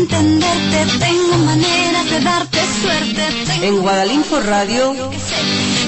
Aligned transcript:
entenderte, 0.00 0.86
tengo 0.98 1.36
maneras 1.44 2.10
de 2.10 2.20
darte 2.20 2.58
suerte. 2.80 3.22
Tengo 3.46 3.64
En 3.64 3.82
Guadalinfo 3.82 4.40
Radio, 4.40 5.10
que 5.10 5.18
sé 5.18 5.36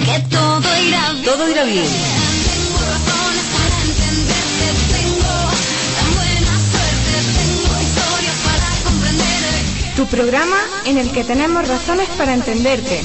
que 0.04 0.18
todo 0.28 0.68
irá 0.86 1.12
bien. 1.12 1.24
todo 1.24 1.48
irá 1.48 1.64
bien. 1.64 1.86
Tengo 1.86 2.78
razones 2.92 3.46
para 3.56 3.76
entenderte, 3.88 4.66
tengo 4.96 5.32
tan 5.96 6.08
buena 6.18 6.54
suerte, 6.72 7.12
tengo 7.38 7.72
historias 7.86 8.36
para 8.48 8.66
comprender. 8.84 9.96
Tu 9.96 10.06
programa 10.06 10.58
en 10.84 10.98
el 10.98 11.10
que 11.10 11.24
tenemos 11.24 11.66
razones 11.66 12.08
para 12.18 12.34
entenderte. 12.34 13.00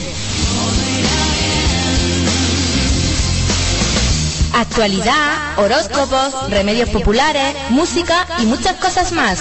Actualidad, 4.53 5.59
horóscopos, 5.59 6.49
remedios 6.49 6.89
populares, 6.89 7.55
música 7.69 8.27
y 8.39 8.45
muchas 8.45 8.75
cosas 8.77 9.11
más. 9.11 9.39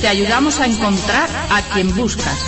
Te 0.00 0.08
ayudamos 0.08 0.58
a 0.60 0.66
encontrar 0.66 1.28
a 1.50 1.60
quien 1.74 1.94
buscas. 1.94 2.38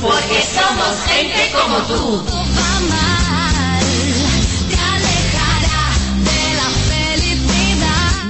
Porque 0.00 0.42
somos 0.42 0.96
gente 1.06 1.52
como 1.52 1.78
tú. 1.88 2.24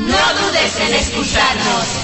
No 0.06 0.34
dudes 0.40 0.80
en 0.80 0.94
escucharnos. 0.94 2.01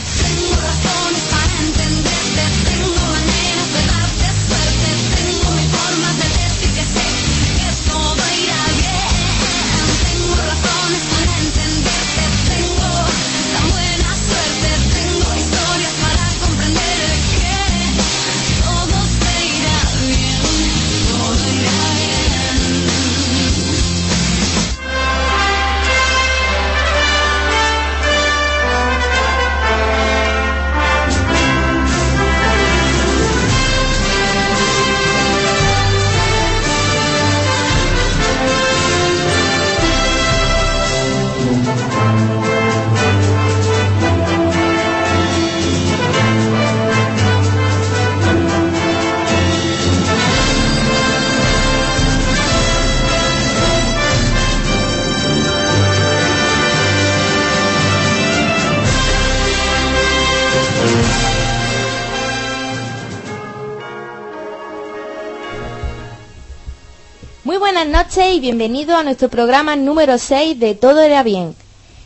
Y 68.38 68.40
bienvenidos 68.40 68.94
a 68.94 69.02
nuestro 69.02 69.28
programa 69.28 69.74
número 69.74 70.16
6 70.16 70.60
de 70.60 70.76
Todo 70.76 71.00
era 71.00 71.24
bien. 71.24 71.56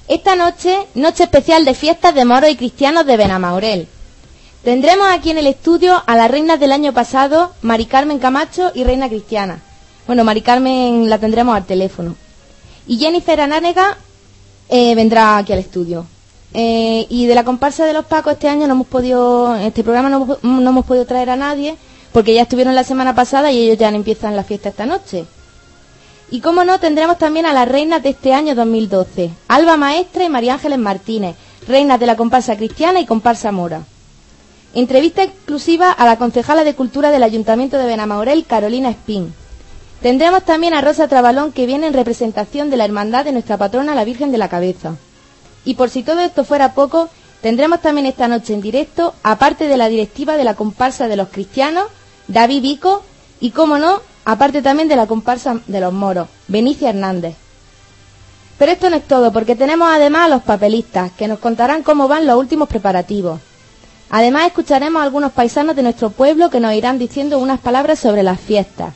Esta 0.09 0.35
noche, 0.35 0.79
noche 0.95 1.25
especial 1.25 1.67
de 1.67 1.75
fiestas 1.75 2.15
de 2.15 2.25
moros 2.25 2.49
y 2.49 2.57
cristianos 2.57 3.05
de 3.05 3.19
Benamaurel. 3.19 3.87
Tendremos 4.65 5.09
aquí 5.11 5.31
en 5.31 5.37
el 5.37 5.47
estudio 5.47 6.03
a 6.07 6.17
las 6.17 6.31
reinas 6.31 6.59
del 6.59 6.73
año 6.73 6.95
pasado, 6.95 7.53
Mari 7.61 7.85
Carmen 7.85 8.19
Camacho 8.19 8.73
y 8.75 8.83
Reina 8.83 9.11
Cristiana. 9.11 9.61
Bueno, 10.07 10.25
Mari 10.25 10.41
Carmen 10.41 11.11
la 11.11 11.19
tendremos 11.19 11.55
al 11.55 11.67
teléfono. 11.67 12.17
Y 12.87 12.97
Jennifer 12.97 13.39
Anánega 13.39 13.99
eh, 14.71 14.95
vendrá 14.95 15.37
aquí 15.37 15.53
al 15.53 15.59
estudio. 15.59 16.07
Eh, 16.55 17.07
y 17.11 17.27
de 17.27 17.35
la 17.35 17.45
comparsa 17.45 17.85
de 17.85 17.93
los 17.93 18.07
Pacos 18.07 18.33
este 18.33 18.49
año 18.49 18.67
no 18.67 18.73
hemos 18.73 18.87
podido, 18.87 19.55
este 19.57 19.85
programa 19.85 20.09
no, 20.09 20.39
no 20.43 20.71
hemos 20.71 20.87
podido 20.87 21.05
traer 21.05 21.29
a 21.29 21.37
nadie 21.37 21.77
porque 22.11 22.33
ya 22.33 22.43
estuvieron 22.43 22.75
la 22.75 22.85
semana 22.85 23.15
pasada 23.15 23.53
y 23.53 23.59
ellos 23.59 23.77
ya 23.77 23.91
empiezan 23.91 24.35
la 24.35 24.45
fiesta 24.45 24.71
esta 24.71 24.87
noche. 24.87 25.27
Y 26.33 26.41
como 26.41 26.65
no, 26.65 26.81
tendremos 26.81 27.19
también 27.19 27.45
a 27.45 27.53
las 27.53 27.69
reinas 27.69 28.03
de 28.03 28.09
este 28.09 28.33
año 28.33 28.55
2012, 28.55 29.33
Alba 29.49 29.77
Maestra 29.77 30.25
y 30.25 30.31
María 30.31 30.55
Ángeles 30.55 30.79
Martínez, 30.79 31.37
reinas 31.69 32.01
de 32.01 32.07
la 32.07 32.17
comparsa 32.17 32.57
cristiana 32.57 33.01
y 33.01 33.05
comparsa 33.05 33.53
mora. 33.53 33.83
Entrevista 34.73 35.25
exclusiva 35.25 35.93
a 35.93 36.07
la 36.07 36.17
concejala 36.17 36.65
de 36.65 36.75
Cultura 36.75 37.11
del 37.11 37.23
Ayuntamiento 37.23 37.77
de 37.77 37.85
Benamaurel, 37.85 38.47
Carolina 38.47 38.89
Espín. 38.89 39.35
Tendremos 40.01 40.43
también 40.43 40.73
a 40.73 40.81
Rosa 40.81 41.07
Trabalón, 41.07 41.53
que 41.53 41.67
viene 41.67 41.87
en 41.87 41.93
representación 41.93 42.71
de 42.71 42.79
la 42.79 42.87
Hermandad 42.87 43.27
de 43.27 43.33
nuestra 43.33 43.59
patrona, 43.59 43.95
la 43.95 44.05
Virgen 44.05 44.33
de 44.33 44.39
la 44.39 44.49
Cabeza. 44.49 44.97
Y 45.67 45.75
por 45.75 45.91
si 45.91 46.03
todo 46.03 46.21
esto 46.21 46.45
fuera 46.45 46.73
poco, 46.73 47.11
tendremos 47.43 47.83
también 47.83 48.07
esta 48.07 48.27
noche 48.27 48.55
en 48.55 48.63
directo, 48.63 49.13
aparte 49.23 49.69
de 49.69 49.77
la 49.77 49.91
directiva 49.91 50.39
de 50.39 50.45
la 50.45 50.55
comparsa 50.55 51.09
de 51.09 51.17
los 51.17 51.29
cristianos, 51.29 51.89
David 52.27 52.63
Vico, 52.63 53.05
y 53.39 53.51
como 53.51 53.77
no, 53.77 54.01
aparte 54.25 54.63
también 54.63 54.89
de 54.89 54.97
la 54.97 55.07
comparsa 55.07 55.61
de 55.67 55.81
los 55.81 55.93
moros, 55.93 56.29
Benicia 56.49 56.91
Hernández. 56.91 57.35
Pero 58.59 58.73
esto 58.73 58.91
no 58.91 58.97
es 58.97 59.09
todo, 59.09 59.33
porque 59.33 59.57
tenemos 59.57 59.89
además 59.91 60.27
a 60.27 60.29
los 60.29 60.43
papelistas, 60.43 61.11
que 61.13 61.29
nos 61.29 61.39
contarán 61.39 61.83
cómo 61.83 62.07
van 62.09 62.27
los 62.27 62.37
últimos 62.39 62.69
preparativos. 62.69 63.41
Además 64.11 64.47
escucharemos 64.47 65.01
a 65.01 65.05
algunos 65.05 65.33
paisanos 65.33 65.75
de 65.75 65.83
nuestro 65.83 66.11
pueblo 66.11 66.51
que 66.51 66.61
nos 66.61 66.75
irán 66.75 66.99
diciendo 66.99 67.39
unas 67.39 67.61
palabras 67.61 67.99
sobre 67.99 68.23
las 68.23 68.39
fiestas. 68.39 68.95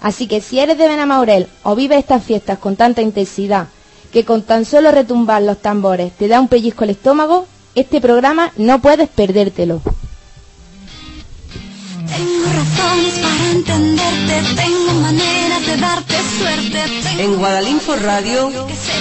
Así 0.00 0.28
que 0.28 0.40
si 0.40 0.60
eres 0.60 0.78
de 0.78 0.86
Benamaurel 0.86 1.48
o 1.64 1.74
vives 1.74 1.98
estas 1.98 2.22
fiestas 2.22 2.58
con 2.58 2.76
tanta 2.76 3.02
intensidad 3.02 3.66
que 4.12 4.24
con 4.24 4.42
tan 4.42 4.64
solo 4.64 4.90
retumbar 4.92 5.42
los 5.42 5.58
tambores 5.58 6.12
te 6.12 6.28
da 6.28 6.40
un 6.40 6.48
pellizco 6.48 6.84
el 6.84 6.90
estómago, 6.90 7.46
este 7.74 8.00
programa 8.00 8.52
no 8.56 8.80
puedes 8.80 9.08
perdértelo. 9.08 9.82
Tengo 12.14 12.46
razones 12.46 13.14
para 13.18 13.50
entenderte, 13.50 14.42
tengo 14.56 14.92
maneras 15.00 15.66
de 15.66 15.76
darte 15.76 16.14
suerte, 16.38 16.82
tengo 17.02 17.20
En 17.22 17.36
Guadalinfo 17.38 17.96
Radio, 17.96 18.66
que 18.66 18.74
sé 18.74 18.92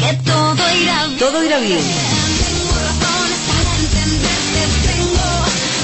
que 0.00 0.14
todo 0.24 0.62
irá 0.82 1.06
bien. 1.06 1.18
todo 1.18 1.44
irá 1.44 1.58
bien. 1.58 1.80
Tengo 1.80 2.74
razones 2.88 3.40
para 3.50 3.70
entenderte, 3.84 4.60
tengo 4.88 5.26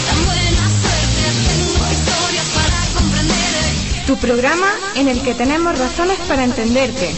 tan 0.07 0.25
buena 0.27 0.65
suerte, 0.83 1.23
tengo 1.49 1.85
historias 1.97 2.47
para 2.59 2.79
comprender. 2.99 4.06
Tu 4.06 4.17
programa 4.17 4.71
en 4.97 5.09
el 5.09 5.23
que 5.23 5.35
tenemos 5.35 5.79
razones 5.79 6.19
para 6.29 6.45
entenderte. 6.45 7.15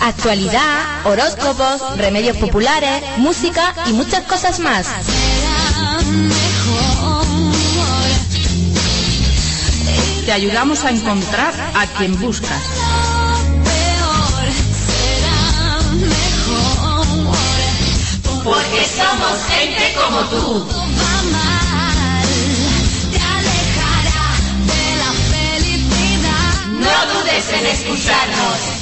Actualidad, 0.00 1.06
horóscopos, 1.06 1.96
remedios 1.96 2.36
populares, 2.36 3.02
música 3.18 3.74
y 3.86 3.92
muchas 3.92 4.24
cosas 4.24 4.60
más. 4.60 4.86
Será 4.86 6.00
mejor. 6.10 7.26
Te 10.24 10.32
ayudamos 10.32 10.84
a 10.84 10.90
encontrar 10.90 11.54
a 11.74 11.86
quien 11.86 12.18
buscas. 12.20 12.62
Lo 12.76 13.64
peor 13.64 14.48
será 14.86 15.80
mejor. 15.94 17.06
Porque 18.44 18.84
somos 18.84 19.44
gente 19.48 19.94
como 19.94 20.20
tú. 20.28 20.66
No 26.78 26.96
dudes 27.12 27.52
en 27.52 27.66
escucharnos. 27.66 28.75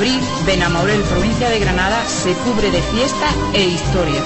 Abril, 0.00 0.20
Benamaurel, 0.46 1.02
provincia 1.02 1.50
de 1.50 1.58
Granada, 1.58 2.02
se 2.06 2.32
cubre 2.32 2.70
de 2.70 2.80
fiesta 2.80 3.28
e 3.52 3.64
historia. 3.64 4.22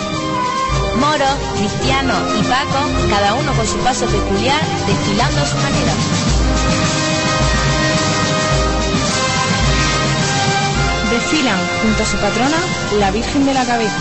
Moros, 1.00 1.34
Cristianos 1.56 2.22
y 2.38 2.42
Paco, 2.44 2.86
cada 3.10 3.34
uno 3.34 3.52
con 3.54 3.66
su 3.66 3.76
paso 3.78 4.06
peculiar, 4.06 4.60
desfilando 4.86 5.40
a 5.40 5.46
su 5.46 5.56
manera. 5.56 5.92
Desfilan 11.10 11.58
junto 11.82 12.02
a 12.04 12.06
su 12.06 12.16
patrona, 12.18 12.58
la 13.00 13.10
Virgen 13.10 13.44
de 13.44 13.54
la 13.54 13.64
Cabeza. 13.64 13.98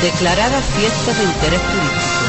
Declarada 0.00 0.60
fiesta 0.62 1.12
de 1.12 1.24
interés 1.24 1.60
turístico. 1.60 2.23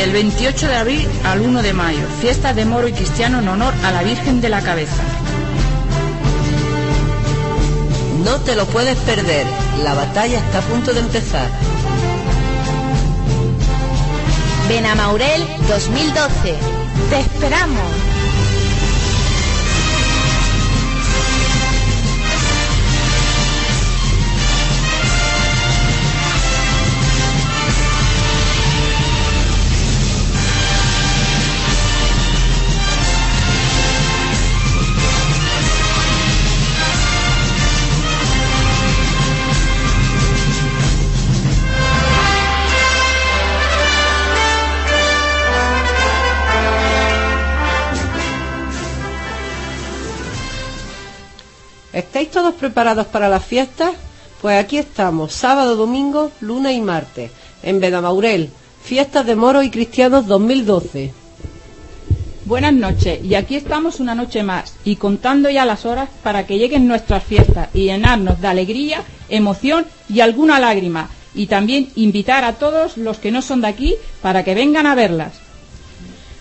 Del 0.00 0.12
28 0.12 0.66
de 0.66 0.76
abril 0.76 1.08
al 1.24 1.42
1 1.42 1.60
de 1.60 1.74
mayo, 1.74 2.00
fiesta 2.22 2.54
de 2.54 2.64
moro 2.64 2.88
y 2.88 2.92
cristiano 2.94 3.40
en 3.40 3.48
honor 3.48 3.74
a 3.84 3.90
la 3.90 4.02
Virgen 4.02 4.40
de 4.40 4.48
la 4.48 4.62
Cabeza. 4.62 5.02
No 8.24 8.40
te 8.40 8.56
lo 8.56 8.64
puedes 8.64 8.96
perder. 9.00 9.46
La 9.84 9.92
batalla 9.92 10.38
está 10.38 10.60
a 10.60 10.62
punto 10.62 10.94
de 10.94 11.00
empezar. 11.00 11.46
Benamaurel 14.70 15.46
2012. 15.68 16.54
¡Te 17.10 17.20
esperamos! 17.20 18.09
Todos 52.40 52.54
preparados 52.54 53.06
para 53.06 53.28
las 53.28 53.44
fiestas? 53.44 53.92
Pues 54.40 54.58
aquí 54.58 54.78
estamos, 54.78 55.30
sábado, 55.30 55.76
domingo, 55.76 56.32
lunes 56.40 56.74
y 56.74 56.80
martes, 56.80 57.30
en 57.62 57.80
Bedamaurel, 57.80 58.48
Fiestas 58.82 59.26
de 59.26 59.36
Moros 59.36 59.62
y 59.62 59.70
Cristianos 59.70 60.26
2012. 60.26 61.12
Buenas 62.46 62.72
noches, 62.72 63.22
y 63.22 63.34
aquí 63.34 63.56
estamos 63.56 64.00
una 64.00 64.14
noche 64.14 64.42
más, 64.42 64.74
y 64.86 64.96
contando 64.96 65.50
ya 65.50 65.66
las 65.66 65.84
horas 65.84 66.08
para 66.22 66.46
que 66.46 66.56
lleguen 66.56 66.88
nuestras 66.88 67.22
fiestas 67.24 67.68
y 67.74 67.84
llenarnos 67.84 68.40
de 68.40 68.48
alegría, 68.48 69.02
emoción 69.28 69.84
y 70.08 70.20
alguna 70.20 70.58
lágrima, 70.58 71.10
y 71.34 71.44
también 71.44 71.90
invitar 71.94 72.44
a 72.44 72.54
todos 72.54 72.96
los 72.96 73.18
que 73.18 73.32
no 73.32 73.42
son 73.42 73.60
de 73.60 73.68
aquí 73.68 73.96
para 74.22 74.44
que 74.44 74.54
vengan 74.54 74.86
a 74.86 74.94
verlas. 74.94 75.34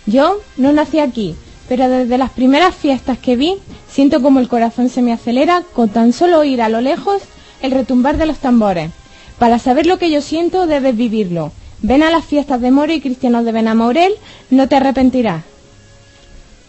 Yo 0.06 0.40
no 0.56 0.72
nací 0.72 1.00
aquí, 1.00 1.36
pero 1.70 1.88
desde 1.88 2.18
las 2.18 2.32
primeras 2.32 2.76
fiestas 2.76 3.20
que 3.20 3.36
vi, 3.36 3.56
siento 3.88 4.24
como 4.24 4.40
el 4.40 4.50
corazón 4.50 4.90
se 4.90 5.04
me 5.04 5.14
acelera 5.14 5.62
con 5.74 5.90
tan 5.90 6.14
solo 6.14 6.40
oír 6.40 6.64
a 6.64 6.68
lo 6.68 6.82
lejos 6.82 7.22
el 7.62 7.72
retumbar 7.72 8.18
de 8.18 8.26
los 8.26 8.40
tambores. 8.40 8.90
Para 9.38 9.60
saber 9.60 9.86
lo 9.86 10.00
que 10.00 10.10
yo 10.10 10.24
siento, 10.24 10.66
debes 10.66 10.98
vivirlo. 10.98 11.52
Ven 11.84 12.02
a 12.02 12.10
las 12.10 12.26
fiestas 12.26 12.60
de 12.60 12.72
Moro 12.72 12.92
y 12.92 13.02
Cristianos 13.02 13.46
de 13.46 13.52
Benamaurel, 13.52 14.16
no 14.50 14.68
te 14.68 14.78
arrepentirás. 14.78 15.44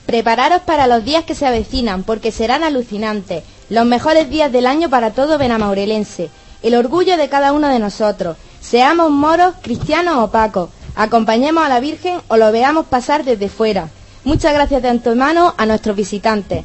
Prepararos 0.05 0.61
para 0.63 0.87
los 0.87 1.03
días 1.03 1.25
que 1.25 1.35
se 1.35 1.47
avecinan, 1.47 2.03
porque 2.03 2.31
serán 2.31 2.63
alucinantes. 2.63 3.43
Los 3.71 3.87
mejores 3.87 4.29
días 4.29 4.53
del 4.53 4.67
año 4.67 4.91
para 4.91 5.13
todo 5.13 5.39
benamaurelense. 5.39 6.29
El 6.63 6.75
orgullo 6.75 7.17
de 7.17 7.31
cada 7.31 7.55
uno 7.55 7.69
de 7.69 7.79
nosotros. 7.79 8.37
Seamos 8.61 9.11
moros, 9.11 9.55
cristianos 9.63 10.17
o 10.19 10.31
pacos. 10.31 10.69
Acompañemos 10.95 11.65
a 11.65 11.71
la 11.71 11.81
Virgen 11.81 12.21
o 12.29 12.37
lo 12.37 12.53
veamos 12.53 12.85
pasar 12.87 13.25
desde 13.25 13.49
fuera. 13.49 13.89
Muchas 14.25 14.53
gracias 14.53 14.83
de 14.83 14.89
antemano 14.89 15.55
a 15.57 15.67
nuestros 15.67 15.97
visitantes. 15.97 16.65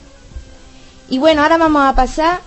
Y 1.10 1.20
bueno, 1.20 1.42
ahora 1.44 1.58
vamos 1.58 1.84
a 1.84 1.94
pasar 1.96 2.42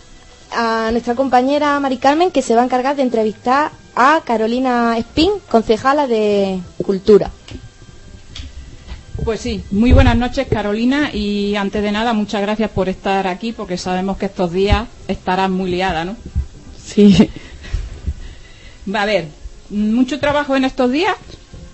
a 0.52 0.90
nuestra 0.90 1.14
compañera 1.14 1.78
Mari 1.80 1.98
Carmen, 1.98 2.30
que 2.30 2.42
se 2.42 2.54
va 2.54 2.62
a 2.62 2.64
encargar 2.64 2.96
de 2.96 3.02
entrevistar 3.02 3.70
a 3.94 4.20
Carolina 4.24 4.96
Espín, 4.98 5.32
concejala 5.48 6.06
de 6.06 6.60
Cultura. 6.84 7.30
Pues 9.24 9.40
sí, 9.40 9.64
muy 9.72 9.92
buenas 9.92 10.16
noches 10.16 10.46
Carolina 10.48 11.10
y 11.12 11.56
antes 11.56 11.82
de 11.82 11.90
nada 11.92 12.12
muchas 12.12 12.40
gracias 12.40 12.70
por 12.70 12.88
estar 12.88 13.26
aquí 13.26 13.52
porque 13.52 13.76
sabemos 13.76 14.16
que 14.16 14.26
estos 14.26 14.52
días 14.52 14.86
estarás 15.08 15.50
muy 15.50 15.70
liada, 15.70 16.04
¿no? 16.04 16.16
Sí. 16.82 17.28
Va 18.94 19.02
a 19.02 19.06
ver, 19.06 19.28
mucho 19.70 20.18
trabajo 20.20 20.56
en 20.56 20.64
estos 20.64 20.90
días. 20.92 21.14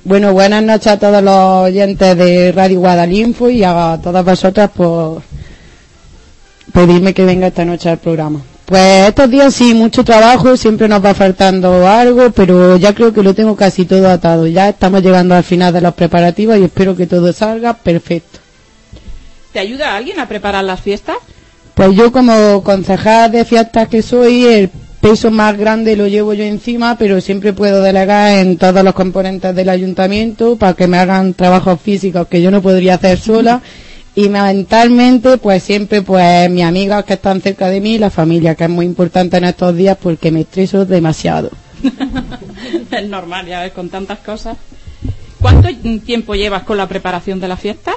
Bueno, 0.07 0.35
buenas 0.35 0.63
noches 0.63 0.89
a 0.89 0.99
todos 0.99 1.23
los 1.23 1.35
oyentes 1.65 2.15
de 2.19 2.53
Radio 2.53 2.79
Guadalinfo 2.81 3.49
y 3.49 3.65
a 3.65 3.99
todas 4.03 4.23
vosotras 4.23 4.69
por 4.71 5.23
pedirme 6.75 7.15
que 7.15 7.25
venga 7.25 7.47
esta 7.47 7.65
noche 7.65 7.89
al 7.89 7.97
programa. 7.97 8.43
Pues 8.67 9.09
estos 9.09 9.31
días 9.31 9.55
sí, 9.55 9.73
mucho 9.73 10.05
trabajo, 10.05 10.59
siempre 10.59 10.89
nos 10.89 11.03
va 11.03 11.15
faltando 11.15 11.89
algo, 11.89 12.31
pero 12.33 12.77
ya 12.77 12.95
creo 12.95 13.15
que 13.15 13.23
lo 13.23 13.33
tengo 13.35 13.57
casi 13.57 13.87
todo 13.87 14.11
atado. 14.11 14.47
Ya 14.47 14.69
estamos 14.69 15.03
llegando 15.03 15.35
al 15.35 15.43
final 15.43 15.73
de 15.73 15.81
los 15.81 15.95
preparativos 15.95 16.59
y 16.59 16.65
espero 16.65 16.95
que 16.95 17.07
todo 17.07 17.33
salga 17.33 17.73
perfecto. 17.73 18.41
¿Te 19.55 19.59
ayuda 19.59 19.97
alguien 19.97 20.21
a 20.21 20.29
preparar 20.29 20.65
las 20.65 20.81
fiestas? 20.83 21.17
Pues 21.75 21.95
yo 21.97 22.13
como 22.13 22.63
concejal 22.63 23.33
de 23.33 23.47
fiestas 23.47 23.89
que 23.89 24.03
soy, 24.03 24.45
el 24.45 24.71
peso 25.05 25.31
más 25.31 25.59
grande 25.59 25.97
lo 25.97 26.09
llevo 26.09 26.33
yo 26.33 26.45
encima, 26.45 26.97
pero 26.97 27.21
siempre 27.21 27.53
puedo 27.53 27.83
delegar 27.83 28.39
en 28.39 28.57
todos 28.57 28.83
los 28.83 28.95
componentes 28.95 29.55
del 29.55 29.69
ayuntamiento 29.69 30.57
para 30.57 30.73
que 30.73 30.87
me 30.87 30.97
hagan 30.97 31.35
trabajos 31.35 31.79
físicos 31.79 32.27
que 32.27 32.41
yo 32.41 32.51
no 32.51 32.63
podría 32.63 32.95
hacer 32.95 33.19
sola. 33.19 33.61
Y 34.15 34.31
mentalmente, 34.31 35.37
pues 35.37 35.63
siempre, 35.63 36.01
pues 36.01 36.49
mis 36.49 36.65
amigas 36.65 37.05
que 37.05 37.13
están 37.15 37.43
cerca 37.43 37.69
de 37.69 37.83
mí, 37.83 37.99
la 37.99 38.09
familia, 38.09 38.55
que 38.55 38.65
es 38.65 38.71
muy 38.71 38.87
importante 38.87 39.37
en 39.37 39.45
estos 39.45 39.77
días 39.77 39.99
porque 40.03 40.31
me 40.31 40.41
estreso 40.41 40.87
demasiado. 40.87 41.51
es 42.91 43.07
normal, 43.07 43.45
ya 43.47 43.61
ves, 43.61 43.73
con 43.73 43.91
tantas 43.91 44.21
cosas. 44.21 44.57
¿Cuánto 45.39 45.69
tiempo 46.07 46.35
llevas 46.35 46.63
con 46.63 46.79
la 46.79 46.89
preparación 46.89 47.41
de 47.41 47.49
la 47.49 47.59
fiesta? 47.59 47.93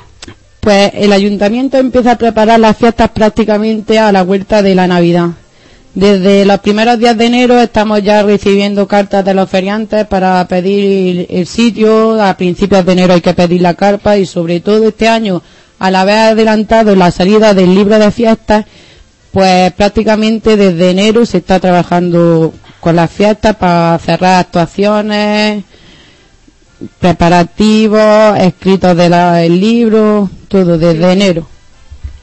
Pues 0.59 0.91
el 0.93 1.13
ayuntamiento 1.13 1.77
empieza 1.77 2.11
a 2.11 2.17
preparar 2.17 2.59
las 2.59 2.75
fiestas 2.75 3.09
prácticamente 3.11 3.97
a 3.97 4.11
la 4.11 4.23
vuelta 4.23 4.61
de 4.61 4.75
la 4.75 4.87
Navidad. 4.87 5.29
Desde 5.97 6.45
los 6.45 6.59
primeros 6.59 6.99
días 6.99 7.17
de 7.17 7.25
enero 7.25 7.59
estamos 7.59 8.03
ya 8.03 8.21
recibiendo 8.21 8.87
cartas 8.87 9.25
de 9.25 9.33
los 9.33 9.49
feriantes 9.49 10.05
para 10.05 10.47
pedir 10.47 11.25
el 11.27 11.47
sitio. 11.47 12.21
A 12.23 12.37
principios 12.37 12.85
de 12.85 12.91
enero 12.91 13.15
hay 13.15 13.21
que 13.21 13.33
pedir 13.33 13.63
la 13.63 13.73
carpa 13.73 14.15
y 14.15 14.27
sobre 14.27 14.59
todo 14.59 14.89
este 14.89 15.07
año, 15.07 15.41
al 15.79 15.95
haber 15.95 16.19
adelantado 16.19 16.95
la 16.95 17.09
salida 17.09 17.55
del 17.55 17.73
libro 17.73 17.97
de 17.97 18.11
fiestas, 18.11 18.65
pues 19.31 19.73
prácticamente 19.73 20.55
desde 20.55 20.91
enero 20.91 21.25
se 21.25 21.39
está 21.39 21.59
trabajando 21.59 22.53
con 22.79 22.95
las 22.95 23.09
fiestas 23.09 23.55
para 23.55 23.97
cerrar 23.97 24.35
actuaciones, 24.41 25.63
preparativos, 26.99 28.37
escritos 28.37 28.95
del 28.95 29.59
libro, 29.59 30.29
todo 30.47 30.77
desde 30.77 31.11
enero. 31.11 31.47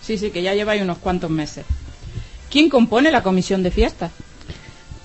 Sí, 0.00 0.16
sí, 0.16 0.30
que 0.30 0.42
ya 0.42 0.54
lleváis 0.54 0.80
unos 0.80 0.98
cuantos 0.98 1.28
meses. 1.28 1.64
¿Quién 2.54 2.68
compone 2.68 3.10
la 3.10 3.24
comisión 3.24 3.64
de 3.64 3.72
fiestas? 3.72 4.12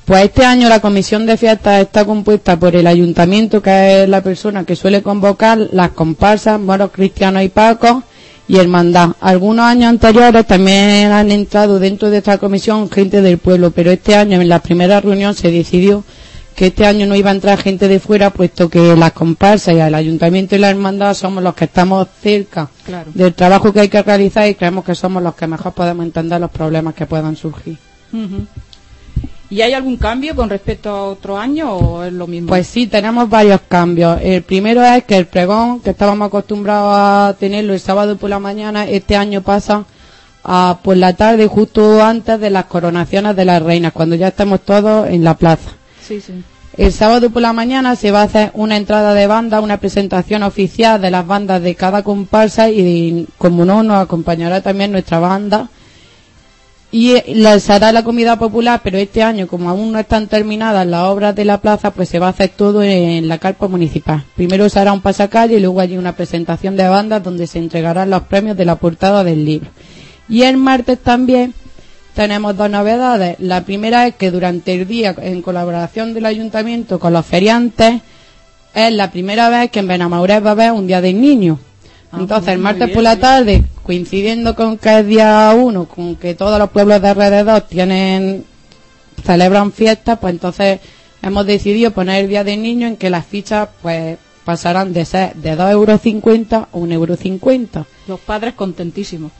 Pues 0.05 0.25
este 0.25 0.45
año 0.45 0.69
la 0.69 0.81
comisión 0.81 1.25
de 1.25 1.35
fiestas 1.35 1.81
está 1.81 2.05
compuesta 2.05 2.59
por 2.59 2.75
el 2.75 2.85
ayuntamiento, 2.85 3.59
que 3.59 4.03
es 4.03 4.07
la 4.07 4.21
persona 4.21 4.65
que 4.65 4.75
suele 4.75 5.01
convocar 5.01 5.57
las 5.71 5.89
comparsas, 5.89 6.59
moros 6.59 6.91
cristianos 6.91 7.41
y 7.41 7.49
pacos, 7.49 8.03
y 8.47 8.57
hermandad. 8.57 9.13
Algunos 9.19 9.65
años 9.65 9.89
anteriores 9.89 10.45
también 10.45 11.11
han 11.11 11.31
entrado 11.31 11.79
dentro 11.79 12.11
de 12.11 12.19
esta 12.19 12.37
comisión 12.37 12.87
gente 12.87 13.19
del 13.23 13.39
pueblo, 13.39 13.71
pero 13.71 13.89
este 13.89 14.13
año 14.15 14.39
en 14.39 14.47
la 14.47 14.59
primera 14.59 15.01
reunión 15.01 15.33
se 15.33 15.49
decidió 15.49 16.03
que 16.59 16.67
este 16.67 16.85
año 16.85 17.05
no 17.05 17.15
iba 17.15 17.29
a 17.29 17.33
entrar 17.33 17.57
gente 17.57 17.87
de 17.87 18.01
fuera, 18.01 18.31
puesto 18.31 18.67
que 18.69 18.93
las 18.93 19.13
comparsas 19.13 19.75
y 19.75 19.79
el 19.79 19.95
ayuntamiento 19.95 20.57
y 20.57 20.59
la 20.59 20.69
hermandad 20.69 21.13
somos 21.13 21.41
los 21.41 21.53
que 21.55 21.63
estamos 21.63 22.05
cerca 22.21 22.67
Claro. 22.85 23.11
del 23.13 23.33
trabajo 23.33 23.71
que 23.71 23.79
hay 23.79 23.87
que 23.87 24.03
realizar 24.03 24.45
y 24.45 24.55
creemos 24.55 24.83
que 24.83 24.93
somos 24.93 25.23
los 25.23 25.35
que 25.35 25.47
mejor 25.47 25.71
podemos 25.71 26.05
entender 26.05 26.41
los 26.41 26.51
problemas 26.51 26.95
que 26.95 27.05
puedan 27.05 27.37
surgir. 27.37 27.77
¿Y 29.49 29.61
hay 29.61 29.71
algún 29.71 29.95
cambio 29.95 30.35
con 30.35 30.49
respecto 30.49 30.89
a 30.89 31.03
otro 31.05 31.37
año 31.37 31.71
o 31.71 32.03
es 32.03 32.11
lo 32.11 32.27
mismo? 32.27 32.49
Pues 32.49 32.67
sí, 32.67 32.87
tenemos 32.87 33.29
varios 33.29 33.61
cambios. 33.69 34.19
El 34.21 34.43
primero 34.43 34.83
es 34.83 35.05
que 35.05 35.15
el 35.15 35.27
pregón, 35.27 35.79
que 35.79 35.91
estábamos 35.91 36.27
acostumbrados 36.27 36.91
a 36.93 37.35
tenerlo 37.39 37.73
el 37.73 37.79
sábado 37.79 38.17
por 38.17 38.29
la 38.29 38.39
mañana, 38.39 38.85
este 38.85 39.15
año 39.15 39.41
pasa 39.43 39.85
a 40.43 40.79
por 40.83 40.97
la 40.97 41.13
tarde 41.13 41.47
justo 41.47 42.03
antes 42.03 42.37
de 42.37 42.49
las 42.49 42.65
coronaciones 42.65 43.37
de 43.37 43.45
las 43.45 43.61
reinas, 43.61 43.93
cuando 43.93 44.17
ya 44.17 44.27
estamos 44.27 44.59
todos 44.59 45.07
en 45.07 45.23
la 45.23 45.35
plaza. 45.37 45.78
El 46.77 46.93
sábado 46.93 47.29
por 47.29 47.41
la 47.41 47.51
mañana 47.51 47.95
se 47.95 48.11
va 48.11 48.21
a 48.21 48.25
hacer 48.25 48.51
una 48.53 48.77
entrada 48.77 49.13
de 49.13 49.27
banda, 49.27 49.59
una 49.59 49.77
presentación 49.77 50.43
oficial 50.43 51.01
de 51.01 51.11
las 51.11 51.25
bandas 51.27 51.61
de 51.61 51.75
cada 51.75 52.03
comparsa 52.03 52.69
y, 52.69 53.27
como 53.37 53.65
no, 53.65 53.83
nos 53.83 54.01
acompañará 54.01 54.61
también 54.61 54.91
nuestra 54.91 55.19
banda. 55.19 55.69
Y 56.91 57.11
eh, 57.11 57.23
la- 57.35 57.59
se 57.59 57.73
hará 57.73 57.91
la 57.91 58.03
comida 58.03 58.37
popular, 58.39 58.81
pero 58.83 58.97
este 58.97 59.21
año, 59.21 59.47
como 59.47 59.69
aún 59.69 59.91
no 59.91 59.99
están 59.99 60.27
terminadas 60.27 60.87
las 60.87 61.03
obras 61.03 61.35
de 61.35 61.45
la 61.45 61.59
plaza, 61.61 61.91
pues 61.91 62.09
se 62.09 62.17
va 62.17 62.27
a 62.27 62.31
hacer 62.31 62.49
todo 62.55 62.81
en 62.81 63.27
la 63.27 63.37
carpa 63.37 63.67
municipal. 63.67 64.23
Primero 64.35 64.67
se 64.69 64.79
hará 64.79 64.93
un 64.93 65.01
pasacalle 65.01 65.57
y 65.57 65.59
luego 65.59 65.81
allí 65.81 65.97
una 65.97 66.15
presentación 66.15 66.75
de 66.75 66.87
bandas 66.87 67.23
donde 67.23 67.45
se 67.45 67.59
entregarán 67.59 68.09
los 68.09 68.23
premios 68.23 68.57
de 68.57 68.65
la 68.65 68.75
portada 68.77 69.23
del 69.23 69.45
libro. 69.45 69.69
Y 70.27 70.43
el 70.43 70.57
martes 70.57 70.97
también 70.99 71.53
tenemos 72.19 72.57
dos 72.57 72.69
novedades. 72.69 73.37
La 73.39 73.63
primera 73.63 74.05
es 74.05 74.15
que 74.15 74.29
durante 74.29 74.73
el 74.73 74.85
día, 74.85 75.15
en 75.21 75.41
colaboración 75.41 76.13
del 76.13 76.25
ayuntamiento 76.25 76.99
con 76.99 77.13
los 77.13 77.25
feriantes, 77.25 78.01
es 78.73 78.91
la 78.91 79.09
primera 79.09 79.47
vez 79.47 79.71
que 79.71 79.79
en 79.79 79.87
Benamaurés 79.87 80.43
va 80.43 80.49
a 80.49 80.51
haber 80.51 80.73
un 80.73 80.85
día 80.85 80.99
del 80.99 81.21
niño. 81.21 81.57
Ah, 82.11 82.17
Entonces, 82.19 82.49
el 82.51 82.59
martes 82.59 82.89
por 82.89 83.03
la 83.03 83.15
tarde, 83.15 83.63
coincidiendo 83.83 84.53
con 84.53 84.77
que 84.77 84.99
es 84.99 85.07
día 85.07 85.53
uno, 85.57 85.85
con 85.85 86.17
que 86.17 86.35
todos 86.35 86.59
los 86.59 86.69
pueblos 86.71 87.01
de 87.01 87.07
alrededor 87.07 87.61
tienen, 87.61 88.43
celebran 89.23 89.71
fiestas, 89.71 90.19
pues 90.19 90.33
entonces 90.33 90.81
hemos 91.21 91.45
decidido 91.45 91.91
poner 91.91 92.25
el 92.25 92.29
día 92.29 92.43
del 92.43 92.61
niño 92.61 92.85
en 92.87 92.97
que 92.97 93.09
las 93.09 93.25
fichas, 93.27 93.69
pues, 93.81 94.17
pasarán 94.43 94.91
de 94.91 95.05
ser 95.05 95.35
de 95.35 95.55
2,50 95.57 95.71
euros 95.71 96.01
a 96.01 96.77
1,50 96.77 97.77
euro. 97.77 97.87
Los 98.09 98.19
padres 98.19 98.55
contentísimos. 98.55 99.31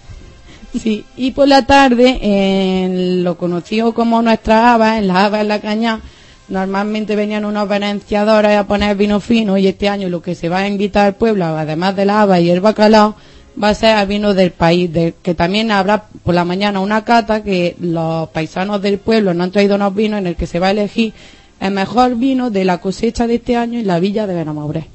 Sí, 0.78 1.04
y 1.18 1.32
por 1.32 1.48
la 1.48 1.66
tarde, 1.66 2.20
en 2.22 3.24
lo 3.24 3.38
conocido 3.38 3.94
como 3.94 4.22
nuestras 4.22 4.66
habas, 4.66 5.00
en 5.00 5.08
las 5.08 5.18
habas 5.18 5.42
en 5.42 5.48
la 5.48 5.62
caña, 5.62 6.02
normalmente 6.48 7.16
venían 7.16 7.46
unos 7.46 7.68
venenciadores 7.68 8.56
a 8.56 8.68
poner 8.68 8.96
vino 8.96 9.20
fino 9.20 9.58
y 9.58 9.68
este 9.68 9.90
año 9.90 10.10
lo 10.10 10.22
que 10.22 10.36
se 10.36 10.50
va 10.50 10.60
a 10.60 10.68
invitar 10.68 11.08
al 11.08 11.16
pueblo, 11.16 11.46
además 11.46 11.96
de 11.96 12.06
la 12.06 12.22
haba 12.22 12.40
y 12.40 12.50
el 12.50 12.62
bacalao, 12.62 13.16
va 13.62 13.70
a 13.70 13.76
ser 13.76 13.96
al 13.96 14.08
vino 14.08 14.34
del 14.34 14.52
país, 14.52 14.92
de, 14.94 15.16
que 15.22 15.34
también 15.34 15.72
habrá 15.72 16.06
por 16.24 16.36
la 16.36 16.46
mañana 16.46 16.80
una 16.80 17.04
cata 17.04 17.44
que 17.44 17.76
los 17.80 18.30
paisanos 18.30 18.82
del 18.82 19.00
pueblo 19.00 19.34
nos 19.34 19.46
han 19.46 19.52
traído 19.52 19.76
unos 19.76 19.96
vinos 19.96 20.20
en 20.20 20.28
el 20.28 20.36
que 20.36 20.48
se 20.48 20.60
va 20.60 20.68
a 20.68 20.72
elegir 20.72 21.14
el 21.60 21.72
mejor 21.72 22.16
vino 22.16 22.52
de 22.52 22.64
la 22.64 22.80
cosecha 22.80 23.26
de 23.28 23.36
este 23.36 23.56
año 23.56 23.80
en 23.80 23.88
la 23.88 24.00
villa 24.00 24.28
de 24.28 24.36
Benamauré. 24.36 24.86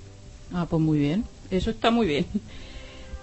Ah, 0.53 0.67
pues 0.69 0.81
muy 0.81 0.99
bien. 0.99 1.25
Eso 1.51 1.71
está 1.71 1.91
muy 1.91 2.07
bien. 2.07 2.27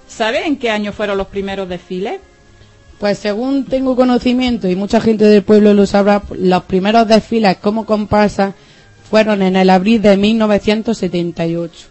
¿Sabes 0.08 0.46
en 0.46 0.58
qué 0.58 0.70
año 0.70 0.92
fueron 0.92 1.18
los 1.18 1.28
primeros 1.28 1.68
desfiles? 1.68 2.20
Pues 3.02 3.18
según 3.18 3.66
tengo 3.66 3.96
conocimiento 3.96 4.70
y 4.70 4.76
mucha 4.76 5.02
gente 5.02 5.26
del 5.26 5.42
pueblo 5.42 5.74
lo 5.74 5.88
sabrá, 5.88 6.22
los 6.38 6.62
primeros 6.66 7.08
desfiles 7.08 7.58
como 7.58 7.84
comparsa 7.88 8.54
fueron 9.10 9.42
en 9.42 9.56
el 9.56 9.72
abril 9.72 10.04
de 10.04 10.18
1978. 10.18 11.88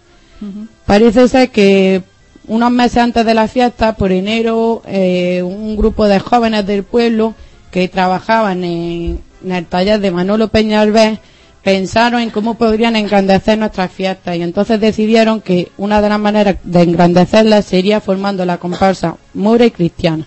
Parece 0.87 1.27
ser 1.27 1.51
que 1.51 2.05
unos 2.47 2.71
meses 2.71 2.99
antes 2.99 3.27
de 3.27 3.35
la 3.35 3.49
fiesta, 3.49 3.97
por 3.97 4.13
enero, 4.13 4.83
eh, 4.87 5.43
un 5.43 5.77
grupo 5.77 6.07
de 6.07 6.21
jóvenes 6.21 6.65
del 6.65 6.85
pueblo 6.85 7.35
que 7.73 7.89
trabajaban 7.89 8.63
en, 8.63 9.21
en 9.45 9.51
el 9.51 9.67
taller 9.67 9.99
de 9.99 10.13
Manolo 10.13 10.47
Peñalver 10.47 11.19
pensaron 11.65 12.21
en 12.21 12.31
cómo 12.31 12.55
podrían 12.55 12.95
engrandecer 12.95 13.59
nuestras 13.59 13.91
fiestas 13.91 14.37
y 14.37 14.43
entonces 14.43 14.81
decidieron 14.81 15.41
que 15.41 15.73
una 15.77 16.01
de 16.01 16.09
las 16.09 16.21
maneras 16.21 16.55
de 16.63 16.83
engrandecerlas 16.83 17.65
sería 17.65 18.01
formando 18.01 18.45
la 18.45 18.59
comparsa 18.59 19.17
mora 19.35 19.67
y 19.67 19.73
cristiana. 19.73 20.25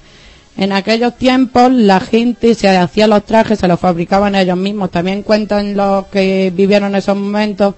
En 0.55 0.72
aquellos 0.72 1.17
tiempos 1.17 1.72
la 1.72 2.00
gente 2.00 2.53
se 2.53 2.69
hacía 2.69 3.07
los 3.07 3.25
trajes, 3.25 3.60
se 3.60 3.67
los 3.67 3.79
fabricaban 3.79 4.36
ellos 4.36 4.57
mismos. 4.57 4.91
También 4.91 5.24
cuentan 5.24 5.75
los 5.75 6.07
que 6.07 6.51
vivieron 6.55 6.95
esos 6.95 7.17
momentos 7.17 7.75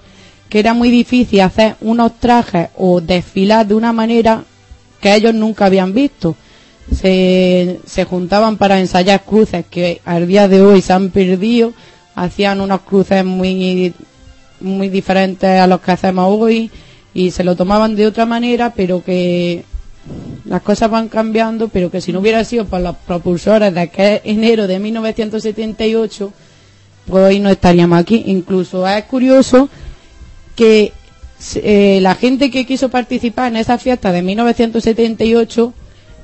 que 0.48 0.60
era 0.60 0.74
muy 0.74 0.90
difícil 0.90 1.40
hacer 1.40 1.76
unos 1.80 2.20
trajes 2.20 2.68
o 2.76 3.00
desfilar 3.00 3.66
de 3.66 3.74
una 3.74 3.92
manera 3.92 4.44
que 5.00 5.14
ellos 5.14 5.34
nunca 5.34 5.66
habían 5.66 5.92
visto. 5.94 6.36
Se, 6.94 7.80
se 7.84 8.04
juntaban 8.04 8.56
para 8.56 8.78
ensayar 8.78 9.24
cruces 9.24 9.64
que 9.68 10.00
al 10.04 10.28
día 10.28 10.46
de 10.46 10.60
hoy 10.60 10.82
se 10.82 10.92
han 10.92 11.10
perdido, 11.10 11.72
hacían 12.14 12.60
unos 12.60 12.82
cruces 12.82 13.24
muy, 13.24 13.92
muy 14.60 14.88
diferentes 14.88 15.60
a 15.60 15.66
los 15.66 15.80
que 15.80 15.90
hacemos 15.92 16.26
hoy 16.28 16.70
y 17.12 17.30
se 17.32 17.42
lo 17.42 17.56
tomaban 17.56 17.96
de 17.96 18.06
otra 18.06 18.26
manera, 18.26 18.72
pero 18.76 19.02
que 19.02 19.64
las 20.44 20.62
cosas 20.62 20.90
van 20.90 21.08
cambiando, 21.08 21.68
pero 21.68 21.90
que 21.90 22.00
si 22.00 22.12
no 22.12 22.20
hubiera 22.20 22.44
sido 22.44 22.66
por 22.66 22.80
los 22.80 22.96
propulsores 22.96 23.74
de 23.74 23.80
aquel 23.80 24.20
enero 24.24 24.66
de 24.66 24.78
1978, 24.78 26.32
pues 27.06 27.24
hoy 27.24 27.40
no 27.40 27.50
estaríamos 27.50 27.98
aquí. 27.98 28.24
Incluso 28.26 28.86
es 28.86 29.04
curioso 29.04 29.68
que 30.54 30.92
eh, 31.56 31.98
la 32.00 32.14
gente 32.14 32.50
que 32.50 32.64
quiso 32.66 32.88
participar 32.88 33.48
en 33.48 33.56
esa 33.58 33.78
fiesta 33.78 34.12
de 34.12 34.22
1978 34.22 35.74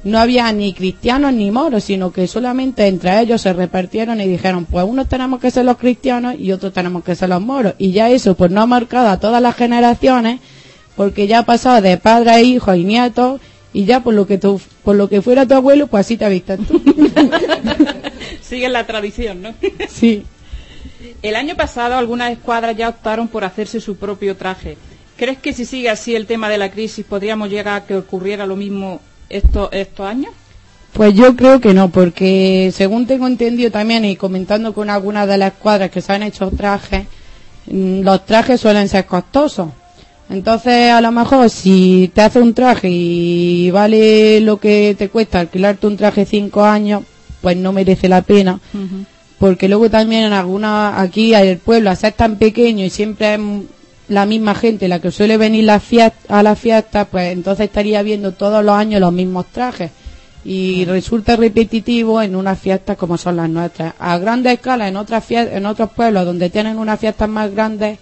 no 0.05 0.19
había 0.19 0.51
ni 0.53 0.73
cristianos 0.73 1.33
ni 1.33 1.51
moros, 1.51 1.85
sino 1.85 2.13
que 2.13 2.27
solamente 2.27 2.87
entre 2.87 3.21
ellos 3.21 3.41
se 3.41 3.53
repartieron 3.53 4.21
y 4.21 4.27
dijeron, 4.27 4.65
pues 4.65 4.85
unos 4.85 5.09
tenemos 5.09 5.41
que 5.41 5.51
ser 5.51 5.65
los 5.65 5.77
cristianos 5.77 6.35
y 6.39 6.51
otros 6.51 6.73
tenemos 6.73 7.05
que 7.05 7.15
ser 7.15 7.29
los 7.29 7.41
moros. 7.41 7.75
Y 7.79 7.93
ya 7.93 8.11
eso, 8.11 8.35
pues 8.35 8.51
no 8.51 8.63
ha 8.63 8.67
marcado 8.67 9.09
a 9.09 9.21
todas 9.21 9.41
las 9.41 9.55
generaciones, 9.55 10.41
porque 10.97 11.27
ya 11.27 11.41
ha 11.41 11.47
pasado 11.47 11.81
de 11.81 11.97
padre 11.99 12.31
a 12.31 12.41
hijo 12.41 12.75
y 12.75 12.85
nietos, 12.85 13.41
y 13.73 13.85
ya 13.85 14.01
por 14.01 14.15
lo 14.15 14.27
que 14.27 14.39
tu, 14.39 14.61
por 14.85 14.97
lo 14.97 15.09
que 15.09 15.23
fuera 15.23 15.47
tu 15.47 15.55
abuelo, 15.55 15.87
pues 15.87 16.07
así 16.07 16.17
te 16.17 16.29
vistas 16.29 16.61
tú. 16.67 16.83
Siguen 18.43 18.73
la 18.73 18.87
tradición, 18.87 19.43
¿no? 19.43 19.55
sí. 19.89 20.25
El 21.23 21.37
año 21.37 21.57
pasado 21.57 21.97
algunas 21.97 22.33
escuadras 22.33 22.77
ya 22.77 22.89
optaron 22.89 23.29
por 23.29 23.45
hacerse 23.45 23.81
su 23.81 23.97
propio 23.97 24.37
traje. 24.37 24.77
¿Crees 25.17 25.39
que 25.39 25.53
si 25.53 25.65
sigue 25.65 25.89
así 25.89 26.15
el 26.15 26.27
tema 26.27 26.49
de 26.49 26.59
la 26.59 26.71
crisis 26.71 27.05
podríamos 27.05 27.49
llegar 27.49 27.75
a 27.83 27.87
que 27.87 27.97
ocurriera 27.97 28.45
lo 28.45 28.57
mismo 28.57 29.01
estos, 29.29 29.69
estos 29.73 30.07
años? 30.07 30.33
Pues 30.93 31.15
yo 31.15 31.35
creo 31.37 31.61
que 31.61 31.73
no, 31.73 31.89
porque 31.89 32.71
según 32.75 33.07
tengo 33.07 33.27
entendido 33.27 33.71
también 33.71 34.05
y 34.05 34.17
comentando 34.17 34.75
con 34.75 34.91
algunas 34.91 35.27
de 35.27 35.39
las 35.39 35.53
escuadras 35.53 35.91
que 35.91 36.03
se 36.03 36.13
han 36.13 36.23
hecho 36.23 36.51
trajes, 36.51 37.07
mm, 37.67 38.03
los 38.03 38.27
trajes 38.27 38.61
suelen 38.61 38.89
ser 38.89 39.07
costosos. 39.07 39.69
Entonces, 40.33 40.91
a 40.91 41.03
lo 41.03 41.13
mejor 41.13 41.51
si 41.51 42.11
te 42.15 42.23
hace 42.23 42.41
un 42.41 42.55
traje 42.55 42.89
y 42.91 43.71
vale 43.71 44.41
lo 44.41 44.59
que 44.59 44.97
te 44.99 45.11
cuesta 45.11 45.41
alquilarte 45.41 45.87
un 45.87 45.99
traje 45.99 46.25
cinco 46.25 46.65
años, 46.65 47.03
pues 47.43 47.55
no 47.59 47.71
merece 47.71 48.09
la 48.09 48.23
pena. 48.23 48.59
Porque 49.39 49.69
luego 49.69 49.91
también 49.91 50.23
en 50.23 50.33
alguna, 50.33 50.99
aquí 50.99 51.35
el 51.35 51.59
pueblo, 51.59 51.91
a 51.91 51.97
ser 51.97 52.15
tan 52.15 52.37
pequeño 52.37 52.83
y 52.83 52.89
siempre 52.89 53.35
es 53.35 53.41
la 54.09 54.25
misma 54.25 54.55
gente 54.55 54.89
la 54.89 55.01
que 55.01 55.11
suele 55.11 55.37
venir 55.37 55.65
la 55.65 55.81
fiesta, 55.81 56.39
a 56.39 56.43
la 56.43 56.57
fiesta, 56.57 57.05
pues 57.05 57.31
entonces 57.33 57.67
estaría 57.67 58.03
viendo 58.03 58.33
todos 58.33 58.65
los 58.65 58.75
años 58.75 59.03
los 59.03 59.13
mismos 59.13 59.47
trajes. 59.53 59.91
Y 60.47 60.87
resulta 60.87 61.37
repetitivo 61.37 62.23
en 62.23 62.37
unas 62.37 62.59
fiestas 62.59 62.97
como 62.97 63.19
son 63.19 63.37
las 63.37 63.51
nuestras. 63.51 63.93
A 63.99 64.17
grande 64.17 64.51
escala, 64.51 64.89
en 64.89 64.97
otras 64.97 65.31
en 65.31 65.67
otros 65.67 65.91
pueblos 65.91 66.25
donde 66.25 66.49
tienen 66.49 66.79
unas 66.79 66.99
fiestas 66.99 67.29
más 67.29 67.53
grandes, 67.53 67.99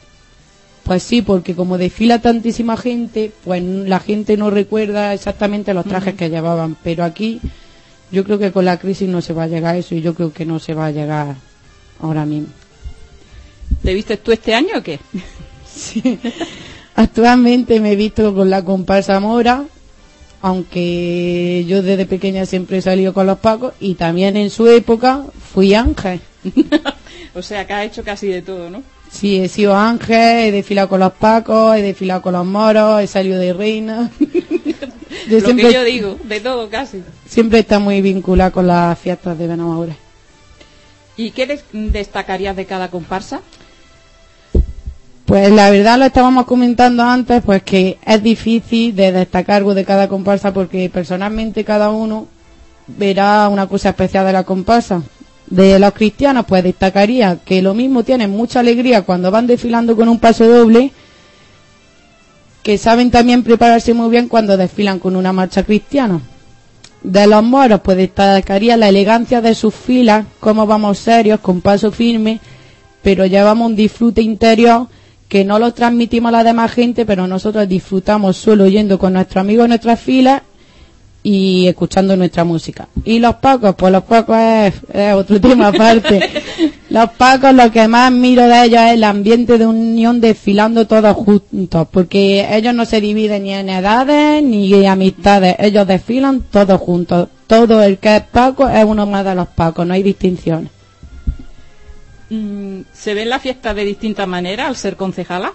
pues 0.90 1.04
sí, 1.04 1.22
porque 1.22 1.54
como 1.54 1.78
desfila 1.78 2.20
tantísima 2.20 2.76
gente, 2.76 3.30
pues 3.44 3.62
la 3.62 4.00
gente 4.00 4.36
no 4.36 4.50
recuerda 4.50 5.14
exactamente 5.14 5.72
los 5.72 5.84
trajes 5.84 6.16
que 6.16 6.30
llevaban. 6.30 6.76
Pero 6.82 7.04
aquí 7.04 7.40
yo 8.10 8.24
creo 8.24 8.40
que 8.40 8.50
con 8.50 8.64
la 8.64 8.76
crisis 8.80 9.08
no 9.08 9.22
se 9.22 9.32
va 9.32 9.44
a 9.44 9.46
llegar 9.46 9.76
a 9.76 9.78
eso 9.78 9.94
y 9.94 10.00
yo 10.00 10.14
creo 10.14 10.32
que 10.32 10.44
no 10.44 10.58
se 10.58 10.74
va 10.74 10.86
a 10.86 10.90
llegar 10.90 11.36
ahora 12.00 12.26
mismo. 12.26 12.48
¿Te 13.84 13.94
vistes 13.94 14.20
tú 14.20 14.32
este 14.32 14.52
año 14.52 14.78
o 14.78 14.82
qué? 14.82 14.98
Actualmente 16.96 17.78
me 17.78 17.92
he 17.92 17.96
visto 17.96 18.34
con 18.34 18.50
la 18.50 18.64
comparsa 18.64 19.20
mora, 19.20 19.66
aunque 20.42 21.64
yo 21.68 21.82
desde 21.84 22.04
pequeña 22.04 22.46
siempre 22.46 22.78
he 22.78 22.82
salido 22.82 23.14
con 23.14 23.28
los 23.28 23.38
pacos 23.38 23.74
y 23.78 23.94
también 23.94 24.36
en 24.36 24.50
su 24.50 24.66
época 24.66 25.24
fui 25.54 25.72
ángel. 25.72 26.20
o 27.36 27.42
sea, 27.42 27.64
que 27.64 27.74
has 27.74 27.86
hecho 27.86 28.02
casi 28.02 28.26
de 28.26 28.42
todo, 28.42 28.70
¿no? 28.70 28.82
Sí, 29.10 29.40
he 29.40 29.48
sido 29.48 29.76
ángel, 29.76 30.44
he 30.46 30.52
desfilado 30.52 30.88
con 30.88 31.00
los 31.00 31.12
pacos, 31.12 31.76
he 31.76 31.82
desfilado 31.82 32.22
con 32.22 32.32
los 32.32 32.46
moros, 32.46 33.02
he 33.02 33.06
salido 33.06 33.38
de 33.38 33.52
reina. 33.52 34.10
Yo 35.28 35.38
Lo 35.38 35.44
siempre, 35.44 35.66
que 35.68 35.72
yo 35.74 35.84
digo, 35.84 36.18
de 36.24 36.40
todo 36.40 36.68
casi. 36.70 37.02
siempre 37.28 37.58
está 37.60 37.78
muy 37.78 38.00
vinculada 38.00 38.50
con 38.50 38.66
las 38.66 38.98
fiestas 38.98 39.36
de 39.38 39.46
Benamaure. 39.46 39.96
¿Y 41.16 41.30
qué 41.32 41.46
des- 41.46 41.64
destacarías 41.72 42.56
de 42.56 42.64
cada 42.64 42.88
comparsa? 42.90 43.40
Pues 45.26 45.50
la 45.52 45.70
verdad 45.70 45.98
lo 45.98 46.04
estábamos 46.06 46.46
comentando 46.46 47.02
antes, 47.04 47.42
pues 47.44 47.62
que 47.62 47.98
es 48.04 48.22
difícil 48.22 48.94
de 48.96 49.12
destacar 49.12 49.56
algo 49.58 49.74
de 49.74 49.84
cada 49.84 50.08
comparsa 50.08 50.52
porque 50.52 50.88
personalmente 50.90 51.64
cada 51.64 51.90
uno 51.90 52.26
verá 52.86 53.48
una 53.48 53.68
cosa 53.68 53.90
especial 53.90 54.26
de 54.26 54.32
la 54.32 54.44
comparsa. 54.44 55.02
De 55.50 55.80
los 55.80 55.92
cristianos, 55.92 56.46
pues 56.46 56.62
destacaría 56.62 57.38
que 57.44 57.60
lo 57.60 57.74
mismo 57.74 58.04
tienen 58.04 58.30
mucha 58.30 58.60
alegría 58.60 59.02
cuando 59.02 59.32
van 59.32 59.48
desfilando 59.48 59.96
con 59.96 60.08
un 60.08 60.20
paso 60.20 60.46
doble, 60.46 60.92
que 62.62 62.78
saben 62.78 63.10
también 63.10 63.42
prepararse 63.42 63.92
muy 63.92 64.10
bien 64.10 64.28
cuando 64.28 64.56
desfilan 64.56 65.00
con 65.00 65.16
una 65.16 65.32
marcha 65.32 65.64
cristiana. 65.64 66.20
de 67.02 67.26
los 67.26 67.42
moros, 67.42 67.80
pues 67.80 67.96
destacaría 67.96 68.76
la 68.76 68.90
elegancia 68.90 69.40
de 69.40 69.54
sus 69.54 69.74
filas, 69.74 70.26
cómo 70.38 70.66
vamos 70.66 70.98
serios, 70.98 71.40
con 71.40 71.62
paso 71.62 71.90
firme, 71.90 72.40
pero 73.02 73.24
llevamos 73.24 73.70
un 73.70 73.76
disfrute 73.76 74.20
interior 74.20 74.86
que 75.26 75.44
no 75.44 75.58
lo 75.58 75.72
transmitimos 75.72 76.28
a 76.28 76.32
la 76.32 76.44
demás 76.44 76.70
gente, 76.72 77.06
pero 77.06 77.26
nosotros 77.26 77.66
disfrutamos 77.66 78.36
solo 78.36 78.68
yendo 78.68 78.98
con 78.98 79.14
nuestros 79.14 79.40
amigos 79.40 79.64
en 79.64 79.70
nuestras 79.70 79.98
filas 79.98 80.42
y 81.22 81.66
escuchando 81.66 82.16
nuestra 82.16 82.44
música. 82.44 82.88
Y 83.04 83.18
los 83.18 83.36
pacos, 83.36 83.74
pues 83.76 83.92
los 83.92 84.04
pacos 84.04 84.36
es, 84.38 84.74
es 84.92 85.14
otro 85.14 85.40
tema 85.40 85.68
aparte. 85.68 86.30
los 86.88 87.10
pacos, 87.10 87.54
lo 87.54 87.70
que 87.70 87.86
más 87.88 88.10
miro 88.10 88.46
de 88.46 88.64
ellos 88.64 88.80
es 88.80 88.92
el 88.94 89.04
ambiente 89.04 89.58
de 89.58 89.66
unión 89.66 90.20
desfilando 90.20 90.86
todos 90.86 91.14
juntos, 91.14 91.88
porque 91.90 92.46
ellos 92.50 92.74
no 92.74 92.84
se 92.84 93.00
dividen 93.00 93.42
ni 93.42 93.54
en 93.54 93.68
edades 93.68 94.42
ni 94.42 94.86
amistades, 94.86 95.56
ellos 95.58 95.86
desfilan 95.86 96.42
todos 96.50 96.80
juntos. 96.80 97.28
Todo 97.46 97.82
el 97.82 97.98
que 97.98 98.16
es 98.16 98.22
paco 98.22 98.68
es 98.68 98.84
uno 98.84 99.06
más 99.06 99.24
de 99.24 99.34
los 99.34 99.48
pacos, 99.48 99.86
no 99.86 99.92
hay 99.94 100.02
distinciones. 100.02 100.70
Mm, 102.30 102.82
¿Se 102.92 103.12
ven 103.12 103.28
las 103.28 103.42
fiestas 103.42 103.74
de 103.74 103.84
distintas 103.84 104.26
maneras 104.28 104.68
al 104.68 104.76
ser 104.76 104.96
concejala? 104.96 105.52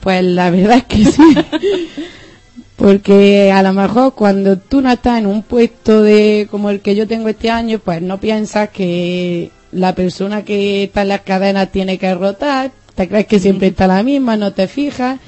Pues 0.00 0.24
la 0.24 0.50
verdad 0.50 0.78
es 0.78 0.84
que 0.84 1.04
sí. 1.04 1.22
Porque 2.84 3.50
a 3.50 3.62
lo 3.62 3.72
mejor 3.72 4.12
cuando 4.12 4.58
tú 4.58 4.82
no 4.82 4.92
estás 4.92 5.18
en 5.18 5.24
un 5.24 5.42
puesto 5.42 6.02
de 6.02 6.46
como 6.50 6.68
el 6.68 6.82
que 6.82 6.94
yo 6.94 7.08
tengo 7.08 7.30
este 7.30 7.48
año, 7.48 7.78
pues 7.78 8.02
no 8.02 8.20
piensas 8.20 8.68
que 8.68 9.50
la 9.72 9.94
persona 9.94 10.44
que 10.44 10.84
está 10.84 11.00
en 11.00 11.08
las 11.08 11.22
cadenas 11.22 11.72
tiene 11.72 11.96
que 11.96 12.14
rotar, 12.14 12.72
te 12.94 13.08
crees 13.08 13.26
que 13.26 13.38
siempre 13.38 13.68
está 13.68 13.86
la 13.86 14.02
misma, 14.02 14.36
no 14.36 14.52
te 14.52 14.68
fijas, 14.68 15.18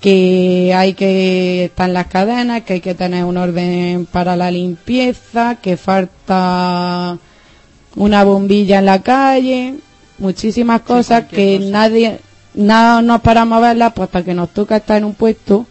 que 0.00 0.72
hay 0.76 0.94
que 0.94 1.64
estar 1.64 1.88
en 1.88 1.94
las 1.94 2.06
cadenas, 2.06 2.62
que 2.62 2.74
hay 2.74 2.80
que 2.80 2.94
tener 2.94 3.24
un 3.24 3.36
orden 3.36 4.06
para 4.06 4.36
la 4.36 4.52
limpieza, 4.52 5.56
que 5.56 5.76
falta 5.76 7.18
una 7.96 8.22
bombilla 8.22 8.78
en 8.78 8.86
la 8.86 9.02
calle, 9.02 9.74
muchísimas 10.18 10.82
cosas 10.82 11.24
que 11.24 11.56
cosa. 11.56 11.68
nadie, 11.68 12.20
nada 12.54 13.02
nos 13.02 13.22
paramos 13.22 13.58
a 13.58 13.66
verlas 13.66 13.92
pues 13.92 14.06
hasta 14.06 14.22
que 14.22 14.34
nos 14.34 14.50
toca 14.50 14.76
estar 14.76 14.98
en 14.98 15.04
un 15.06 15.14
puesto 15.14 15.66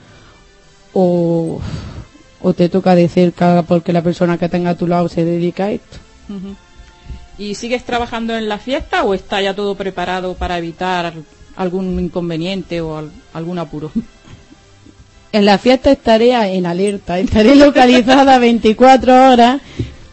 o, 0.96 1.62
o 2.42 2.54
te 2.54 2.70
toca 2.70 2.96
de 2.96 3.08
cerca 3.08 3.64
porque 3.68 3.94
la 3.94 4.02
persona 4.02 4.38
que 4.40 4.50
tenga 4.50 4.72
a 4.72 4.76
tu 4.78 4.88
lado 4.88 5.08
se 5.10 5.24
dedica 5.26 5.66
a 5.66 5.72
esto. 5.72 5.98
¿Y 7.38 7.54
sigues 7.56 7.84
trabajando 7.84 8.36
en 8.36 8.48
la 8.50 8.58
fiesta 8.58 9.04
o 9.04 9.14
está 9.14 9.42
ya 9.42 9.54
todo 9.54 9.76
preparado 9.76 10.34
para 10.36 10.58
evitar 10.58 11.14
algún 11.58 12.00
inconveniente 12.00 12.80
o 12.82 12.98
al- 12.98 13.12
algún 13.34 13.60
apuro? 13.60 13.92
En 15.34 15.46
la 15.46 15.58
fiesta 15.58 15.92
estaré 15.92 16.32
en 16.56 16.66
alerta, 16.66 17.20
estaré 17.20 17.56
localizada 17.56 18.40
24 18.40 19.32
horas, 19.32 19.60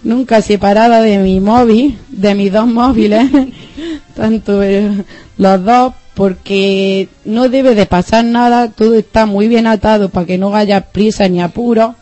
nunca 0.04 0.42
separada 0.42 1.00
de 1.00 1.18
mi 1.18 1.40
móvil, 1.40 1.98
de 2.08 2.34
mis 2.34 2.52
dos 2.52 2.66
móviles, 2.66 3.30
tanto 4.14 4.62
eh, 4.62 5.04
los 5.38 5.64
dos, 5.64 5.94
porque 6.14 7.08
no 7.24 7.48
debe 7.48 7.74
de 7.74 7.86
pasar 7.86 8.24
nada, 8.24 8.70
todo 8.70 8.94
está 8.94 9.26
muy 9.26 9.48
bien 9.48 9.66
atado 9.66 10.08
para 10.08 10.26
que 10.26 10.38
no 10.38 10.54
haya 10.54 10.92
prisa 10.92 11.28
ni 11.28 11.40
apuro, 11.40 11.94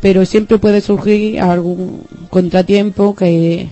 pero 0.00 0.24
siempre 0.24 0.58
puede 0.58 0.80
surgir 0.80 1.40
algún 1.40 2.02
contratiempo 2.28 3.14
que, 3.14 3.68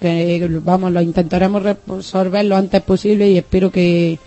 que 0.00 0.60
vamos, 0.62 0.92
lo 0.92 1.00
intentaremos 1.00 1.62
resolver 1.62 2.44
lo 2.44 2.56
antes 2.56 2.82
posible 2.82 3.30
y 3.30 3.38
espero 3.38 3.70
que, 3.70 4.18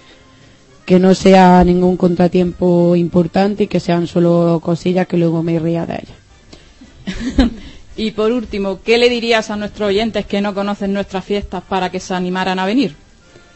que 0.85 0.99
no 0.99 1.13
sea 1.13 1.63
ningún 1.63 1.97
contratiempo 1.97 2.95
importante 2.95 3.65
y 3.65 3.67
que 3.67 3.79
sean 3.79 4.07
solo 4.07 4.59
cosillas 4.63 5.07
que 5.07 5.17
luego 5.17 5.43
me 5.43 5.59
ría 5.59 5.85
de 5.85 5.93
ellas. 5.93 7.49
Y 7.99 8.11
por 8.11 8.31
último, 8.31 8.79
¿qué 8.81 8.97
le 8.97 9.09
dirías 9.09 9.49
a 9.49 9.57
nuestros 9.57 9.89
oyentes 9.89 10.25
que 10.25 10.39
no 10.39 10.53
conocen 10.53 10.93
nuestras 10.93 11.25
fiestas 11.25 11.61
para 11.67 11.91
que 11.91 11.99
se 11.99 12.13
animaran 12.13 12.57
a 12.57 12.65
venir? 12.65 12.95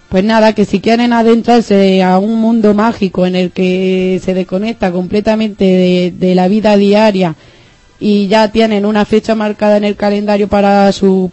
Pues 0.09 0.21
nada, 0.25 0.51
que 0.51 0.65
si 0.65 0.81
quieren 0.81 1.13
adentrarse 1.13 2.03
a 2.03 2.18
un 2.18 2.41
mundo 2.41 2.74
mágico 2.74 3.25
en 3.25 3.37
el 3.37 3.51
que 3.51 4.20
se 4.22 4.33
desconecta 4.33 4.91
completamente 4.91 5.63
de, 5.63 6.11
de 6.11 6.35
la 6.35 6.50
vida 6.50 6.75
diaria 6.75 7.35
y 8.01 8.27
ya 8.27 8.51
tienen 8.51 8.85
una 8.85 9.05
fecha 9.05 9.33
marcada 9.33 9.77
en 9.77 9.85
el 9.85 9.96
calendario 9.96 10.50
para 10.50 10.91
sus 10.91 11.31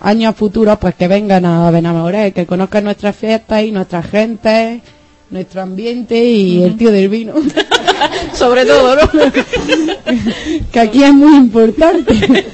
años 0.00 0.36
futuros, 0.36 0.78
pues 0.78 0.94
que 0.94 1.08
vengan 1.08 1.44
a 1.46 1.68
Benamoré, 1.72 2.30
que 2.30 2.46
conozcan 2.46 2.84
nuestras 2.84 3.16
fiestas 3.16 3.64
y 3.64 3.72
nuestras 3.72 4.06
gentes, 4.06 4.80
nuestro 5.28 5.60
ambiente 5.60 6.24
y 6.24 6.62
el 6.62 6.76
tío 6.76 6.92
del 6.92 7.08
vino, 7.08 7.34
Sobre 8.34 8.64
todo, 8.66 8.96
¿no? 8.96 9.10
que 10.72 10.80
aquí 10.80 11.02
es 11.04 11.12
muy 11.12 11.36
importante. 11.36 12.46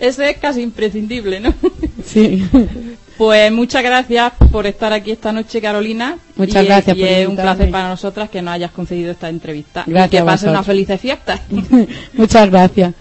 Ese 0.00 0.30
es 0.30 0.36
casi 0.38 0.60
imprescindible, 0.62 1.40
¿no? 1.40 1.54
Sí. 2.04 2.44
Pues 3.16 3.52
muchas 3.52 3.82
gracias 3.82 4.32
por 4.50 4.66
estar 4.66 4.92
aquí 4.92 5.12
esta 5.12 5.32
noche, 5.32 5.60
Carolina. 5.60 6.18
Muchas 6.36 6.64
Y- 6.64 6.66
gracias 6.66 6.96
y 6.96 7.00
por 7.00 7.08
es 7.08 7.28
un 7.28 7.36
placer 7.36 7.70
para 7.70 7.88
nosotras 7.88 8.28
que 8.30 8.42
nos 8.42 8.54
hayas 8.54 8.70
concedido 8.72 9.12
esta 9.12 9.28
entrevista. 9.28 9.84
Gracias 9.86 10.08
y 10.08 10.10
que 10.10 10.16
pasen 10.24 10.30
vosotros. 10.50 10.52
unas 10.54 10.66
felices 10.66 11.00
fiestas. 11.00 11.40
Muchas 12.14 12.50
gracias. 12.50 12.94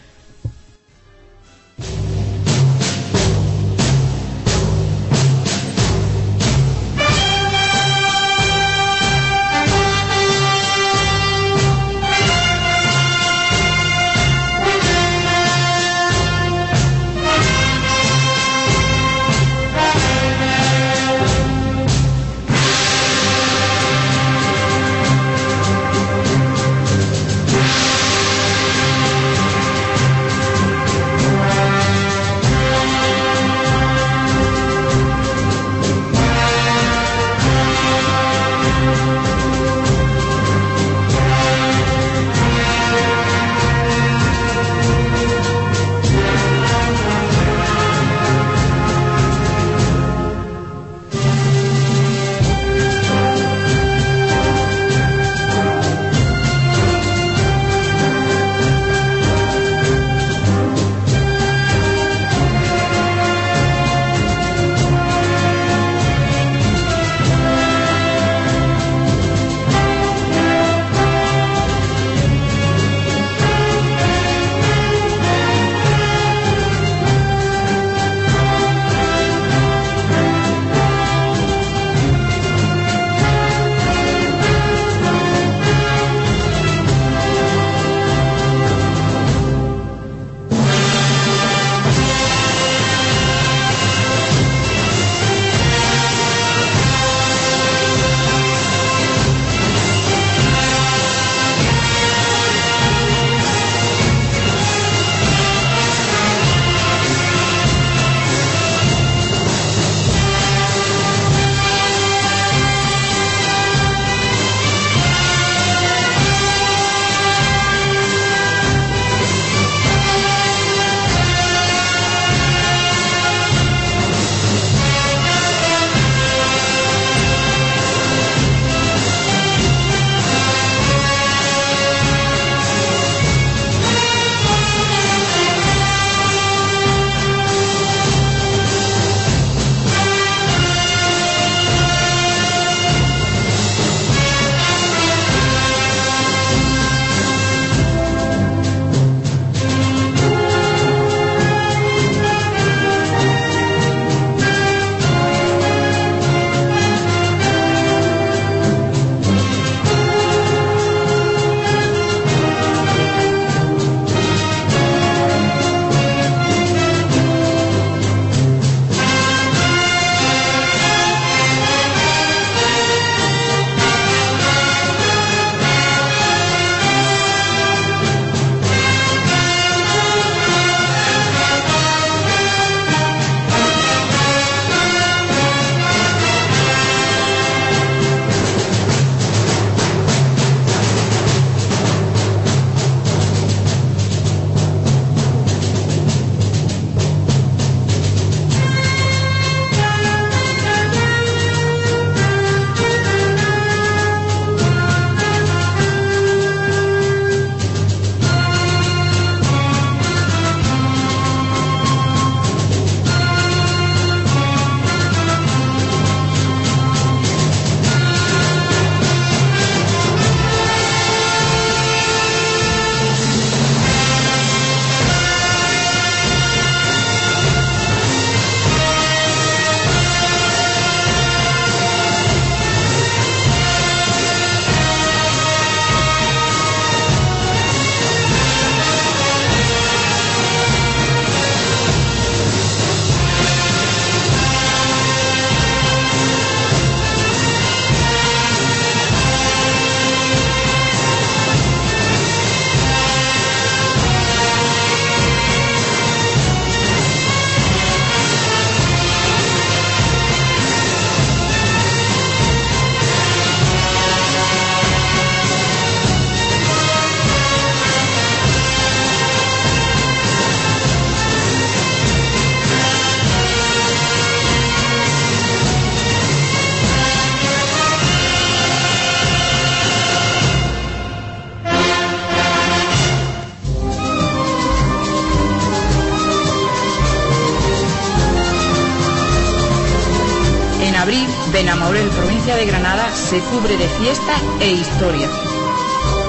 Se 293.32 293.40
cubre 293.44 293.78
de 293.78 293.88
fiesta 293.88 294.34
e 294.60 294.74
historia. 294.74 295.30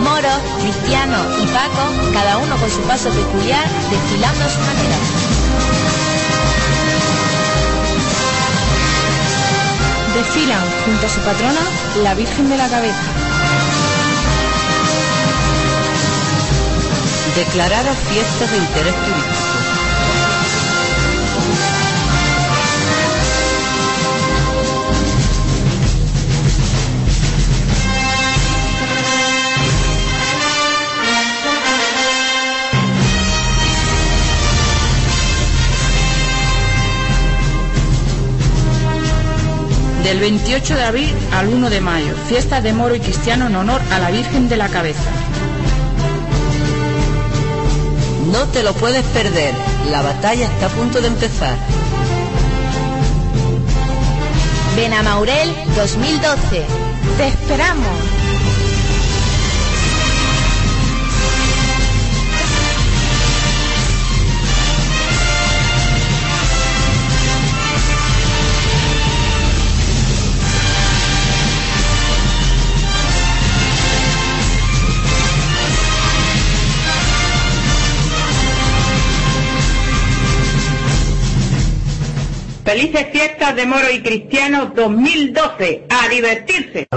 Moro, 0.05 0.29
Cristiano 0.61 1.19
y 1.43 1.47
Paco, 1.47 1.85
cada 2.13 2.39
uno 2.39 2.57
con 2.57 2.71
su 2.71 2.81
paso 2.83 3.11
peculiar, 3.11 3.67
desfilando 3.91 4.45
a 4.45 4.49
su 4.49 4.61
manera. 4.61 4.97
Desfilan 10.15 10.65
junto 10.85 11.07
a 11.07 11.09
su 11.09 11.21
patrona, 11.23 11.61
la 12.05 12.15
Virgen 12.15 12.49
de 12.49 12.57
la 12.57 12.69
Cabeza. 12.69 13.11
Declaradas 17.35 17.99
fiestas 18.11 18.49
de 18.49 18.59
interés 18.59 18.95
turístico. 18.95 19.52
Del 40.05 40.19
28 40.19 40.75
de 40.75 40.83
abril 40.83 41.15
al 41.33 41.49
1 41.49 41.71
de 41.71 41.81
mayo, 41.81 42.15
fiesta 42.29 42.61
de 42.61 42.73
moro 42.73 42.95
y 42.95 43.01
cristiano 43.01 43.47
en 43.47 43.57
honor 43.57 43.81
a 43.93 43.99
la 43.99 44.11
Virgen 44.11 44.49
de 44.49 44.57
la 44.57 44.69
Cabeza. 44.69 45.11
No 48.33 48.47
te 48.49 48.63
lo 48.63 48.73
puedes 48.75 49.05
perder. 49.07 49.55
La 49.91 50.03
batalla 50.03 50.47
está 50.47 50.67
a 50.67 50.71
punto 50.71 51.01
de 51.01 51.07
empezar. 51.09 51.57
Benamaurel 54.75 55.55
2012. 55.77 56.65
¡Te 57.19 57.29
esperamos! 57.29 58.22
Felices 82.73 83.09
fiestas 83.13 83.55
de 83.55 83.67
Moro 83.67 83.91
y 83.93 84.01
Cristiano 84.01 84.73
2012. 84.75 85.85
A 85.91 86.09
divertirse. 86.09 86.89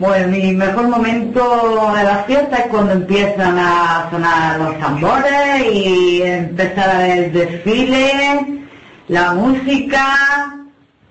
Pues 0.00 0.26
mi 0.26 0.52
mejor 0.52 0.88
momento 0.88 1.92
de 1.94 2.02
la 2.02 2.24
fiesta 2.24 2.56
es 2.56 2.66
cuando 2.66 2.94
empiezan 2.94 3.56
a 3.56 4.08
sonar 4.10 4.58
los 4.58 4.76
tambores 4.80 5.64
y 5.72 6.22
empezar 6.22 7.08
el 7.08 7.32
desfile, 7.32 8.64
la 9.06 9.34
música 9.34 10.56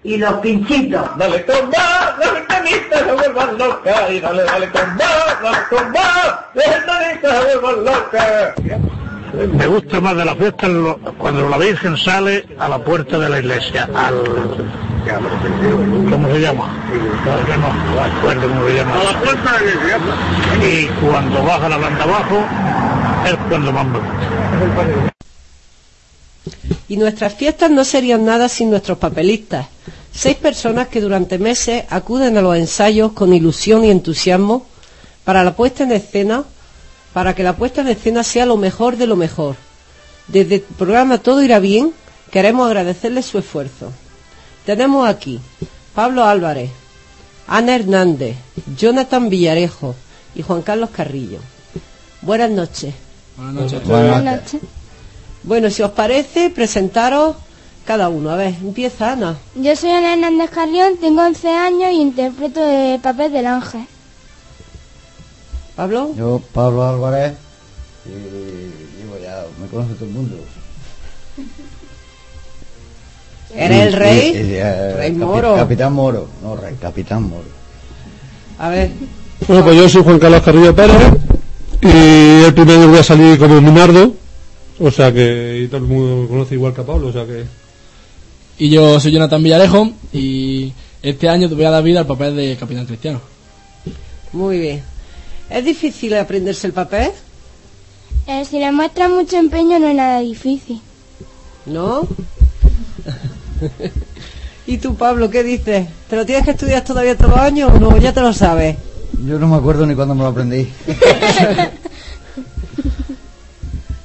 y 0.03 0.17
los 0.17 0.33
pinchitos. 0.41 1.17
Dale 1.17 1.45
con 1.45 1.69
más, 1.69 2.17
dale 2.19 2.45
canita, 2.45 2.99
se 2.99 3.13
vuelvan 3.13 3.57
locas. 3.57 4.11
Y 4.11 4.19
dale, 4.19 4.43
dale 4.43 4.69
con 4.71 4.89
más, 4.97 5.41
dale 5.41 5.57
con 5.69 5.91
más, 5.93 6.35
dale 6.53 6.85
canita, 6.85 7.41
se 7.49 7.57
vuelvan 7.59 7.85
locas. 7.85 9.02
Me 9.33 9.65
gusta 9.65 9.99
más 9.99 10.15
de 10.15 10.25
la 10.25 10.35
fiesta 10.35 10.67
cuando 11.17 11.49
la 11.49 11.57
Virgen 11.57 11.97
sale 11.97 12.45
a 12.59 12.69
la 12.69 12.77
puerta 12.77 13.17
de 13.17 13.29
la 13.29 13.39
iglesia, 13.39 13.89
al... 13.95 14.23
¿Cómo 16.09 16.27
se 16.29 16.39
llama? 16.39 16.67
No, 17.25 17.45
que 17.45 17.57
no, 17.57 17.73
no 17.73 18.01
acuerdo 18.01 18.47
cómo 18.47 18.67
se 18.67 18.75
llama. 18.75 18.93
A 18.93 19.03
la 19.03 19.19
puerta 19.19 19.57
de 19.57 19.65
la 19.65 19.71
iglesia. 19.71 19.99
Y 20.61 20.85
cuando 21.05 21.43
baja 21.43 21.67
la 21.67 21.77
planta 21.79 22.03
abajo, 22.03 22.45
es 23.25 23.35
cuando 23.49 23.71
más 23.71 23.85
me 23.87 23.99
gusta. 23.99 25.13
Y 26.87 26.97
nuestras 26.97 27.33
fiestas 27.33 27.71
no 27.71 27.83
serían 27.83 28.25
nada 28.25 28.47
sin 28.49 28.69
nuestros 28.69 28.99
papelistas. 28.99 29.65
Seis 30.11 30.37
personas 30.37 30.89
que 30.89 31.01
durante 31.01 31.39
meses 31.39 31.85
acuden 31.89 32.37
a 32.37 32.41
los 32.41 32.55
ensayos 32.55 33.13
con 33.13 33.33
ilusión 33.33 33.83
y 33.83 33.89
entusiasmo 33.89 34.67
para 35.23 35.43
la 35.43 35.55
puesta 35.55 35.83
en 35.83 35.91
escena, 35.91 36.43
para 37.13 37.35
que 37.35 37.43
la 37.43 37.55
puesta 37.55 37.81
en 37.81 37.89
escena 37.89 38.23
sea 38.23 38.45
lo 38.45 38.57
mejor 38.57 38.97
de 38.97 39.07
lo 39.07 39.15
mejor. 39.15 39.55
Desde 40.27 40.55
el 40.55 40.61
programa 40.61 41.19
Todo 41.19 41.43
irá 41.43 41.59
bien, 41.59 41.93
queremos 42.31 42.65
agradecerles 42.65 43.25
su 43.25 43.37
esfuerzo. 43.37 43.91
Tenemos 44.65 45.07
aquí 45.07 45.39
Pablo 45.93 46.23
Álvarez, 46.23 46.71
Ana 47.47 47.75
Hernández, 47.75 48.35
Jonathan 48.77 49.29
Villarejo 49.29 49.95
y 50.35 50.41
Juan 50.41 50.61
Carlos 50.61 50.89
Carrillo. 50.91 51.39
Buenas 52.21 52.49
noches. 52.49 52.93
Buenas 53.37 54.23
noches. 54.23 54.61
Bueno, 55.43 55.69
si 55.69 55.81
os 55.81 55.91
parece, 55.91 56.49
presentaros 56.49 57.35
cada 57.85 58.07
uno. 58.07 58.29
A 58.29 58.37
ver, 58.37 58.55
empieza 58.61 59.11
Ana. 59.11 59.37
Yo 59.55 59.75
soy 59.75 59.91
Ana 59.91 60.13
Hernández 60.13 60.49
Carrión, 60.49 60.97
tengo 60.97 61.21
11 61.21 61.49
años 61.49 61.91
y 61.91 62.01
interpreto 62.01 62.65
el 62.65 63.01
papel 63.01 63.31
del 63.33 63.45
ángel. 63.45 63.85
Pablo. 65.75 66.11
Yo, 66.17 66.41
Pablo 66.53 66.83
Álvarez, 66.87 67.33
y 68.05 68.09
digo 69.01 69.17
ya, 69.21 69.43
me 69.61 69.67
conoce 69.67 69.93
todo 69.95 70.05
el 70.05 70.11
mundo. 70.11 70.35
¿Eres 73.55 73.87
el 73.87 73.93
rey? 73.93 74.19
Y- 74.33 74.37
y, 74.37 74.53
eh, 74.55 74.93
Rey 74.95 75.11
capi- 75.11 75.17
Moro. 75.17 75.55
Capitán 75.55 75.93
Moro, 75.93 76.27
no 76.41 76.55
rey, 76.55 76.75
Capitán 76.81 77.23
Moro. 77.23 77.45
A 78.59 78.69
ver, 78.69 78.89
Bueno, 79.47 79.63
pues 79.63 79.75
yo 79.77 79.89
soy 79.89 80.03
Juan 80.03 80.19
Carlos 80.19 80.41
Carrillo 80.41 80.75
Pérez 80.75 80.95
y 81.81 82.43
el 82.45 82.53
primer 82.53 82.77
año 82.79 82.87
voy 82.89 82.99
a 82.99 83.03
salir 83.03 83.37
como 83.37 83.59
Minardo, 83.61 84.13
o 84.79 84.89
sea 84.91 85.11
que 85.13 85.61
y 85.63 85.67
todo 85.67 85.77
el 85.77 85.83
mundo 85.83 86.21
me 86.23 86.27
conoce 86.27 86.55
igual 86.55 86.73
que 86.73 86.81
a 86.81 86.85
Pablo, 86.85 87.07
o 87.07 87.11
sea 87.11 87.25
que 87.25 87.43
Y 88.57 88.69
yo 88.69 88.99
soy 88.99 89.11
Jonathan 89.11 89.43
Villarejo 89.43 89.91
y 90.13 90.71
este 91.01 91.27
año 91.29 91.49
te 91.49 91.55
voy 91.55 91.65
a 91.65 91.71
dar 91.71 91.83
vida 91.83 91.99
al 92.01 92.07
papel 92.07 92.35
de 92.35 92.55
Capitán 92.57 92.85
Cristiano. 92.85 93.19
muy 94.31 94.59
bien. 94.59 94.83
¿Es 95.53 95.63
difícil 95.63 96.15
aprenderse 96.15 96.65
el 96.65 96.73
papel? 96.73 97.11
Eh, 98.25 98.43
si 98.43 98.57
le 98.57 98.71
muestras 98.71 99.11
mucho 99.11 99.37
empeño 99.37 99.77
no 99.77 99.87
es 99.87 99.95
nada 99.95 100.19
difícil. 100.19 100.81
¿No? 101.67 102.07
¿Y 104.65 104.77
tú, 104.79 104.95
Pablo, 104.95 105.29
qué 105.29 105.43
dices? 105.43 105.87
¿Te 106.09 106.15
lo 106.15 106.25
tienes 106.25 106.43
que 106.43 106.51
estudiar 106.51 106.83
todavía 106.83 107.15
todos 107.15 107.29
los 107.31 107.39
años 107.39 107.69
o 107.71 107.79
no? 107.79 107.95
Ya 107.97 108.11
te 108.11 108.21
lo 108.21 108.33
sabes. 108.33 108.77
Yo 109.27 109.37
no 109.37 109.47
me 109.47 109.57
acuerdo 109.57 109.85
ni 109.85 109.93
cuándo 109.93 110.15
me 110.15 110.23
lo 110.23 110.29
aprendí. 110.29 110.67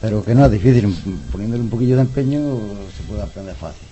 Pero 0.03 0.23
que 0.23 0.35
no 0.35 0.45
es 0.45 0.53
difícil, 0.53 0.95
poniéndole 1.33 1.63
un 1.63 1.71
poquillo 1.71 1.97
de 1.97 2.03
empeño 2.03 2.43
se 2.95 3.05
puede 3.05 3.23
aprender 3.23 3.55
fácil. 3.55 3.89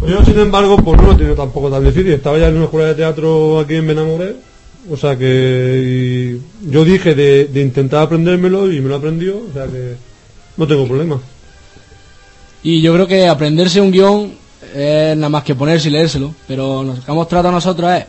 Pues 0.00 0.10
yo, 0.10 0.24
sin 0.24 0.38
embargo, 0.38 0.78
pues 0.78 0.96
no 0.98 1.08
lo 1.08 1.12
he 1.12 1.16
tenido 1.16 1.34
tampoco 1.34 1.70
tan 1.70 1.84
difícil. 1.84 2.12
Estaba 2.12 2.38
ya 2.38 2.48
en 2.48 2.56
una 2.56 2.64
escuela 2.64 2.88
de 2.88 2.94
teatro 2.94 3.60
aquí 3.60 3.74
en 3.74 3.86
Benamoré, 3.86 4.36
o 4.90 4.96
sea 4.96 5.16
que 5.16 6.38
yo 6.62 6.84
dije 6.84 7.14
de, 7.14 7.46
de 7.46 7.62
intentar 7.62 8.02
aprendérmelo 8.02 8.70
y 8.70 8.80
me 8.80 8.88
lo 8.88 8.96
aprendió, 8.96 9.36
o 9.36 9.52
sea 9.52 9.66
que 9.66 9.94
no 10.56 10.66
tengo 10.66 10.86
problema. 10.86 11.20
Y 12.62 12.80
yo 12.80 12.92
creo 12.94 13.06
que 13.06 13.28
aprenderse 13.28 13.80
un 13.80 13.92
guion 13.92 14.32
es 14.74 15.16
nada 15.16 15.28
más 15.28 15.44
que 15.44 15.54
ponerse 15.54 15.88
y 15.88 15.92
leérselo, 15.92 16.34
pero 16.48 16.82
lo 16.82 16.94
que 16.94 17.10
hemos 17.10 17.28
tratado 17.28 17.52
nosotros 17.52 17.92
es 17.92 18.04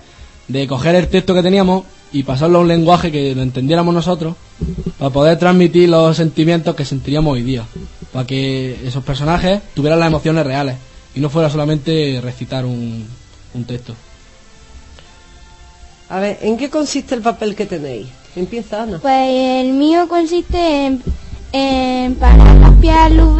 de 0.48 0.68
coger 0.68 0.96
el 0.96 1.08
texto 1.08 1.34
que 1.34 1.44
teníamos 1.44 1.84
y 2.12 2.24
pasarlo 2.24 2.60
a 2.60 2.62
un 2.62 2.68
lenguaje 2.68 3.12
que 3.12 3.36
lo 3.36 3.42
entendiéramos 3.42 3.94
nosotros 3.94 4.36
para 4.98 5.12
poder 5.12 5.38
transmitir 5.38 5.90
los 5.90 6.16
sentimientos 6.16 6.76
que 6.76 6.86
sentiríamos 6.86 7.34
hoy 7.34 7.44
día, 7.44 7.66
para 8.14 8.26
que 8.26 8.78
esos 8.86 9.04
personajes 9.04 9.62
tuvieran 9.74 10.00
las 10.00 10.08
emociones 10.08 10.46
reales 10.46 10.78
y 11.14 11.20
no 11.20 11.30
fuera 11.30 11.50
solamente 11.50 12.20
recitar 12.24 12.66
un, 12.66 13.06
un 13.54 13.64
texto. 13.66 13.94
A 16.10 16.20
ver, 16.20 16.38
¿en 16.42 16.58
qué 16.58 16.70
consiste 16.70 17.16
el 17.16 17.22
papel 17.22 17.56
que 17.56 17.66
tenéis? 17.66 18.08
Empieza 18.36 18.84
Ana. 18.84 19.00
Pues 19.00 19.30
el 19.66 19.74
mío 19.74 20.08
consiste 20.08 20.86
en, 20.86 21.04
en 21.52 22.16
parar 22.16 22.56
los 22.56 22.76
pies 22.76 22.96
a 22.96 23.10
Luz 23.10 23.38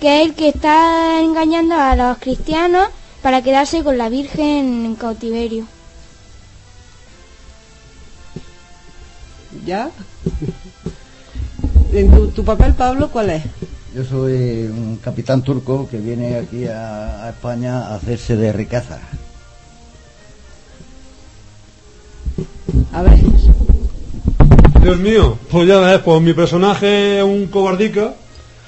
que 0.00 0.22
es 0.22 0.28
el 0.28 0.34
que 0.34 0.48
está 0.48 1.20
engañando 1.20 1.74
a 1.74 1.94
los 1.94 2.16
cristianos 2.18 2.88
para 3.22 3.42
quedarse 3.42 3.84
con 3.84 3.98
la 3.98 4.08
Virgen 4.08 4.86
en 4.86 4.94
cautiverio. 4.94 5.66
¿Ya? 9.66 9.90
¿En 11.92 12.10
tu, 12.12 12.28
tu 12.28 12.44
papel, 12.44 12.72
Pablo, 12.72 13.10
cuál 13.10 13.30
es? 13.30 13.42
Yo 13.94 14.04
soy 14.04 14.32
un 14.68 14.98
capitán 15.02 15.42
turco 15.42 15.86
que 15.90 15.98
viene 15.98 16.36
aquí 16.36 16.66
a, 16.66 17.24
a 17.24 17.30
España 17.30 17.88
a 17.88 17.96
hacerse 17.96 18.36
de 18.36 18.52
riqueza. 18.52 19.00
A 22.92 23.02
ver. 23.02 23.18
Dios 24.82 24.98
mío, 24.98 25.38
pues 25.50 25.68
ya 25.68 25.78
ves, 25.78 26.00
pues 26.00 26.22
mi 26.22 26.32
personaje 26.32 27.18
es 27.18 27.24
un 27.24 27.46
cobardica 27.48 28.14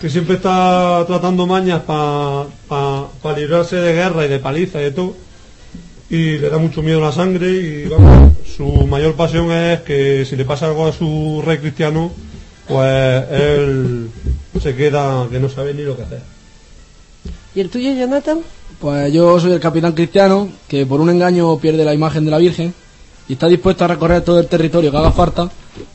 que 0.00 0.10
siempre 0.10 0.36
está 0.36 1.04
tratando 1.06 1.46
mañas 1.46 1.82
para 1.86 2.46
para 2.68 3.38
librarse 3.38 3.76
de 3.76 3.92
guerra 3.94 4.26
y 4.26 4.28
de 4.28 4.38
paliza 4.38 4.80
y 4.80 4.84
de 4.84 4.90
todo. 4.90 5.14
Y 6.10 6.38
le 6.38 6.50
da 6.50 6.58
mucho 6.58 6.82
miedo 6.82 7.00
la 7.00 7.12
sangre 7.12 7.50
y 7.50 7.84
vamos, 7.86 8.32
su 8.56 8.66
mayor 8.86 9.14
pasión 9.14 9.50
es 9.50 9.80
que 9.80 10.26
si 10.26 10.36
le 10.36 10.44
pasa 10.44 10.66
algo 10.66 10.86
a 10.86 10.92
su 10.92 11.42
rey 11.44 11.58
cristiano, 11.58 12.12
pues 12.68 13.24
él 13.30 14.10
se 14.60 14.74
queda 14.76 15.26
que 15.30 15.40
no 15.40 15.48
sabe 15.48 15.72
ni 15.72 15.82
lo 15.82 15.96
que 15.96 16.02
hacer. 16.02 16.20
¿Y 17.54 17.60
el 17.60 17.70
tuyo, 17.70 17.92
Jonathan? 17.94 18.40
Pues 18.80 19.12
yo 19.12 19.38
soy 19.40 19.52
el 19.52 19.60
capitán 19.60 19.92
cristiano 19.92 20.48
que 20.68 20.84
por 20.84 21.00
un 21.00 21.08
engaño 21.08 21.56
pierde 21.58 21.84
la 21.84 21.94
imagen 21.94 22.24
de 22.24 22.30
la 22.30 22.38
Virgen 22.38 22.74
y 23.32 23.34
está 23.34 23.48
dispuesto 23.48 23.82
a 23.84 23.88
recorrer 23.88 24.20
todo 24.20 24.38
el 24.40 24.46
territorio 24.46 24.90
que 24.90 24.96
haga 24.98 25.10
falta 25.10 25.48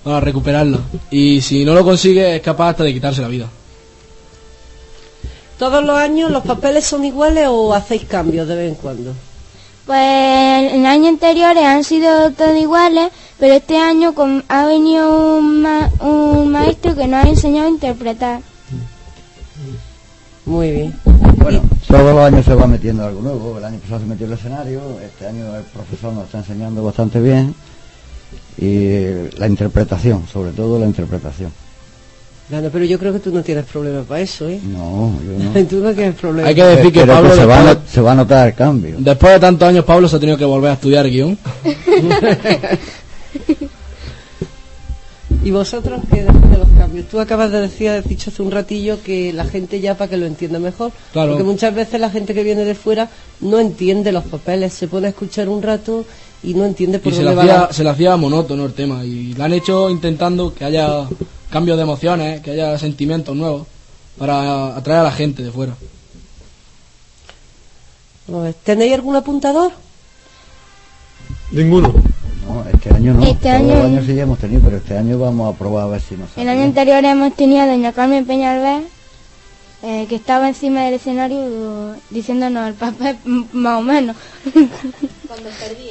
para 0.04 0.20
recuperarla. 0.20 0.80
Y 1.12 1.40
si 1.40 1.64
no 1.64 1.76
lo 1.76 1.84
consigue 1.84 2.36
es 2.36 2.42
capaz 2.42 2.70
hasta 2.70 2.84
de 2.84 2.92
quitarse 2.94 3.22
la 3.22 3.28
vida. 3.28 3.48
¿Todos 5.60 5.84
los 5.84 5.96
años 5.96 6.32
los 6.32 6.42
papeles 6.44 6.84
son 6.84 7.06
iguales 7.06 7.46
o 7.48 7.76
hacéis 7.76 8.06
cambios 8.06 8.48
de 8.48 8.56
vez 8.56 8.70
en 8.70 8.76
cuando? 8.76 9.14
Pues 9.86 10.00
en 10.74 10.88
años 10.88 11.10
anteriores 11.10 11.64
han 11.64 11.84
sido 11.84 12.32
todos 12.32 12.58
iguales, 12.58 13.10
pero 13.38 13.54
este 13.54 13.78
año 13.78 14.16
con- 14.16 14.44
ha 14.48 14.66
venido 14.66 15.38
un, 15.38 15.62
ma- 15.62 15.92
un 16.02 16.52
maestro 16.52 16.96
que 16.96 17.06
nos 17.08 17.24
ha 17.24 17.30
enseñado 17.30 17.68
a 17.68 17.72
interpretar. 17.72 18.42
Muy 20.48 20.72
bien. 20.72 20.94
Bueno, 21.36 21.62
todos 21.88 22.16
los 22.16 22.24
años 22.24 22.46
se 22.46 22.56
va 22.56 22.66
metiendo 22.68 23.06
algo 23.06 23.22
nuevo. 23.22 23.58
El 23.58 23.66
año 23.66 23.80
pasado 23.80 24.00
se 24.00 24.06
metió 24.06 24.26
el 24.26 24.32
escenario, 24.34 24.82
este 25.06 25.28
año 25.28 25.56
el 25.58 25.64
profesor 25.64 26.14
nos 26.14 26.24
está 26.24 26.38
enseñando 26.38 26.82
bastante 26.84 27.20
bien. 27.20 27.54
Y 28.58 29.38
la 29.38 29.48
interpretación, 29.48 30.26
sobre 30.32 30.52
todo 30.52 30.80
la 30.80 30.86
interpretación. 30.86 31.52
Bueno, 32.50 32.70
pero 32.72 32.86
yo 32.86 32.98
creo 32.98 33.12
que 33.12 33.20
tú 33.20 33.32
no 33.34 33.44
tienes 33.44 33.66
problema 33.66 34.04
para 34.04 34.22
eso, 34.22 34.48
¿eh? 34.48 34.62
No, 34.64 35.12
yo 35.22 35.44
no. 35.62 35.66
tú 35.70 35.84
no 35.84 35.94
tienes 35.94 36.16
problema. 36.16 36.48
Hay 36.48 36.56
que 36.56 36.64
decir 36.64 36.94
que 36.94 37.02
Pero 37.02 37.14
Pablo 37.14 37.36
se, 37.36 37.46
va 37.46 37.72
a, 37.72 37.78
se 37.86 38.02
va 38.02 38.12
a 38.14 38.16
notar 38.16 38.48
el 38.48 38.54
cambio. 38.54 38.96
después 39.00 39.34
de 39.34 39.40
tantos 39.42 39.68
años 39.68 39.84
Pablo 39.84 40.08
se 40.08 40.16
ha 40.16 40.20
tenido 40.20 40.38
que 40.38 40.46
volver 40.46 40.72
a 40.72 40.74
estudiar 40.76 41.10
guion. 41.10 41.38
¿Y 45.44 45.52
vosotros 45.52 46.02
qué 46.10 46.24
decís 46.24 46.50
de 46.50 46.58
los 46.58 46.70
cambios? 46.70 47.08
Tú 47.08 47.20
acabas 47.20 47.52
de 47.52 47.62
decir, 47.62 47.90
has 47.90 48.08
dicho 48.08 48.30
hace 48.30 48.42
un 48.42 48.52
ratillo 48.52 49.02
que 49.04 49.34
la 49.34 49.46
gente 49.46 49.80
ya 49.80 49.96
para 49.96 50.10
que 50.10 50.18
lo 50.18 50.26
entienda 50.26 50.60
mejor. 50.60 50.92
Claro. 51.12 51.32
Porque 51.32 51.44
muchas 51.44 51.74
veces 51.74 52.00
la 52.00 52.10
gente 52.10 52.34
que 52.34 52.44
viene 52.44 52.64
de 52.64 52.76
fuera 52.76 53.10
no 53.42 53.60
entiende 53.60 54.12
los 54.12 54.24
papeles, 54.24 54.74
se 54.74 54.88
pone 54.88 55.08
a 55.08 55.10
escuchar 55.10 55.50
un 55.50 55.62
rato 55.62 56.06
y 56.44 56.54
no 56.54 56.66
entiende 56.66 57.00
por 57.00 57.12
Y 57.12 57.16
se 57.16 57.24
dónde 57.24 57.36
va 57.36 57.44
hacía, 57.44 57.60
la... 57.68 57.74
se 57.74 57.84
le 57.84 57.90
hacía 57.90 58.16
monótono 58.16 58.66
el 58.66 58.74
tema 58.74 59.04
y 59.04 59.34
lo 59.34 59.44
han 59.44 59.54
hecho 59.54 59.90
intentando 59.90 60.54
que 60.54 60.66
haya 60.66 61.08
cambios 61.50 61.78
de 61.78 61.84
emociones, 61.84 62.42
que 62.42 62.52
haya 62.52 62.78
sentimientos 62.78 63.36
nuevos 63.36 63.68
para 64.18 64.76
atraer 64.76 65.02
a 65.02 65.04
la 65.04 65.12
gente 65.12 65.44
de 65.44 65.52
fuera. 65.52 65.76
¿Tenéis 68.64 68.94
algún 68.94 69.16
apuntador? 69.16 69.72
Ninguno. 71.52 71.94
No, 72.48 72.64
este 72.70 72.90
año 72.94 73.14
no. 73.14 73.24
Este 73.24 73.36
Todos 73.50 73.56
año- 73.56 73.76
los 73.76 73.86
años 73.86 74.06
sí 74.06 74.16
ya 74.16 74.24
hemos 74.24 74.40
tenido, 74.40 74.62
pero 74.62 74.78
este 74.78 74.98
año 74.98 75.20
vamos 75.20 75.54
a 75.54 75.58
probar 75.58 75.84
a 75.84 75.88
ver 75.88 76.02
si 76.02 76.16
nos 76.16 76.30
El 76.38 76.48
año 76.50 76.64
anterior 76.64 77.04
hemos 77.04 77.34
tenido 77.36 77.62
a 77.62 77.68
doña 77.68 77.92
Carmen 77.92 78.26
Peñalver, 78.26 78.84
eh, 79.84 80.06
que 80.08 80.16
estaba 80.16 80.48
encima 80.48 80.84
del 80.86 80.96
escenario 80.96 81.94
diciéndonos 82.10 82.68
el 82.70 82.74
papel 82.76 83.18
más 83.54 83.80
o 83.80 83.82
menos. 83.84 84.16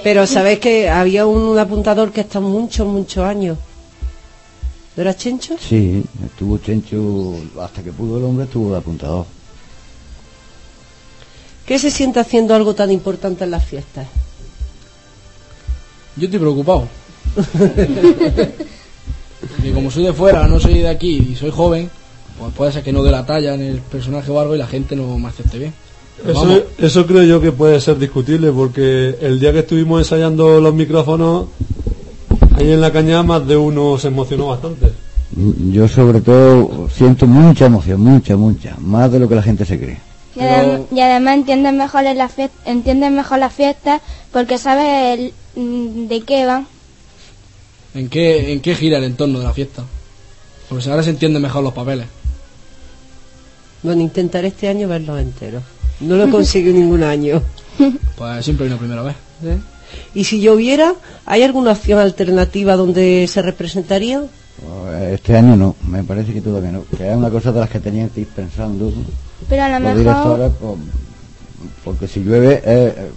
Pero 0.03 0.27
sabéis 0.27 0.59
que 0.61 0.89
había 0.89 1.27
un, 1.27 1.43
un 1.43 1.59
apuntador 1.59 2.11
que 2.13 2.23
está 2.23 2.41
muchos, 2.41 2.87
muchos 2.87 3.25
años. 3.25 3.59
¿No 4.97 5.03
era 5.03 5.15
Chencho? 5.15 5.57
Sí, 5.61 6.03
estuvo 6.25 6.57
Chencho, 6.57 7.35
hasta 7.61 7.83
que 7.83 7.93
pudo 7.93 8.17
el 8.17 8.25
hombre, 8.25 8.47
estuvo 8.47 8.73
de 8.73 8.79
apuntador. 8.79 9.27
¿Qué 11.67 11.79
se 11.79 11.91
siente 11.91 12.19
haciendo 12.21 12.55
algo 12.55 12.75
tan 12.75 12.91
importante 12.91 13.45
en 13.45 13.51
las 13.51 13.65
fiestas? 13.65 14.07
Yo 16.17 16.25
estoy 16.25 16.41
preocupado. 16.41 16.89
que 19.63 19.73
como 19.73 19.91
soy 19.91 20.05
de 20.05 20.13
fuera, 20.13 20.47
no 20.47 20.59
soy 20.61 20.75
de 20.75 20.89
aquí 20.89 21.29
y 21.31 21.35
soy 21.35 21.51
joven, 21.51 21.91
pues 22.39 22.53
puede 22.55 22.73
ser 22.73 22.83
que 22.83 22.93
no 22.93 23.03
dé 23.03 23.11
la 23.11 23.27
talla 23.27 23.55
en 23.55 23.63
el 23.63 23.81
personaje 23.81 24.31
o 24.31 24.41
algo 24.41 24.55
y 24.55 24.59
la 24.59 24.67
gente 24.67 24.97
no 24.97 25.19
me 25.19 25.29
acepte 25.29 25.59
bien. 25.59 25.75
Pero 26.19 26.33
Eso, 26.33 26.41
vamos, 26.41 26.63
eso 26.79 27.07
creo 27.07 27.23
yo 27.25 27.41
que 27.41 27.53
puede 27.53 27.81
ser 27.81 27.99
discutible 27.99 28.51
porque 28.51 29.17
el 29.21 29.39
día 29.39 29.53
que 29.53 29.59
estuvimos 29.61 30.01
ensayando 30.01 30.61
los 30.61 30.75
micrófonos, 30.75 31.47
ahí 32.57 32.73
en 32.73 32.81
la 32.81 32.93
cañada 32.93 33.23
más 33.23 33.47
de 33.47 33.57
uno 33.57 33.99
se 33.99 34.09
emocionó 34.09 34.49
bastante. 34.49 34.93
Yo 35.71 35.87
sobre 35.89 36.23
todo 36.23 36.89
siento 36.89 37.27
mucha 37.27 37.67
emoción, 37.67 38.01
mucha, 38.01 38.37
mucha, 38.37 38.77
más 38.81 39.13
de 39.13 39.19
lo 39.19 39.29
que 39.29 39.35
la 39.35 39.43
gente 39.43 39.67
se 39.67 39.79
cree. 39.79 39.99
Y, 40.37 40.41
adem- 40.41 40.87
y 40.93 41.01
además 41.01 41.35
entienden 41.37 41.77
mejor 41.79 42.03
la 42.05 42.29
fiesta, 42.29 42.55
mejor 43.11 43.39
las 43.39 43.53
fiestas 43.55 44.03
porque 44.33 44.59
saben 44.59 44.87
el- 44.87 45.35
mm, 45.57 46.09
de 46.09 46.21
qué 46.23 46.45
van. 46.47 46.67
¿en 47.95 48.09
qué, 48.11 48.53
¿en 48.53 48.61
qué 48.61 48.75
gira 48.75 48.99
el 48.99 49.05
entorno 49.05 49.39
de 49.39 49.47
la 49.47 49.55
fiesta? 49.55 49.83
Porque 50.69 50.85
si 50.85 50.91
ahora 50.91 51.03
se 51.03 51.11
entienden 51.11 51.41
mejor 51.41 51.63
los 51.63 51.73
papeles. 51.73 52.07
Bueno, 53.83 54.03
intentaré 54.03 54.49
este 54.49 54.69
año 54.69 54.89
verlos 54.89 55.19
enteros. 55.21 55.63
No 56.01 56.17
lo 56.17 56.25
he 56.25 56.31
conseguido 56.31 56.75
ningún 56.75 57.03
año. 57.03 57.43
Pues 58.17 58.45
siempre 58.45 58.65
hay 58.67 58.73
una 58.73 58.79
primera 58.81 59.03
vez. 59.03 59.15
¿eh? 59.45 59.59
Y 60.15 60.25
si 60.25 60.41
lloviera, 60.41 60.95
¿hay 61.27 61.43
alguna 61.43 61.73
opción 61.73 61.99
alternativa 61.99 62.75
donde 62.77 63.27
se 63.29 63.43
representaría? 63.43 64.23
Pues, 64.59 65.13
Este 65.13 65.37
año 65.37 65.57
no, 65.57 65.77
me 65.87 66.03
parece 66.03 66.33
que 66.33 66.41
todavía 66.41 66.73
no. 66.73 66.85
Que 66.97 67.11
es 67.11 67.15
una 67.17 67.29
cosa 67.31 67.53
de 67.53 67.61
las 67.61 67.69
que 67.71 67.79
tenían 67.81 68.09
que 68.09 68.21
ir 68.23 68.27
pensando 68.29 68.91
Pero 69.49 69.63
a 69.65 69.69
lo 69.69 69.81
mejor 69.81 69.99
directores, 69.99 70.53
pues, 70.61 70.75
porque 71.85 72.09
si 72.09 72.21
llueve 72.21 72.55
eh, 72.65 72.95
eh, 72.97 73.11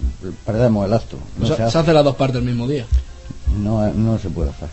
perdemos 0.44 0.86
el 0.86 0.92
acto. 0.94 1.16
No, 1.38 1.46
se 1.46 1.56
se 1.56 1.62
hace. 1.62 1.78
hace 1.78 1.92
las 1.92 2.04
dos 2.04 2.16
partes 2.16 2.36
el 2.38 2.44
mismo 2.44 2.66
día. 2.68 2.84
no, 3.58 3.86
eh, 3.86 3.92
no 3.94 4.18
se 4.18 4.30
puede 4.30 4.50
hacer. 4.50 4.68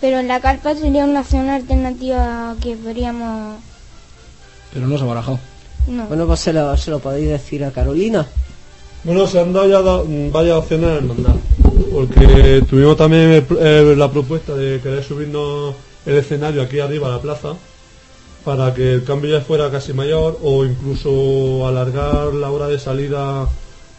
pero 0.00 0.18
en 0.20 0.28
la 0.28 0.40
carpa 0.40 0.74
sería 0.74 1.04
una 1.04 1.20
opción 1.20 1.48
alternativa 1.48 2.54
que 2.62 2.76
podríamos 2.76 3.56
Pero 4.72 4.86
no 4.86 4.96
se 4.98 5.04
ha 5.04 5.06
barajado. 5.06 5.38
no. 5.88 6.06
Bueno, 6.06 6.26
pues 6.26 6.40
se 6.40 6.52
lo, 6.52 6.76
se 6.76 6.90
lo 6.90 6.98
podéis 7.00 7.28
decir 7.28 7.64
a 7.64 7.70
Carolina. 7.70 8.26
Bueno, 9.04 9.26
se 9.26 9.38
han 9.40 9.52
dado 9.52 9.68
ya 9.68 9.82
da- 9.82 10.02
mm, 10.02 10.32
varias 10.32 10.56
opciones 10.56 10.88
en 10.90 10.96
hermandad, 10.96 11.34
porque 11.92 12.64
tuvimos 12.68 12.96
también 12.96 13.30
el 13.32 13.46
eh, 13.60 13.94
la 13.96 14.10
propuesta 14.10 14.54
de 14.54 14.80
querer 14.80 15.02
subirnos 15.04 15.74
el 16.06 16.16
escenario 16.16 16.62
aquí 16.62 16.80
arriba 16.80 17.08
a 17.08 17.12
la 17.16 17.20
plaza 17.20 17.54
para 18.44 18.74
que 18.74 18.92
el 18.92 19.04
cambio 19.04 19.38
ya 19.38 19.44
fuera 19.44 19.70
casi 19.70 19.92
mayor 19.92 20.38
o 20.42 20.64
incluso 20.64 21.66
alargar 21.66 22.34
la 22.34 22.50
hora 22.50 22.68
de 22.68 22.78
salida 22.78 23.48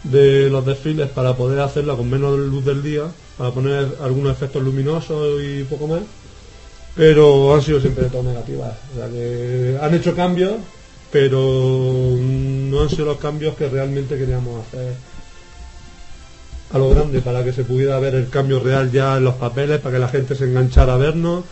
de 0.04 0.50
los 0.50 0.66
desfiles 0.66 1.10
para 1.10 1.36
poder 1.36 1.60
hacerla 1.60 1.96
con 1.96 2.10
menos 2.10 2.38
luz 2.38 2.64
del 2.64 2.84
día, 2.84 3.04
para 3.38 3.52
poner 3.52 3.88
algunos 4.02 4.32
efectos 4.32 4.62
luminosos 4.62 5.42
y 5.42 5.64
poco 5.64 5.88
más. 5.88 6.02
Pero 6.96 7.54
han 7.54 7.62
sido 7.62 7.82
siempre 7.82 8.06
todo 8.06 8.24
negativas. 8.24 8.74
O 8.94 9.00
sea 9.00 9.10
que 9.10 9.78
han 9.82 9.94
hecho 9.96 10.16
cambios, 10.16 10.54
pero 11.12 11.40
no 11.40 12.82
han 12.82 12.90
sido 12.90 13.06
los 13.06 13.18
cambios 13.18 13.56
que 13.56 13.68
realmente 13.68 14.18
queríamos 14.18 14.66
hacer 14.68 14.94
a 16.72 16.78
lo 16.78 16.90
grande 16.90 17.22
para 17.22 17.44
que 17.44 17.54
se 17.54 17.64
pudiera 17.64 18.00
ver 18.00 18.16
el 18.16 18.30
cambio 18.30 18.60
real 18.60 18.92
ya 18.92 19.18
en 19.18 19.24
los 19.24 19.36
papeles, 19.36 19.80
para 19.80 19.96
que 19.96 20.00
la 20.00 20.08
gente 20.08 20.36
se 20.36 20.46
enganchara 20.46 20.96
a 20.96 20.98
vernos. 20.98 21.44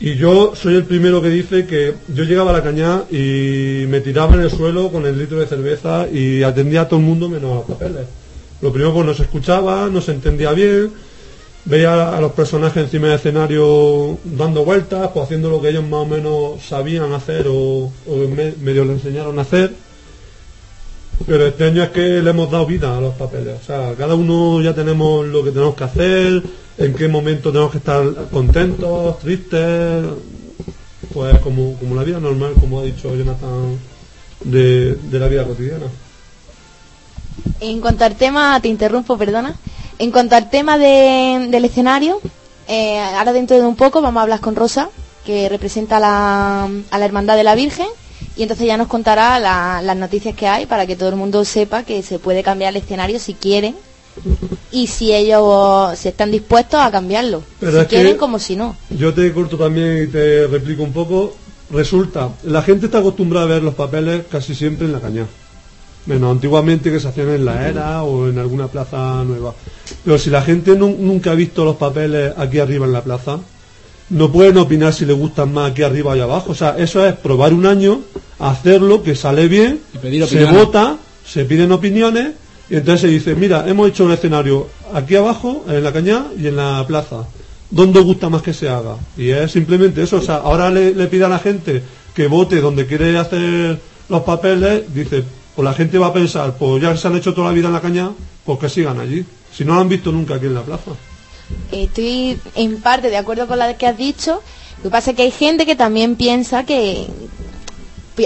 Y 0.00 0.14
yo 0.14 0.52
soy 0.54 0.76
el 0.76 0.84
primero 0.84 1.20
que 1.20 1.28
dice 1.28 1.66
que 1.66 1.94
yo 2.14 2.22
llegaba 2.22 2.50
a 2.50 2.52
la 2.54 2.62
cañada 2.62 3.04
y 3.10 3.84
me 3.88 4.00
tiraba 4.00 4.34
en 4.34 4.42
el 4.42 4.50
suelo 4.50 4.90
con 4.92 5.06
el 5.06 5.18
litro 5.18 5.40
de 5.40 5.46
cerveza 5.46 6.06
y 6.08 6.44
atendía 6.44 6.82
a 6.82 6.88
todo 6.88 7.00
el 7.00 7.06
mundo 7.06 7.28
menos 7.28 7.50
a 7.50 7.54
los 7.56 7.64
papeles. 7.64 8.06
Lo 8.62 8.72
primero 8.72 8.94
pues 8.94 9.06
no 9.06 9.14
se 9.14 9.24
escuchaba, 9.24 9.88
no 9.88 10.00
se 10.00 10.12
entendía 10.12 10.52
bien, 10.52 10.90
veía 11.64 12.16
a 12.16 12.20
los 12.20 12.30
personajes 12.32 12.84
encima 12.84 13.08
del 13.08 13.16
escenario 13.16 14.18
dando 14.24 14.64
vueltas, 14.64 15.10
pues 15.12 15.24
haciendo 15.24 15.50
lo 15.50 15.60
que 15.60 15.70
ellos 15.70 15.82
más 15.84 16.02
o 16.02 16.06
menos 16.06 16.62
sabían 16.62 17.12
hacer 17.12 17.46
o, 17.48 17.90
o 18.06 18.16
me- 18.36 18.54
medio 18.62 18.84
le 18.84 18.92
enseñaron 18.92 19.36
a 19.38 19.42
hacer. 19.42 19.72
Pero 21.26 21.46
este 21.46 21.64
año 21.64 21.82
es 21.82 21.90
que 21.90 22.22
le 22.22 22.30
hemos 22.30 22.48
dado 22.50 22.64
vida 22.66 22.96
a 22.96 23.00
los 23.00 23.14
papeles. 23.16 23.56
O 23.60 23.64
sea, 23.66 23.94
cada 23.98 24.14
uno 24.14 24.62
ya 24.62 24.72
tenemos 24.74 25.26
lo 25.26 25.42
que 25.42 25.50
tenemos 25.50 25.74
que 25.74 25.84
hacer, 25.84 26.42
en 26.78 26.94
qué 26.94 27.08
momento 27.08 27.50
tenemos 27.50 27.72
que 27.72 27.78
estar 27.78 28.04
contentos, 28.30 29.18
tristes, 29.18 30.04
pues 31.12 31.38
como, 31.40 31.74
como 31.74 31.94
la 31.94 32.04
vida 32.04 32.20
normal, 32.20 32.54
como 32.60 32.80
ha 32.80 32.84
dicho 32.84 33.14
Jonathan, 33.14 33.78
de, 34.44 34.94
de 34.94 35.18
la 35.18 35.28
vida 35.28 35.44
cotidiana. 35.44 35.86
En 37.60 37.80
cuanto 37.80 38.04
al 38.04 38.14
tema, 38.16 38.58
te 38.60 38.68
interrumpo, 38.68 39.16
perdona. 39.16 39.54
En 39.98 40.10
cuanto 40.12 40.36
al 40.36 40.48
tema 40.50 40.78
de- 40.78 41.48
del 41.50 41.64
escenario, 41.64 42.20
eh, 42.68 42.98
ahora 43.00 43.32
dentro 43.32 43.56
de 43.58 43.66
un 43.66 43.74
poco 43.76 44.00
vamos 44.00 44.20
a 44.20 44.22
hablar 44.22 44.40
con 44.40 44.54
Rosa, 44.54 44.90
que 45.24 45.48
representa 45.48 45.98
la, 45.98 46.68
a 46.90 46.98
la 46.98 47.04
Hermandad 47.04 47.36
de 47.36 47.44
la 47.44 47.54
Virgen, 47.56 47.86
y 48.36 48.42
entonces 48.42 48.66
ya 48.66 48.76
nos 48.76 48.86
contará 48.86 49.38
la- 49.40 49.82
las 49.82 49.96
noticias 49.96 50.34
que 50.36 50.46
hay 50.46 50.66
para 50.66 50.86
que 50.86 50.94
todo 50.94 51.08
el 51.08 51.16
mundo 51.16 51.44
sepa 51.44 51.82
que 51.82 52.02
se 52.04 52.20
puede 52.20 52.44
cambiar 52.44 52.70
el 52.76 52.82
escenario 52.82 53.18
si 53.18 53.34
quieren 53.34 53.74
y 54.72 54.86
si 54.86 55.12
ellos 55.14 55.98
si 55.98 56.08
están 56.08 56.30
dispuestos 56.30 56.80
a 56.80 56.90
cambiarlo. 56.90 57.42
Pero 57.60 57.72
si 57.72 57.78
es 57.78 57.84
que- 57.86 57.96
quieren 57.96 58.16
como 58.16 58.38
si 58.38 58.56
no. 58.56 58.76
Yo 58.90 59.12
te 59.14 59.32
corto 59.32 59.56
también 59.56 60.04
y 60.04 60.06
te 60.08 60.46
replico 60.46 60.82
un 60.82 60.92
poco. 60.92 61.34
Resulta, 61.70 62.30
la 62.44 62.62
gente 62.62 62.86
está 62.86 62.98
acostumbrada 62.98 63.44
a 63.46 63.48
ver 63.50 63.62
los 63.62 63.74
papeles 63.74 64.22
casi 64.30 64.54
siempre 64.54 64.86
en 64.86 64.92
la 64.92 65.00
cañada. 65.00 65.28
Menos 66.06 66.30
antiguamente 66.32 66.90
que 66.90 66.98
se 67.00 67.08
hacían 67.08 67.28
en 67.28 67.44
la 67.44 67.68
era 67.68 68.02
o 68.02 68.28
en 68.28 68.38
alguna 68.38 68.68
plaza 68.68 69.22
nueva. 69.24 69.52
Pero 70.04 70.18
si 70.18 70.30
la 70.30 70.40
gente 70.40 70.74
nu- 70.74 70.96
nunca 70.98 71.32
ha 71.32 71.34
visto 71.34 71.64
los 71.66 71.76
papeles 71.76 72.32
aquí 72.38 72.58
arriba 72.58 72.86
en 72.86 72.92
la 72.92 73.02
plaza, 73.02 73.38
no 74.10 74.32
pueden 74.32 74.56
opinar 74.56 74.94
si 74.94 75.04
les 75.04 75.14
gustan 75.14 75.52
más 75.52 75.72
aquí 75.72 75.82
arriba 75.82 76.08
o 76.10 76.12
allá 76.14 76.24
abajo. 76.24 76.52
O 76.52 76.54
sea, 76.54 76.76
eso 76.78 77.04
es 77.06 77.12
probar 77.14 77.52
un 77.52 77.66
año, 77.66 78.00
hacerlo, 78.38 79.02
que 79.02 79.14
sale 79.14 79.48
bien, 79.48 79.80
Y 79.94 79.98
pedir 79.98 80.26
se 80.26 80.46
vota, 80.46 80.96
se 81.26 81.44
piden 81.44 81.72
opiniones 81.72 82.28
y 82.70 82.76
entonces 82.76 83.00
se 83.02 83.08
dice, 83.08 83.34
mira, 83.34 83.64
hemos 83.68 83.88
hecho 83.88 84.04
un 84.04 84.12
escenario 84.12 84.68
aquí 84.92 85.16
abajo, 85.16 85.64
en 85.68 85.82
la 85.82 85.92
cañada 85.92 86.26
y 86.38 86.46
en 86.46 86.56
la 86.56 86.84
plaza. 86.86 87.26
¿Dónde 87.70 88.00
gusta 88.00 88.28
más 88.28 88.42
que 88.42 88.54
se 88.54 88.68
haga? 88.68 88.96
Y 89.16 89.30
es 89.30 89.52
simplemente 89.52 90.02
eso. 90.02 90.16
O 90.16 90.22
sea, 90.22 90.36
ahora 90.36 90.70
le, 90.70 90.94
le 90.94 91.06
pide 91.06 91.24
a 91.24 91.28
la 91.28 91.38
gente 91.38 91.82
que 92.14 92.26
vote 92.26 92.60
donde 92.60 92.86
quiere 92.86 93.16
hacer 93.16 93.78
los 94.08 94.22
papeles, 94.22 94.82
dice, 94.92 95.24
pues 95.54 95.64
la 95.64 95.74
gente 95.74 95.98
va 95.98 96.08
a 96.08 96.12
pensar, 96.12 96.56
pues 96.58 96.82
ya 96.82 96.96
se 96.96 97.08
han 97.08 97.16
hecho 97.16 97.34
toda 97.34 97.48
la 97.48 97.54
vida 97.54 97.68
en 97.68 97.74
la 97.74 97.80
cañada, 97.80 98.12
pues 98.44 98.58
que 98.58 98.68
sigan 98.68 99.00
allí. 99.00 99.24
Si 99.52 99.64
no 99.64 99.74
lo 99.74 99.80
han 99.80 99.88
visto 99.88 100.12
nunca 100.12 100.34
aquí 100.34 100.46
en 100.46 100.54
la 100.54 100.62
plaza. 100.62 100.92
Estoy 101.72 102.38
en 102.54 102.80
parte 102.80 103.10
de 103.10 103.16
acuerdo 103.16 103.46
con 103.46 103.58
la 103.58 103.76
que 103.76 103.86
has 103.86 103.96
dicho. 103.96 104.42
Lo 104.78 104.82
que 104.84 104.90
pasa 104.90 105.10
es 105.10 105.16
que 105.16 105.22
hay 105.22 105.30
gente 105.30 105.66
que 105.66 105.74
también 105.74 106.16
piensa 106.16 106.64
que 106.64 107.06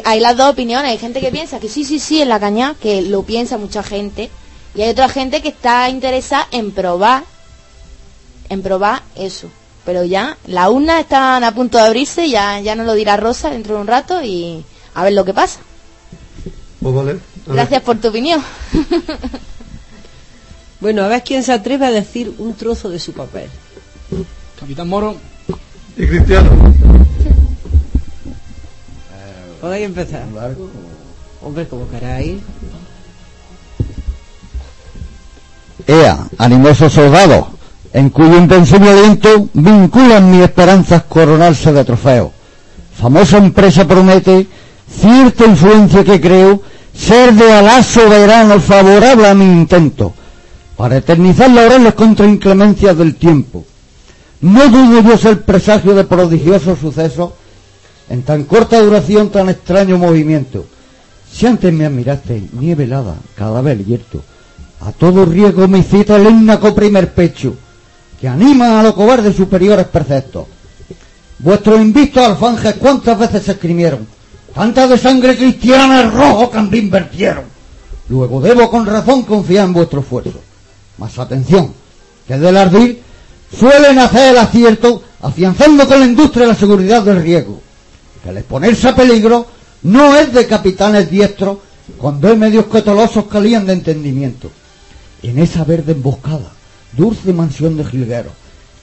hay 0.05 0.21
las 0.21 0.37
dos 0.37 0.51
opiniones. 0.51 0.91
Hay 0.91 0.99
gente 0.99 1.21
que 1.21 1.31
piensa 1.31 1.61
que 1.61 1.69
sí, 1.69 1.85
sí, 1.85 1.99
sí, 1.99 2.23
en 2.23 2.29
la 2.29 2.41
caña, 2.41 2.75
que 2.81 3.03
lo 3.03 3.23
piensa 3.23 3.59
mucha 3.59 3.83
gente. 3.83 4.31
Y 4.75 4.83
hay 4.83 4.91
otra 4.91 5.09
gente 5.09 5.43
que 5.43 5.49
está 5.49 5.89
interesada 5.91 6.49
en 6.51 6.71
probar, 6.73 7.25
en 8.49 8.63
probar 8.63 9.03
eso. 9.17 9.49
Pero 9.85 10.05
ya, 10.05 10.39
las 10.47 10.69
urnas 10.69 11.01
están 11.01 11.45
a 11.45 11.55
punto 11.55 11.79
de 11.79 11.85
abrirse, 11.85 12.29
ya, 12.29 12.61
ya 12.61 12.75
nos 12.75 12.87
lo 12.87 12.95
dirá 12.95 13.17
Rosa 13.17 13.51
dentro 13.51 13.75
de 13.75 13.81
un 13.81 13.87
rato 13.87 14.23
y 14.23 14.65
a 14.95 15.05
ver 15.05 15.13
lo 15.13 15.25
que 15.25 15.35
pasa. 15.35 15.61
Pues 16.81 16.95
vale. 16.95 17.19
Gracias 17.47 17.83
por 17.83 18.01
tu 18.01 18.09
opinión. 18.09 18.43
Bueno, 20.83 21.05
a 21.05 21.07
ver 21.07 21.23
quién 21.23 21.45
se 21.45 21.53
atreve 21.53 21.87
a 21.87 21.93
decir 21.93 22.35
un 22.39 22.55
trozo 22.55 22.89
de 22.89 22.99
su 22.99 23.13
papel. 23.13 23.49
Capitán 24.59 24.89
Moro. 24.89 25.15
Y 25.97 26.09
Cristiano. 26.09 26.51
Podéis 29.63 29.87
empezar. 29.87 30.25
Hombre, 31.41 31.69
como 31.69 31.89
queráis. 31.89 32.39
Ea, 35.87 36.19
animosos 36.37 36.93
soldados, 36.93 37.47
en 37.93 38.11
cuyo 38.11 38.39
invencible 38.39 38.91
aliento 38.91 39.49
vinculan 39.53 40.33
mis 40.33 40.43
esperanzas 40.43 41.05
coronarse 41.05 41.73
de 41.73 41.85
trofeo. 41.85 42.33
Famosa 43.01 43.39
empresa 43.39 43.87
promete 43.87 44.49
cierta 44.91 45.47
influencia 45.47 46.03
que 46.03 46.21
creo 46.21 46.61
ser 46.93 47.33
de 47.33 47.53
alá 47.53 47.85
soberano 47.85 48.59
favorable 48.59 49.29
a 49.29 49.35
mi 49.35 49.45
intento, 49.45 50.13
para 50.77 50.97
eternizar 50.97 51.49
laureles 51.49 51.95
contra 51.95 52.27
inclemencias 52.27 52.99
del 52.99 53.15
tiempo. 53.15 53.65
No 54.41 54.69
dudo 54.69 55.03
yo 55.03 55.17
ser 55.17 55.43
presagio 55.43 55.95
de 55.95 56.03
prodigiosos 56.03 56.81
sucesos 56.81 57.31
en 58.13 58.23
tan 58.25 58.45
corta 58.45 58.79
duración, 58.79 59.31
tan 59.31 59.49
extraño 59.49 59.97
movimiento. 59.97 60.67
Si 61.33 61.47
antes 61.47 61.73
me 61.73 61.87
admiraste, 61.87 62.43
nieve 62.53 62.85
helada, 62.85 63.17
cadáver 63.35 63.83
yerto, 63.83 64.23
a 64.81 64.93
todo 64.93 65.25
riesgo 65.25 65.67
me 65.67 65.83
cita 65.83 66.17
el 66.17 66.27
énnaco 66.27 66.75
primer 66.75 67.15
pecho, 67.15 67.55
que 68.21 68.29
anima 68.29 68.79
a 68.79 68.83
los 68.83 68.93
cobardes 68.93 69.35
superiores 69.35 69.87
preceptos. 69.87 70.45
Vuestros 71.39 71.81
invistos 71.81 72.23
alfanjes 72.23 72.75
cuántas 72.75 73.19
veces 73.19 73.45
se 73.45 73.53
escribieron, 73.53 74.07
tantas 74.55 74.91
de 74.91 74.99
sangre 74.99 75.35
cristiana 75.35 76.03
el 76.03 76.13
rojo 76.13 76.51
cambín 76.51 76.91
vertieron. 76.91 77.45
Luego 78.11 78.43
debo 78.43 78.71
con 78.71 78.85
razón 78.85 79.23
confiar 79.23 79.65
en 79.65 79.73
vuestro 79.73 80.01
esfuerzo. 80.01 80.39
Mas 80.99 81.19
atención, 81.19 81.73
que 82.29 82.37
del 82.37 82.59
ardil 82.59 83.01
suelen 83.59 83.99
hacer 83.99 84.33
el 84.33 84.39
acierto 84.39 85.03
afianzando 85.23 85.89
con 85.89 85.99
la 85.99 86.05
industria 86.07 86.47
la 86.49 86.55
seguridad 86.55 87.03
del 87.05 87.23
riego. 87.23 87.72
Que 88.23 88.31
el 88.31 88.39
exponerse 88.39 88.89
a 88.89 88.95
peligro 88.95 89.47
no 89.83 90.17
es 90.17 90.33
de 90.33 90.47
capitanes 90.47 91.11
diestros 91.11 91.59
cuando 91.99 92.29
hay 92.29 92.37
medios 92.37 92.67
cotolosos 92.67 93.27
que 93.27 93.39
alían 93.39 93.67
de 93.67 93.73
entendimiento. 93.75 94.51
En 95.23 95.39
esa 95.39 95.65
verde 95.65 95.93
emboscada, 95.93 96.53
dulce 96.97 97.33
mansión 97.33 97.77
de 97.77 97.85
jilgueros, 97.85 98.33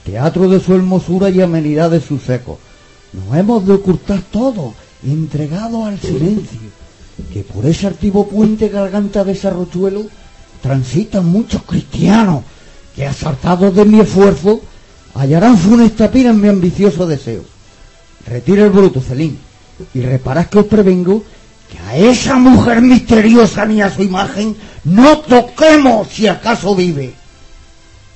teatro 0.04 0.48
de 0.48 0.60
su 0.60 0.74
hermosura 0.74 1.30
y 1.30 1.40
amenidad 1.40 1.90
de 1.90 2.00
sus 2.00 2.28
ecos, 2.28 2.58
nos 3.12 3.36
hemos 3.36 3.66
de 3.66 3.74
ocultar 3.74 4.22
todo, 4.30 4.74
entregado 5.04 5.84
al 5.84 5.98
silencio, 6.00 6.60
que 7.32 7.42
por 7.42 7.66
ese 7.66 7.86
altivo 7.86 8.28
puente 8.28 8.68
garganta 8.68 9.24
de 9.24 9.34
Sarrochuelo 9.34 10.04
transitan 10.62 11.26
muchos 11.26 11.62
cristianos, 11.62 12.44
que 12.94 13.06
asaltados 13.06 13.74
de 13.74 13.84
mi 13.84 14.00
esfuerzo, 14.00 14.60
hallarán 15.14 15.58
funesta 15.58 16.10
pira 16.10 16.30
en 16.30 16.40
mi 16.40 16.48
ambicioso 16.48 17.06
deseo. 17.06 17.44
Retira 18.26 18.64
el 18.64 18.70
bruto, 18.70 19.00
Celín, 19.00 19.38
y 19.94 20.00
reparad 20.02 20.46
que 20.46 20.58
os 20.58 20.66
prevengo 20.66 21.24
que 21.70 21.78
a 21.78 21.96
esa 21.96 22.36
mujer 22.36 22.80
misteriosa 22.80 23.64
ni 23.64 23.80
a 23.80 23.90
su 23.94 24.02
imagen 24.02 24.56
no 24.84 25.18
toquemos 25.18 26.08
si 26.08 26.26
acaso 26.26 26.74
vive. 26.74 27.14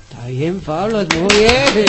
Está 0.09 0.27
bien, 0.27 0.59
Pablo, 0.59 0.99
muy 0.99 1.35
bien. 1.35 1.85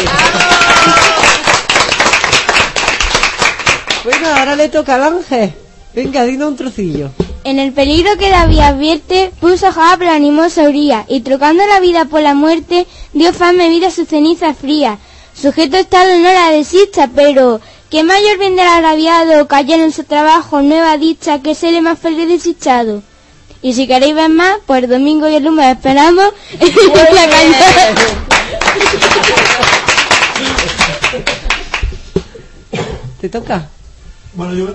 Bueno, 4.04 4.28
ahora 4.28 4.54
le 4.54 4.68
toca 4.68 4.94
al 4.94 5.02
ángel. 5.02 5.52
Venga, 5.94 6.24
dinos 6.24 6.50
un 6.50 6.56
trocillo. 6.56 7.10
En 7.42 7.58
el 7.58 7.72
peligro 7.72 8.16
que 8.18 8.30
David 8.30 8.58
advierte, 8.58 9.32
puso 9.40 9.68
a 9.68 9.72
Joab 9.72 10.02
la 10.02 10.14
animosa 10.14 10.68
Uría, 10.68 11.04
y 11.08 11.20
trocando 11.20 11.66
la 11.66 11.80
vida 11.80 12.04
por 12.04 12.20
la 12.20 12.34
muerte, 12.34 12.86
dio 13.12 13.32
fame 13.32 13.68
vida 13.68 13.88
a 13.88 13.90
su 13.90 14.04
ceniza 14.04 14.52
fría. 14.54 14.98
Sujeto 15.34 15.76
está 15.76 16.04
el 16.04 16.20
honor 16.20 16.36
a 16.36 16.50
desdicha, 16.50 17.08
pero 17.14 17.60
que 17.90 18.02
mayor 18.02 18.38
del 18.38 18.58
agraviado 18.58 19.46
cayó 19.46 19.74
en 19.76 19.92
su 19.92 20.04
trabajo 20.04 20.62
nueva 20.62 20.96
dicha 20.98 21.42
que 21.42 21.54
seré 21.54 21.82
más 21.82 21.98
feliz 21.98 22.28
desdichado. 22.28 23.02
Y 23.62 23.72
si 23.74 23.86
queréis 23.86 24.14
ver 24.14 24.30
más, 24.30 24.58
pues 24.66 24.84
el 24.84 24.90
domingo 24.90 25.28
y 25.28 25.34
el 25.34 25.44
lunes 25.44 25.76
esperamos 25.76 26.32
en 26.60 26.74
la. 27.14 27.26
¿Te 33.20 33.28
toca? 33.28 33.68
Bueno, 34.34 34.54
yo 34.54 34.66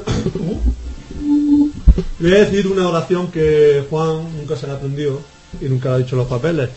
voy 2.19 2.33
a 2.33 2.39
decir 2.39 2.67
una 2.67 2.87
oración 2.87 3.31
que 3.31 3.85
Juan 3.89 4.37
nunca 4.37 4.55
se 4.55 4.67
la 4.67 4.73
aprendió 4.73 5.19
y 5.59 5.65
nunca 5.65 5.93
ha 5.93 5.97
dicho 5.97 6.15
los 6.15 6.27
papeles. 6.27 6.69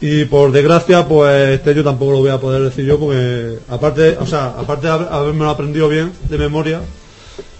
Y 0.00 0.24
por 0.24 0.52
desgracia, 0.52 1.06
pues 1.06 1.50
este 1.58 1.74
yo 1.74 1.84
tampoco 1.84 2.12
lo 2.12 2.18
voy 2.18 2.30
a 2.30 2.40
poder 2.40 2.62
decir 2.62 2.84
yo 2.86 2.98
porque 2.98 3.58
aparte, 3.68 4.16
o 4.18 4.26
sea, 4.26 4.46
aparte 4.58 4.86
de 4.86 4.92
haber- 4.92 5.08
haberme 5.10 5.46
aprendido 5.48 5.88
bien 5.88 6.12
de 6.28 6.38
memoria, 6.38 6.80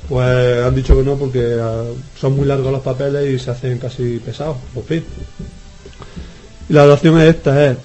pues 0.08 0.62
han 0.64 0.74
dicho 0.74 0.96
que 0.96 1.02
no 1.02 1.16
porque 1.16 1.58
ah, 1.60 1.82
son 2.18 2.36
muy 2.36 2.46
largos 2.46 2.72
los 2.72 2.80
papeles 2.82 3.28
y 3.34 3.42
se 3.42 3.50
hacen 3.50 3.78
casi 3.78 4.18
pesados, 4.18 4.56
por 4.72 4.84
fin. 4.84 5.04
Y 6.68 6.72
la 6.72 6.84
oración 6.84 7.20
es 7.20 7.34
esta, 7.34 7.66
es 7.70 7.76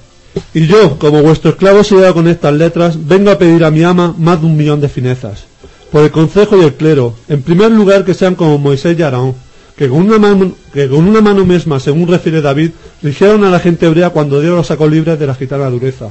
y 0.53 0.65
yo, 0.65 0.97
como 0.97 1.21
vuestro 1.21 1.51
esclavo 1.51 1.83
sellado 1.83 2.13
con 2.13 2.27
estas 2.29 2.53
letras, 2.53 2.95
vengo 3.05 3.31
a 3.31 3.37
pedir 3.37 3.65
a 3.65 3.71
mi 3.71 3.83
ama 3.83 4.15
más 4.17 4.39
de 4.39 4.47
un 4.47 4.55
millón 4.55 4.79
de 4.79 4.87
finezas. 4.87 5.43
Por 5.91 6.03
el 6.03 6.11
consejo 6.11 6.55
y 6.55 6.63
el 6.63 6.73
clero, 6.75 7.15
en 7.27 7.41
primer 7.41 7.69
lugar 7.71 8.05
que 8.05 8.13
sean 8.13 8.35
como 8.35 8.57
Moisés 8.57 8.97
y 8.97 9.01
Aarón, 9.03 9.35
que 9.75 9.89
con 9.89 9.99
una 9.99 10.19
mano, 10.19 10.53
que 10.73 10.87
con 10.87 11.07
una 11.07 11.21
mano 11.21 11.45
misma, 11.45 11.79
según 11.79 12.07
refiere 12.07 12.41
David, 12.41 12.71
rigieron 13.01 13.43
a 13.43 13.49
la 13.49 13.59
gente 13.59 13.85
hebrea 13.85 14.09
cuando 14.11 14.41
Dios 14.41 14.55
los 14.55 14.67
sacó 14.67 14.87
libres 14.87 15.19
de 15.19 15.27
la 15.27 15.35
gitana 15.35 15.69
dureza. 15.69 16.09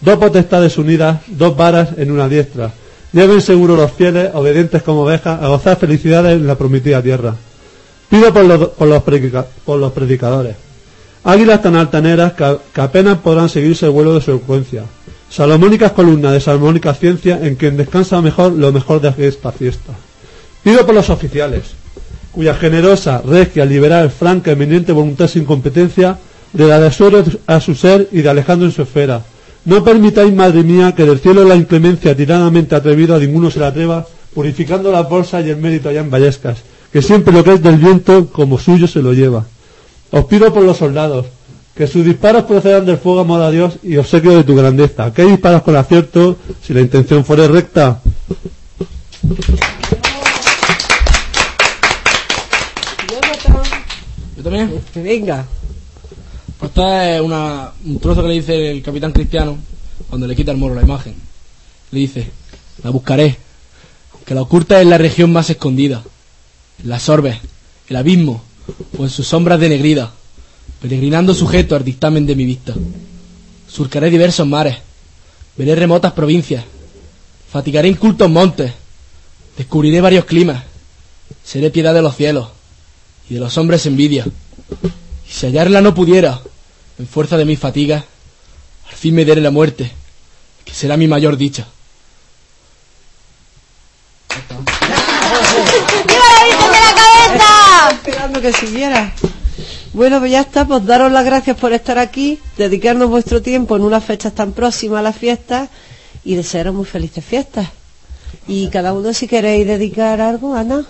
Dos 0.00 0.18
potestades 0.18 0.76
unidas, 0.78 1.20
dos 1.26 1.56
varas 1.56 1.90
en 1.96 2.10
una 2.10 2.28
diestra. 2.28 2.72
Lleven 3.12 3.40
seguro 3.40 3.76
los 3.76 3.92
fieles, 3.92 4.30
obedientes 4.34 4.82
como 4.82 5.02
ovejas, 5.02 5.42
a 5.42 5.48
gozar 5.48 5.78
felicidades 5.78 6.36
en 6.36 6.46
la 6.46 6.56
prometida 6.56 7.02
tierra. 7.02 7.34
Pido 8.10 8.32
por 8.32 8.44
los, 8.44 8.68
por 8.70 8.88
los, 8.88 9.02
por 9.64 9.78
los 9.78 9.92
predicadores. 9.92 10.56
Águilas 11.24 11.62
tan 11.62 11.76
altaneras 11.76 12.34
que, 12.34 12.58
que 12.72 12.80
apenas 12.80 13.18
podrán 13.18 13.48
seguirse 13.48 13.86
el 13.86 13.92
vuelo 13.92 14.14
de 14.14 14.20
su 14.20 14.32
elocuencia. 14.32 14.84
Salomónicas 15.30 15.92
columnas 15.92 16.32
de 16.32 16.40
salomónica 16.40 16.94
ciencia 16.94 17.40
en 17.42 17.56
quien 17.56 17.76
descansa 17.76 18.20
mejor 18.20 18.52
lo 18.52 18.70
mejor 18.72 19.00
de 19.00 19.26
esta 19.26 19.50
fiesta. 19.50 19.92
Pido 20.62 20.84
por 20.86 20.94
los 20.94 21.10
oficiales, 21.10 21.62
cuya 22.36 22.54
generosa, 22.54 23.22
regia, 23.22 23.64
liberal, 23.64 24.10
franca, 24.10 24.52
eminente 24.52 24.92
voluntad 24.92 25.26
sin 25.26 25.46
competencia, 25.46 26.18
de 26.52 26.68
la 26.68 26.92
a 27.46 27.60
su 27.60 27.74
ser 27.74 28.08
y 28.12 28.20
de 28.20 28.28
Alejandro 28.28 28.66
en 28.66 28.74
su 28.74 28.82
esfera. 28.82 29.22
No 29.64 29.82
permitáis, 29.82 30.34
madre 30.34 30.62
mía, 30.62 30.94
que 30.94 31.04
del 31.06 31.18
cielo 31.18 31.44
la 31.44 31.56
inclemencia 31.56 32.14
tiradamente 32.14 32.74
atrevido 32.74 33.16
a 33.16 33.18
ninguno 33.18 33.50
se 33.50 33.58
la 33.58 33.68
atreva, 33.68 34.06
purificando 34.34 34.92
las 34.92 35.08
bolsas 35.08 35.46
y 35.46 35.50
el 35.50 35.56
mérito 35.56 35.88
allá 35.88 36.00
en 36.00 36.10
Vallescas, 36.10 36.58
que 36.92 37.00
siempre 37.00 37.32
lo 37.32 37.42
que 37.42 37.54
es 37.54 37.62
del 37.62 37.78
viento 37.78 38.28
como 38.28 38.58
suyo 38.58 38.86
se 38.86 39.00
lo 39.00 39.14
lleva. 39.14 39.46
Os 40.10 40.26
pido 40.26 40.52
por 40.52 40.62
los 40.62 40.76
soldados, 40.76 41.24
que 41.74 41.86
sus 41.86 42.04
disparos 42.04 42.44
procedan 42.44 42.84
del 42.84 42.98
fuego 42.98 43.20
amor 43.20 43.40
a 43.40 43.50
Dios 43.50 43.78
y 43.82 43.96
obsequio 43.96 44.36
de 44.36 44.44
tu 44.44 44.54
grandeza. 44.54 45.10
Que 45.14 45.24
disparas 45.24 45.62
con 45.62 45.74
acierto 45.74 46.36
si 46.62 46.74
la 46.74 46.82
intención 46.82 47.24
fuere 47.24 47.48
recta. 47.48 48.02
También? 54.46 54.80
Venga. 54.94 55.44
Pues 56.58 56.70
es 56.72 57.20
una, 57.20 57.72
un 57.84 57.98
trozo 57.98 58.22
que 58.22 58.28
le 58.28 58.34
dice 58.34 58.70
el 58.70 58.80
capitán 58.80 59.10
cristiano 59.10 59.58
cuando 60.08 60.26
le 60.26 60.36
quita 60.36 60.52
el 60.52 60.56
moro 60.56 60.74
la 60.74 60.82
imagen. 60.82 61.14
Le 61.90 62.00
dice, 62.00 62.30
la 62.84 62.90
buscaré, 62.90 63.36
aunque 64.14 64.34
la 64.34 64.42
oculta 64.42 64.80
en 64.80 64.90
la 64.90 64.98
región 64.98 65.32
más 65.32 65.50
escondida, 65.50 66.02
en 66.82 66.88
las 66.88 67.08
orbes, 67.08 67.38
el 67.88 67.96
abismo 67.96 68.42
o 68.96 69.02
en 69.02 69.10
sus 69.10 69.26
sombras 69.26 69.58
denegrida, 69.58 70.12
peregrinando 70.80 71.34
sujeto 71.34 71.74
al 71.74 71.84
dictamen 71.84 72.24
de 72.24 72.36
mi 72.36 72.44
vista. 72.44 72.72
Surcaré 73.68 74.10
diversos 74.10 74.46
mares, 74.46 74.76
veré 75.56 75.74
remotas 75.74 76.12
provincias, 76.12 76.64
fatigaré 77.50 77.88
incultos 77.88 78.30
montes, 78.30 78.72
descubriré 79.58 80.00
varios 80.00 80.24
climas, 80.24 80.62
seré 81.44 81.70
piedad 81.70 81.92
de 81.92 82.02
los 82.02 82.16
cielos 82.16 82.55
y 83.28 83.34
de 83.34 83.40
los 83.40 83.56
hombres 83.58 83.86
envidia. 83.86 84.24
Y 85.28 85.32
si 85.32 85.46
hallarla 85.46 85.80
no 85.80 85.94
pudiera, 85.94 86.40
en 86.98 87.06
fuerza 87.06 87.36
de 87.36 87.44
mis 87.44 87.58
fatigas, 87.58 88.04
al 88.88 88.94
fin 88.94 89.14
me 89.14 89.24
daré 89.24 89.40
la 89.40 89.50
muerte, 89.50 89.90
que 90.64 90.72
será 90.72 90.96
mi 90.96 91.08
mayor 91.08 91.36
dicha. 91.36 91.66
¡Viva 96.06 96.24
la 96.34 96.44
Virgen 96.44 96.72
de 96.72 96.78
la 96.78 96.94
Cabeza! 96.94 97.90
Esperando 97.92 98.40
que 98.40 98.52
siguiera. 98.52 99.12
Bueno, 99.92 100.18
pues 100.18 100.30
ya 100.30 100.42
está, 100.42 100.66
pues 100.66 100.84
daros 100.84 101.10
las 101.10 101.24
gracias 101.24 101.56
por 101.56 101.72
estar 101.72 101.98
aquí, 101.98 102.38
dedicarnos 102.58 103.08
vuestro 103.08 103.40
tiempo 103.40 103.76
en 103.76 103.82
unas 103.82 104.04
fechas 104.04 104.34
tan 104.34 104.52
próximas 104.52 104.98
a 104.98 105.02
las 105.02 105.16
fiestas 105.16 105.70
y 106.22 106.34
desearos 106.34 106.74
muy 106.74 106.84
felices 106.84 107.24
fiestas. 107.24 107.68
Y 108.46 108.68
cada 108.68 108.92
uno 108.92 109.12
si 109.14 109.26
queréis 109.26 109.66
dedicar 109.66 110.20
algo, 110.20 110.54
Ana. 110.54 110.84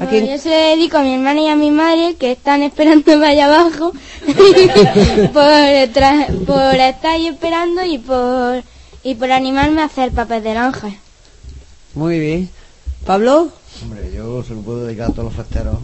¿A 0.00 0.04
Bueno, 0.04 0.10
quién? 0.10 0.26
yo 0.26 0.38
se 0.42 0.48
lo 0.48 0.54
dedico 0.56 0.96
a 0.96 1.02
mi 1.02 1.14
hermana 1.14 1.40
y 1.42 1.48
a 1.48 1.56
mi 1.56 1.70
madre 1.70 2.14
que 2.18 2.32
están 2.32 2.62
esperándome 2.62 3.26
allá 3.26 3.46
abajo 3.46 3.92
por, 5.32 5.44
tra- 5.92 6.28
por 6.46 6.74
estar 6.74 7.10
ahí 7.12 7.26
esperando 7.26 7.84
y 7.84 7.98
por, 7.98 8.62
y 9.04 9.14
por 9.14 9.30
animarme 9.30 9.82
a 9.82 9.86
hacer 9.86 10.10
papel 10.12 10.42
del 10.42 10.56
ángel. 10.56 10.94
Muy 11.94 12.18
bien. 12.18 12.48
¿Pablo? 13.04 13.48
Hombre, 13.82 14.10
yo 14.14 14.42
se 14.44 14.54
lo 14.54 14.60
puedo 14.60 14.86
dedicar 14.86 15.10
a 15.10 15.12
todos 15.12 15.24
los 15.24 15.34
festeros 15.34 15.76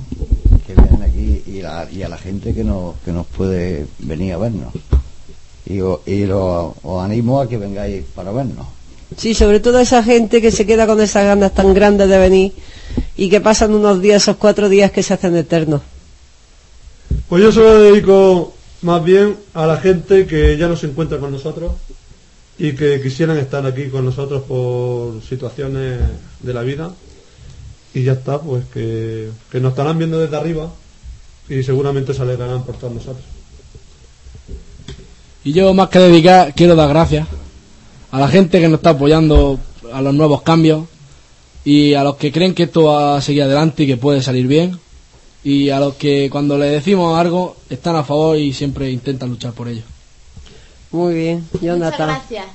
que 0.67 0.75
vienen 0.75 1.03
aquí 1.03 1.43
y, 1.47 1.61
la- 1.63 1.89
y 1.91 2.03
a 2.03 2.09
la 2.09 2.17
gente 2.19 2.55
que 2.55 2.65
nos, 2.65 2.95
que 3.05 3.13
nos 3.13 3.27
puede 3.27 3.87
venir 3.99 4.33
a 4.35 4.39
vernos. 4.39 4.73
Y, 5.67 5.81
o- 5.81 6.01
y 6.07 6.25
lo- 6.25 6.75
os 6.83 7.05
animo 7.05 7.41
a 7.41 7.49
que 7.49 7.59
vengáis 7.59 8.05
para 8.15 8.31
vernos. 8.33 8.67
Sí, 9.17 9.35
sobre 9.35 9.61
todo 9.61 9.81
esa 9.81 10.03
gente 10.03 10.41
que 10.41 10.51
se 10.51 10.67
queda 10.67 10.87
con 10.87 11.01
esas 11.01 11.25
ganas 11.25 11.53
tan 11.53 11.73
grandes 11.75 12.09
de 12.09 12.19
venir 12.19 12.53
y 13.19 13.29
que 13.29 13.41
pasan 13.41 13.75
unos 13.75 14.01
días, 14.01 14.23
esos 14.23 14.37
cuatro 14.37 14.69
días 14.69 14.93
que 14.93 15.03
se 15.03 15.13
hacen 15.13 15.37
eternos. 15.37 15.83
Pues 17.29 17.43
yo 17.43 17.51
se 17.51 17.59
lo 17.59 17.81
dedico 17.81 18.55
más 18.83 19.03
bien 19.05 19.37
a 19.55 19.67
la 19.67 19.79
gente 19.79 20.25
que 20.25 20.57
ya 20.57 20.69
no 20.69 20.77
se 20.77 20.87
encuentra 20.87 21.19
con 21.19 21.33
nosotros 21.33 21.73
y 22.59 22.75
que 22.75 23.03
quisieran 23.03 23.37
estar 23.37 23.67
aquí 23.67 23.89
con 23.89 24.05
nosotros 24.05 24.45
por 24.45 25.21
situaciones 25.21 25.99
de 26.41 26.55
la 26.55 26.63
vida. 26.63 26.93
Y 27.93 28.05
ya 28.05 28.13
está, 28.13 28.41
pues 28.41 28.65
que, 28.73 29.31
que 29.51 29.59
nos 29.59 29.73
estarán 29.73 29.99
viendo 29.99 30.21
desde 30.21 30.37
arriba 30.37 30.71
y 31.49 31.65
seguramente 31.65 32.15
se 32.15 32.23
alegrarán 32.23 32.63
por 32.63 32.77
todos 32.77 32.95
nosotros. 32.95 33.25
Y 35.43 35.53
yo 35.53 35.75
más 35.75 35.89
que 35.89 35.99
dedicar, 35.99 36.55
quiero 36.55 36.77
dar 36.77 36.89
gracias 36.89 37.27
a 38.13 38.21
la 38.21 38.29
gente 38.29 38.61
que 38.61 38.69
nos 38.69 38.79
está 38.79 38.91
apoyando 38.91 39.59
a 39.93 40.03
los 40.03 40.15
nuevos 40.15 40.43
cambios 40.43 40.85
y 41.69 41.93
a 41.93 42.03
los 42.03 42.17
que 42.17 42.33
creen 42.33 42.55
que 42.55 42.63
esto 42.63 42.85
va 42.85 43.19
a 43.19 43.21
seguir 43.21 43.43
adelante 43.43 43.83
y 43.83 43.87
que 43.87 43.99
puede 43.99 44.23
salir 44.23 44.47
bien 44.47 44.79
y 45.45 45.69
a 45.69 45.79
los 45.79 45.97
que 45.97 46.31
cuando 46.31 46.57
le 46.57 46.65
decimos 46.65 47.21
algo 47.21 47.59
están 47.69 47.95
a 47.95 48.05
favor 48.05 48.39
y 48.39 48.55
siempre 48.55 48.91
intentan 48.91 49.29
luchar 49.29 49.53
por 49.53 49.69
ello. 49.69 49.83
Muy 50.91 51.13
bien, 51.13 51.47
Jonathan. 51.61 52.09
gracias. 52.09 52.47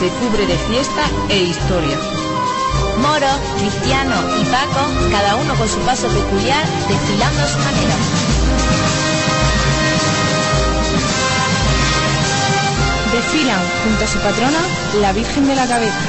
Se 0.00 0.08
cubre 0.08 0.46
de 0.46 0.56
fiesta 0.56 1.04
e 1.28 1.42
historia. 1.42 1.98
Moro, 3.02 3.26
Cristiano 3.58 4.16
y 4.40 4.44
Paco, 4.46 4.80
cada 5.10 5.36
uno 5.36 5.54
con 5.56 5.68
su 5.68 5.78
paso 5.80 6.08
peculiar, 6.08 6.64
desfilando 6.88 7.42
a 7.42 7.46
su 7.46 7.58
manera. 7.58 7.94
Desfilan 13.12 13.60
junto 13.84 14.04
a 14.04 14.08
su 14.08 14.18
patrona, 14.20 14.60
la 15.02 15.12
Virgen 15.12 15.46
de 15.46 15.54
la 15.54 15.66
Cabeza. 15.66 16.00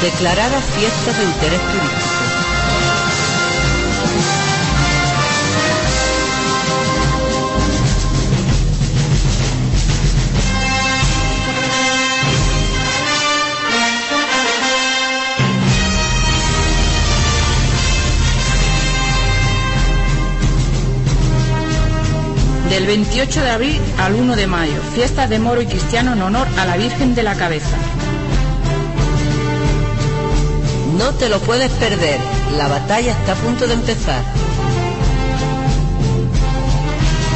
Declaradas 0.00 0.64
fiestas 0.78 1.18
de 1.18 1.24
interés 1.24 1.60
turístico. 1.60 2.17
Del 22.78 22.86
28 22.86 23.42
de 23.42 23.50
abril 23.50 23.80
al 23.98 24.14
1 24.14 24.36
de 24.36 24.46
mayo, 24.46 24.80
fiestas 24.94 25.28
de 25.28 25.40
moro 25.40 25.60
y 25.60 25.66
cristiano 25.66 26.12
en 26.12 26.22
honor 26.22 26.46
a 26.56 26.64
la 26.64 26.76
Virgen 26.76 27.16
de 27.16 27.24
la 27.24 27.34
Cabeza. 27.34 27.76
No 30.96 31.12
te 31.14 31.28
lo 31.28 31.40
puedes 31.40 31.72
perder. 31.72 32.20
La 32.56 32.68
batalla 32.68 33.10
está 33.10 33.32
a 33.32 33.34
punto 33.34 33.66
de 33.66 33.74
empezar. 33.74 34.22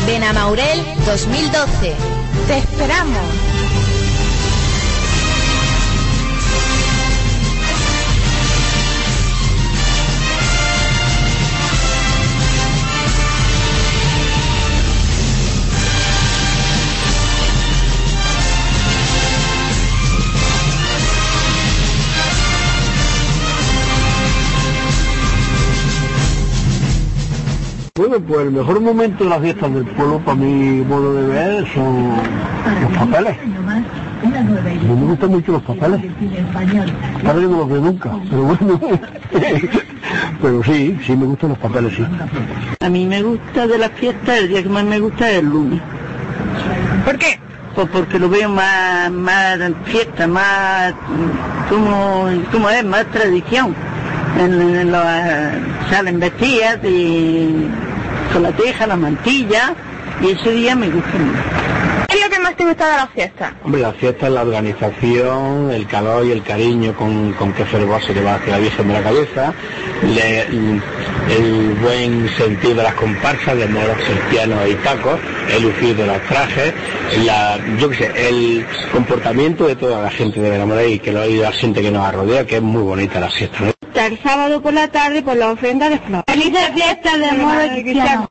Benamaurel 0.07 0.81
2012. 1.07 1.93
¡Te 2.47 2.59
esperamos! 2.59 3.42
Bueno, 28.13 28.27
pues 28.29 28.41
el 28.47 28.53
mejor 28.53 28.81
momento 28.83 29.25
de 29.25 29.31
las 29.31 29.41
fiestas 29.41 29.73
del 29.73 29.85
pueblo, 29.87 30.19
para 30.19 30.35
mi 30.35 30.83
modo 30.83 31.15
de 31.15 31.29
ver, 31.29 31.67
son 31.73 32.11
los 32.83 32.99
papeles. 32.99 33.37
Mí 33.47 34.95
me 35.01 35.05
gustan 35.07 35.31
mucho 35.31 35.53
los 35.53 35.63
papeles. 35.63 36.01
No 37.25 37.33
los 37.33 37.69
veo 37.71 37.81
nunca, 37.81 38.11
pero 38.29 38.43
bueno. 38.43 38.81
pero 40.43 40.63
sí, 40.63 40.99
sí 41.07 41.17
me 41.17 41.25
gustan 41.25 41.49
los 41.51 41.59
papeles, 41.59 41.95
sí. 41.97 42.05
A 42.85 42.91
mí 42.91 43.07
me 43.07 43.23
gusta 43.23 43.67
de 43.67 43.79
las 43.79 43.91
fiestas, 43.93 44.41
el 44.41 44.49
día 44.49 44.63
que 44.63 44.69
más 44.69 44.85
me 44.85 44.99
gusta 45.01 45.31
es 45.31 45.39
el 45.39 45.47
lunes. 45.47 45.81
¿Por 47.07 47.17
qué? 47.17 47.41
Pues 47.75 47.89
porque 47.91 48.19
lo 48.19 48.29
veo 48.29 48.51
más, 48.51 49.11
más 49.11 49.59
fiesta, 49.87 50.27
más, 50.27 50.93
como, 51.71 52.29
como 52.53 52.69
es, 52.69 52.85
más 52.85 53.07
tradición. 53.07 53.75
En, 54.39 54.53
en 54.61 54.93
los- 54.93 55.03
salen 55.91 56.19
vestidas 56.21 56.79
y 56.85 57.67
con 58.33 58.43
la 58.43 58.53
teja, 58.53 58.87
la 58.87 58.97
mantilla, 58.97 59.75
y 60.23 60.31
ese 60.31 60.51
día 60.53 60.75
me 60.75 60.89
gusta 60.89 61.19
mucho. 61.19 61.41
¿Qué 62.09 62.19
es 62.19 62.25
lo 62.25 62.31
que 62.31 62.41
más 62.43 62.57
te 62.57 62.65
gusta 62.65 62.91
de 62.91 62.97
la 62.99 63.07
fiesta? 63.07 63.55
Hombre, 63.65 63.81
la 63.81 63.93
fiesta 63.93 64.27
es 64.27 64.33
la 64.33 64.43
organización, 64.43 65.71
el 65.71 65.87
calor 65.87 66.27
y 66.27 66.33
el 66.33 66.43
cariño 66.43 66.95
con, 66.95 67.33
con 67.33 67.53
que 67.55 67.65
fervor 67.65 68.03
se 68.03 68.13
le 68.15 68.23
va 68.23 68.35
hacia 68.35 68.53
la 68.53 68.59
Virgen 68.59 68.89
de 68.89 68.95
la 68.95 69.03
Cabeza, 69.03 69.55
le- 70.15 70.43
el 70.43 71.75
buen 71.81 72.29
sentido 72.37 72.75
de 72.75 72.83
las 72.83 72.95
comparsas 72.95 73.57
de 73.57 73.67
moros 73.69 73.97
cristianos 73.97 74.59
y 74.69 74.75
tacos, 74.77 75.19
el 75.57 75.63
lucir 75.63 75.97
de 75.97 76.07
los 76.07 76.21
trajes, 76.27 76.75
la, 77.25 77.59
yo 77.79 77.89
qué 77.89 77.97
sé, 77.97 78.29
el 78.29 78.67
comportamiento 78.93 79.67
de 79.67 79.77
toda 79.77 80.03
la 80.03 80.11
gente 80.11 80.41
de 80.41 80.51
Benamoré 80.51 80.91
y 80.91 80.99
que 80.99 81.13
lo 81.13 81.21
hay 81.23 81.37
la 81.39 81.53
gente 81.53 81.81
que 81.81 81.91
nos 81.91 82.13
rodea, 82.13 82.45
que 82.47 82.57
es 82.57 82.63
muy 82.63 82.83
bonita 82.83 83.21
la 83.21 83.31
fiesta. 83.31 83.59
¿no? 83.65 83.73
El 83.95 84.23
sábado 84.23 84.63
por 84.63 84.73
la 84.73 84.89
tarde 84.89 85.23
por 85.23 85.37
la 85.37 85.53
ofrenda 85.53 85.89
de 85.89 85.99
flores. 85.99 86.25
¡Felices 86.27 86.71
fiestas 86.75 87.19
de 87.19 87.27
amor 87.27 87.69
cristiano! 87.83 88.29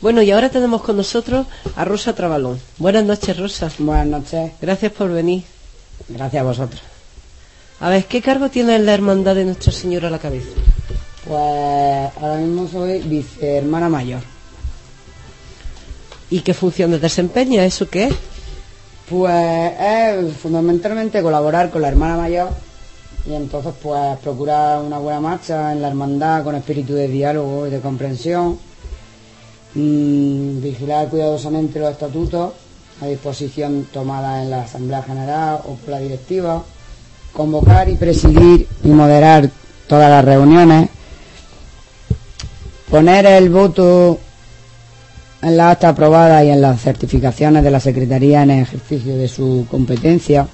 Bueno, 0.00 0.22
y 0.22 0.30
ahora 0.30 0.50
tenemos 0.50 0.82
con 0.82 0.96
nosotros 0.96 1.46
a 1.74 1.84
Rosa 1.84 2.14
Trabalón. 2.14 2.60
Buenas 2.78 3.04
noches, 3.04 3.36
Rosa. 3.36 3.70
Buenas 3.78 4.06
noches. 4.06 4.52
Gracias 4.60 4.92
por 4.92 5.10
venir. 5.10 5.44
Gracias 6.08 6.40
a 6.40 6.44
vosotros. 6.44 6.82
A 7.80 7.88
ver, 7.88 8.04
¿qué 8.04 8.22
cargo 8.22 8.48
tiene 8.48 8.76
en 8.76 8.86
la 8.86 8.94
hermandad 8.94 9.34
de 9.34 9.46
Nuestra 9.46 9.72
Señora 9.72 10.08
a 10.08 10.10
la 10.10 10.18
cabeza? 10.18 10.48
Pues 11.26 12.12
ahora 12.22 12.36
mismo 12.36 12.68
soy 12.68 13.00
vicehermana 13.00 13.88
mayor. 13.88 14.20
¿Y 16.30 16.40
qué 16.40 16.54
funciones 16.54 17.00
desempeña? 17.00 17.64
¿Eso 17.64 17.88
qué 17.88 18.04
es? 18.04 18.14
Pues 19.08 19.72
es 19.78 20.36
fundamentalmente 20.36 21.22
colaborar 21.22 21.70
con 21.70 21.80
la 21.80 21.88
hermana 21.88 22.16
mayor 22.16 22.48
y 23.24 23.34
entonces 23.34 23.72
pues 23.80 24.18
procurar 24.18 24.82
una 24.82 24.98
buena 24.98 25.20
marcha 25.20 25.72
en 25.72 25.80
la 25.80 25.88
hermandad 25.88 26.42
con 26.42 26.56
espíritu 26.56 26.94
de 26.94 27.06
diálogo 27.06 27.68
y 27.68 27.70
de 27.70 27.80
comprensión, 27.80 28.58
mm, 29.74 30.60
vigilar 30.60 31.08
cuidadosamente 31.08 31.78
los 31.78 31.92
estatutos 31.92 32.52
a 33.00 33.06
disposición 33.06 33.86
tomada 33.92 34.42
en 34.42 34.50
la 34.50 34.62
Asamblea 34.62 35.02
General 35.02 35.60
o 35.64 35.74
por 35.74 35.90
la 35.90 35.98
directiva, 36.00 36.64
convocar 37.32 37.88
y 37.88 37.96
presidir 37.96 38.66
y 38.82 38.88
moderar 38.88 39.50
todas 39.86 40.10
las 40.10 40.24
reuniones, 40.24 40.88
poner 42.90 43.26
el 43.26 43.50
voto 43.50 44.18
en 45.42 45.56
la 45.56 45.70
acta 45.70 45.90
aprobada 45.90 46.42
y 46.44 46.50
en 46.50 46.60
las 46.60 46.80
certificaciones 46.80 47.62
de 47.62 47.70
la 47.70 47.80
Secretaría 47.80 48.42
en 48.42 48.50
ejercicio 48.50 49.16
de 49.16 49.28
su 49.28 49.66
competencia 49.70 50.46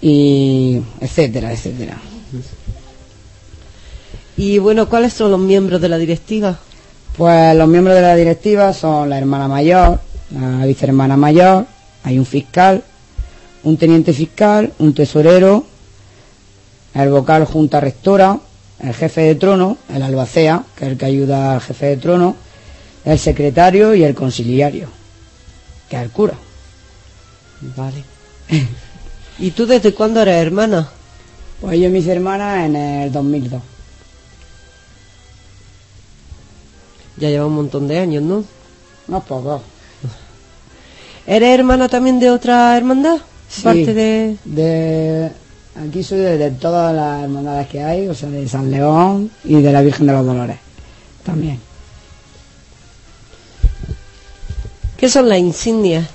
y 0.00 0.80
etcétera, 1.00 1.52
etcétera. 1.52 1.96
Y 4.36 4.58
bueno, 4.58 4.88
¿cuáles 4.88 5.12
son 5.12 5.30
los 5.30 5.40
miembros 5.40 5.80
de 5.80 5.88
la 5.88 5.98
directiva? 5.98 6.58
Pues 7.16 7.56
los 7.56 7.68
miembros 7.68 7.96
de 7.96 8.02
la 8.02 8.14
directiva 8.14 8.72
son 8.72 9.10
la 9.10 9.18
hermana 9.18 9.48
mayor, 9.48 10.00
la 10.30 10.64
vicehermana 10.66 11.16
mayor, 11.16 11.66
hay 12.04 12.18
un 12.18 12.26
fiscal, 12.26 12.82
un 13.64 13.76
teniente 13.76 14.12
fiscal, 14.12 14.72
un 14.78 14.94
tesorero, 14.94 15.64
el 16.94 17.10
vocal 17.10 17.44
junta 17.44 17.80
rectora, 17.80 18.38
el 18.80 18.94
jefe 18.94 19.22
de 19.22 19.34
trono, 19.34 19.76
el 19.92 20.02
albacea, 20.02 20.62
que 20.76 20.84
es 20.84 20.92
el 20.92 20.98
que 20.98 21.06
ayuda 21.06 21.54
al 21.54 21.60
jefe 21.60 21.86
de 21.86 21.96
trono, 21.96 22.36
el 23.08 23.18
secretario 23.18 23.94
y 23.94 24.04
el 24.04 24.14
conciliario, 24.14 24.88
que 25.88 25.96
es 25.96 26.02
el 26.02 26.10
cura. 26.10 26.34
Vale. 27.76 28.02
¿Y 29.38 29.50
tú 29.52 29.66
desde 29.66 29.94
cuándo 29.94 30.20
eres 30.22 30.36
hermana? 30.36 30.88
Pues 31.60 31.78
yo 31.80 31.88
mis 31.90 32.06
hermanas 32.06 32.64
en 32.66 32.76
el 32.76 33.12
2002. 33.12 33.60
Ya 37.16 37.28
lleva 37.30 37.46
un 37.46 37.54
montón 37.54 37.88
de 37.88 37.98
años, 37.98 38.22
¿no? 38.22 38.44
No 39.08 39.20
poco. 39.22 39.62
¿Eres 41.26 41.58
hermana 41.58 41.88
también 41.88 42.20
de 42.20 42.30
otra 42.30 42.76
hermandad? 42.76 43.18
Sí, 43.48 43.60
Aparte 43.62 43.94
de... 43.94 44.36
de- 44.44 45.30
Aquí 45.88 46.02
soy 46.02 46.18
de, 46.18 46.38
de 46.38 46.50
todas 46.50 46.92
las 46.92 47.22
hermandades 47.22 47.68
que 47.68 47.80
hay, 47.84 48.08
o 48.08 48.14
sea, 48.14 48.28
de 48.28 48.48
San 48.48 48.68
León 48.68 49.30
y 49.44 49.62
de 49.62 49.72
la 49.72 49.80
Virgen 49.80 50.08
de 50.08 50.12
los 50.12 50.26
Dolores. 50.26 50.56
También. 51.24 51.60
¿Qué 54.98 55.08
son 55.08 55.28
las 55.28 55.38
insignias? 55.38 56.06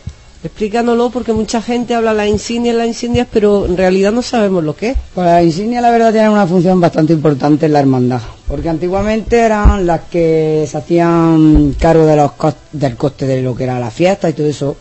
Explícanoslo 0.43 1.09
porque 1.09 1.31
mucha 1.31 1.61
gente 1.61 1.95
habla 1.95 2.13
las 2.13 2.27
insignias, 2.27 2.75
las 2.75 2.87
insignias, 2.87 3.27
pero 3.31 3.65
en 3.65 3.77
realidad 3.77 4.11
no 4.11 4.21
sabemos 4.21 4.61
lo 4.61 4.75
que 4.75 4.89
es. 4.89 4.97
Pues 5.15 5.25
las 5.25 5.41
insignias 5.41 5.81
la 5.81 5.89
verdad 5.89 6.11
tienen 6.11 6.31
una 6.31 6.45
función 6.45 6.81
bastante 6.81 7.13
importante 7.13 7.65
en 7.67 7.73
la 7.73 7.79
hermandad, 7.79 8.19
porque 8.45 8.67
antiguamente 8.67 9.39
eran 9.39 9.87
las 9.87 10.01
que 10.11 10.67
se 10.69 10.77
hacían 10.77 11.73
cargo 11.79 12.05
de 12.05 12.17
los 12.17 12.31
cos- 12.33 12.55
del 12.73 12.97
coste 12.97 13.25
de 13.25 13.41
lo 13.41 13.55
que 13.55 13.63
era 13.63 13.79
la 13.79 13.89
fiesta 13.89 14.29
y 14.29 14.33
todo 14.33 14.47
eso. 14.47 14.75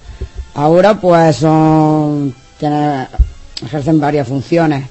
Ahora 0.54 1.00
pues 1.00 1.36
son 1.36 2.34
tienen- 2.58 3.06
ejercen 3.64 4.00
varias 4.00 4.26
funciones 4.26 4.84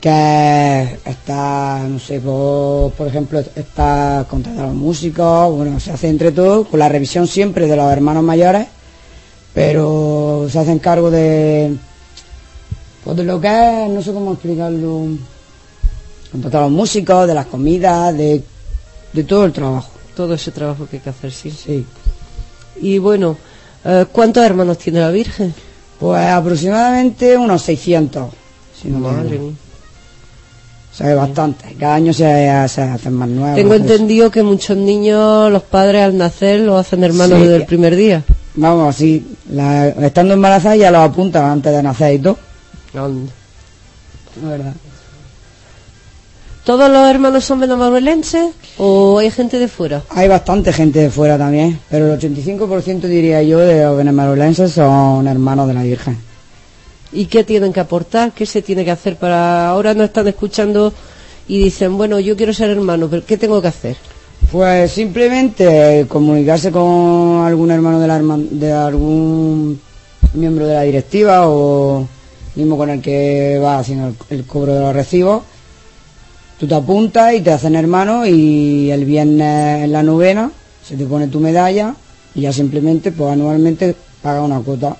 que 0.00 0.98
está, 1.04 1.84
no 1.86 1.98
sé, 1.98 2.20
por, 2.20 2.92
por 2.92 3.06
ejemplo, 3.06 3.38
está 3.38 4.26
contratar 4.28 4.64
a 4.64 4.68
los 4.68 4.76
músicos, 4.76 5.54
bueno, 5.54 5.78
se 5.78 5.92
hace 5.92 6.08
entre 6.08 6.32
todos, 6.32 6.68
con 6.68 6.78
la 6.80 6.88
revisión 6.88 7.26
siempre 7.26 7.66
de 7.66 7.76
los 7.76 7.92
hermanos 7.92 8.22
mayores, 8.22 8.66
pero 9.52 10.46
se 10.50 10.58
hacen 10.58 10.78
cargo 10.78 11.10
de, 11.10 11.76
pues 13.04 13.16
de 13.16 13.24
lo 13.24 13.40
que 13.40 13.48
es, 13.48 13.90
no 13.90 14.00
sé 14.00 14.12
cómo 14.12 14.32
explicarlo, 14.32 15.02
contratar 16.32 16.62
a 16.62 16.64
los 16.64 16.72
músicos, 16.72 17.26
de 17.26 17.34
las 17.34 17.46
comidas, 17.46 18.16
de, 18.16 18.42
de 19.12 19.24
todo 19.24 19.44
el 19.44 19.52
trabajo. 19.52 19.90
Todo 20.16 20.34
ese 20.34 20.50
trabajo 20.50 20.86
que 20.88 20.96
hay 20.96 21.02
que 21.02 21.10
hacer, 21.10 21.30
sí. 21.30 21.50
Sí. 21.50 21.84
Y 22.80 22.98
bueno, 22.98 23.36
eh, 23.84 24.06
¿cuántos 24.10 24.44
hermanos 24.44 24.78
tiene 24.78 25.00
la 25.00 25.10
Virgen? 25.10 25.54
Pues 25.98 26.26
aproximadamente 26.26 27.36
unos 27.36 27.62
600. 27.62 28.30
Si 28.80 28.88
no 28.88 28.98
Madre 28.98 29.38
mía. 29.38 29.52
Es 30.98 31.16
bastante. 31.16 31.76
Cada 31.78 31.94
año 31.94 32.12
se, 32.12 32.24
se 32.68 32.82
hacen 32.82 33.12
más 33.14 33.28
nuevos. 33.28 33.56
Tengo 33.56 33.74
entendido 33.74 34.30
que 34.30 34.42
muchos 34.42 34.76
niños, 34.76 35.50
los 35.50 35.62
padres 35.62 36.02
al 36.02 36.18
nacer, 36.18 36.60
lo 36.60 36.76
hacen 36.76 37.04
hermanos 37.04 37.38
Sí. 37.38 37.44
desde 37.44 37.56
el 37.56 37.64
primer 37.66 37.96
día. 37.96 38.22
Vamos, 38.56 38.96
sí. 38.96 39.26
La- 39.50 39.88
estando 39.88 40.34
embarazada 40.34 40.76
ya 40.76 40.90
los 40.90 41.00
apuntan 41.08 41.44
antes 41.44 41.72
de 41.72 41.82
nacer 41.82 42.14
y 42.14 42.18
todo. 42.18 42.36
Verdad. 44.42 44.72
¿Todos 46.64 46.90
los 46.90 47.08
hermanos 47.08 47.44
son 47.44 47.60
benamaurelenses 47.60 48.50
o 48.76 49.18
hay 49.18 49.30
gente 49.30 49.58
de 49.58 49.66
fuera? 49.68 50.02
Hay 50.10 50.28
bastante 50.28 50.72
gente 50.72 50.98
de 51.00 51.10
fuera 51.10 51.38
también, 51.38 51.80
pero 51.88 52.12
el 52.12 52.18
85% 52.20 53.00
diría 53.08 53.42
yo 53.42 53.58
de 53.58 53.82
los 53.82 54.70
son 54.72 55.26
hermanos 55.26 55.66
de 55.68 55.74
la 55.74 55.82
Virgen. 55.82 56.18
¿Y 57.12 57.26
qué 57.26 57.44
tienen 57.44 57.72
que 57.72 57.80
aportar? 57.80 58.32
¿Qué 58.32 58.46
se 58.46 58.62
tiene 58.62 58.84
que 58.84 58.90
hacer 58.90 59.16
para 59.16 59.68
ahora 59.68 59.94
no 59.94 60.04
están 60.04 60.28
escuchando 60.28 60.92
y 61.48 61.58
dicen, 61.58 61.96
bueno, 61.96 62.20
yo 62.20 62.36
quiero 62.36 62.52
ser 62.52 62.70
hermano, 62.70 63.08
pero 63.08 63.24
¿qué 63.26 63.36
tengo 63.36 63.60
que 63.60 63.68
hacer? 63.68 63.96
Pues 64.52 64.92
simplemente 64.92 66.06
comunicarse 66.08 66.70
con 66.70 67.44
algún 67.44 67.70
hermano 67.70 68.00
de, 68.00 68.56
de 68.56 68.72
algún 68.72 69.80
miembro 70.34 70.66
de 70.66 70.74
la 70.74 70.82
directiva 70.82 71.48
o 71.48 72.06
mismo 72.54 72.76
con 72.76 72.90
el 72.90 73.00
que 73.00 73.58
va 73.62 73.78
haciendo 73.78 74.14
el 74.28 74.44
cobro 74.44 74.74
de 74.74 74.80
los 74.80 74.94
recibos. 74.94 75.42
Tú 76.58 76.66
te 76.66 76.74
apuntas 76.74 77.34
y 77.34 77.40
te 77.40 77.52
hacen 77.52 77.74
hermano 77.74 78.26
y 78.26 78.90
el 78.90 79.04
viernes 79.04 79.84
en 79.84 79.92
la 79.92 80.02
novena 80.02 80.52
se 80.86 80.96
te 80.96 81.06
pone 81.06 81.28
tu 81.28 81.40
medalla 81.40 81.94
y 82.34 82.42
ya 82.42 82.52
simplemente 82.52 83.12
pues 83.12 83.32
anualmente 83.32 83.94
paga 84.22 84.42
una 84.42 84.60
cuota, 84.60 84.96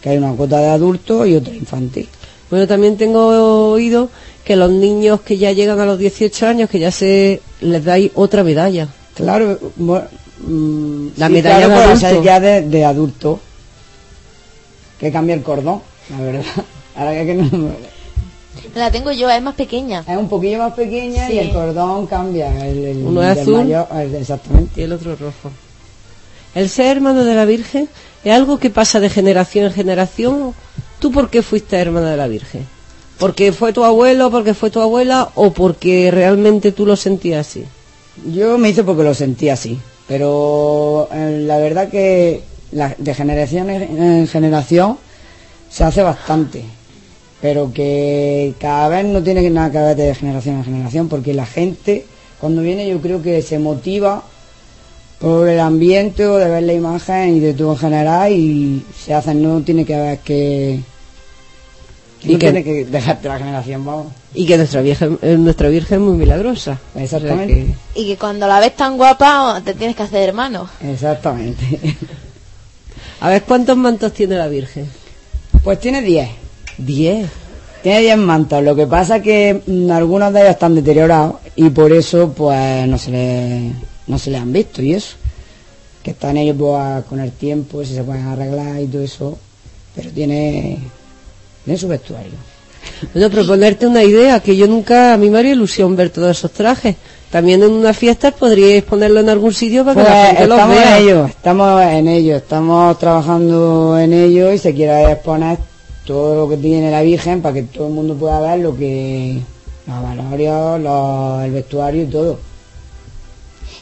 que 0.00 0.10
hay 0.10 0.18
una 0.18 0.32
cuota 0.32 0.58
de 0.58 0.68
adulto 0.68 1.26
y 1.26 1.36
otra 1.36 1.54
infantil. 1.54 2.08
Bueno, 2.50 2.66
también 2.66 2.96
tengo 2.96 3.70
oído 3.72 4.08
que 4.44 4.56
los 4.56 4.70
niños 4.70 5.20
que 5.20 5.38
ya 5.38 5.52
llegan 5.52 5.78
a 5.80 5.86
los 5.86 5.98
18 5.98 6.46
años, 6.46 6.70
que 6.70 6.78
ya 6.78 6.90
se 6.90 7.40
les 7.60 7.84
dais 7.84 8.10
otra 8.14 8.42
medalla. 8.42 8.88
Claro, 9.14 9.58
bu- 9.78 10.02
mm, 10.46 11.08
La 11.16 11.26
sí, 11.28 11.32
medalla 11.32 11.56
claro, 11.66 11.70
de 11.70 11.76
para 11.76 11.90
adulto. 11.92 12.08
ser 12.08 12.22
ya 12.22 12.40
de, 12.40 12.62
de 12.62 12.84
adulto. 12.84 13.40
Que 14.98 15.10
cambia 15.12 15.34
el 15.34 15.42
cordón, 15.42 15.80
la 16.10 16.20
verdad. 16.20 16.44
Ahora 16.96 17.24
que 17.24 17.34
no, 17.34 17.48
La 18.74 18.90
tengo 18.90 19.12
yo, 19.12 19.30
es 19.30 19.40
más 19.42 19.54
pequeña. 19.54 20.04
es 20.06 20.16
un 20.16 20.28
poquillo 20.28 20.58
más 20.58 20.72
pequeña 20.74 21.26
Sí. 21.28 21.34
y 21.34 21.38
el 21.38 21.52
cordón 21.52 22.06
cambia. 22.06 22.66
El, 22.66 22.84
el 22.84 22.96
Uno 22.98 23.22
es 23.22 23.38
azul 23.38 23.54
mayor- 23.64 23.86
el- 23.94 24.14
exactamente. 24.16 24.80
y 24.80 24.84
el 24.84 24.92
otro 24.92 25.12
rojo. 25.16 25.50
El 26.54 26.68
ser 26.68 26.96
hermano 26.96 27.24
de 27.24 27.34
la 27.34 27.44
Virgen 27.44 27.88
es 28.24 28.32
algo 28.32 28.58
que 28.58 28.70
pasa 28.70 29.00
de 29.00 29.10
generación 29.10 29.66
en 29.66 29.72
generación. 29.72 30.54
¿Tú 30.98 31.10
por 31.10 31.30
qué 31.30 31.42
fuiste 31.42 31.76
hermana 31.76 32.10
de 32.10 32.16
la 32.16 32.28
Virgen? 32.28 32.66
¿Porque 33.18 33.52
fue 33.52 33.72
tu 33.72 33.84
abuelo, 33.84 34.30
porque 34.30 34.54
fue 34.54 34.70
tu 34.70 34.80
abuela 34.80 35.30
o 35.34 35.52
porque 35.52 36.10
realmente 36.10 36.72
tú 36.72 36.86
lo 36.86 36.96
sentías 36.96 37.46
así? 37.46 37.64
Yo 38.32 38.58
me 38.58 38.70
hice 38.70 38.84
porque 38.84 39.02
lo 39.02 39.14
sentí 39.14 39.48
así, 39.48 39.78
pero 40.08 41.08
eh, 41.12 41.42
la 41.46 41.58
verdad 41.58 41.88
que 41.88 42.42
de 42.70 43.14
generación 43.14 43.70
en 43.70 44.02
en 44.02 44.28
generación 44.28 44.98
se 45.70 45.84
hace 45.84 46.02
bastante, 46.02 46.64
pero 47.40 47.72
que 47.72 48.54
cada 48.58 48.88
vez 48.88 49.04
no 49.04 49.22
tiene 49.22 49.48
nada 49.50 49.70
que 49.70 49.78
ver 49.78 49.96
de 49.96 50.14
generación 50.14 50.56
en 50.56 50.64
generación, 50.64 51.08
porque 51.08 51.32
la 51.32 51.46
gente 51.46 52.04
cuando 52.40 52.62
viene 52.62 52.88
yo 52.88 53.00
creo 53.00 53.22
que 53.22 53.42
se 53.42 53.58
motiva 53.58 54.24
por 55.20 55.48
el 55.48 55.60
ambiente 55.60 56.26
o 56.26 56.36
de 56.38 56.48
ver 56.48 56.62
la 56.62 56.72
imagen 56.72 57.36
y 57.36 57.40
de 57.40 57.52
todo 57.54 57.72
en 57.72 57.78
general 57.78 58.32
y 58.32 58.82
se 58.98 59.12
hacen, 59.14 59.42
no 59.42 59.60
tiene 59.60 59.84
que 59.84 59.96
ver 59.96 60.18
que... 60.20 60.80
Y 62.22 62.32
no 62.34 62.38
que- 62.38 62.52
tiene 62.52 62.64
que 62.64 62.84
dejarte 62.86 63.28
la 63.28 63.38
generación, 63.38 63.84
vamos. 63.84 64.06
Y 64.34 64.46
que 64.46 64.56
nuestra 64.56 64.80
Virgen, 64.82 65.18
eh, 65.22 65.36
nuestra 65.38 65.68
Virgen 65.68 66.00
es 66.00 66.06
muy 66.06 66.16
milagrosa. 66.16 66.78
Exactamente. 66.94 67.52
O 67.52 67.56
sea 67.56 67.74
que- 67.94 68.00
Y 68.00 68.06
que 68.06 68.16
cuando 68.16 68.46
la 68.46 68.60
ves 68.60 68.76
tan 68.76 68.96
guapa, 68.96 69.60
te 69.64 69.74
tienes 69.74 69.94
que 69.96 70.02
hacer 70.04 70.28
hermano. 70.28 70.68
Exactamente. 70.82 71.64
A 73.20 73.28
ver, 73.28 73.42
¿cuántos 73.42 73.76
mantos 73.76 74.12
tiene 74.12 74.36
la 74.36 74.48
Virgen? 74.48 74.86
Pues 75.62 75.80
tiene 75.80 76.00
10. 76.02 76.28
10. 76.78 77.28
Tiene 77.82 78.00
10 78.00 78.16
mantos. 78.18 78.62
Lo 78.62 78.74
que 78.76 78.86
pasa 78.86 79.16
es 79.16 79.22
que 79.22 79.62
mm, 79.66 79.90
algunos 79.90 80.32
de 80.32 80.40
ellos 80.40 80.52
están 80.52 80.74
deteriorados 80.74 81.34
y 81.56 81.68
por 81.70 81.92
eso 81.92 82.32
pues 82.32 82.86
no 82.88 82.96
se 82.98 83.10
le, 83.10 83.72
no 84.10 84.18
se 84.18 84.30
le 84.30 84.38
han 84.38 84.52
visto 84.52 84.82
y 84.82 84.92
eso. 84.94 85.16
Que 86.02 86.10
están 86.12 86.36
ellos 86.36 86.56
pues, 86.58 86.74
a- 86.74 87.02
con 87.08 87.20
el 87.20 87.32
tiempo, 87.32 87.84
si 87.84 87.94
se 87.94 88.02
pueden 88.02 88.26
arreglar 88.26 88.80
y 88.80 88.86
todo 88.86 89.02
eso. 89.02 89.38
Pero 89.94 90.10
tiene, 90.10 90.78
tiene 91.64 91.78
su 91.78 91.88
vestuario. 91.88 92.32
Bueno, 93.12 93.28
proponerte 93.30 93.86
una 93.86 94.02
idea, 94.02 94.40
que 94.40 94.56
yo 94.56 94.66
nunca, 94.66 95.12
a 95.14 95.16
mí 95.16 95.28
me 95.30 95.38
haría 95.38 95.52
ilusión 95.52 95.96
ver 95.96 96.10
todos 96.10 96.36
esos 96.36 96.50
trajes. 96.52 96.96
También 97.30 97.62
en 97.62 97.70
una 97.70 97.92
fiesta 97.92 98.30
podríais 98.32 98.82
ponerlo 98.82 99.20
en 99.20 99.28
algún 99.28 99.52
sitio 99.54 99.84
para 99.84 99.94
que 100.02 100.08
la 100.08 100.14
Pues 100.16 100.26
gente 100.28 100.46
los 100.48 100.58
estamos 100.58 100.76
vea. 100.76 100.96
en 100.98 101.02
ello, 101.04 101.26
estamos 101.26 101.82
en 101.82 102.08
ello, 102.08 102.36
estamos 102.36 102.98
trabajando 102.98 103.98
en 103.98 104.12
ello 104.12 104.52
y 104.52 104.58
se 104.58 104.74
quiere 104.74 105.12
exponer 105.12 105.58
todo 106.06 106.34
lo 106.34 106.48
que 106.48 106.56
tiene 106.56 106.90
la 106.90 107.02
Virgen 107.02 107.40
para 107.42 107.54
que 107.54 107.62
todo 107.64 107.86
el 107.88 107.92
mundo 107.92 108.14
pueda 108.14 108.40
ver 108.40 108.58
lo 108.60 108.74
que 108.76 109.38
los 109.86 110.02
valorios, 110.02 110.80
los- 110.80 111.44
el 111.44 111.50
vestuario 111.52 112.02
y 112.02 112.06
todo. 112.06 112.38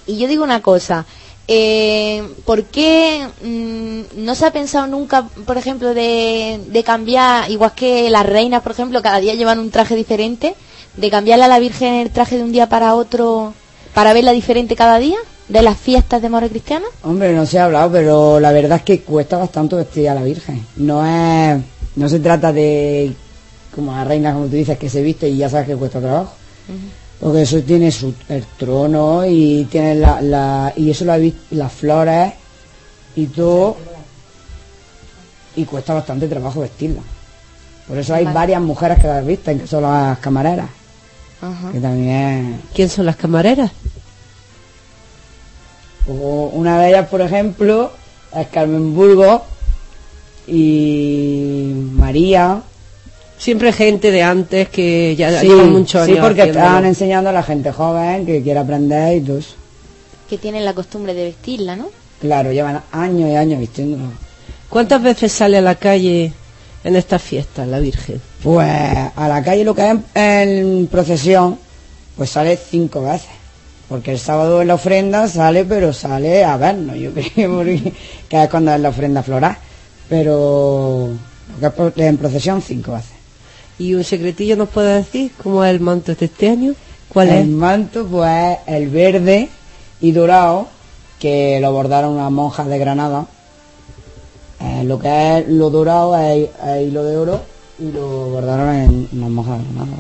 Y 0.09 0.19
yo 0.19 0.27
digo 0.27 0.43
una 0.43 0.63
cosa, 0.63 1.07
eh, 1.47 2.27
¿por 2.45 2.65
qué 2.65 3.25
mm, 3.45 4.25
no 4.25 4.35
se 4.35 4.47
ha 4.47 4.53
pensado 4.53 4.89
nunca, 4.89 5.29
por 5.47 5.57
ejemplo, 5.57 5.95
de, 5.95 6.61
de 6.67 6.83
cambiar, 6.83 7.49
igual 7.51 7.75
que 7.77 8.11
las 8.11 8.27
reinas, 8.27 8.63
por 8.63 8.73
ejemplo, 8.73 9.01
cada 9.03 9.21
día 9.21 9.35
llevan 9.35 9.61
un 9.61 9.71
traje 9.71 9.95
diferente, 9.95 10.57
de 10.97 11.11
cambiarle 11.11 11.45
a 11.45 11.49
la 11.49 11.61
Virgen 11.61 11.95
el 11.95 12.11
traje 12.11 12.39
de 12.39 12.43
un 12.43 12.53
día 12.53 12.69
para 12.69 12.95
otro 12.97 13.55
para 13.95 14.13
verla 14.13 14.33
diferente 14.33 14.77
cada 14.77 14.99
día 14.99 15.19
de 15.49 15.63
las 15.63 15.79
fiestas 15.79 16.23
de 16.23 16.29
Moro 16.29 16.49
Cristiano? 16.49 16.87
Hombre, 17.03 17.33
no 17.33 17.47
se 17.47 17.59
ha 17.59 17.65
hablado, 17.65 17.93
pero 17.93 18.41
la 18.41 18.53
verdad 18.53 18.79
es 18.79 18.85
que 18.85 19.01
cuesta 19.01 19.39
bastante 19.39 19.77
vestir 19.77 20.09
a 20.09 20.15
la 20.15 20.23
Virgen. 20.23 20.65
No 20.77 21.05
es, 21.05 21.61
no 21.97 22.09
se 22.09 22.21
trata 22.21 22.53
de 22.53 23.13
como 23.75 23.93
la 23.93 24.05
reina, 24.05 24.33
como 24.33 24.47
tú 24.47 24.57
dices, 24.57 24.79
que 24.79 24.89
se 24.89 25.03
viste 25.03 25.29
y 25.29 25.37
ya 25.37 25.49
sabes 25.49 25.69
que 25.69 25.77
cuesta 25.77 26.01
trabajo. 26.01 26.33
Porque 27.21 27.43
eso 27.43 27.61
tiene 27.63 27.91
su, 27.91 28.15
el 28.29 28.45
trono 28.57 29.27
y 29.27 29.65
tiene 29.71 29.97
la, 29.97 30.21
la 30.21 30.73
y 30.77 30.91
eso 30.91 31.05
lo 31.05 31.13
ha 31.13 31.17
vis- 31.17 31.35
las 31.51 31.73
flores 31.73 32.33
y 33.17 33.27
todo 33.27 33.77
y 35.57 35.65
cuesta 35.65 35.95
bastante 35.95 36.29
trabajo 36.29 36.61
vestirla. 36.61 37.01
Por 37.89 37.99
eso 37.99 38.15
hay 38.15 38.25
Vale. 38.25 38.35
varias 38.35 38.61
mujeres 38.63 38.99
que 39.01 39.09
las 39.09 39.27
visten, 39.27 39.59
que 39.59 39.67
son 39.67 39.83
las 39.83 40.19
camareras, 40.19 40.69
que 41.73 41.81
también 41.81 42.61
¿Quién 42.75 42.89
son 42.89 43.07
las 43.07 43.17
camareras? 43.17 43.73
O 46.09 46.51
una 46.55 46.81
de 46.81 46.89
ellas, 46.91 47.09
por 47.09 47.21
ejemplo, 47.21 47.91
es 48.35 48.47
Carmen 48.49 48.95
Burgos 48.95 49.43
y 50.47 51.73
María. 51.93 52.63
Siempre 53.39 53.73
gente 53.73 54.11
de 54.11 54.23
antes 54.23 54.69
que 54.69 55.15
ya 55.17 55.41
Sí, 55.41 55.47
llevan 55.49 55.71
muchos 55.73 56.05
sí, 56.07 56.13
años. 56.13 56.25
porque 56.27 56.43
haciéndolo. 56.43 56.67
están 56.67 56.85
enseñando 56.87 57.31
a 57.31 57.33
la 57.33 57.43
gente 57.43 57.71
joven 57.73 58.27
que 58.27 58.43
quiere 58.43 58.59
aprender 58.59 59.17
y 59.17 59.21
todo 59.21 59.39
eso. 59.39 59.55
Que 60.29 60.39
tienen 60.39 60.65
la 60.65 60.75
costumbre 60.75 61.15
de 61.15 61.25
vestirla, 61.25 61.77
¿no? 61.77 61.89
Claro, 62.21 62.51
llevan 62.53 62.83
años 62.93 63.31
y 63.31 63.37
años 63.37 63.61
vistiéndolo. 63.61 64.11
¿Cuántas 64.69 65.03
veces 65.03 65.33
sale 65.33 65.57
a 65.59 65.61
la 65.63 65.77
calle 65.77 66.33
en 66.85 66.97
estas 66.97 67.23
fiestas 67.23 67.67
la 67.69 67.79
Virgen? 67.79 68.21
Pues 68.43 68.69
a 68.69 69.29
la 69.29 69.43
calle 69.43 69.65
lo 69.65 69.75
que 69.75 69.89
es 69.89 69.97
en 70.15 70.89
procesión, 70.89 71.59
pues 72.17 72.31
sale 72.31 72.57
cinco 72.57 73.03
veces. 73.03 73.29
Porque 73.89 74.13
el 74.13 74.19
sábado 74.19 74.61
en 74.61 74.69
la 74.69 74.75
ofrenda 74.75 75.29
sale, 75.29 75.65
pero 75.65 75.93
sale 75.95 76.45
a 76.45 76.57
vernos, 76.59 76.97
yo 76.97 77.11
creo, 77.35 77.57
porque 77.57 77.93
que 78.29 78.43
es 78.43 78.51
cuando 78.51 78.75
es 78.75 78.81
la 78.81 78.89
ofrenda 78.91 79.23
floral. 79.23 79.57
Pero 80.09 81.09
lo 81.09 81.61
que 81.61 81.67
es 81.67 81.73
pro- 81.73 81.93
en 82.05 82.17
procesión 82.19 82.61
cinco 82.61 82.93
veces. 82.93 83.13
¿Y 83.79 83.95
un 83.95 84.05
secretillo 84.05 84.57
nos 84.57 84.69
puede 84.69 84.97
decir 84.97 85.31
cómo 85.43 85.65
es 85.65 85.71
el 85.71 85.81
manto 85.81 86.15
de 86.15 86.27
este 86.27 86.49
año? 86.49 86.75
¿Cuál 87.09 87.29
el 87.29 87.39
es? 87.39 87.47
manto, 87.47 88.07
pues 88.07 88.59
el 88.67 88.89
verde 88.89 89.49
y 90.01 90.13
dorado, 90.13 90.69
que 91.19 91.59
lo 91.61 91.73
bordaron 91.73 92.15
unas 92.15 92.31
monjas 92.31 92.67
de 92.67 92.79
Granada. 92.79 93.27
Eh, 94.61 94.83
lo 94.85 94.99
que 94.99 95.39
es 95.39 95.49
lo 95.49 95.71
dorado 95.71 96.17
es, 96.19 96.49
es 96.67 96.89
hilo 96.89 97.05
de 97.05 97.17
oro 97.17 97.41
y 97.79 97.93
lo 97.93 98.31
bordaron 98.31 98.75
en 98.75 99.09
unas 99.13 99.31
monjas 99.31 99.59
de 99.59 99.65
Granada. 99.75 99.97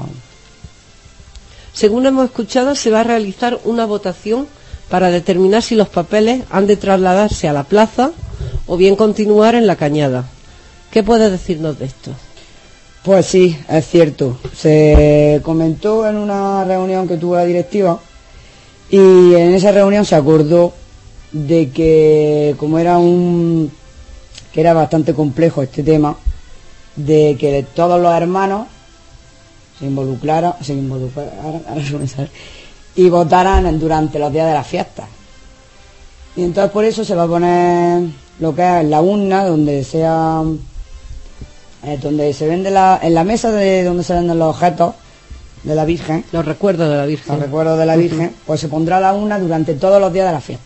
Según 1.72 2.06
hemos 2.06 2.24
escuchado, 2.24 2.74
se 2.74 2.90
va 2.90 3.00
a 3.00 3.04
realizar 3.04 3.60
una 3.64 3.86
votación 3.86 4.48
para 4.90 5.10
determinar 5.10 5.62
si 5.62 5.76
los 5.76 5.88
papeles 5.88 6.42
han 6.50 6.66
de 6.66 6.76
trasladarse 6.76 7.46
a 7.48 7.52
la 7.52 7.62
plaza 7.64 8.10
o 8.66 8.76
bien 8.76 8.96
continuar 8.96 9.54
en 9.54 9.66
la 9.68 9.76
cañada. 9.76 10.24
¿Qué 10.90 11.02
puedes 11.04 11.30
decirnos 11.30 11.78
de 11.78 11.86
esto? 11.86 12.10
Pues 13.04 13.26
sí, 13.26 13.58
es 13.68 13.86
cierto. 13.86 14.38
Se 14.54 15.40
comentó 15.42 16.06
en 16.08 16.16
una 16.16 16.64
reunión 16.64 17.06
que 17.06 17.16
tuvo 17.16 17.36
la 17.36 17.44
directiva 17.44 18.00
y 18.90 19.34
en 19.34 19.54
esa 19.54 19.72
reunión 19.72 20.04
se 20.04 20.14
acordó 20.14 20.72
de 21.32 21.70
que 21.70 22.54
como 22.58 22.78
era 22.78 22.98
un 22.98 23.70
que 24.52 24.60
era 24.60 24.72
bastante 24.72 25.14
complejo 25.14 25.62
este 25.62 25.82
tema 25.82 26.16
de 26.96 27.36
que 27.38 27.66
todos 27.74 28.00
los 28.00 28.12
hermanos 28.14 28.66
se 29.78 29.86
involucraran, 29.86 30.54
se 30.60 30.72
involucraran 30.72 31.62
y 32.96 33.08
votaran 33.08 33.78
durante 33.78 34.18
los 34.18 34.32
días 34.32 34.46
de 34.48 34.54
las 34.54 34.66
fiestas. 34.66 35.06
Y 36.34 36.42
entonces 36.42 36.72
por 36.72 36.84
eso 36.84 37.04
se 37.04 37.14
va 37.14 37.24
a 37.24 37.28
poner 37.28 38.08
lo 38.40 38.54
que 38.54 38.80
es 38.80 38.84
la 38.86 39.00
urna 39.00 39.44
donde 39.44 39.84
sea 39.84 40.42
eh, 41.84 41.98
donde 42.02 42.32
se 42.32 42.46
vende 42.46 42.70
la, 42.70 42.98
en 43.02 43.14
la 43.14 43.24
mesa 43.24 43.50
de 43.52 43.84
donde 43.84 44.02
se 44.04 44.14
venden 44.14 44.38
los 44.38 44.54
objetos 44.54 44.94
de 45.62 45.74
la 45.74 45.84
Virgen, 45.84 46.24
Los 46.32 46.44
recuerdos 46.44 46.88
de 46.88 46.96
la 46.96 47.06
Virgen. 47.06 47.34
los 47.34 47.44
recuerdos 47.44 47.78
de 47.78 47.86
la 47.86 47.96
Virgen, 47.96 48.34
pues 48.46 48.60
se 48.60 48.68
pondrá 48.68 49.00
la 49.00 49.14
urna 49.14 49.38
durante 49.38 49.74
todos 49.74 50.00
los 50.00 50.12
días 50.12 50.26
de 50.26 50.32
la 50.32 50.40
fiesta. 50.40 50.64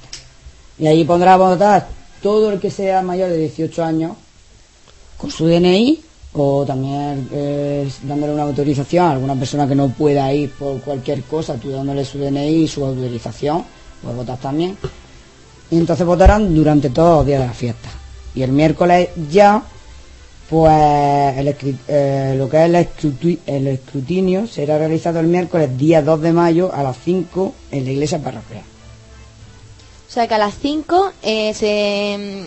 Y 0.79 0.87
ahí 0.87 1.05
pondrá 1.05 1.35
a 1.35 1.37
votar 1.37 1.87
todo 2.23 2.51
el 2.53 2.61
que 2.61 2.71
sea 2.71 3.03
mayor 3.03 3.31
de 3.31 3.39
18 3.39 3.85
años 3.85 4.13
con 5.17 5.31
su 5.31 5.47
DNI 5.47 6.01
o 6.35 6.65
también 6.65 7.29
eh, 7.33 7.91
dándole 8.05 8.33
una 8.33 8.45
autorización 8.45 9.07
a 9.07 9.11
alguna 9.13 9.35
persona 9.35 9.69
que 9.69 9.75
no 9.75 9.89
pueda 9.91 10.33
ir 10.33 10.51
por 10.53 10.81
cualquier 10.81 11.23
cosa, 11.25 11.55
tú 11.55 11.71
dándole 11.71 12.05
su 12.05 12.19
DNI 12.19 12.63
y 12.63 12.69
su 12.69 12.85
autorización, 12.85 13.65
pues 14.03 14.17
votar 14.17 14.39
también. 14.39 14.77
Y 15.71 15.77
entonces 15.79 16.07
votarán 16.07 16.55
durante 16.55 16.91
todos 16.91 17.19
los 17.19 17.27
días 17.27 17.41
de 17.41 17.47
la 17.47 17.53
fiesta. 17.53 17.89
Y 18.35 18.43
el 18.43 18.53
miércoles 18.53 19.09
ya, 19.31 19.63
pues 20.53 21.39
el 21.39 21.57
eh, 21.89 22.35
lo 22.37 22.47
que 22.51 22.59
es 22.59 22.65
el, 22.65 22.75
escruti- 22.75 23.39
el 23.47 23.67
escrutinio 23.69 24.47
será 24.47 24.77
realizado 24.77 25.19
el 25.19 25.27
miércoles 25.27 25.79
día 25.79 26.03
2 26.03 26.21
de 26.21 26.31
mayo 26.35 26.71
a 26.75 26.83
las 26.83 26.99
5 27.03 27.55
en 27.71 27.85
la 27.87 27.91
iglesia 27.91 28.19
parroquial. 28.19 28.61
O 28.61 30.13
sea 30.13 30.29
que 30.29 30.35
a 30.35 30.39
las 30.39 30.53
5 30.61 31.13
eh, 31.23 31.55
se, 31.55 32.45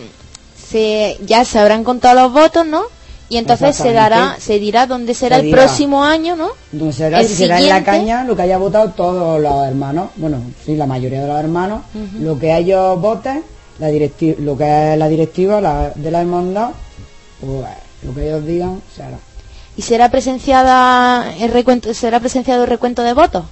se, 0.70 1.18
ya 1.26 1.44
se 1.44 1.58
habrán 1.58 1.82
contado 1.82 2.22
los 2.22 2.32
votos, 2.32 2.64
¿no? 2.64 2.82
Y 3.28 3.38
entonces 3.38 3.74
se 3.74 3.92
dará, 3.92 4.36
se 4.38 4.60
dirá 4.60 4.86
dónde 4.86 5.12
será 5.12 5.40
Se 5.40 5.46
el 5.46 5.50
próximo 5.50 6.04
año, 6.04 6.36
¿no? 6.36 6.50
Donde 6.70 6.92
será, 6.94 7.18
El 7.20 7.26
si 7.26 7.34
será 7.34 7.56
en 7.58 7.62
la 7.68 7.78
siguiente- 7.78 7.90
caña 7.90 8.22
lo 8.22 8.36
que 8.36 8.42
haya 8.42 8.56
votado 8.58 8.90
todos 8.90 9.40
los 9.40 9.66
hermanos, 9.66 10.10
bueno, 10.14 10.40
sí, 10.64 10.76
la 10.76 10.86
mayoría 10.86 11.22
de 11.22 11.26
los 11.26 11.40
hermanos, 11.40 11.80
lo 12.20 12.38
que 12.38 12.56
ellos 12.56 13.00
voten, 13.00 13.42
la 13.80 13.90
directi- 13.90 14.36
lo 14.38 14.56
que 14.56 14.92
es 14.92 14.96
la 14.96 15.08
directiva 15.08 15.60
la- 15.60 15.90
de 15.92 16.10
la 16.12 16.20
hermandad, 16.20 16.70
pues 17.40 17.66
lo 18.02 18.14
que 18.14 18.26
ellos 18.26 18.44
digan 18.46 18.80
se 18.94 19.02
hará. 19.02 19.18
¿Y 19.76 19.82
será 19.82 20.10
presenciada 20.10 21.34
el 21.38 21.50
recuento, 21.52 21.92
será 21.92 22.20
presenciado 22.20 22.64
el 22.64 22.70
recuento 22.70 23.02
de 23.02 23.12
votos? 23.12 23.44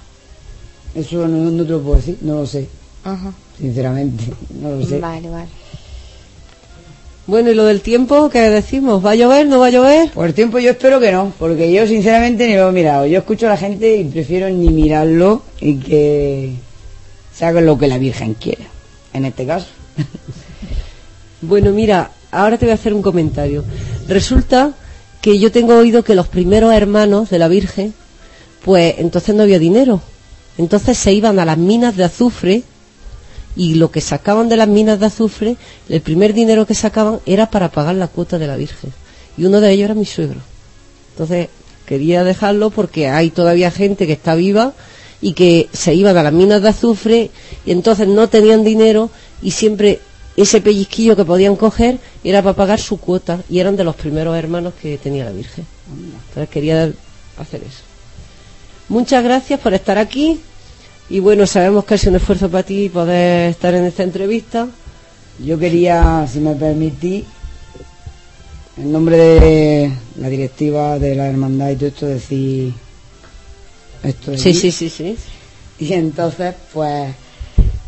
Eso 0.95 1.27
no, 1.27 1.51
no 1.51 1.63
te 1.63 1.69
lo 1.71 1.81
puedo 1.81 1.97
decir, 1.97 2.17
no 2.21 2.35
lo 2.35 2.45
sé, 2.47 2.67
Ajá. 3.03 3.31
sinceramente, 3.59 4.23
no 4.61 4.71
lo 4.71 4.85
sé. 4.85 4.99
Vale, 4.99 5.29
vale. 5.29 5.47
Bueno, 7.27 7.49
¿y 7.51 7.55
lo 7.55 7.65
del 7.65 7.81
tiempo 7.81 8.29
qué 8.29 8.39
decimos? 8.51 9.03
¿Va 9.03 9.11
a 9.11 9.15
llover? 9.15 9.47
¿No 9.47 9.59
va 9.59 9.67
a 9.67 9.71
llover? 9.71 10.11
Por 10.11 10.27
el 10.27 10.33
tiempo 10.35 10.59
yo 10.59 10.71
espero 10.71 10.99
que 10.99 11.11
no, 11.11 11.33
porque 11.39 11.71
yo 11.73 11.85
sinceramente 11.87 12.47
ni 12.47 12.55
lo 12.55 12.69
he 12.69 12.71
mirado. 12.71 13.07
Yo 13.07 13.17
escucho 13.17 13.47
a 13.47 13.49
la 13.49 13.57
gente 13.57 13.97
y 13.97 14.03
prefiero 14.05 14.47
ni 14.49 14.69
mirarlo 14.69 15.41
y 15.59 15.77
que 15.77 16.53
se 17.33 17.45
haga 17.45 17.61
lo 17.61 17.77
que 17.77 17.87
la 17.87 17.97
Virgen 17.97 18.35
quiera, 18.35 18.65
en 19.13 19.25
este 19.25 19.45
caso. 19.45 19.67
Bueno, 21.41 21.71
mira, 21.71 22.11
ahora 22.31 22.57
te 22.57 22.65
voy 22.65 22.71
a 22.71 22.75
hacer 22.75 22.93
un 22.93 23.01
comentario. 23.01 23.63
Resulta 24.07 24.73
que 25.21 25.39
yo 25.39 25.51
tengo 25.51 25.75
oído 25.75 26.03
que 26.03 26.15
los 26.15 26.27
primeros 26.27 26.73
hermanos 26.73 27.29
de 27.29 27.39
la 27.39 27.47
Virgen, 27.47 27.93
pues 28.63 28.95
entonces 28.99 29.33
no 29.35 29.43
había 29.43 29.59
dinero. 29.59 30.01
Entonces 30.57 30.97
se 30.97 31.13
iban 31.13 31.39
a 31.39 31.45
las 31.45 31.57
minas 31.57 31.97
de 31.97 32.03
azufre 32.03 32.63
y 33.55 33.75
lo 33.75 33.89
que 33.89 34.01
sacaban 34.01 34.49
de 34.49 34.57
las 34.57 34.67
minas 34.67 34.99
de 34.99 35.07
azufre, 35.07 35.57
el 35.89 36.01
primer 36.01 36.33
dinero 36.33 36.65
que 36.65 36.75
sacaban 36.75 37.19
era 37.25 37.49
para 37.49 37.71
pagar 37.71 37.95
la 37.95 38.07
cuota 38.07 38.37
de 38.37 38.47
la 38.47 38.57
Virgen. 38.57 38.93
Y 39.37 39.45
uno 39.45 39.61
de 39.61 39.71
ellos 39.71 39.85
era 39.85 39.93
mi 39.93 40.05
suegro. 40.05 40.39
Entonces 41.13 41.49
quería 41.85 42.23
dejarlo 42.23 42.69
porque 42.69 43.07
hay 43.07 43.29
todavía 43.29 43.71
gente 43.71 44.07
que 44.07 44.13
está 44.13 44.35
viva 44.35 44.73
y 45.21 45.33
que 45.33 45.69
se 45.73 45.93
iban 45.93 46.17
a 46.17 46.23
las 46.23 46.33
minas 46.33 46.61
de 46.61 46.69
azufre 46.69 47.31
y 47.65 47.71
entonces 47.71 48.07
no 48.07 48.27
tenían 48.27 48.63
dinero 48.63 49.09
y 49.41 49.51
siempre 49.51 50.01
ese 50.37 50.61
pellizquillo 50.61 51.15
que 51.15 51.25
podían 51.25 51.55
coger 51.55 51.97
era 52.23 52.41
para 52.41 52.55
pagar 52.55 52.79
su 52.79 52.97
cuota 52.97 53.41
y 53.49 53.59
eran 53.59 53.75
de 53.75 53.83
los 53.83 53.95
primeros 53.95 54.35
hermanos 54.35 54.73
que 54.81 54.97
tenía 54.97 55.25
la 55.25 55.31
Virgen. 55.31 55.65
Entonces 56.29 56.49
quería 56.49 56.91
hacer 57.37 57.61
eso. 57.61 57.83
Muchas 58.89 59.23
gracias 59.23 59.59
por 59.59 59.73
estar 59.73 59.97
aquí 59.97 60.39
y 61.09 61.19
bueno, 61.19 61.47
sabemos 61.47 61.85
que 61.85 61.93
ha 61.93 61.97
sido 61.97 62.11
un 62.11 62.17
esfuerzo 62.17 62.49
para 62.49 62.63
ti 62.63 62.89
poder 62.89 63.49
estar 63.49 63.73
en 63.73 63.85
esta 63.85 64.03
entrevista. 64.03 64.67
Yo 65.43 65.57
quería, 65.57 66.27
si 66.31 66.39
me 66.39 66.55
permitís, 66.55 67.25
en 68.77 68.91
nombre 68.91 69.17
de 69.17 69.91
la 70.17 70.29
directiva 70.29 70.99
de 70.99 71.15
la 71.15 71.27
hermandad 71.27 71.69
y 71.69 71.75
todo 71.75 71.87
esto, 71.87 72.05
decir 72.07 72.73
esto 74.03 74.31
de 74.31 74.37
Sí, 74.37 74.53
sí, 74.53 74.71
sí, 74.71 74.89
sí. 74.89 75.17
Y 75.79 75.93
entonces, 75.93 76.55
pues, 76.73 77.13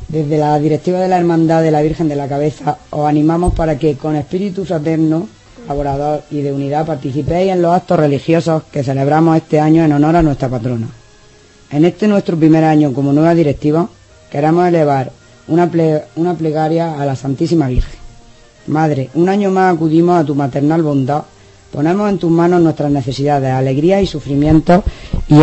desde 0.07 0.37
la 0.37 0.57
directiva 0.59 0.99
de 0.99 1.07
la 1.07 1.17
hermandad 1.17 1.61
de 1.61 1.71
la 1.71 1.81
Virgen 1.81 2.07
de 2.07 2.15
la 2.15 2.27
Cabeza, 2.27 2.77
os 2.91 3.07
animamos 3.07 3.53
para 3.53 3.77
que 3.77 3.95
con 3.97 4.15
espíritu 4.15 4.63
fraterno, 4.63 5.27
colaborador 5.67 6.23
y 6.31 6.41
de 6.41 6.53
unidad 6.53 6.85
participéis 6.85 7.51
en 7.51 7.61
los 7.61 7.75
actos 7.75 7.99
religiosos 7.99 8.63
que 8.71 8.83
celebramos 8.83 9.35
este 9.35 9.59
año 9.59 9.83
en 9.83 9.91
honor 9.91 10.15
a 10.15 10.23
nuestra 10.23 10.47
patrona. 10.47 10.87
En 11.71 11.83
este 11.83 12.07
nuestro 12.07 12.37
primer 12.37 12.63
año 12.63 12.93
como 12.93 13.11
nueva 13.11 13.35
directiva, 13.35 13.89
queremos 14.31 14.65
elevar 14.65 15.11
una, 15.49 15.69
una 16.15 16.33
plegaria 16.35 16.99
a 16.99 17.05
la 17.05 17.15
Santísima 17.15 17.67
Virgen. 17.67 17.99
Madre, 18.67 19.09
un 19.13 19.27
año 19.27 19.51
más 19.51 19.75
acudimos 19.75 20.17
a 20.19 20.23
tu 20.23 20.35
maternal 20.35 20.83
bondad, 20.83 21.23
ponemos 21.71 22.09
en 22.09 22.17
tus 22.17 22.31
manos 22.31 22.61
nuestras 22.61 22.91
necesidades, 22.91 23.51
alegrías 23.51 24.01
y 24.01 24.05
sufrimientos 24.05 24.83
y, 25.27 25.35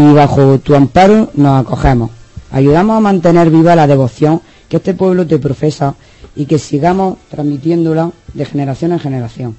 y 0.00 0.12
bajo 0.12 0.58
tu 0.58 0.74
amparo 0.74 1.30
nos 1.34 1.62
acogemos. 1.62 2.10
Ayudamos 2.54 2.96
a 2.96 3.00
mantener 3.00 3.50
viva 3.50 3.74
la 3.74 3.88
devoción 3.88 4.40
que 4.68 4.76
este 4.76 4.94
pueblo 4.94 5.26
te 5.26 5.40
profesa 5.40 5.96
y 6.36 6.46
que 6.46 6.60
sigamos 6.60 7.18
transmitiéndola 7.28 8.12
de 8.32 8.44
generación 8.44 8.92
en 8.92 9.00
generación. 9.00 9.56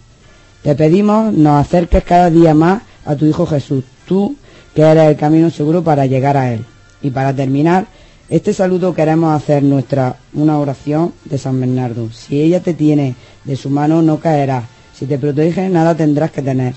Te 0.64 0.76
pedimos 0.76 1.34
nos 1.34 1.60
acerques 1.60 2.06
cada 2.06 2.30
día 2.30 2.54
más 2.54 2.84
a 3.04 3.18
tu 3.18 3.26
Hijo 3.26 3.46
Jesús, 3.46 3.84
tú 4.08 4.38
que 4.74 4.84
eres 4.84 5.10
el 5.10 5.18
camino 5.18 5.50
seguro 5.50 5.84
para 5.84 6.06
llegar 6.06 6.38
a 6.38 6.54
Él. 6.54 6.64
Y 7.02 7.10
para 7.10 7.36
terminar, 7.36 7.86
este 8.30 8.54
saludo 8.54 8.93
queremos 8.93 9.36
hacer 9.36 9.62
nuestra 9.62 10.16
una 10.34 10.58
oración 10.58 11.12
de 11.26 11.38
San 11.38 11.60
Bernardo. 11.60 12.10
Si 12.14 12.39
ella 12.39 12.62
te 12.62 12.74
tiene 12.74 13.16
de 13.43 13.58
su 13.58 13.70
mano 13.70 14.02
no 14.04 14.22
caerás. 14.22 14.64
Si 14.98 15.06
te 15.06 15.20
protege 15.20 15.68
nada 15.68 15.96
tendrás 15.96 16.32
que 16.32 16.41
tener, 16.41 16.76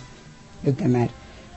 que 0.65 0.73
temer. 0.73 1.11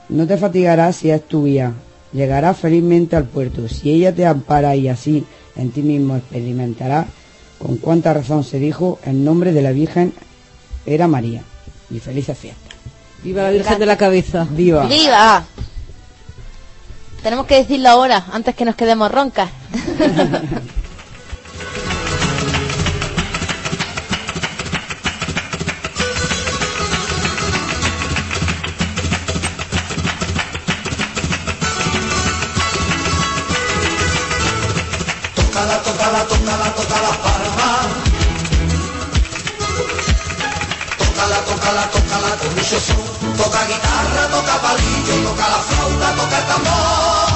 No 0.08 0.24
te 0.24 0.36
fatigarás 0.36 0.94
si 0.94 1.10
es 1.10 1.26
tu 1.26 1.46
guía. 1.46 1.72
Llegarás 2.12 2.58
felizmente 2.58 3.16
al 3.16 3.24
puerto. 3.24 3.68
Si 3.68 3.90
ella 3.90 4.14
te 4.14 4.26
ampara 4.26 4.76
y 4.76 4.88
así 4.88 5.24
en 5.56 5.70
ti 5.70 5.82
mismo 5.82 6.16
experimentarás 6.16 7.06
con 7.58 7.76
cuánta 7.76 8.12
razón 8.12 8.44
se 8.44 8.58
dijo 8.58 8.98
en 9.04 9.24
nombre 9.24 9.52
de 9.52 9.62
la 9.62 9.72
Virgen 9.72 10.12
era 10.84 11.08
María. 11.08 11.42
Y 11.90 11.98
felices 12.00 12.36
fiestas. 12.36 12.74
Viva 13.22 13.42
la 13.42 13.50
Virgen 13.50 13.78
de 13.78 13.86
la 13.86 13.96
Cabeza. 13.96 14.46
Viva. 14.50 14.86
¡Viva! 14.86 15.44
Tenemos 17.22 17.46
que 17.46 17.56
decirlo 17.56 17.88
ahora, 17.88 18.26
antes 18.32 18.54
que 18.54 18.64
nos 18.64 18.74
quedemos 18.74 19.10
roncas. 19.12 19.50
toca 36.82 37.00
la 37.00 37.12
palma. 37.22 37.70
Tócala, 40.98 41.38
tócala, 41.48 41.90
tócala 41.90 42.30
con 42.40 42.54
mucho 42.54 42.80
son. 42.80 43.36
Toca 43.36 43.64
guitarra, 43.66 44.22
toca 44.30 44.54
palillo, 44.62 45.14
toca 45.28 45.48
la 45.48 45.58
flauta, 45.66 46.08
toca 46.18 46.38
el 46.38 46.46
tambor. 46.46 47.28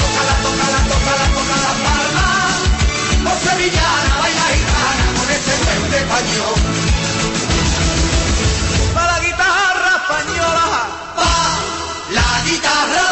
Tócala, 0.00 0.34
tócala, 0.44 0.78
tócala, 0.90 1.26
toca 1.36 1.56
la 1.66 1.72
palma. 1.84 2.26
Por 3.24 3.36
sevillana, 3.44 4.12
baila 4.20 4.44
gitana 4.54 5.06
con 5.16 5.28
este 5.36 5.52
duende 5.64 5.98
español. 5.98 6.54
Pa' 8.94 9.06
la 9.06 9.18
guitarra 9.20 9.92
española, 10.00 10.66
pa' 11.16 11.54
la 12.16 12.28
guitarra, 12.46 13.04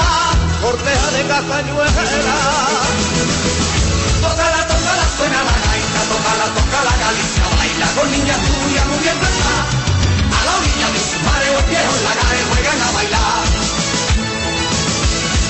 corteja 0.69 1.11
de 1.17 1.23
castañuela. 1.27 2.03
Tócala, 4.21 4.61
tócala, 4.69 5.07
suena 5.17 5.41
la 5.49 5.57
gaita, 5.65 6.01
tócala, 6.13 6.47
toca 6.57 6.81
la 6.89 6.95
Galicia, 7.03 7.45
baila 7.57 7.89
con 7.97 8.09
niña 8.13 8.37
tuya 8.45 8.83
el 8.85 9.19
mar. 9.47 9.67
A 10.37 10.41
lo 10.45 10.53
orilla 10.59 10.89
de 10.95 11.01
su 11.09 11.19
madre 11.25 11.47
los 11.57 11.65
viejos 11.73 11.99
lagares 12.07 12.45
juegan 12.51 12.81
a 12.87 12.91
bailar. 12.97 13.45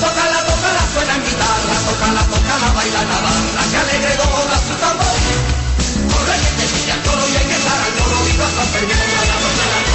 Tócala, 0.03 0.39
tócala, 0.49 0.83
suena 0.93 1.13
en 1.19 1.23
guitarra, 1.27 1.75
tócala, 1.87 2.21
tócala, 2.31 2.67
baila 2.77 3.01
Navarra, 3.11 3.63
que 3.71 3.77
alegre 3.83 4.13
goza 4.23 4.57
su 4.67 4.73
tambor. 4.83 5.19
Corre 6.11 6.35
que 6.43 6.51
te 6.57 6.65
pilla 6.71 6.95
el 6.95 7.01
toro 7.03 7.23
y 7.27 7.35
hay 7.35 7.47
que 7.49 7.57
estar 7.59 7.79
al 7.85 7.91
loro, 7.99 8.17
viva 8.23 8.47
San 8.55 8.67
Fermín. 8.71 8.95
Que 8.95 9.88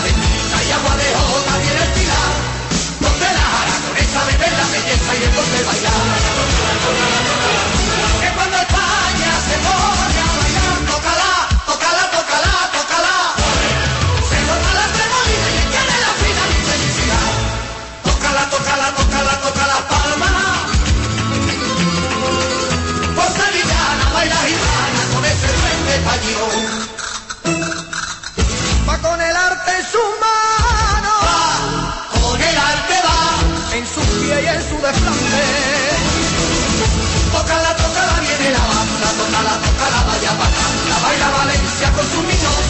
bendita 0.00 0.64
y 0.64 0.72
agua 0.72 0.96
de 0.96 1.14
jota 1.14 1.58
viene 1.58 1.82
el 1.84 1.92
pilar. 1.92 2.61
Aragonesa 4.12 4.24
bebe 4.26 4.50
la 4.50 4.66
belleza 4.68 5.14
y 5.14 5.22
el 5.24 5.34
donde 5.34 5.62
bailar. 5.64 5.92
Que 8.20 8.28
cuando 8.36 8.56
España 8.56 9.32
se 9.46 9.56
pone 9.64 10.20
a 10.20 10.32
bailar, 10.38 10.76
tócala, 10.90 11.32
tócala, 11.66 12.02
tócala, 12.12 12.52
tócala. 12.72 13.14
Se 14.28 14.36
forma 14.46 14.70
la 14.74 14.86
tremolina 14.92 15.48
y 15.48 15.64
tiene 15.72 15.96
la 16.04 16.12
fina 16.20 16.42
mi 16.50 16.58
felicidad. 16.68 17.32
Tócala, 18.04 18.50
tócala, 18.50 18.94
tócala, 18.96 19.34
tócala, 19.40 19.76
palma. 19.88 20.32
Por 23.16 23.28
sevillana 23.32 24.06
baila 24.12 24.36
gitana 24.44 25.02
con 25.12 25.24
ese 25.24 25.48
duende 25.56 25.94
español. 25.96 26.91
Desplante. 34.92 35.42
Tócala, 37.32 37.76
tócala, 37.76 38.20
viene 38.20 38.50
la 38.52 38.64
banda, 38.70 39.08
tócala, 39.18 39.52
tócala, 39.64 39.98
vaya 40.08 40.32
patata, 40.38 40.96
baila 41.02 41.28
Valencia 41.30 41.88
con 41.92 42.06
su 42.12 42.20
niños. 42.22 42.64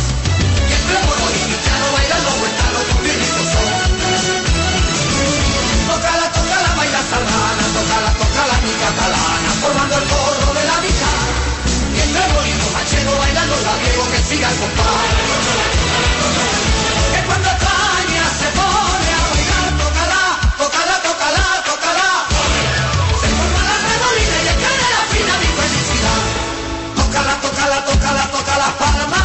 Y 0.69 0.73
entre 0.73 0.99
moro 1.03 1.27
y 1.35 1.41
cristiano 1.47 1.87
baila 1.93 2.17
los 2.23 2.35
huertanos 2.41 2.83
con 2.89 3.03
virritos 3.03 3.47
son. 3.53 3.69
Tócala, 5.91 6.27
tócala, 6.33 6.71
baila 6.79 7.01
sardana, 7.11 7.65
tócala, 7.75 8.11
tócala, 8.23 8.55
mi 8.63 8.73
catalana, 8.83 9.51
formando 9.61 9.95
el 9.99 10.05
corro 10.09 10.51
de 10.55 10.65
la 10.71 10.77
mitad. 10.81 11.27
Y 11.93 12.01
entre 12.01 12.25
bonito 12.33 12.67
machero 12.73 13.13
bailan 13.19 13.49
los 13.51 13.63
labiegos 13.63 14.09
que 14.09 14.21
siga 14.23 14.49
el 14.49 14.57
compás. 14.63 15.11
Que 17.13 17.21
cuando 17.27 17.49
España 17.51 18.25
se 18.41 18.49
pone 18.57 19.11
a 19.13 19.23
bailar, 19.33 19.69
tócala, 19.83 20.23
tócala, 20.59 20.92
Tócala, 27.63 27.85
tócala, 27.85 28.27
tócala, 28.27 28.27
tócala, 28.33 28.69
palma. 28.81 29.23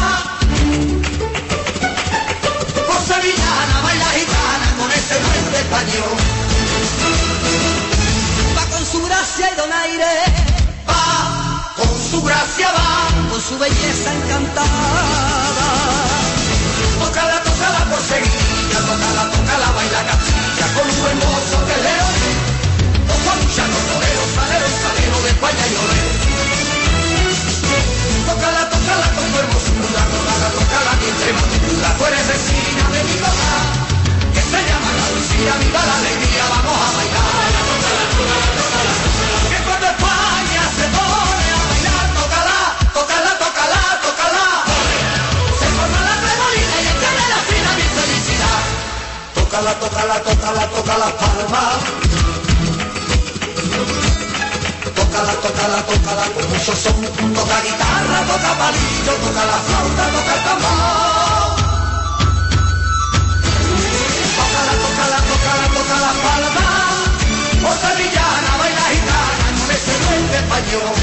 Por 2.86 3.00
sevillana 3.02 3.76
baila 3.82 4.08
gitana 4.14 4.68
con 4.78 4.90
ese 4.92 5.14
duende 5.18 5.58
español. 5.58 6.16
Va 8.56 8.64
con 8.70 8.86
su 8.86 9.02
gracia 9.02 9.50
y 9.50 9.56
donaire, 9.56 10.14
va 10.88 11.74
con 11.74 11.90
su 12.10 12.22
gracia, 12.22 12.70
va 12.78 13.08
con 13.28 13.42
su 13.42 13.58
belleza 13.58 14.14
encantada. 14.14 15.66
Tócala, 17.00 17.42
tócala 17.42 17.80
por 17.90 18.00
Sevilla, 18.06 18.78
tócala, 18.86 19.22
tócala, 19.34 19.72
baila 19.72 20.00
Castilla 20.06 20.66
con 20.76 20.86
un 20.88 21.00
buen 21.02 21.18
mozo 21.18 21.58
que 21.66 21.76
león. 21.86 22.14
Con 23.08 23.18
Juancha, 23.24 23.66
los 23.66 23.84
toreros, 23.90 24.30
saleros, 24.36 24.74
saleros 24.84 25.22
de 25.24 25.30
España 25.30 25.66
y 25.66 25.74
olé. 25.74 26.37
Tócala, 28.38 28.70
tócala 28.70 29.06
con 29.16 29.26
tu 29.32 29.38
hermosura, 29.38 30.02
tócala, 30.14 30.48
tócala 30.54 30.92
mi 31.00 31.06
Extremadura. 31.10 31.88
Tú 31.98 32.06
eres 32.06 32.28
vecina 32.28 32.84
de 32.94 33.00
mi 33.02 33.18
hogar, 33.18 33.66
que 34.32 34.42
se 34.46 34.60
llama 34.62 34.90
la 34.94 35.06
Lucía, 35.10 35.54
viva 35.58 35.82
la 35.84 35.94
alegría, 35.98 36.44
vamos 36.46 36.78
a 36.78 36.88
bailar. 36.98 37.50
Que 39.50 39.58
cuando 39.66 39.86
España 39.90 40.62
se 40.78 40.86
pone 40.94 41.46
a 41.50 41.62
bailar, 41.66 42.06
tócala, 42.14 42.58
tócala, 42.94 43.30
tócala, 43.42 43.80
tócala. 44.06 44.46
Se 45.58 45.66
forma 45.74 45.98
la 46.06 46.14
tremolina 46.22 46.76
y 46.78 46.86
escala 46.94 47.24
la 47.34 47.40
fina 47.42 47.70
mi 47.74 47.86
felicidad. 47.98 48.62
Tócala, 49.34 49.72
tócala, 49.82 50.16
tócala, 50.22 50.62
tócala 50.70 51.08
palma. 51.18 52.07
Tócala, 55.18 55.34
tócala, 55.42 55.82
tócala 55.82 56.24
con 56.32 56.48
mucho 56.48 56.76
son. 56.76 56.94
Toca 57.34 57.60
guitarra, 57.62 58.18
toca 58.30 58.52
palillo, 58.56 59.14
toca 59.24 59.44
la 59.50 59.58
flauta, 59.66 60.04
toca 60.14 60.34
el 60.34 60.42
tambor. 60.46 61.58
Tócala, 64.38 64.74
tócala, 64.84 65.18
tócala, 65.28 65.66
tócala 65.74 66.10
palma. 66.22 66.66
Por 67.62 67.76
sevillana, 67.82 68.52
baila 68.60 68.84
gitana, 68.94 69.46
con 69.58 69.68
ese 69.74 69.92
duende 70.04 70.36
español. 70.38 70.94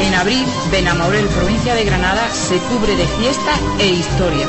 En 0.00 0.14
abril, 0.14 0.46
Benamorel, 0.70 1.26
provincia 1.26 1.74
de 1.74 1.84
Granada, 1.84 2.30
se 2.32 2.56
cubre 2.56 2.96
de 2.96 3.06
fiesta 3.06 3.52
e 3.78 3.86
historia. 3.88 4.48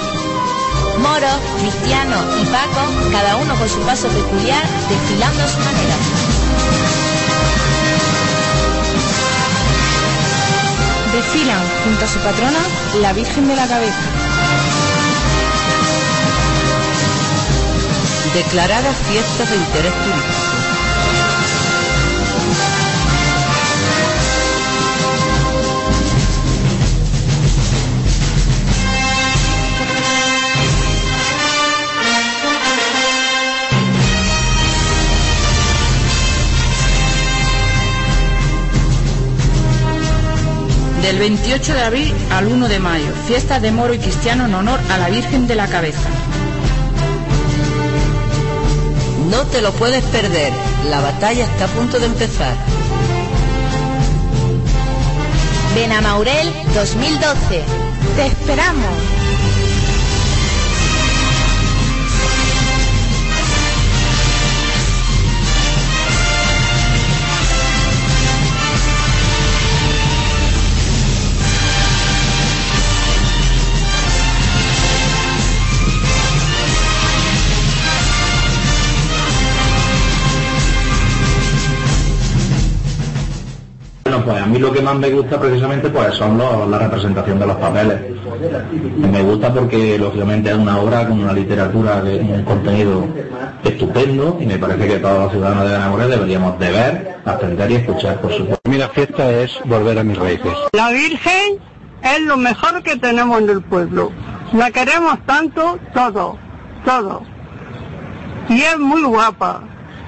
Moro, 1.04 1.28
Cristiano 1.60 2.16
y 2.42 2.46
Paco, 2.46 2.82
cada 3.12 3.36
uno 3.36 3.54
con 3.56 3.68
su 3.68 3.80
paso 3.82 4.08
peculiar, 4.08 4.66
desfilando 4.88 5.44
a 5.44 5.48
su 5.50 5.60
manera. 5.60 5.96
Desfilan 11.12 11.62
junto 11.84 12.06
a 12.06 12.08
su 12.08 12.20
patrona, 12.20 12.60
la 13.02 13.12
Virgen 13.12 13.48
de 13.50 13.56
la 13.56 13.68
Cabeza. 13.68 14.10
Declaradas 18.34 18.96
fiestas 19.10 19.50
de 19.50 19.56
interés 19.58 19.94
turístico. 19.94 20.53
Del 41.04 41.20
28 41.20 41.74
de 41.74 41.82
abril 41.82 42.14
al 42.32 42.48
1 42.48 42.70
de 42.70 42.80
mayo, 42.80 43.12
fiesta 43.28 43.60
de 43.60 43.72
moro 43.72 43.94
y 43.94 44.00
cristiano 44.00 44.46
en 44.46 44.56
honor 44.56 44.80
a 44.90 44.98
la 44.98 45.10
Virgen 45.10 45.48
de 45.48 45.56
la 45.56 45.68
Cabeza. 45.68 46.08
No 49.30 49.46
te 49.48 49.62
lo 49.62 49.74
puedes 49.74 50.02
perder. 50.06 50.54
La 50.90 51.02
batalla 51.02 51.44
está 51.44 51.66
a 51.66 51.68
punto 51.68 52.00
de 52.00 52.06
empezar. 52.06 52.56
Benamaurel 55.76 56.50
2012. 56.74 57.64
¡Te 58.16 58.26
esperamos! 58.26 59.23
Mí 84.54 84.60
lo 84.60 84.72
que 84.72 84.82
más 84.82 84.96
me 84.96 85.10
gusta 85.10 85.40
precisamente 85.40 85.90
pues 85.90 86.14
son 86.16 86.38
los- 86.38 86.68
la 86.70 86.78
representación 86.78 87.40
de 87.40 87.48
los 87.48 87.56
papeles. 87.58 88.00
Me 88.98 89.22
gusta 89.24 89.54
porque 89.54 89.98
lógicamente 89.98 90.50
es 90.52 90.56
una 90.56 90.78
obra 90.80 91.08
con 91.08 91.20
una 91.24 91.34
literatura 91.34 92.02
de 92.02 92.20
un 92.20 92.44
contenido 92.44 93.06
estupendo 93.64 94.38
y 94.40 94.46
me 94.46 94.58
parece 94.58 94.88
que 94.88 94.98
todos 95.00 95.24
los 95.24 95.32
ciudadanos 95.32 95.66
de 95.66 95.72
Benamoré 95.72 96.08
deberíamos 96.08 96.60
de 96.60 96.72
ver, 96.72 97.16
atender 97.26 97.72
y 97.72 97.76
escuchar, 97.76 98.20
por 98.22 98.32
supuesto. 98.34 98.70
Mi 98.70 98.78
la 98.78 98.90
fiesta 98.90 99.30
es 99.32 99.52
volver 99.66 99.98
a 100.00 100.04
mis 100.04 100.18
raíces. 100.18 100.52
La 100.74 100.90
Virgen 100.92 101.58
es 102.02 102.20
lo 102.22 102.38
mejor 102.38 102.82
que 102.84 102.98
tenemos 102.98 103.42
en 103.42 103.50
el 103.50 103.62
pueblo. 103.62 104.12
La 104.54 104.72
queremos 104.72 105.18
tanto, 105.26 105.78
todo, 105.94 106.38
todo. 106.86 107.22
Y 108.50 108.62
es 108.62 108.78
muy 108.78 109.02
guapa. 109.04 109.62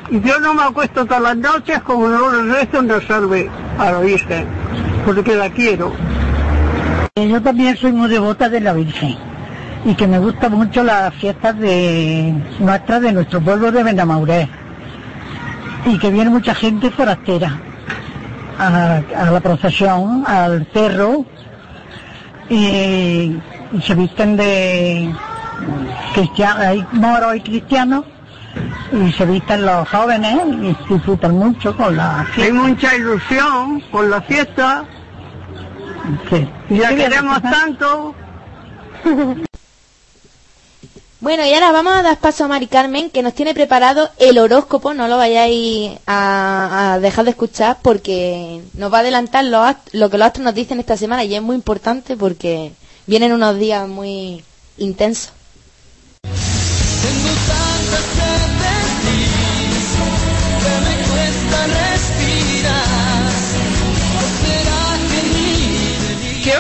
Y 0.10 0.22
yo 0.22 0.40
no 0.40 0.54
me 0.54 0.64
acuesto 0.64 1.06
todas 1.06 1.22
las 1.22 1.38
noches 1.38 1.82
como 1.82 2.08
no 2.08 2.32
le 2.32 2.54
rezo 2.54 2.82
no 2.82 3.02
salve 3.02 3.50
a 3.80 3.92
la 3.92 4.00
Virgen, 4.00 4.46
porque 5.06 5.36
la 5.36 5.50
quiero. 5.50 5.94
Yo 7.16 7.42
también 7.42 7.76
soy 7.78 7.92
muy 7.92 8.10
devota 8.10 8.50
de 8.50 8.62
la 8.62 8.74
Virgen 8.74 9.18
y 9.84 9.96
que 9.96 10.08
me 10.08 10.20
gustan 10.20 10.52
mucho 10.54 10.84
las 10.84 11.14
fiestas 11.16 11.58
de 11.58 12.34
nuestras 12.60 13.02
de 13.02 13.14
nuestro 13.14 13.42
pueblo 13.42 13.72
de 13.72 13.84
Benamauré 13.84 14.50
y 15.86 15.98
que 15.98 16.10
viene 16.12 16.30
mucha 16.30 16.54
gente 16.54 16.92
forastera 16.92 17.60
a, 18.60 19.02
a 19.16 19.32
la 19.32 19.40
procesión, 19.40 20.24
al 20.28 20.68
cerro 20.74 21.26
y, 22.50 22.56
y 23.72 23.82
se 23.82 23.96
visten 23.96 24.38
de 24.38 25.14
cristianos, 26.14 26.60
hay 26.64 26.86
moros 26.92 27.36
y 27.36 27.42
cristianos 27.42 28.06
y 28.92 29.12
se 29.14 29.26
visten 29.26 29.66
los 29.66 29.88
jóvenes 29.90 30.38
y 30.90 30.94
disfrutan 30.94 31.38
mucho 31.38 31.76
con 31.76 31.96
la 31.98 32.26
Hay 32.38 32.52
mucha 32.52 32.96
ilusión 32.96 33.82
con 33.92 34.10
la 34.10 34.22
fiesta. 34.22 34.86
Sí. 36.30 36.48
Y 36.70 36.78
la 36.78 36.90
Sí, 36.90 36.96
queremos 36.96 37.42
tanto. 37.42 38.16
Bueno, 41.22 41.44
y 41.44 41.54
ahora 41.56 41.72
vamos 41.72 41.94
a 41.94 42.04
dar 42.04 42.20
paso 42.20 42.44
a 42.46 42.48
Mari 42.48 42.68
Carmen, 42.68 43.10
que 43.10 43.24
nos 43.24 43.34
tiene 43.34 43.56
preparado 43.56 44.12
el 44.20 44.38
horóscopo. 44.38 44.94
No 44.94 45.08
lo 45.08 45.18
vayáis 45.18 45.98
a, 46.06 46.94
a 46.94 47.00
dejar 47.00 47.26
de 47.26 47.32
escuchar 47.32 47.78
porque 47.82 48.62
nos 48.76 48.94
va 48.94 48.98
a 48.98 49.02
adelantar 49.02 49.44
lo, 49.46 49.64
lo 49.94 50.10
que 50.12 50.18
los 50.20 50.28
astros 50.28 50.46
nos 50.46 50.54
dicen 50.54 50.80
esta 50.80 50.98
semana 50.98 51.24
y 51.24 51.34
es 51.34 51.42
muy 51.42 51.56
importante 51.56 52.16
porque 52.16 52.74
vienen 53.08 53.32
unos 53.34 53.58
días 53.58 53.88
muy 53.88 54.44
intensos. 54.78 55.32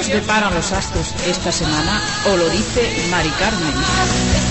Deparan 0.04 0.54
los 0.54 0.72
astros 0.72 1.14
esta 1.26 1.52
semana? 1.52 2.02
O 2.28 2.36
lo 2.36 2.50
dice 2.50 3.08
Mari 3.10 3.30
Carmen. 3.40 4.45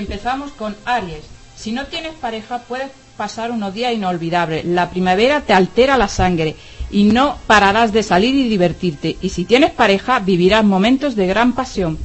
Empezamos 0.00 0.50
con 0.52 0.74
Aries. 0.84 1.24
Si 1.56 1.72
no 1.72 1.84
tienes 1.86 2.14
pareja, 2.14 2.58
puedes 2.60 2.90
pasar 3.16 3.50
unos 3.50 3.74
días 3.74 3.92
inolvidables. 3.94 4.64
La 4.64 4.88
primavera 4.90 5.42
te 5.42 5.52
altera 5.52 5.98
la 5.98 6.08
sangre 6.08 6.56
y 6.90 7.04
no 7.04 7.36
pararás 7.46 7.92
de 7.92 8.02
salir 8.02 8.34
y 8.34 8.48
divertirte. 8.48 9.16
Y 9.20 9.28
si 9.28 9.44
tienes 9.44 9.70
pareja, 9.70 10.18
vivirás 10.18 10.64
momentos 10.64 11.16
de 11.16 11.26
gran 11.26 11.52
pasión. 11.52 11.98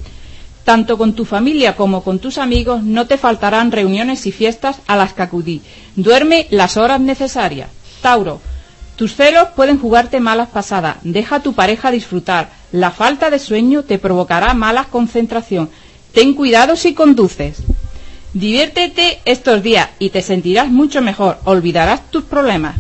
Tanto 0.66 0.98
con 0.98 1.14
tu 1.14 1.26
familia 1.26 1.76
como 1.76 2.04
con 2.04 2.20
tus 2.20 2.38
amigos 2.38 2.84
no 2.84 3.08
te 3.08 3.18
faltarán 3.18 3.72
reuniones 3.72 4.26
y 4.26 4.32
fiestas 4.32 4.82
a 4.88 4.98
las 4.98 5.14
que 5.14 5.22
acudir. 5.22 5.62
Duerme 5.96 6.48
las 6.50 6.76
horas 6.76 7.00
necesarias. 7.00 7.70
Tauro. 8.02 8.41
Tus 8.98 9.16
celos 9.16 9.50
pueden 9.56 9.80
jugarte 9.80 10.20
malas 10.20 10.50
pasadas. 10.50 10.98
Deja 11.04 11.38
a 11.38 11.43
tu 11.43 11.54
pareja 11.54 11.91
disfrutar. 11.91 12.50
La 12.72 12.91
falta 12.91 13.30
de 13.30 13.39
sueño 13.39 13.84
te 13.84 14.00
provocará 14.00 14.54
mala 14.54 14.86
concentración. 14.86 15.70
Ten 16.14 16.34
cuidado 16.34 16.76
si 16.76 16.93
conduces. 16.93 17.58
Diviértete 18.36 19.22
estos 19.24 19.64
días 19.64 19.88
y 19.98 20.10
te 20.10 20.22
sentirás 20.22 20.68
mucho 20.68 21.02
mejor. 21.02 21.38
Olvidarás 21.46 22.12
tus 22.12 22.26
problemas. 22.26 22.76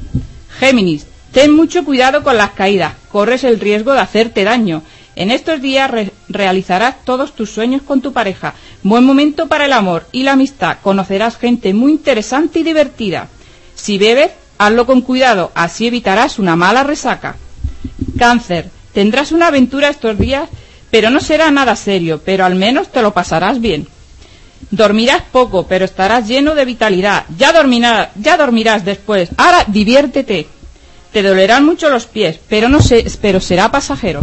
Géminis. 0.59 1.07
Ten 1.31 1.53
mucho 1.55 1.85
cuidado 1.85 2.23
con 2.23 2.35
las 2.35 2.51
caídas. 2.51 2.93
Corres 3.09 3.45
el 3.45 3.57
riesgo 3.61 3.93
de 3.93 4.01
hacerte 4.01 4.43
daño. 4.43 4.83
En 5.15 5.31
estos 5.31 5.61
días 5.61 5.89
re- 5.89 6.11
realizarás 6.27 7.05
todos 7.05 7.33
tus 7.33 7.51
sueños 7.51 7.81
con 7.83 8.01
tu 8.01 8.11
pareja. 8.11 8.53
Buen 8.83 9.05
momento 9.05 9.47
para 9.47 9.63
el 9.63 9.71
amor 9.71 10.05
y 10.11 10.23
la 10.23 10.33
amistad. 10.33 10.79
Conocerás 10.83 11.37
gente 11.37 11.73
muy 11.73 11.93
interesante 11.93 12.59
y 12.59 12.63
divertida. 12.63 13.29
Si 13.75 13.97
bebes, 13.97 14.31
hazlo 14.57 14.85
con 14.85 14.99
cuidado, 14.99 15.53
así 15.55 15.87
evitarás 15.87 16.37
una 16.37 16.57
mala 16.57 16.83
resaca. 16.83 17.37
Cáncer. 18.19 18.69
Tendrás 18.93 19.31
una 19.31 19.47
aventura 19.47 19.87
estos 19.87 20.17
días, 20.19 20.49
pero 20.91 21.09
no 21.09 21.21
será 21.21 21.49
nada 21.49 21.77
serio, 21.77 22.21
pero 22.25 22.43
al 22.43 22.55
menos 22.55 22.89
te 22.91 23.01
lo 23.01 23.13
pasarás 23.13 23.61
bien. 23.61 23.87
Dormirás 24.71 25.21
poco, 25.31 25.67
pero 25.67 25.85
estarás 25.85 26.27
lleno 26.27 26.55
de 26.55 26.65
vitalidad. 26.65 27.25
Ya 27.37 27.53
dormirás, 27.53 28.85
después. 28.85 29.29
Ahora 29.37 29.63
diviértete. 29.67 30.47
Te 31.11 31.23
dolerán 31.23 31.65
mucho 31.65 31.89
los 31.89 32.07
pies, 32.07 32.39
pero 32.49 32.67
no 32.67 32.81
sé, 32.81 33.05
pero 33.21 33.39
será 33.39 33.71
pasajero. 33.71 34.21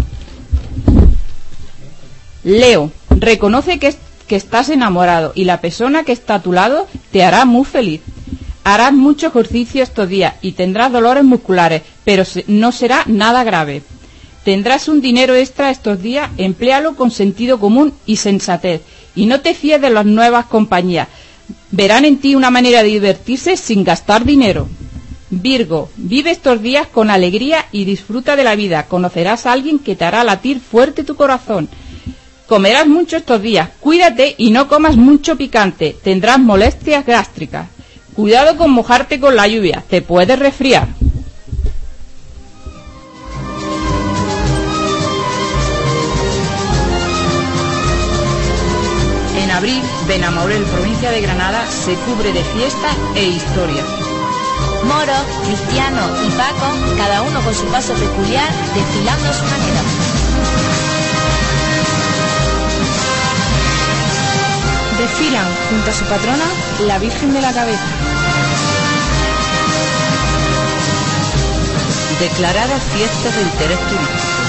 Leo, 2.45 2.93
reconoce 3.09 3.79
que, 3.79 3.95
que 4.27 4.37
estás 4.37 4.69
enamorado 4.69 5.33
y 5.35 5.45
la 5.45 5.61
persona 5.61 6.03
que 6.03 6.13
está 6.13 6.35
a 6.35 6.43
tu 6.43 6.53
lado 6.53 6.87
te 7.11 7.25
hará 7.25 7.45
muy 7.45 7.65
feliz. 7.65 8.03
Harás 8.65 8.93
mucho 8.93 9.29
ejercicio 9.29 9.83
estos 9.83 10.09
días 10.09 10.35
y 10.43 10.53
tendrás 10.53 10.93
dolores 10.93 11.25
musculares, 11.25 11.83
pero 12.05 12.25
no 12.47 12.73
será 12.73 13.05
nada 13.07 13.43
grave. 13.43 13.83
Tendrás 14.45 14.89
un 14.89 15.01
dinero 15.01 15.35
extra 15.35 15.71
estos 15.71 16.03
días, 16.03 16.31
empléalo 16.37 16.97
con 16.97 17.11
sentido 17.11 17.61
común 17.61 17.95
y 18.07 18.17
sensatez. 18.17 18.83
Y 19.15 19.27
no 19.27 19.41
te 19.41 19.55
fíes 19.55 19.81
de 19.81 19.91
las 19.91 20.07
nuevas 20.07 20.47
compañías. 20.47 21.09
Verán 21.71 22.05
en 22.05 22.19
ti 22.19 22.35
una 22.35 22.51
manera 22.51 22.83
de 22.83 22.91
divertirse 22.91 23.57
sin 23.57 23.85
gastar 23.85 24.25
dinero. 24.25 24.69
Virgo, 25.31 25.91
vive 25.97 26.31
estos 26.31 26.61
días 26.61 26.87
con 26.87 27.09
alegría 27.09 27.67
y 27.73 27.85
disfruta 27.85 28.37
de 28.37 28.45
la 28.45 28.55
vida. 28.55 28.87
Conocerás 28.87 29.47
a 29.47 29.53
alguien 29.53 29.79
que 29.79 29.97
te 29.97 30.05
hará 30.05 30.25
latir 30.25 30.61
fuerte 30.61 31.05
tu 31.05 31.17
corazón. 31.17 31.69
Comerás 32.47 32.87
mucho 32.87 33.17
estos 33.17 33.41
días. 33.41 33.71
Cuídate 33.81 34.35
y 34.37 34.51
no 34.51 34.69
comas 34.69 34.97
mucho 34.97 35.37
picante. 35.37 35.97
Tendrás 36.03 36.39
molestias 36.39 37.07
gástricas. 37.07 37.69
Cuidado 38.15 38.59
con 38.59 38.71
mojarte 38.73 39.19
con 39.19 39.35
la 39.35 39.49
lluvia. 39.49 39.83
Te 39.89 40.03
puedes 40.03 40.39
resfriar. 40.39 40.89
En 49.53 49.59
abril, 49.59 49.83
Benamorel, 50.09 50.65
provincia 50.65 51.11
de 51.11 51.21
Granada, 51.21 51.67
se 51.71 51.95
cubre 52.07 52.33
de 52.33 52.43
fiesta 52.43 52.89
e 53.15 53.25
historia. 53.25 53.85
Moro, 54.85 55.13
Cristiano 55.45 56.09
y 56.27 56.31
Paco, 56.31 56.73
cada 56.97 57.21
uno 57.21 57.39
con 57.43 57.55
su 57.55 57.67
paso 57.67 57.93
peculiar, 57.93 58.49
desfilando 58.75 59.31
su 59.35 59.45
manera. 59.45 59.83
Desfilan 64.99 65.47
junto 65.69 65.91
a 65.91 65.95
su 65.95 66.05
patrona, 66.07 66.47
la 66.87 66.99
Virgen 66.99 67.35
de 67.35 67.43
la 67.43 67.53
Cabeza. 67.53 67.85
Declarada 72.21 72.81
fiesta 72.81 73.31
de 73.31 73.43
interés 73.43 73.79
turístico. 73.81 74.42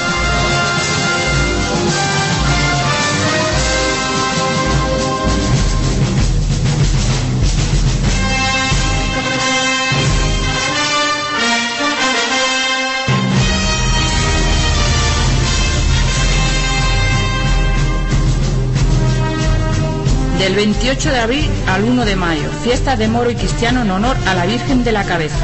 Del 20.44 20.56
28 20.56 21.10
de 21.10 21.20
abril 21.22 21.50
al 21.68 21.86
1 21.86 22.04
de 22.04 22.18
mayo, 22.18 22.50
fiestas 22.66 23.00
de 23.00 23.08
moro 23.08 23.32
y 23.32 23.36
cristiano 23.36 23.84
en 23.84 23.92
honor 23.92 24.18
a 24.28 24.34
la 24.34 24.46
Virgen 24.46 24.84
de 24.84 24.92
la 24.92 25.06
Cabeza. 25.06 25.38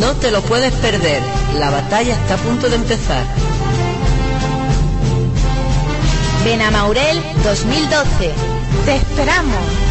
No 0.00 0.14
te 0.14 0.30
lo 0.30 0.40
puedes 0.40 0.72
perder. 0.72 1.20
La 1.58 1.68
batalla 1.68 2.14
está 2.14 2.36
a 2.36 2.38
punto 2.38 2.70
de 2.70 2.76
empezar. 2.76 3.26
Benamaurel 6.46 7.20
2012. 7.44 8.32
Te 8.86 8.96
esperamos. 8.96 9.85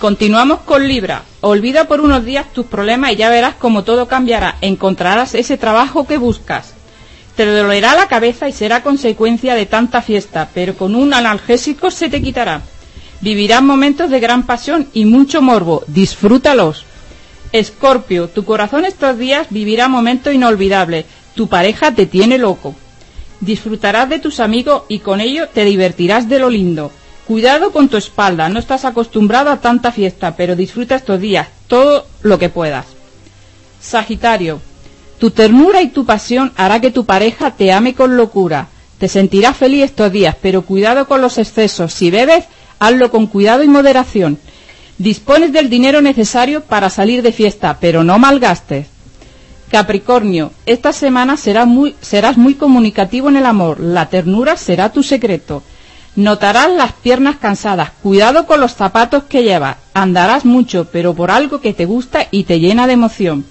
Continuamos 0.00 0.60
con 0.60 0.88
Libra. 0.88 1.24
Olvida 1.42 1.86
por 1.86 2.00
unos 2.00 2.24
días 2.24 2.50
tus 2.54 2.64
problemas 2.64 3.12
y 3.12 3.16
ya 3.16 3.28
verás 3.28 3.56
cómo 3.56 3.84
todo 3.84 4.08
cambiará. 4.08 4.56
Encontrarás 4.62 5.34
ese 5.34 5.58
trabajo 5.58 6.06
que 6.06 6.16
buscas. 6.16 6.72
Te 7.36 7.44
dolerá 7.44 7.94
la 7.94 8.08
cabeza 8.08 8.48
y 8.48 8.52
será 8.52 8.82
consecuencia 8.82 9.54
de 9.54 9.66
tanta 9.66 10.00
fiesta, 10.00 10.48
pero 10.54 10.74
con 10.74 10.94
un 10.94 11.12
analgésico 11.12 11.90
se 11.90 12.08
te 12.08 12.22
quitará. 12.22 12.62
Vivirás 13.20 13.62
momentos 13.62 14.08
de 14.08 14.20
gran 14.20 14.44
pasión 14.44 14.88
y 14.94 15.04
mucho 15.04 15.42
morbo. 15.42 15.84
Disfrútalos. 15.86 16.86
Escorpio, 17.52 18.28
tu 18.28 18.46
corazón 18.46 18.86
estos 18.86 19.18
días 19.18 19.48
vivirá 19.50 19.88
momentos 19.88 20.32
inolvidables. 20.32 21.04
Tu 21.34 21.46
pareja 21.46 21.94
te 21.94 22.06
tiene 22.06 22.38
loco. 22.38 22.74
Disfrutarás 23.40 24.08
de 24.08 24.18
tus 24.18 24.40
amigos 24.40 24.84
y 24.88 25.00
con 25.00 25.20
ello 25.20 25.48
te 25.52 25.66
divertirás 25.66 26.26
de 26.26 26.38
lo 26.38 26.48
lindo. 26.48 26.90
Cuidado 27.30 27.70
con 27.70 27.88
tu 27.88 27.96
espalda, 27.96 28.48
no 28.48 28.58
estás 28.58 28.84
acostumbrado 28.84 29.50
a 29.52 29.60
tanta 29.60 29.92
fiesta, 29.92 30.34
pero 30.34 30.56
disfruta 30.56 30.96
estos 30.96 31.20
días, 31.20 31.46
todo 31.68 32.04
lo 32.22 32.40
que 32.40 32.48
puedas. 32.48 32.86
Sagitario, 33.80 34.60
tu 35.20 35.30
ternura 35.30 35.80
y 35.80 35.90
tu 35.90 36.04
pasión 36.04 36.52
hará 36.56 36.80
que 36.80 36.90
tu 36.90 37.04
pareja 37.04 37.52
te 37.52 37.70
ame 37.70 37.94
con 37.94 38.16
locura. 38.16 38.66
Te 38.98 39.06
sentirás 39.06 39.56
feliz 39.56 39.84
estos 39.84 40.10
días, 40.10 40.34
pero 40.42 40.62
cuidado 40.62 41.06
con 41.06 41.20
los 41.20 41.38
excesos. 41.38 41.92
Si 41.92 42.10
bebes, 42.10 42.46
hazlo 42.80 43.12
con 43.12 43.28
cuidado 43.28 43.62
y 43.62 43.68
moderación. 43.68 44.40
Dispones 44.98 45.52
del 45.52 45.70
dinero 45.70 46.00
necesario 46.02 46.62
para 46.64 46.90
salir 46.90 47.22
de 47.22 47.30
fiesta, 47.30 47.78
pero 47.80 48.02
no 48.02 48.18
malgastes. 48.18 48.88
Capricornio, 49.70 50.50
esta 50.66 50.92
semana 50.92 51.36
será 51.36 51.64
muy- 51.64 51.94
serás 52.00 52.36
muy 52.36 52.54
comunicativo 52.54 53.28
en 53.28 53.36
el 53.36 53.46
amor. 53.46 53.78
La 53.78 54.08
ternura 54.08 54.56
será 54.56 54.90
tu 54.90 55.04
secreto. 55.04 55.62
Notarás 56.16 56.70
las 56.72 56.92
piernas 56.92 57.36
cansadas. 57.36 57.90
Cuidado 58.02 58.46
con 58.46 58.60
los 58.60 58.74
zapatos 58.74 59.24
que 59.24 59.42
llevas. 59.42 59.76
Andarás 59.94 60.44
mucho, 60.44 60.86
pero 60.90 61.14
por 61.14 61.30
algo 61.30 61.60
que 61.60 61.72
te 61.72 61.84
gusta 61.84 62.26
y 62.30 62.44
te 62.44 62.58
llena 62.58 62.86
de 62.86 62.94
emoción. 62.94 63.44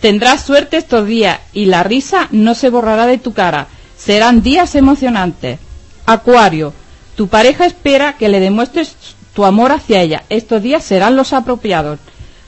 Tendrás 0.00 0.42
suerte 0.42 0.76
estos 0.76 1.06
días 1.06 1.40
y 1.52 1.66
la 1.66 1.82
risa 1.82 2.28
no 2.30 2.54
se 2.54 2.70
borrará 2.70 3.06
de 3.06 3.18
tu 3.18 3.32
cara. 3.32 3.66
Serán 3.96 4.42
días 4.42 4.74
emocionantes. 4.74 5.58
Acuario, 6.06 6.72
tu 7.16 7.28
pareja 7.28 7.66
espera 7.66 8.14
que 8.14 8.28
le 8.28 8.40
demuestres 8.40 8.96
tu 9.34 9.44
amor 9.44 9.72
hacia 9.72 10.00
ella. 10.02 10.24
Estos 10.28 10.62
días 10.62 10.84
serán 10.84 11.16
los 11.16 11.32
apropiados. 11.32 11.98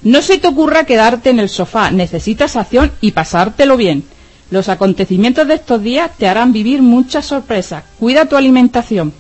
No 0.03 0.23
se 0.23 0.39
te 0.39 0.49
ocurra 0.49 0.85
quedarte 0.85 1.31
en 1.31 1.41
el 1.41 1.49
sofá. 1.49 1.91
Necesitas 1.91 2.57
acción 2.57 2.93
y 3.01 3.13
pasártelo 3.13 3.77
bien. 3.77 4.05
Los 4.51 4.69
acontecimientos 4.69 5.49
de 5.49 5.55
estos 5.55 5.83
días 5.83 6.11
te 6.19 6.29
harán 6.29 6.53
vivir 6.53 6.83
muchas 6.83 7.27
sorpresas. 7.27 7.85
Cuida 7.99 8.27
tu 8.27 8.37
alimentación. 8.37 9.13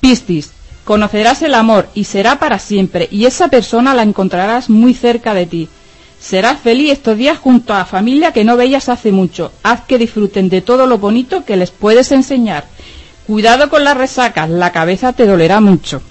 Piscis, 0.00 0.52
conocerás 0.84 1.42
el 1.42 1.54
amor 1.54 1.88
y 1.94 2.04
será 2.04 2.38
para 2.38 2.58
siempre, 2.58 3.08
y 3.10 3.26
esa 3.26 3.48
persona 3.48 3.94
la 3.94 4.02
encontrarás 4.02 4.70
muy 4.70 4.94
cerca 4.94 5.34
de 5.34 5.46
ti. 5.46 5.68
Serás 6.20 6.60
feliz 6.60 6.92
estos 6.92 7.16
días 7.16 7.38
junto 7.38 7.72
a 7.72 7.86
familia 7.86 8.32
que 8.32 8.44
no 8.44 8.56
veías 8.56 8.88
hace 8.88 9.10
mucho. 9.10 9.52
Haz 9.62 9.82
que 9.82 9.98
disfruten 9.98 10.48
de 10.50 10.60
todo 10.60 10.86
lo 10.86 10.98
bonito 10.98 11.44
que 11.44 11.56
les 11.56 11.70
puedes 11.70 12.12
enseñar. 12.12 12.66
Cuidado 13.26 13.70
con 13.70 13.84
las 13.84 13.96
resacas, 13.96 14.50
la 14.50 14.70
cabeza 14.72 15.12
te 15.12 15.26
dolerá 15.26 15.60
mucho. 15.60 16.02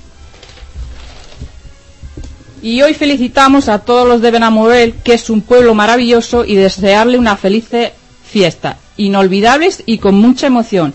Y 2.62 2.82
hoy 2.82 2.94
felicitamos 2.94 3.70
a 3.70 3.80
todos 3.80 4.08
los 4.08 4.22
de 4.22 4.32
Benamorel, 4.32 4.96
que 5.04 5.14
es 5.14 5.30
un 5.30 5.42
pueblo 5.42 5.74
maravilloso, 5.76 6.44
y 6.44 6.56
desearle 6.56 7.18
una 7.18 7.38
feliz 7.38 7.70
fiesta, 8.24 8.78
inolvidables 8.98 9.84
y 9.86 10.00
con 10.00 10.16
mucha 10.16 10.48
emoción. 10.48 10.94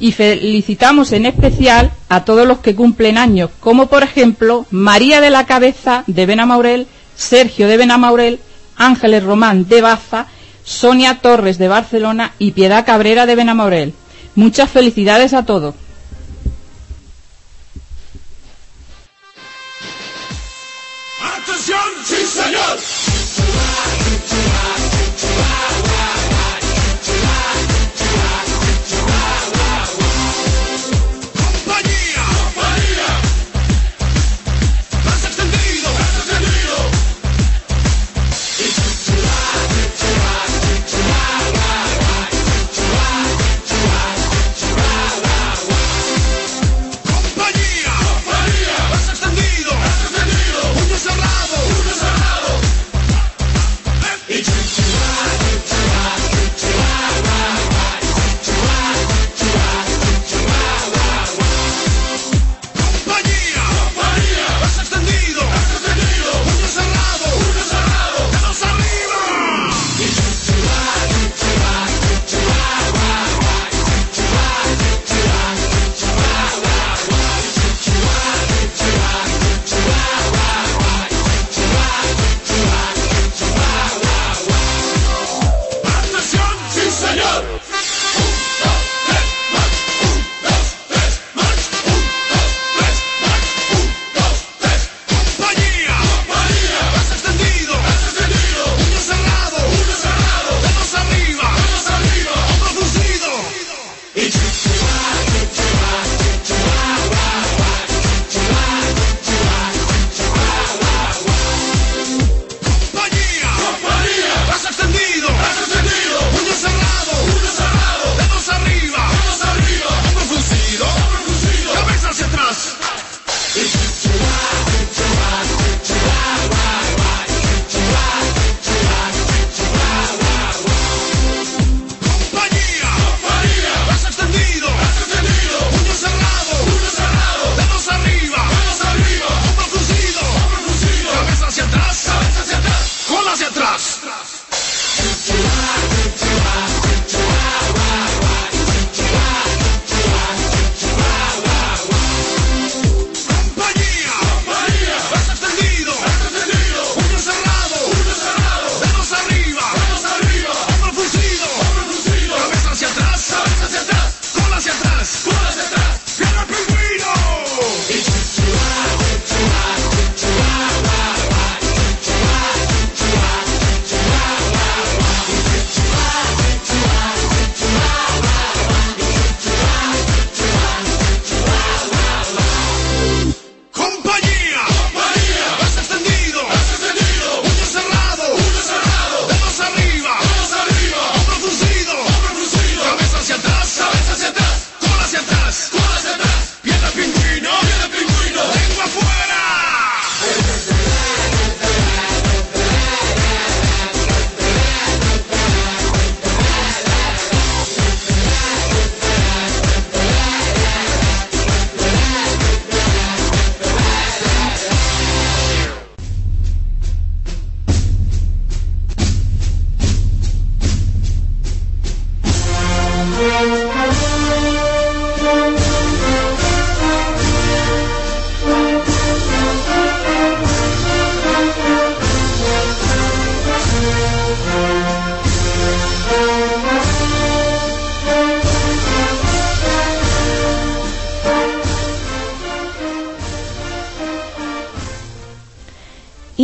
Y 0.00 0.12
felicitamos 0.12 1.12
en 1.12 1.26
especial 1.26 1.92
a 2.08 2.24
todos 2.24 2.48
los 2.48 2.58
que 2.58 2.74
cumplen 2.74 3.18
años, 3.18 3.50
como 3.60 3.86
por 3.86 4.02
ejemplo 4.02 4.66
María 4.70 5.20
de 5.20 5.30
la 5.30 5.44
Cabeza 5.44 6.04
de 6.06 6.24
Benamaurel, 6.26 6.86
Sergio 7.14 7.68
de 7.68 7.76
Benamaurel, 7.76 8.40
Ángeles 8.76 9.22
Román 9.22 9.68
de 9.68 9.82
Baza, 9.82 10.26
Sonia 10.64 11.20
Torres 11.20 11.58
de 11.58 11.68
Barcelona 11.68 12.32
y 12.38 12.52
Piedad 12.52 12.86
Cabrera 12.86 13.26
de 13.26 13.36
Benamaurel. 13.36 13.94
Muchas 14.34 14.70
felicidades 14.70 15.34
a 15.34 15.44
todos. 15.44 15.74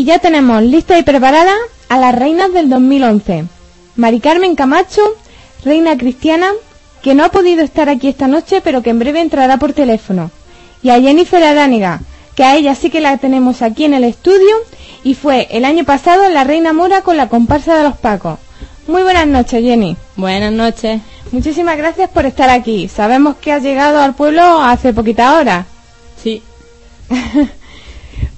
Ya 0.07 0.21
tenemos 0.21 0.63
lista 0.63 0.97
y 0.99 1.03
preparada 1.03 1.53
a 1.89 1.99
las 1.99 2.15
reinas 2.15 2.53
del 2.53 2.71
2011. 2.71 3.45
Mari 3.97 4.21
Carmen 4.21 4.55
Camacho, 4.55 5.03
reina 5.65 5.99
cristiana, 5.99 6.53
que 7.03 7.17
no 7.17 7.25
ha 7.25 7.31
podido 7.31 7.65
estar 7.65 7.89
aquí 7.89 8.07
esta 8.07 8.29
noche, 8.29 8.61
pero 8.63 8.83
que 8.83 8.91
en 8.91 9.01
breve 9.01 9.21
entrará 9.21 9.57
por 9.57 9.73
teléfono. 9.73 10.31
Y 10.81 10.91
a 10.91 11.01
Jennifer 11.01 11.43
Arániga, 11.43 12.03
que 12.37 12.45
a 12.45 12.55
ella 12.55 12.77
sí 12.77 12.89
que 12.89 13.01
la 13.01 13.19
tenemos 13.19 13.63
aquí 13.63 13.85
en 13.85 13.95
el 13.95 14.05
estudio 14.05 14.55
y 15.03 15.15
fue 15.15 15.49
el 15.51 15.65
año 15.65 15.85
pasado 15.85 16.29
la 16.29 16.45
reina 16.45 16.73
mora 16.73 17.03
con 17.03 17.17
la 17.17 17.29
comparsa 17.29 17.77
de 17.77 17.83
los 17.83 17.97
Pacos. 17.97 18.39
Muy 18.87 19.03
buenas 19.03 19.27
noches, 19.27 19.61
Jenny. 19.61 19.97
Buenas 20.15 20.53
noches. 20.53 21.01
Muchísimas 21.33 21.77
gracias 21.77 22.09
por 22.11 22.27
estar 22.27 22.49
aquí. 22.49 22.87
Sabemos 22.87 23.35
que 23.39 23.51
has 23.51 23.65
llegado 23.65 23.99
al 23.99 24.15
pueblo 24.15 24.63
hace 24.63 24.93
poquita 24.93 25.37
hora. 25.37 25.67
Sí. 26.23 26.45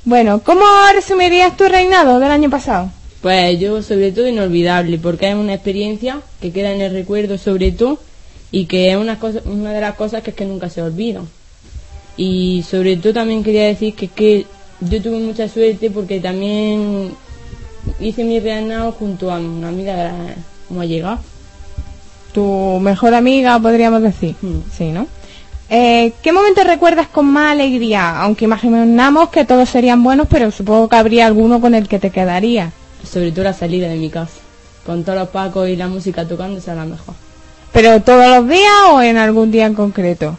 bueno, 0.09 0.41
¿cómo 0.43 0.65
resumirías 0.95 1.55
tu 1.55 1.69
reinado 1.69 2.19
del 2.19 2.31
año 2.31 2.49
pasado? 2.49 2.91
Pues 3.21 3.61
yo 3.61 3.83
sobre 3.83 4.11
todo 4.11 4.27
inolvidable, 4.27 4.97
porque 4.97 5.29
es 5.29 5.35
una 5.35 5.53
experiencia 5.53 6.23
que 6.41 6.51
queda 6.51 6.73
en 6.73 6.81
el 6.81 6.93
recuerdo 6.93 7.37
sobre 7.37 7.73
todo 7.73 7.99
y 8.51 8.65
que 8.65 8.91
es 8.91 8.97
una, 8.97 9.19
cosa, 9.19 9.41
una 9.45 9.71
de 9.71 9.83
las 9.83 9.97
cosas 9.97 10.23
que 10.23 10.31
es 10.31 10.37
que 10.37 10.47
nunca 10.47 10.71
se 10.71 10.81
olvidan. 10.81 11.29
Y 12.17 12.65
sobre 12.67 12.97
todo 12.97 13.13
también 13.13 13.45
quería 13.45 13.67
decir 13.67 13.95
que 13.95 14.09
que 14.09 14.47
yo 14.81 15.03
tuve 15.03 15.19
mucha 15.19 15.47
suerte 15.47 15.91
porque 15.91 16.21
también 16.21 17.11
hice 18.01 18.25
mi 18.25 18.41
reinado 18.41 18.93
junto 18.93 19.31
a 19.31 19.39
una 19.39 19.69
amiga 19.69 19.95
de 19.95 20.05
la 20.05 20.15
como 20.69 20.81
ha 20.81 20.87
llegado. 20.87 21.19
Tu 22.33 22.81
mejor 22.81 23.13
amiga, 23.13 23.59
podríamos 23.59 24.01
decir. 24.01 24.37
Mm. 24.41 24.61
Sí, 24.73 24.91
¿no? 24.91 25.07
Eh, 25.71 26.13
¿Qué 26.23 26.33
momentos 26.33 26.67
recuerdas 26.67 27.09
con 27.09 27.27
más 27.27 27.53
alegría? 27.53 28.21
Aunque 28.23 28.47
imaginamos 28.47 29.29
que 29.29 29.45
todos 29.45 29.69
serían 29.69 30.03
buenos, 30.03 30.27
pero 30.29 30.51
supongo 30.51 30.89
que 30.89 30.97
habría 30.97 31.27
alguno 31.27 31.61
con 31.61 31.75
el 31.75 31.89
que 31.89 31.99
te 31.99 32.11
quedaría. 32.11 32.73
Sobre 33.05 33.33
todo 33.33 33.45
la 33.45 33.53
salida 33.53 33.89
de 33.89 33.97
mi 33.97 34.09
casa. 34.09 34.33
Con 34.87 35.05
todos 35.05 35.19
los 35.19 35.29
pacos 35.29 35.69
y 35.69 35.77
la 35.77 35.89
música 35.89 36.27
tocando, 36.27 36.61
la 36.67 36.85
mejor. 36.85 37.15
¿Pero 37.73 38.01
todos 38.01 38.27
los 38.29 38.49
días 38.49 38.73
o 38.93 39.03
en 39.03 39.19
algún 39.19 39.51
día 39.51 39.67
en 39.67 39.75
concreto? 39.75 40.39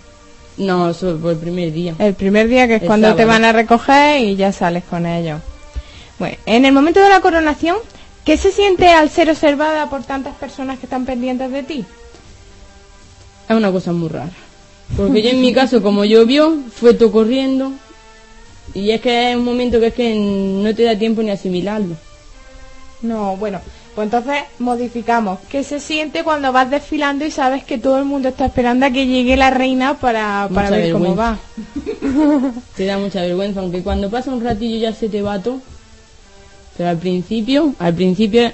No, 0.58 0.94
solo 0.94 1.20
por 1.20 1.32
el 1.32 1.38
primer 1.38 1.72
día. 1.72 1.94
El 2.00 2.16
primer 2.16 2.48
día 2.48 2.68
que 2.68 2.76
es 2.76 2.82
El 2.82 2.88
cuando 2.88 3.16
te 3.16 3.26
van 3.26 3.46
a 3.46 3.52
recoger 3.52 4.20
y 4.22 4.36
ya 4.36 4.52
sales 4.52 4.84
con 4.90 5.06
ellos. 5.06 5.40
Bueno, 6.18 6.38
en 6.48 6.66
el 6.66 6.74
momento 6.74 7.00
de 7.00 7.08
la 7.08 7.22
coronación, 7.22 7.78
¿qué 8.26 8.36
se 8.36 8.52
siente 8.52 8.90
al 8.90 9.10
ser 9.10 9.30
observada 9.30 9.90
por 9.90 10.04
tantas 10.04 10.36
personas 10.36 10.80
que 10.80 10.88
están 10.88 11.06
pendientes 11.06 11.52
de 11.52 11.64
ti? 11.64 11.86
Es 13.48 13.56
una 13.56 13.72
cosa 13.72 13.94
muy 13.94 14.10
rara. 14.10 14.32
Porque 14.98 15.22
yo 15.22 15.30
en 15.30 15.42
mi 15.42 15.54
caso, 15.54 15.82
como 15.82 16.06
llovió, 16.06 16.58
fue 16.74 16.94
todo 16.94 17.12
corriendo. 17.12 17.72
Y 18.74 18.92
es 18.92 19.02
que 19.02 19.32
es 19.32 19.38
un 19.38 19.46
momento 19.46 19.80
que 19.80 19.88
es 19.88 19.94
que 19.94 20.16
no 20.16 20.74
te 20.76 20.84
da 20.84 20.98
tiempo 20.98 21.22
ni 21.24 21.32
asimilarlo. 21.32 21.96
No, 23.02 23.38
bueno, 23.38 23.62
pues 23.96 24.06
entonces 24.06 24.44
modificamos. 24.60 25.40
¿Qué 25.50 25.64
se 25.64 25.80
siente 25.80 26.24
cuando 26.24 26.52
vas 26.52 26.70
desfilando 26.70 27.26
y 27.26 27.32
sabes 27.32 27.64
que 27.64 27.78
todo 27.78 27.98
el 27.98 28.06
mundo 28.06 28.30
está 28.30 28.46
esperando 28.46 28.86
a 28.86 28.92
que 28.92 29.08
llegue 29.08 29.38
la 29.38 29.50
reina 29.50 29.96
para, 29.96 30.50
para 30.54 30.70
ver 30.70 30.92
cómo 30.92 31.16
va? 31.16 31.38
Te 32.76 32.86
da 32.86 32.98
mucha 32.98 33.22
vergüenza, 33.22 33.62
aunque 33.62 33.82
cuando 33.82 34.10
pasa 34.10 34.32
un 34.32 34.44
ratillo 34.44 34.78
ya 34.78 34.94
se 34.94 35.10
te 35.10 35.22
va 35.22 35.42
todo. 35.42 35.60
Pero 36.78 36.90
al 36.90 36.98
principio, 36.98 37.74
al 37.80 37.94
principio 37.94 38.52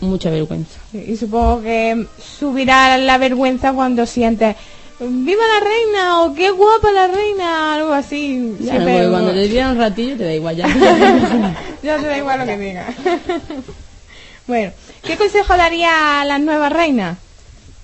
mucha 0.00 0.30
vergüenza. 0.30 0.78
Y 0.92 1.16
supongo 1.16 1.62
que 1.62 2.06
subirá 2.18 2.96
la 2.98 3.18
vergüenza 3.18 3.72
cuando 3.72 4.06
sientes 4.06 4.56
¡Viva 5.00 5.42
la 5.42 5.60
reina! 5.64 6.22
o 6.22 6.34
¡Qué 6.34 6.50
guapa 6.50 6.92
la 6.92 7.08
reina! 7.08 7.74
Algo 7.74 7.92
así. 7.92 8.54
Ya, 8.60 8.72
Siempre- 8.72 9.08
cuando 9.08 9.32
te 9.32 9.48
tiran 9.48 9.72
un 9.72 9.78
ratillo 9.78 10.16
te 10.16 10.24
da 10.24 10.34
igual 10.34 10.56
ya. 10.56 10.66
ya 11.82 11.96
te 11.96 12.06
da 12.06 12.18
igual 12.18 12.40
lo 12.40 12.46
que 12.46 12.58
diga. 12.58 12.86
bueno, 14.46 14.72
¿qué 15.02 15.16
consejo 15.16 15.56
daría 15.56 16.20
a 16.20 16.24
las 16.26 16.40
nuevas 16.40 16.70
reinas? 16.72 17.16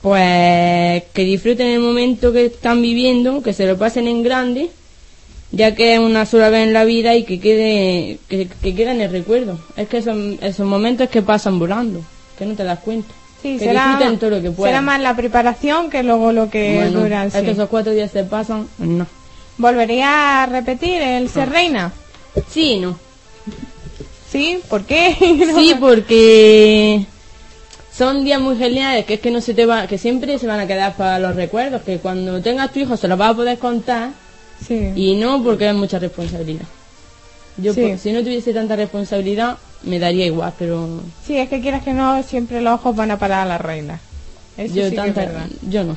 Pues 0.03 1.05
que 1.15 1.25
disfruten 1.25 1.69
el 1.69 1.81
momento 1.81 2.33
que 2.33 2.47
están 2.47 2.83
viviendo, 2.83 3.43
que 3.43 3.55
se 3.55 3.67
lo 3.67 3.79
pasen 3.79 4.07
en 4.09 4.23
grande, 4.23 4.69
ya 5.53 5.75
que 5.75 5.95
es 5.95 5.99
una 5.99 6.27
sola 6.27 6.51
vez 6.51 6.67
en 6.67 6.75
la 6.75 6.85
vida 6.85 7.15
y 7.17 7.25
que 7.25 7.41
quede 7.41 8.19
que, 8.29 8.47
que 8.47 8.75
quede 8.75 8.91
en 8.91 9.01
el 9.01 9.11
recuerdo. 9.11 9.59
Es 9.77 9.89
que 9.89 9.99
esos, 9.99 10.17
esos 10.43 10.67
momentos 10.67 11.09
que 11.09 11.23
pasan 11.23 11.59
volando, 11.59 12.03
que 12.39 12.45
no 12.45 12.55
te 12.55 12.63
das 12.65 12.79
cuenta. 12.81 13.13
Sí, 13.53 13.59
que 13.59 13.65
será, 13.67 13.87
disfruten 13.89 14.19
todo 14.19 14.31
lo 14.31 14.37
que 14.37 14.43
será 14.43 14.55
puedan. 14.57 14.85
más 14.85 15.01
la 15.01 15.15
preparación 15.17 15.91
que 15.91 16.03
luego 16.03 16.33
lo 16.33 16.51
que 16.51 16.75
Bueno, 16.77 17.01
duran. 17.01 17.29
es 17.29 17.35
sí. 17.35 17.43
que 17.43 17.51
esos 17.53 17.69
cuatro 17.69 17.93
días 17.93 18.11
se 18.11 18.25
pasan, 18.25 18.69
no. 18.79 19.07
¿Volvería 19.59 20.43
a 20.43 20.47
repetir 20.47 21.01
el 21.01 21.29
ser 21.29 21.49
reina? 21.51 21.93
Sí, 22.51 22.79
no. 22.79 22.99
¿Sí? 24.31 24.61
¿Por 24.69 24.85
qué? 24.85 25.17
Sí, 25.57 25.75
porque 25.81 27.05
son 27.97 28.25
días 28.25 28.41
muy 28.41 28.57
geniales, 28.59 29.07
que 29.07 29.15
es 29.15 29.21
que 29.21 29.31
no 29.31 29.41
se 29.41 29.55
te 29.55 29.65
va, 29.65 29.87
que 29.87 29.97
siempre 29.97 30.39
se 30.39 30.47
van 30.47 30.61
a 30.61 30.67
quedar 30.67 30.95
para 30.97 31.19
los 31.19 31.35
recuerdos, 31.37 31.83
que 31.83 31.99
cuando 31.99 32.41
tengas 32.43 32.73
tu 32.73 32.81
hijo 32.81 32.97
se 32.97 33.09
los 33.09 33.17
vas 33.17 33.31
a 33.31 33.35
poder 33.37 33.59
contar 33.59 34.11
Sí. 34.67 34.93
y 34.95 35.15
no 35.17 35.43
porque 35.43 35.69
es 35.69 35.75
mucha 35.75 35.99
responsabilidad. 35.99 36.65
Yo 37.59 37.73
Sí. 37.73 37.81
por- 37.83 37.99
si 37.99 38.13
no 38.13 38.21
tuviese 38.23 38.53
tanta 38.53 38.77
responsabilidad 38.77 39.57
me 39.83 39.99
daría 39.99 40.27
igual, 40.27 40.53
pero 40.59 41.01
Sí, 41.27 41.37
es 41.39 41.49
que 41.49 41.61
quieras 41.61 41.83
que 41.83 41.93
no, 41.93 42.23
siempre 42.23 42.61
los 42.61 42.75
ojos 42.75 42.97
van 42.97 43.11
a 43.11 43.19
parar 43.19 43.41
a 43.41 43.47
la 43.47 43.59
reina. 43.59 44.01
Eso 44.57 44.75
yo 44.75 44.85
sí 44.85 44.91
que 44.91 44.97
es 44.97 45.15
tanta, 45.15 45.21
verdad. 45.21 45.47
yo 45.63 45.85
no. 45.85 45.97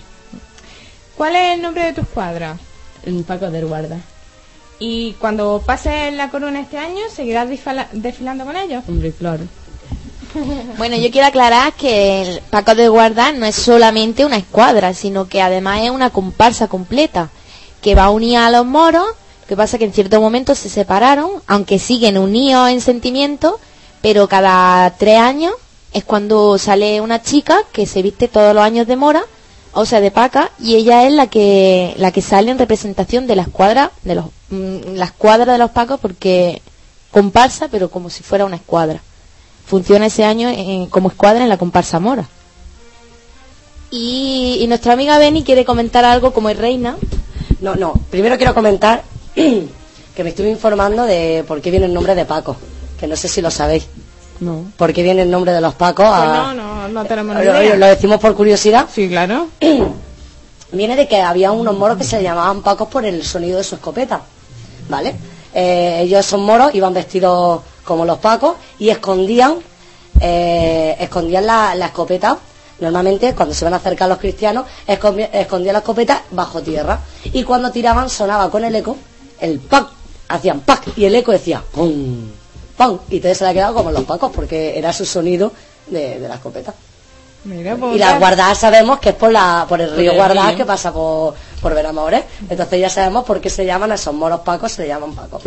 ¿Cuál 1.16 1.36
es 1.36 1.56
el 1.56 1.62
nombre 1.62 1.86
de 1.86 1.94
tu 1.94 2.02
escuadra? 2.02 2.58
En 3.06 3.24
Paco 3.24 3.50
del 3.50 3.66
Guarda. 3.66 3.98
Y 4.80 5.14
cuando 5.14 5.62
pases 5.66 6.14
la 6.14 6.30
corona 6.30 6.62
este 6.62 6.78
año, 6.78 7.02
¿seguirás 7.14 7.50
desfilando 7.92 8.46
con 8.46 8.56
ellos? 8.56 8.84
Hombre, 8.88 9.12
claro. 9.12 9.44
Bueno, 10.78 10.96
yo 10.96 11.10
quiero 11.12 11.28
aclarar 11.28 11.74
que 11.74 12.22
el 12.22 12.42
Paco 12.52 12.76
de 12.76 12.88
Guarda 12.88 13.32
no 13.32 13.46
es 13.46 13.56
solamente 13.56 14.26
una 14.26 14.38
escuadra, 14.38 14.94
sino 14.94 15.28
que 15.28 15.42
además 15.42 15.82
es 15.84 15.90
una 15.90 16.12
comparsa 16.12 16.68
completa 16.68 17.30
que 17.82 17.96
va 17.96 18.10
unida 18.12 18.46
a 18.46 18.52
los 18.52 18.66
moros. 18.66 19.08
que 19.48 19.56
pasa 19.58 19.80
que 19.80 19.86
en 19.86 19.94
cierto 19.94 20.22
momento 20.22 20.54
se 20.54 20.70
separaron, 20.70 21.32
aunque 21.48 21.80
siguen 21.80 22.18
unidos 22.20 22.70
en 22.70 22.82
sentimiento, 22.82 23.60
pero 24.02 24.28
cada 24.28 24.90
tres 24.98 25.18
años 25.20 25.54
es 25.94 26.04
cuando 26.04 26.58
sale 26.58 27.02
una 27.02 27.22
chica 27.22 27.58
que 27.72 27.86
se 27.86 28.02
viste 28.02 28.28
todos 28.28 28.54
los 28.54 28.64
años 28.64 28.88
de 28.88 28.96
mora, 28.96 29.24
o 29.74 29.86
sea, 29.86 30.02
de 30.02 30.12
paca, 30.12 30.52
y 30.60 30.76
ella 30.76 31.06
es 31.08 31.14
la 31.14 31.28
que 31.28 31.94
la 31.98 32.12
que 32.12 32.22
sale 32.22 32.52
en 32.52 32.60
representación 32.60 33.28
de 33.28 33.36
la 33.36 33.44
escuadra 33.44 33.92
de 34.04 34.16
los 34.16 34.26
mm, 34.50 34.96
la 34.96 35.06
escuadra 35.06 35.54
de 35.54 35.60
los 35.60 35.72
pacos 35.72 36.00
porque 36.00 36.62
comparsa, 37.12 37.68
pero 37.70 37.90
como 37.90 38.10
si 38.10 38.24
fuera 38.24 38.46
una 38.46 38.56
escuadra 38.58 39.02
funciona 39.66 40.08
ese 40.08 40.24
año 40.26 40.50
en- 40.50 40.88
como 40.88 41.10
escuadra 41.10 41.44
en 41.44 41.50
la 41.50 41.58
comparsa 41.58 42.00
mora. 42.00 42.28
Y, 43.92 44.58
y 44.62 44.68
nuestra 44.68 44.94
amiga 44.94 45.18
Beni 45.18 45.44
quiere 45.44 45.66
comentar 45.66 46.06
algo 46.06 46.32
como 46.34 46.50
es 46.50 46.58
reina. 46.58 46.96
No, 47.60 47.76
no. 47.76 47.94
Primero 48.12 48.38
quiero 48.38 48.54
comentar 48.54 49.04
que 49.36 50.24
me 50.24 50.30
estuve 50.30 50.50
informando 50.50 51.04
de 51.06 51.44
por 51.48 51.62
qué 51.62 51.72
viene 51.72 51.86
el 51.88 51.94
nombre 51.94 52.16
de 52.16 52.26
Paco. 52.26 52.56
Que 53.00 53.08
no 53.08 53.16
sé 53.16 53.28
si 53.28 53.42
lo 53.42 53.50
sabéis. 53.52 53.88
No. 54.40 54.66
¿Por 54.78 54.94
qué 54.94 55.04
viene 55.04 55.22
el 55.24 55.32
nombre 55.32 55.52
de 55.52 55.62
los 55.62 55.74
Pacos? 55.76 56.06
Pues 56.08 56.20
a- 56.20 56.54
no, 56.54 56.54
no, 56.54 56.88
no 56.88 57.06
tenemos 57.06 57.36
ni 57.36 57.44
lo, 57.46 57.62
idea. 57.64 57.76
lo 57.76 57.86
decimos 57.88 58.20
por 58.20 58.36
curiosidad. 58.36 58.88
Sí, 58.94 59.08
claro. 59.10 59.48
Viene 60.72 60.96
de 60.96 61.08
que 61.08 61.20
había 61.22 61.52
unos 61.52 61.76
moros 61.78 61.98
que 61.98 62.04
se 62.04 62.22
llamaban 62.22 62.62
Pacos 62.62 62.88
por 62.90 63.04
el 63.06 63.24
sonido 63.24 63.58
de 63.58 63.64
su 63.64 63.76
escopeta. 63.76 64.22
¿Vale? 64.88 65.16
Eh, 65.54 66.02
ellos 66.04 66.26
son 66.26 66.42
moros, 66.44 66.74
iban 66.76 66.94
vestidos 66.94 67.62
como 67.84 68.06
los 68.06 68.20
Pacos 68.20 68.56
y 68.78 68.90
escondían, 68.90 69.56
eh, 70.22 70.96
escondían 71.00 71.46
la, 71.46 71.74
la 71.76 71.88
escopeta. 71.88 72.38
Normalmente, 72.80 73.34
cuando 73.36 73.54
se 73.54 73.66
van 73.66 73.74
a 73.74 73.78
acercar 73.78 74.08
los 74.08 74.20
cristianos, 74.20 74.66
escondían 74.88 75.74
la 75.74 75.80
escopeta 75.80 76.24
bajo 76.32 76.62
tierra. 76.62 77.00
Y 77.26 77.44
cuando 77.44 77.72
tiraban, 77.72 78.10
sonaba 78.10 78.50
con 78.50 78.64
el 78.64 78.74
eco, 78.76 78.96
el 79.42 79.60
pac, 79.60 79.88
hacían 80.30 80.62
pac, 80.62 80.84
y 80.96 81.04
el 81.06 81.16
eco 81.16 81.32
decía 81.34 81.62
pum, 81.74 82.30
pum. 82.88 82.98
Y 83.10 83.18
entonces 83.18 83.38
se 83.38 83.44
le 83.44 83.50
ha 83.52 83.54
quedado 83.54 83.74
como 83.76 83.92
los 83.92 84.04
pacos, 84.06 84.32
porque 84.34 84.78
era 84.80 84.92
su 84.94 85.06
sonido 85.06 85.52
de, 85.88 86.20
de 86.20 86.28
la 86.28 86.36
escopeta. 86.36 86.74
Mira, 87.46 87.76
pues, 87.76 87.96
Y 87.96 88.00
la 88.00 88.18
guardadas 88.20 88.58
sabemos 88.58 89.00
que 89.00 89.10
es 89.10 89.16
por 89.16 89.32
la 89.32 89.66
por 89.70 89.80
el 89.80 89.96
río 89.96 90.12
río. 90.12 90.58
que 90.58 90.66
pasa 90.66 90.92
por, 90.92 91.36
por 91.62 91.74
Benamores. 91.74 92.24
Entonces 92.50 92.80
ya 92.82 92.90
sabemos 92.90 93.24
por 93.26 93.40
qué 93.40 93.50
se 93.50 93.66
llaman 93.66 93.92
a 93.92 93.96
esos 93.96 94.14
moros 94.14 94.42
pacos, 94.42 94.72
se 94.74 94.82
le 94.84 94.88
llaman 94.90 95.14
pacos. 95.14 95.44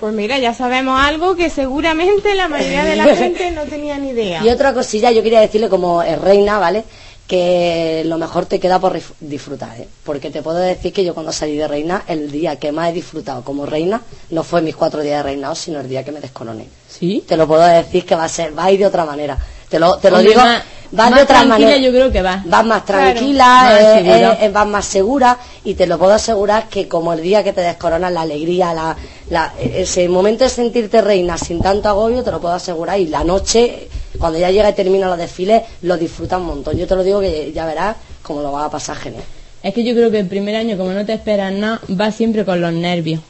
Pues 0.00 0.14
mira, 0.14 0.38
ya 0.38 0.54
sabemos 0.54 1.00
algo 1.00 1.34
que 1.34 1.50
seguramente 1.50 2.34
la 2.34 2.48
mayoría 2.48 2.84
de 2.84 2.96
la 2.96 3.04
gente 3.16 3.50
no 3.50 3.62
tenía 3.64 3.98
ni 3.98 4.10
idea. 4.10 4.44
Y 4.44 4.48
otra 4.48 4.72
cosilla, 4.72 5.10
yo 5.10 5.22
quería 5.22 5.40
decirle 5.40 5.68
como 5.68 6.02
es 6.02 6.20
reina, 6.20 6.58
¿vale? 6.58 6.84
Que 7.28 8.04
lo 8.06 8.16
mejor 8.16 8.46
te 8.46 8.58
queda 8.58 8.78
por 8.78 8.98
disfrutar, 9.20 9.78
¿eh? 9.78 9.86
Porque 10.02 10.30
te 10.30 10.40
puedo 10.40 10.56
decir 10.56 10.94
que 10.94 11.04
yo 11.04 11.12
cuando 11.12 11.30
salí 11.30 11.56
de 11.58 11.68
reina, 11.68 12.02
el 12.08 12.30
día 12.30 12.56
que 12.56 12.72
más 12.72 12.88
he 12.88 12.94
disfrutado 12.94 13.44
como 13.44 13.66
reina, 13.66 14.00
no 14.30 14.42
fue 14.42 14.62
mis 14.62 14.74
cuatro 14.74 15.02
días 15.02 15.18
de 15.18 15.22
reinado, 15.24 15.54
sino 15.54 15.78
el 15.78 15.88
día 15.90 16.02
que 16.02 16.10
me 16.10 16.20
descoroné. 16.20 16.64
¿Sí? 16.88 17.22
Te 17.28 17.36
lo 17.36 17.46
puedo 17.46 17.62
decir 17.66 18.06
que 18.06 18.14
va 18.14 18.24
a 18.24 18.28
ser, 18.30 18.58
va 18.58 18.64
a 18.64 18.72
ir 18.72 18.78
de 18.78 18.86
otra 18.86 19.04
manera. 19.04 19.36
Te 19.68 19.78
lo, 19.78 19.98
te 19.98 20.10
lo 20.10 20.20
digo, 20.20 20.40
más- 20.40 20.62
vas 20.90 21.10
Más 21.10 21.16
de 21.18 21.22
otra 21.24 21.36
tranquila 21.42 21.58
manera. 21.66 21.76
yo 21.76 21.90
creo 21.90 22.10
que 22.10 22.22
vas. 22.22 22.46
Vas 22.46 22.64
más 22.64 22.82
Claro. 22.84 23.02
tranquila, 23.12 23.44
Más 23.44 23.80
eh, 23.82 23.94
segura. 23.96 24.32
eh, 24.32 24.38
eh, 24.40 24.48
vas 24.48 24.66
más 24.66 24.84
segura 24.86 25.38
y 25.64 25.74
te 25.74 25.86
lo 25.86 25.98
puedo 25.98 26.12
asegurar 26.14 26.68
que 26.70 26.88
como 26.88 27.12
el 27.12 27.20
día 27.20 27.44
que 27.44 27.52
te 27.52 27.60
descoronas 27.60 28.10
la 28.10 28.22
alegría, 28.22 28.72
la, 28.72 28.96
la- 29.28 29.52
ese 29.60 30.08
momento 30.08 30.44
de 30.44 30.50
sentirte 30.50 31.02
reina 31.02 31.36
sin 31.36 31.60
tanto 31.60 31.90
agobio, 31.90 32.22
te 32.24 32.30
lo 32.30 32.40
puedo 32.40 32.54
asegurar 32.54 32.98
y 32.98 33.08
la 33.08 33.22
noche, 33.22 33.86
cuando 34.18 34.38
ya 34.38 34.50
llega 34.50 34.70
y 34.70 34.74
termina 34.74 35.08
los 35.08 35.18
desfiles, 35.18 35.62
lo 35.82 35.96
disfrutas 35.96 36.38
un 36.40 36.46
montón. 36.46 36.76
Yo 36.76 36.86
te 36.86 36.94
lo 36.96 37.02
digo 37.04 37.20
que 37.20 37.52
ya 37.52 37.64
verás 37.66 37.96
cómo 38.22 38.42
lo 38.42 38.52
vas 38.52 38.66
a 38.66 38.70
pasar 38.70 38.96
genial. 38.96 39.22
Es 39.62 39.74
que 39.74 39.82
yo 39.82 39.92
creo 39.92 40.08
que 40.10 40.20
el 40.20 40.26
primer 40.28 40.54
año, 40.54 40.76
como 40.76 40.92
no 40.92 41.04
te 41.04 41.12
esperas 41.14 41.52
nada, 41.52 41.80
vas 41.88 42.14
siempre 42.14 42.44
con 42.44 42.60
los 42.60 42.72
nervios. 42.72 43.20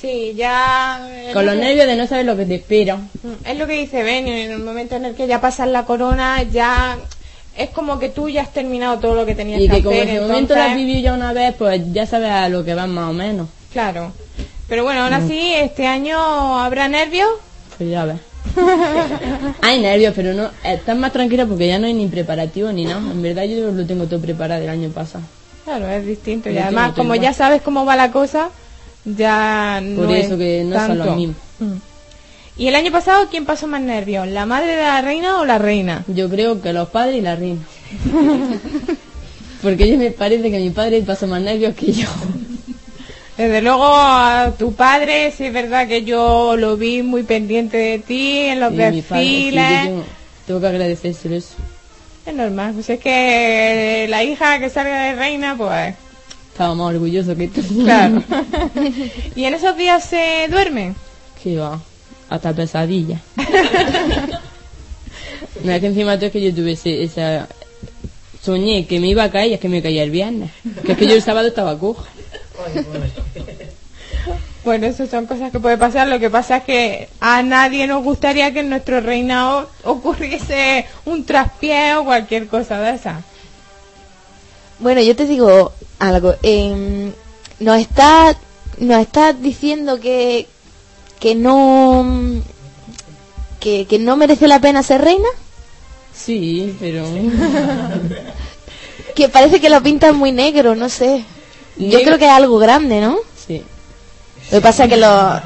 Sí, 0.00 0.32
ya... 0.36 1.08
Con 1.32 1.46
los 1.46 1.54
nervios 1.54 1.86
de 1.86 1.94
no 1.96 2.06
saber 2.08 2.26
lo 2.26 2.36
que 2.36 2.44
te 2.44 2.56
espera. 2.56 2.96
Mm, 2.96 3.46
Es 3.46 3.56
lo 3.58 3.66
que 3.68 3.74
dice 3.74 4.02
Benio, 4.02 4.34
en 4.34 4.50
el 4.50 4.58
momento 4.58 4.96
en 4.96 5.04
el 5.04 5.14
que 5.14 5.28
ya 5.28 5.40
pasas 5.40 5.68
la 5.68 5.84
corona, 5.84 6.42
ya 6.42 6.98
es 7.56 7.70
como 7.70 8.00
que 8.00 8.08
tú 8.08 8.28
ya 8.28 8.42
has 8.42 8.52
terminado 8.52 8.98
todo 8.98 9.14
lo 9.14 9.24
que 9.24 9.36
tenías 9.36 9.60
Y 9.60 9.68
que 9.68 9.76
que 9.76 9.82
como 9.84 9.94
hacer. 9.96 10.08
en 10.08 10.14
ese 10.16 10.20
momento 10.26 10.54
lo 10.54 10.60
has 10.60 10.66
entonces- 10.70 10.86
vivido 10.86 11.00
ya 11.02 11.14
una 11.14 11.32
vez, 11.32 11.54
pues 11.56 11.80
ya 11.92 12.04
sabes 12.06 12.30
a 12.30 12.48
lo 12.48 12.64
que 12.64 12.74
vas 12.74 12.88
más 12.88 13.10
o 13.10 13.12
menos. 13.12 13.48
Claro. 13.72 14.12
Pero 14.68 14.82
bueno, 14.82 15.02
aún 15.04 15.12
Mm. 15.12 15.24
así, 15.24 15.52
este 15.54 15.86
año 15.86 16.18
habrá 16.58 16.88
nervios. 16.88 17.28
Pues 17.78 17.90
ya 17.90 18.04
ves. 18.06 18.16
Hay 19.62 19.80
nervios, 19.80 20.12
pero 20.14 20.34
no 20.34 20.50
estás 20.64 20.96
más 20.96 21.12
tranquila 21.12 21.46
porque 21.46 21.68
ya 21.68 21.78
no 21.78 21.86
hay 21.86 21.94
ni 21.94 22.06
preparativo 22.06 22.72
ni 22.72 22.84
nada. 22.84 23.00
En 23.00 23.22
verdad 23.22 23.44
yo 23.44 23.70
lo 23.70 23.86
tengo 23.86 24.06
todo 24.06 24.20
preparado 24.20 24.60
del 24.60 24.70
año 24.70 24.88
pasado. 24.90 25.24
Claro, 25.64 25.88
es 25.88 26.04
distinto. 26.06 26.50
Y 26.50 26.58
además, 26.58 26.92
como 26.94 27.14
ya 27.14 27.32
sabes 27.32 27.62
cómo 27.62 27.84
va 27.84 27.96
la 27.96 28.10
cosa, 28.10 28.50
ya 29.04 29.80
no 29.82 30.02
Por 30.02 30.10
es 30.16 30.26
eso 30.26 30.38
que 30.38 30.64
no 30.64 30.76
son 30.76 30.88
tanto. 30.88 31.04
los 31.04 31.16
mismos. 31.16 31.36
Mm. 31.60 31.74
¿Y 32.56 32.66
el 32.66 32.74
año 32.74 32.92
pasado 32.92 33.28
quién 33.30 33.46
pasó 33.46 33.66
más 33.66 33.80
nervios? 33.80 34.26
¿La 34.28 34.46
madre 34.46 34.76
de 34.76 34.82
la 34.82 35.00
reina 35.00 35.40
o 35.40 35.44
la 35.44 35.58
reina? 35.58 36.04
Yo 36.08 36.28
creo 36.28 36.60
que 36.60 36.72
los 36.72 36.88
padres 36.88 37.16
y 37.16 37.20
la 37.20 37.36
reina. 37.36 37.60
Porque 39.62 39.88
yo 39.90 39.98
me 39.98 40.10
parece 40.10 40.50
que 40.50 40.58
mi 40.58 40.70
padre 40.70 41.02
pasó 41.02 41.26
más 41.26 41.40
nervios 41.42 41.74
que 41.74 41.92
yo. 41.92 42.08
Desde 43.40 43.62
luego 43.62 43.86
a 43.86 44.52
tu 44.58 44.74
padre, 44.74 45.32
sí 45.34 45.46
es 45.46 45.52
verdad 45.54 45.88
que 45.88 46.02
yo 46.04 46.56
lo 46.58 46.76
vi 46.76 47.02
muy 47.02 47.22
pendiente 47.22 47.78
de 47.78 47.98
ti 47.98 48.36
en 48.40 48.60
los 48.60 48.70
Y 48.70 48.76
mi 48.76 48.80
padre, 48.80 48.92
sí, 48.92 49.00
yo 49.00 49.06
desfiles. 49.06 49.82
tengo, 49.84 50.04
tengo 50.46 50.60
que 50.60 50.66
agradecérselo 50.66 51.36
eso. 51.36 51.54
Es 52.26 52.34
normal, 52.34 52.74
pues 52.74 52.90
es 52.90 53.00
que 53.00 54.06
la 54.10 54.22
hija 54.24 54.58
que 54.60 54.68
salga 54.68 55.04
de 55.04 55.14
reina, 55.14 55.54
pues 55.56 55.94
Estaba 56.52 56.74
más 56.74 56.88
orgulloso 56.94 57.34
que 57.34 57.48
tú. 57.48 57.62
claro. 57.82 58.22
¿Y 59.34 59.44
en 59.44 59.54
esos 59.54 59.74
días 59.74 60.04
se 60.04 60.46
duerme? 60.50 60.92
Que 61.42 61.56
va, 61.56 61.80
hasta 62.28 62.52
pesadilla. 62.52 63.20
no 65.64 65.72
es 65.72 65.80
que 65.80 65.86
encima 65.86 66.18
tú 66.18 66.26
es 66.26 66.32
que 66.32 66.42
yo 66.42 66.54
tuve 66.54 66.72
ese- 66.72 67.02
esa... 67.02 67.48
Soñé 68.42 68.86
que 68.86 69.00
me 69.00 69.08
iba 69.08 69.24
a 69.24 69.30
caer 69.30 69.50
y 69.50 69.54
es 69.54 69.60
que 69.60 69.68
me 69.70 69.80
caía 69.82 70.02
el 70.02 70.10
viernes. 70.10 70.50
Que 70.84 70.92
es 70.92 70.98
que 70.98 71.06
yo 71.06 71.14
el 71.14 71.22
sábado 71.22 71.48
estaba 71.48 71.78
coja. 71.78 72.04
Bueno, 74.62 74.86
eso 74.86 75.06
son 75.06 75.24
cosas 75.24 75.50
que 75.50 75.58
puede 75.58 75.78
pasar. 75.78 76.06
Lo 76.06 76.18
que 76.20 76.28
pasa 76.28 76.58
es 76.58 76.64
que 76.64 77.08
a 77.20 77.42
nadie 77.42 77.86
nos 77.86 78.04
gustaría 78.04 78.52
que 78.52 78.60
en 78.60 78.68
nuestro 78.68 79.00
reinado 79.00 79.70
ocurriese 79.84 80.84
un 81.06 81.24
traspié 81.24 81.94
o 81.94 82.04
cualquier 82.04 82.46
cosa 82.46 82.78
de 82.78 82.94
esa. 82.94 83.22
Bueno, 84.78 85.00
yo 85.00 85.16
te 85.16 85.26
digo 85.26 85.72
algo. 85.98 86.34
em, 86.42 87.10
nos 87.58 87.78
está, 87.78 88.36
nos 88.78 89.00
está 89.00 89.32
diciendo 89.32 89.98
que 89.98 90.46
que 91.18 91.34
no 91.34 92.04
que, 93.60 93.86
que 93.86 93.98
no 93.98 94.16
merece 94.16 94.46
la 94.46 94.60
pena 94.60 94.82
ser 94.82 95.02
reina. 95.02 95.28
Sí, 96.14 96.76
pero... 96.80 97.04
Que 99.14 99.28
parece 99.28 99.60
que 99.60 99.68
lo 99.68 99.82
pintan 99.82 100.16
muy 100.16 100.30
negro, 100.30 100.76
no 100.76 100.88
sé. 100.88 101.24
Yo 101.88 102.02
creo 102.02 102.18
que 102.18 102.26
es 102.26 102.30
algo 102.32 102.58
grande, 102.58 103.00
¿no? 103.00 103.18
Sí. 103.46 103.62
Lo 104.50 104.58
que 104.58 104.60
pasa 104.60 104.84
es 104.84 104.90
que 104.90 104.96
los 104.96 105.40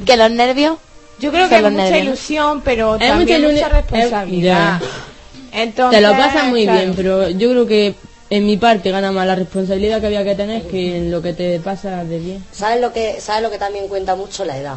que 0.06 0.16
los 0.16 0.30
nervios. 0.30 0.78
Yo 1.18 1.30
creo 1.30 1.48
que 1.48 1.60
los 1.60 1.70
mucha 1.70 1.84
nervios. 1.84 2.04
ilusión, 2.06 2.60
pero 2.62 2.96
Es 2.96 3.08
también 3.08 3.40
mucha 3.42 3.52
mucha, 3.52 3.68
iluni- 3.68 3.72
responsabilidad. 3.72 4.80
Ya. 4.80 5.60
Entonces, 5.62 6.00
Te 6.00 6.06
lo 6.06 6.12
pasas 6.16 6.44
muy 6.46 6.64
claro. 6.64 6.78
bien, 6.80 6.94
pero 6.96 7.28
yo 7.30 7.50
creo 7.50 7.66
que 7.66 7.94
en 8.30 8.46
mi 8.46 8.56
parte 8.56 8.90
gana 8.90 9.12
más 9.12 9.24
la 9.26 9.36
responsabilidad 9.36 10.00
que 10.00 10.06
había 10.08 10.24
que 10.24 10.34
tener 10.34 10.66
que 10.66 10.96
en 10.96 11.10
lo 11.12 11.22
que 11.22 11.32
te 11.32 11.60
pasa 11.60 12.02
de 12.04 12.18
bien. 12.18 12.44
¿Sabes 12.52 12.80
lo 12.80 12.92
que 12.92 13.20
sabes 13.20 13.42
lo 13.42 13.50
que 13.50 13.58
también 13.58 13.86
cuenta 13.86 14.16
mucho 14.16 14.44
la 14.44 14.56
edad? 14.58 14.76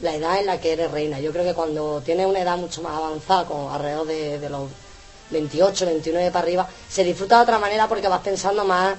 La 0.00 0.14
edad 0.14 0.40
en 0.40 0.46
la 0.46 0.58
que 0.58 0.72
eres 0.72 0.90
reina. 0.90 1.20
Yo 1.20 1.30
creo 1.32 1.44
que 1.44 1.52
cuando 1.52 2.00
tienes 2.00 2.26
una 2.26 2.40
edad 2.40 2.56
mucho 2.56 2.80
más 2.82 2.96
avanzada, 2.96 3.44
como 3.44 3.70
alrededor 3.72 4.06
de, 4.06 4.38
de 4.38 4.48
los 4.48 4.62
28, 5.30 5.84
29 5.86 6.30
para 6.30 6.42
arriba, 6.44 6.68
se 6.88 7.04
disfruta 7.04 7.36
de 7.36 7.42
otra 7.42 7.58
manera 7.58 7.86
porque 7.86 8.08
vas 8.08 8.20
pensando 8.22 8.64
más, 8.64 8.94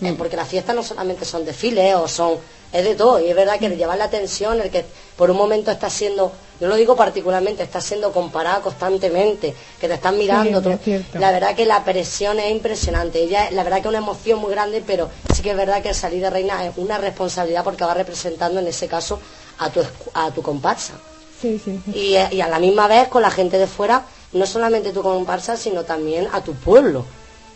eh, 0.00 0.14
porque 0.16 0.36
las 0.36 0.48
fiestas 0.48 0.74
no 0.76 0.82
solamente 0.82 1.24
son 1.24 1.44
desfiles 1.44 1.94
o 1.94 2.06
son, 2.08 2.38
es 2.72 2.84
de 2.84 2.94
todo, 2.94 3.18
y 3.20 3.28
es 3.30 3.34
verdad 3.36 3.58
que 3.58 3.66
el 3.66 3.76
llevar 3.76 3.96
la 3.98 4.10
tensión, 4.10 4.60
el 4.60 4.70
que 4.70 4.84
por 5.16 5.30
un 5.30 5.36
momento 5.36 5.70
estás 5.70 5.92
siendo, 5.92 6.32
yo 6.60 6.68
lo 6.68 6.76
digo 6.76 6.94
particularmente, 6.96 7.62
estás 7.62 7.84
siendo 7.84 8.12
comparada 8.12 8.60
constantemente, 8.60 9.54
que 9.80 9.88
te 9.88 9.94
están 9.94 10.18
mirando, 10.18 10.60
Sí, 10.60 10.62
tú- 10.62 10.70
la 11.18 11.30
verdad 11.32 11.54
que 11.56 11.64
la 11.66 11.82
presión 11.84 12.38
es 12.38 12.50
impresionante, 12.50 13.20
ella, 13.22 13.50
la 13.50 13.62
verdad 13.64 13.78
que 13.78 13.82
es 13.84 13.88
una 13.88 13.98
emoción 13.98 14.38
muy 14.38 14.50
grande, 14.52 14.82
pero 14.86 15.08
sí 15.34 15.42
que 15.42 15.50
es 15.52 15.56
verdad 15.56 15.82
que 15.82 15.88
el 15.90 15.94
salir 15.94 16.22
de 16.22 16.30
reina 16.30 16.64
es 16.66 16.76
una 16.76 16.98
responsabilidad 16.98 17.64
porque 17.64 17.84
va 17.84 17.94
representando 17.94 18.60
en 18.60 18.68
ese 18.68 18.86
caso 18.86 19.18
a 19.58 19.70
tu, 19.70 19.80
a 20.14 20.30
tu 20.30 20.42
comparsa. 20.42 20.94
Sí, 21.40 21.58
sí, 21.64 21.80
sí. 21.84 21.92
Y, 21.96 22.14
eh, 22.16 22.28
y 22.32 22.40
a 22.40 22.48
la 22.48 22.58
misma 22.58 22.86
vez 22.88 23.08
con 23.08 23.22
la 23.22 23.30
gente 23.30 23.58
de 23.58 23.66
fuera, 23.66 24.04
no 24.32 24.44
solamente 24.44 24.92
tu 24.92 25.02
comparsa, 25.02 25.56
sino 25.56 25.84
también 25.84 26.28
a 26.32 26.42
tu 26.42 26.52
pueblo. 26.54 27.04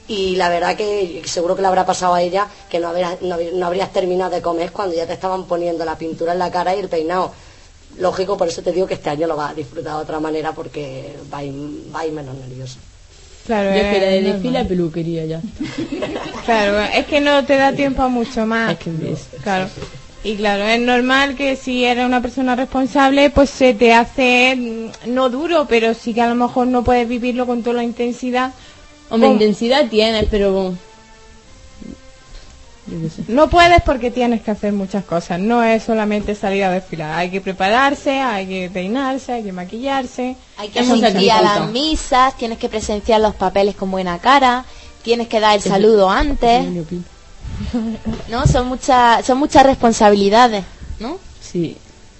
Y 0.08 0.36
la 0.36 0.48
verdad 0.48 0.76
que 0.76 1.22
seguro 1.24 1.54
que 1.54 1.62
le 1.62 1.68
habrá 1.68 1.86
pasado 1.86 2.14
a 2.14 2.22
ella 2.22 2.46
que 2.68 2.78
no, 2.80 2.92
no, 3.20 3.36
no 3.54 3.66
habrías 3.66 3.92
terminado 3.92 4.30
de 4.32 4.42
comer 4.42 4.72
cuando 4.72 4.94
ya 4.96 5.06
te 5.06 5.12
estaban 5.12 5.44
poniendo 5.44 5.84
la 5.84 5.96
pintura 5.96 6.32
en 6.32 6.38
la 6.40 6.50
cara 6.50 6.74
y 6.74 6.80
el 6.80 6.88
peinado. 6.88 7.32
Lógico, 7.98 8.36
por 8.36 8.48
eso 8.48 8.62
te 8.62 8.72
digo 8.72 8.86
que 8.86 8.94
este 8.94 9.10
año 9.10 9.26
lo 9.26 9.36
vas 9.36 9.50
a 9.52 9.54
disfrutar 9.54 9.96
de 9.96 10.02
otra 10.02 10.18
manera 10.18 10.52
porque 10.52 11.16
va 11.32 11.38
a 11.38 11.44
ir, 11.44 11.54
va 11.94 12.00
a 12.00 12.06
ir 12.06 12.12
menos 12.12 12.34
nervioso. 12.34 12.78
Claro, 13.46 13.70
Yo 13.70 13.76
es 13.76 13.94
que 13.94 14.00
la 14.00 14.06
de 14.06 14.20
normal. 14.20 14.32
desfile 14.34 14.58
a 14.58 14.64
peluquería 14.68 15.24
ya. 15.26 15.40
Claro, 16.44 16.80
es 16.80 17.06
que 17.06 17.20
no 17.20 17.44
te 17.44 17.56
da 17.56 17.72
tiempo 17.72 18.02
a 18.02 18.08
mucho 18.08 18.46
más. 18.46 18.72
Es 18.72 18.78
que 18.78 18.90
ves. 18.90 19.26
Claro. 19.42 19.68
Y 20.24 20.36
claro, 20.36 20.64
es 20.64 20.80
normal 20.80 21.34
que 21.36 21.56
si 21.56 21.84
eres 21.84 22.04
una 22.06 22.22
persona 22.22 22.54
responsable, 22.54 23.30
pues 23.30 23.50
se 23.50 23.74
te 23.74 23.92
hace 23.92 24.54
mm, 24.56 25.12
no 25.12 25.28
duro, 25.30 25.66
pero 25.68 25.94
sí 25.94 26.14
que 26.14 26.22
a 26.22 26.28
lo 26.28 26.34
mejor 26.36 26.68
no 26.68 26.82
puedes 26.84 27.08
vivirlo 27.08 27.46
con 27.46 27.62
toda 27.62 27.76
la 27.76 27.84
intensidad. 27.84 28.52
Hombre, 29.12 29.28
Con- 29.28 29.36
intensidad 29.36 29.89
tienes, 29.90 30.26
pero... 30.30 30.72
Yo 32.86 33.01
qué 33.02 33.10
sé. 33.10 33.22
No 33.28 33.51
puedes 33.51 33.82
porque 33.82 34.10
tienes 34.10 34.40
que 34.40 34.51
hacer 34.51 34.72
muchas 34.72 35.05
cosas. 35.05 35.39
No 35.39 35.62
es 35.62 35.82
solamente 35.82 36.34
salir 36.34 36.64
a 36.64 36.70
desfilar. 36.70 37.18
Hay 37.18 37.30
que 37.30 37.43
prepararse, 37.43 38.20
hay 38.20 38.47
que 38.47 38.70
peinarse, 38.72 39.32
hay 39.34 39.43
que 39.44 39.52
maquillarse. 39.52 40.34
Hay 40.56 40.70
que 40.70 40.80
asistir 40.80 41.30
a 41.30 41.43
las 41.43 41.70
misas, 41.70 42.36
tienes 42.39 42.56
que 42.56 42.70
presenciar 42.70 43.20
los 43.20 43.34
papeles 43.34 43.76
con 43.76 43.90
buena 43.90 44.18
cara, 44.18 44.64
tienes 45.02 45.28
que 45.28 45.40
dar 45.40 45.56
el 45.56 45.62
saludo 45.62 46.09
antes. 46.09 46.64
¿No? 48.30 48.47
Son 48.47 48.66
muchas 48.66 49.26
son 49.26 49.36
muchas 49.39 49.64
responsabilidades, 49.66 50.64
¿no? 51.01 51.18
Sí. 51.43 51.76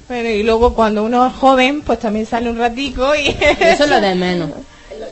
Bueno, 0.09 0.29
y 0.29 0.43
luego 0.43 0.75
cuando 0.75 1.05
uno 1.05 1.27
es 1.27 1.33
joven, 1.33 1.81
pues 1.81 2.01
también 2.01 2.27
sale 2.27 2.51
un 2.51 2.59
ratico 2.59 3.15
y... 3.15 3.29
Eso 3.29 3.85
es 3.85 3.91
lo 3.91 3.99
de 3.99 4.15
menos. 4.15 4.51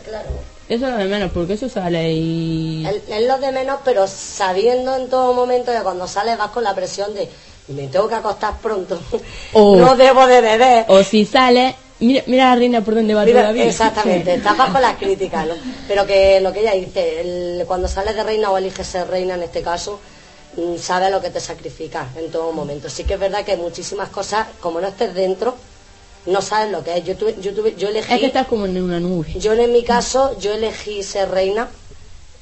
Claro. 0.05 0.50
Eso 0.71 0.87
es 0.87 0.93
lo 0.93 0.99
de 0.99 1.07
menos, 1.07 1.33
porque 1.33 1.55
eso 1.55 1.69
sale 1.69 2.13
y... 2.13 2.87
Es 3.09 3.27
lo 3.27 3.39
de 3.39 3.51
menos, 3.51 3.81
pero 3.85 4.07
sabiendo 4.07 4.95
en 4.95 5.09
todo 5.11 5.35
momento 5.35 5.73
que 5.73 5.81
cuando 5.81 6.07
sales 6.07 6.39
vas 6.39 6.51
con 6.53 6.63
la 6.63 6.77
presión 6.77 7.13
de 7.13 7.29
me 7.67 7.89
tengo 7.89 8.09
que 8.09 8.15
acostar 8.15 8.57
pronto, 8.59 8.97
O- 9.53 9.75
no 9.77 9.97
debo 9.97 10.27
de 10.29 10.41
beber. 10.41 10.85
O 10.89 11.03
si 11.03 11.25
sale... 11.27 11.75
Mira, 11.99 12.23
mira 12.29 12.51
la 12.51 12.57
reina 12.57 12.81
por 12.83 12.95
dónde 12.95 13.13
va 13.15 13.25
Mira, 13.25 13.41
todavía. 13.41 13.67
exactamente, 13.67 14.33
estás 14.37 14.57
bajo 14.57 14.79
las 14.79 14.97
críticas, 14.97 15.47
¿no? 15.49 15.55
Pero 15.89 16.07
que 16.07 16.41
lo 16.41 16.53
que 16.53 16.61
ella 16.61 16.73
dice, 16.73 17.21
el- 17.21 17.65
cuando 17.67 17.89
sales 17.89 18.15
de 18.15 18.23
reina 18.23 18.51
o 18.53 18.57
eliges 18.57 18.87
ser 18.87 19.09
reina 19.09 19.35
en 19.35 19.43
este 19.43 19.63
caso, 19.63 20.01
mm, 20.57 20.77
sabes 20.79 21.11
lo 21.11 21.21
que 21.21 21.31
te 21.31 21.41
sacrificas 21.41 22.07
en 22.17 22.31
todo 22.31 22.53
momento. 22.53 22.89
Sí 22.89 23.03
que 23.03 23.15
es 23.15 23.21
verdad 23.21 23.45
que 23.45 23.53
hay 23.53 23.59
muchísimas 23.59 24.09
cosas, 24.11 24.47
como 24.61 24.81
no 24.81 24.87
estés 24.87 25.13
dentro, 25.15 25.57
no 26.27 26.43
sabes 26.43 26.71
lo 26.71 26.85
que 26.85 26.99
es. 26.99 27.05
Yo, 27.05 27.17
tuve, 27.17 27.37
yo, 27.41 27.55
tuve, 27.55 27.75
yo 27.77 27.89
elegí... 27.89 28.13
Es 28.13 28.21
que 28.21 28.27
estás 28.27 28.47
como 28.47 28.67
en 28.67 28.81
una 28.83 29.01
nube. 29.01 29.33
Yo 29.39 29.53
en 29.53 29.73
mi 29.73 29.83
caso, 29.83 30.39
yo 30.39 30.53
elegí 30.53 31.03
ser 31.03 31.31
reina 31.31 31.69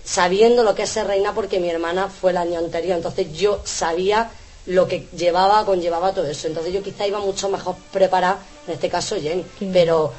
sabiendo 0.04 0.62
lo 0.62 0.74
que 0.74 0.84
es 0.84 0.90
ser 0.90 1.06
reina 1.06 1.34
porque 1.34 1.60
mi 1.60 1.68
hermana 1.68 2.08
fue 2.08 2.30
el 2.30 2.38
año 2.38 2.58
anterior, 2.58 2.96
entonces 2.96 3.30
yo 3.34 3.60
sabía 3.64 4.30
lo 4.64 4.88
que 4.88 5.06
llevaba, 5.14 5.64
conllevaba 5.66 6.14
todo 6.14 6.26
eso. 6.26 6.46
Entonces 6.46 6.72
yo 6.72 6.82
quizá 6.82 7.06
iba 7.06 7.20
mucho 7.20 7.48
mejor 7.50 7.76
preparada, 7.92 8.38
en 8.66 8.74
este 8.74 8.88
caso 8.88 9.16
Jenny, 9.20 9.44
pero 9.72 10.12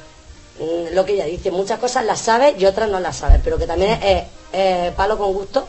mm, 0.59 0.93
lo 0.93 1.05
que 1.05 1.13
ella 1.13 1.25
dice, 1.25 1.49
muchas 1.49 1.79
cosas 1.79 2.05
las 2.05 2.21
sabe 2.21 2.55
y 2.57 2.65
otras 2.65 2.89
no 2.89 2.99
las 2.99 3.17
sabe, 3.17 3.41
pero 3.43 3.57
que 3.57 3.65
también 3.65 3.99
es, 4.03 4.23
es 4.53 4.93
palo 4.93 5.17
con 5.17 5.33
gusto 5.33 5.67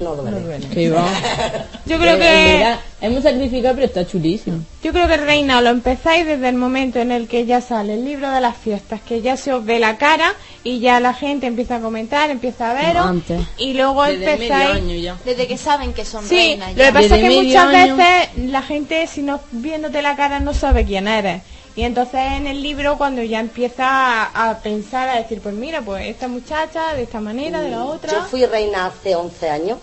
no 0.00 0.14
duele. 0.16 0.66
Que 0.68 0.90
va. 0.90 1.06
Yo 1.86 1.98
creo 1.98 2.14
que 2.16 2.20
verdad, 2.24 2.80
hemos 3.00 3.22
sacrificado, 3.22 3.74
pero 3.74 3.86
está 3.86 4.06
chulísimo. 4.06 4.58
yo 4.82 4.92
creo 4.92 5.06
que 5.08 5.16
Reina 5.16 5.60
lo 5.60 5.70
empezáis 5.70 6.24
desde 6.26 6.48
el 6.48 6.54
momento 6.56 6.98
en 7.00 7.10
el 7.12 7.26
que 7.28 7.44
ya 7.46 7.60
sale 7.60 7.94
el 7.94 8.04
libro 8.04 8.30
de 8.30 8.40
las 8.40 8.56
fiestas, 8.56 9.00
que 9.00 9.20
ya 9.20 9.36
se 9.36 9.52
os 9.52 9.64
ve 9.64 9.78
la 9.78 9.96
cara 9.98 10.32
y 10.64 10.78
ya 10.80 11.00
la 11.00 11.12
gente 11.14 11.46
empieza 11.46 11.76
a 11.76 11.80
comentar, 11.80 12.30
empieza 12.30 12.70
a 12.70 12.74
veros 12.74 13.06
Antes. 13.06 13.40
y 13.58 13.72
luego 13.74 14.04
Desde 14.04 14.18
medio 14.18 14.32
empezáis 14.54 14.70
año 14.76 14.94
ya. 14.94 15.16
Desde 15.24 15.46
que 15.46 15.56
saben 15.56 15.92
que 15.92 16.04
son 16.04 16.24
Sí, 16.24 16.34
reinas. 16.36 16.76
lo 16.76 16.84
que 16.84 16.92
pasa 16.92 17.16
es 17.16 17.22
que 17.28 17.30
muchas 17.42 17.74
año. 17.74 17.96
veces 17.96 18.28
la 18.50 18.62
gente, 18.62 19.06
si 19.06 19.22
no 19.22 19.40
viéndote 19.50 20.00
la 20.02 20.16
cara, 20.16 20.40
no 20.40 20.54
sabe 20.54 20.84
quién 20.84 21.08
eres. 21.08 21.42
Y 21.76 21.82
entonces 21.82 22.20
en 22.32 22.46
el 22.46 22.62
libro, 22.62 22.98
cuando 22.98 23.22
ya 23.22 23.40
empieza 23.40 23.86
a, 23.86 24.50
a 24.50 24.58
pensar, 24.58 25.08
a 25.08 25.16
decir, 25.16 25.40
pues 25.40 25.54
mira, 25.54 25.80
pues 25.82 26.06
esta 26.06 26.28
muchacha, 26.28 26.94
de 26.94 27.04
esta 27.04 27.20
manera, 27.20 27.60
de 27.60 27.70
la 27.70 27.84
otra. 27.84 28.12
Yo 28.12 28.24
fui 28.24 28.44
reina 28.44 28.86
hace 28.86 29.14
11 29.14 29.50
años 29.50 29.78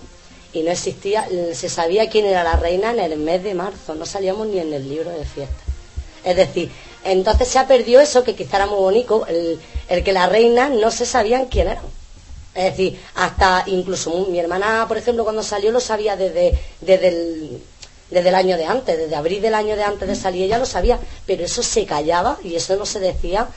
y 0.54 0.64
no 0.64 0.72
existía, 0.72 1.28
se 1.54 1.70
sabía 1.70 2.10
quién 2.10 2.26
era 2.26 2.44
la 2.44 2.56
reina 2.56 2.92
en 2.92 3.00
el 3.00 3.18
mes 3.18 3.44
de 3.44 3.54
marzo, 3.54 3.96
no 3.96 4.06
salíamos 4.06 4.48
ni 4.48 4.60
en 4.60 4.74
el 4.74 4.88
libro 4.88 5.10
de 5.10 5.26
fiesta. 5.26 5.56
Es 6.24 6.36
decir, 6.36 6.72
entonces 7.04 7.48
se 7.48 7.60
ha 7.60 7.68
perdido 7.68 8.02
eso 8.02 8.24
que 8.24 8.36
quizá 8.36 8.58
era 8.58 8.66
muy 8.66 8.80
bonito, 8.80 9.26
el, 9.28 9.60
el 9.88 10.04
que 10.04 10.12
las 10.12 10.30
reinas 10.30 10.72
no 10.72 10.92
se 10.92 11.06
sabían 11.06 11.46
quién 11.46 11.68
eran. 11.70 11.86
Es 12.54 12.72
decir, 12.72 13.00
hasta 13.16 13.64
incluso 13.68 14.26
mi 14.30 14.40
hermana, 14.40 14.86
por 14.88 14.98
ejemplo, 14.98 15.24
cuando 15.24 15.44
salió 15.44 15.72
lo 15.72 15.80
sabía 15.80 16.18
desde, 16.18 16.60
desde, 16.82 17.08
el, 17.10 17.62
desde 18.10 18.30
el 18.30 18.36
año 18.36 18.58
de 18.58 18.66
antes, 18.66 18.98
desde 18.98 19.16
abril 19.16 19.42
del 19.42 19.54
año 19.54 19.76
de 19.76 19.84
antes 19.84 20.08
de 20.08 20.16
salir, 20.16 20.44
ella 20.44 20.58
lo 20.58 20.66
sabía, 20.66 21.00
pero 21.26 21.44
eso 21.44 21.62
se 21.62 21.86
callaba 21.86 22.38
y 22.44 22.56
eso 22.56 22.76
no 22.76 22.86
se 22.86 23.00
decía 23.00 23.48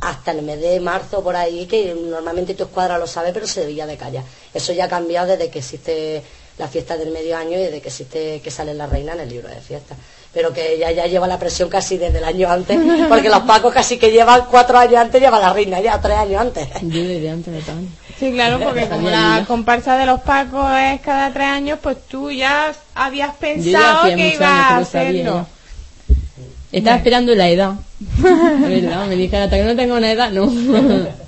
hasta 0.00 0.30
el 0.30 0.42
mes 0.42 0.60
de 0.60 0.80
marzo 0.80 1.22
por 1.22 1.36
ahí, 1.36 1.66
que 1.66 1.94
normalmente 1.94 2.54
tu 2.54 2.64
escuadra 2.64 2.98
lo 2.98 3.06
sabe, 3.06 3.32
pero 3.32 3.46
se 3.46 3.60
debía 3.60 3.86
de 3.86 3.96
callar. 3.96 4.24
Eso 4.54 4.72
ya 4.72 4.84
ha 4.84 4.88
cambiado 4.88 5.28
desde 5.28 5.50
que 5.50 5.58
existe 5.58 6.22
la 6.58 6.68
fiesta 6.68 6.96
del 6.96 7.10
medio 7.10 7.36
año 7.36 7.58
y 7.58 7.62
desde 7.62 7.80
que 7.80 7.88
existe 7.88 8.40
que 8.40 8.50
sale 8.50 8.74
la 8.74 8.86
reina 8.86 9.14
en 9.14 9.20
el 9.20 9.28
libro 9.28 9.48
de 9.48 9.60
fiesta. 9.60 9.96
Pero 10.32 10.52
que 10.52 10.74
ella 10.74 10.90
ya 10.92 11.06
lleva 11.06 11.26
la 11.26 11.38
presión 11.38 11.68
casi 11.68 11.98
desde 11.98 12.18
el 12.18 12.24
año 12.24 12.48
antes, 12.48 12.78
porque 13.08 13.28
los 13.28 13.40
pacos 13.40 13.74
casi 13.74 13.98
que 13.98 14.10
llevan 14.10 14.46
cuatro 14.50 14.78
años 14.78 14.96
antes, 14.96 15.20
lleva 15.20 15.40
la 15.40 15.52
reina 15.52 15.80
ya 15.80 16.00
tres 16.00 16.16
años 16.16 16.40
antes. 16.40 16.68
Desde 16.82 17.30
antes 17.30 17.52
de 17.52 17.60
tanto. 17.60 17.90
Sí, 18.20 18.30
claro, 18.32 18.60
porque 18.62 18.86
como 18.86 19.08
la 19.08 19.44
comparsa 19.48 19.96
de 19.96 20.04
los 20.04 20.20
pacos 20.20 20.70
es 20.78 21.00
cada 21.00 21.32
tres 21.32 21.46
años, 21.46 21.78
pues 21.82 21.96
tú 22.06 22.30
ya 22.30 22.72
habías 22.94 23.32
ya 23.32 23.38
pensado 23.38 24.14
que 24.14 24.34
ibas 24.34 24.42
a 24.42 24.76
hacerlo. 24.76 25.46
Estaba 26.70 26.98
esperando 26.98 27.34
la 27.34 27.48
edad. 27.48 27.72
¿Verdad? 28.18 29.06
Me 29.06 29.16
dijeron, 29.16 29.44
hasta 29.44 29.56
que 29.56 29.64
no 29.64 29.74
tenga 29.74 29.96
una 29.96 30.12
edad, 30.12 30.30
no. 30.30 30.52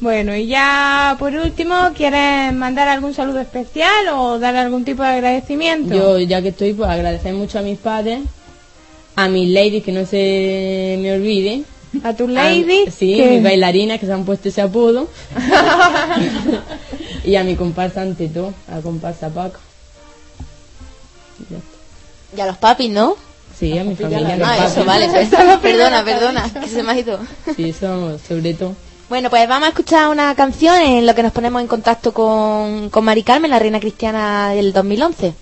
Bueno, 0.00 0.34
y 0.34 0.48
ya 0.48 1.14
por 1.16 1.32
último, 1.32 1.76
¿quieres 1.96 2.52
mandar 2.52 2.88
algún 2.88 3.14
saludo 3.14 3.38
especial 3.38 4.08
o 4.12 4.40
dar 4.40 4.56
algún 4.56 4.84
tipo 4.84 5.04
de 5.04 5.10
agradecimiento? 5.10 5.94
Yo, 5.94 6.18
ya 6.18 6.42
que 6.42 6.48
estoy, 6.48 6.72
pues 6.72 6.90
agradecer 6.90 7.32
mucho 7.34 7.60
a 7.60 7.62
mis 7.62 7.78
padres, 7.78 8.18
a 9.14 9.28
mis 9.28 9.48
ladies, 9.50 9.84
que 9.84 9.92
no 9.92 10.04
se 10.04 10.98
me 11.00 11.12
olvide. 11.12 11.62
¿A 12.02 12.14
tus 12.14 12.30
ladies? 12.30 12.94
sí, 12.94 13.14
¿Qué? 13.16 13.28
mis 13.28 13.42
bailarinas 13.42 14.00
que 14.00 14.06
se 14.06 14.12
han 14.12 14.24
puesto 14.24 14.48
ese 14.48 14.62
apodo. 14.62 15.08
y 17.24 17.36
a 17.36 17.44
mi 17.44 17.54
comparsa 17.54 18.02
ante 18.02 18.28
todo, 18.28 18.54
a 18.68 18.76
la 18.76 18.82
comparsa 18.82 19.28
Paco. 19.28 19.58
Y 22.36 22.40
a 22.40 22.46
los 22.46 22.56
papis, 22.56 22.90
¿no? 22.90 23.16
Sí, 23.58 23.78
a 23.78 23.84
mi 23.84 23.94
familia. 23.94 24.34
a 24.34 24.36
mis 24.36 24.46
Ah, 24.46 24.66
eso, 24.66 24.84
vale. 24.84 25.08
pues, 25.10 25.28
perdona, 25.60 26.04
perdona, 26.04 26.50
que 26.52 26.68
se 26.68 26.82
me 26.82 26.92
ha 26.92 26.98
ido. 26.98 27.18
Sí, 27.54 27.68
eso 27.70 28.18
sobre 28.18 28.54
todo. 28.54 28.74
Bueno, 29.08 29.28
pues 29.28 29.46
vamos 29.46 29.66
a 29.66 29.70
escuchar 29.70 30.08
una 30.08 30.34
canción 30.34 30.74
en 30.80 31.04
lo 31.06 31.14
que 31.14 31.22
nos 31.22 31.32
ponemos 31.32 31.60
en 31.60 31.68
contacto 31.68 32.14
con, 32.14 32.88
con 32.88 33.04
Mari 33.04 33.22
Carmen, 33.22 33.50
la 33.50 33.58
reina 33.58 33.78
cristiana 33.78 34.50
del 34.50 34.72
2011. 34.72 35.34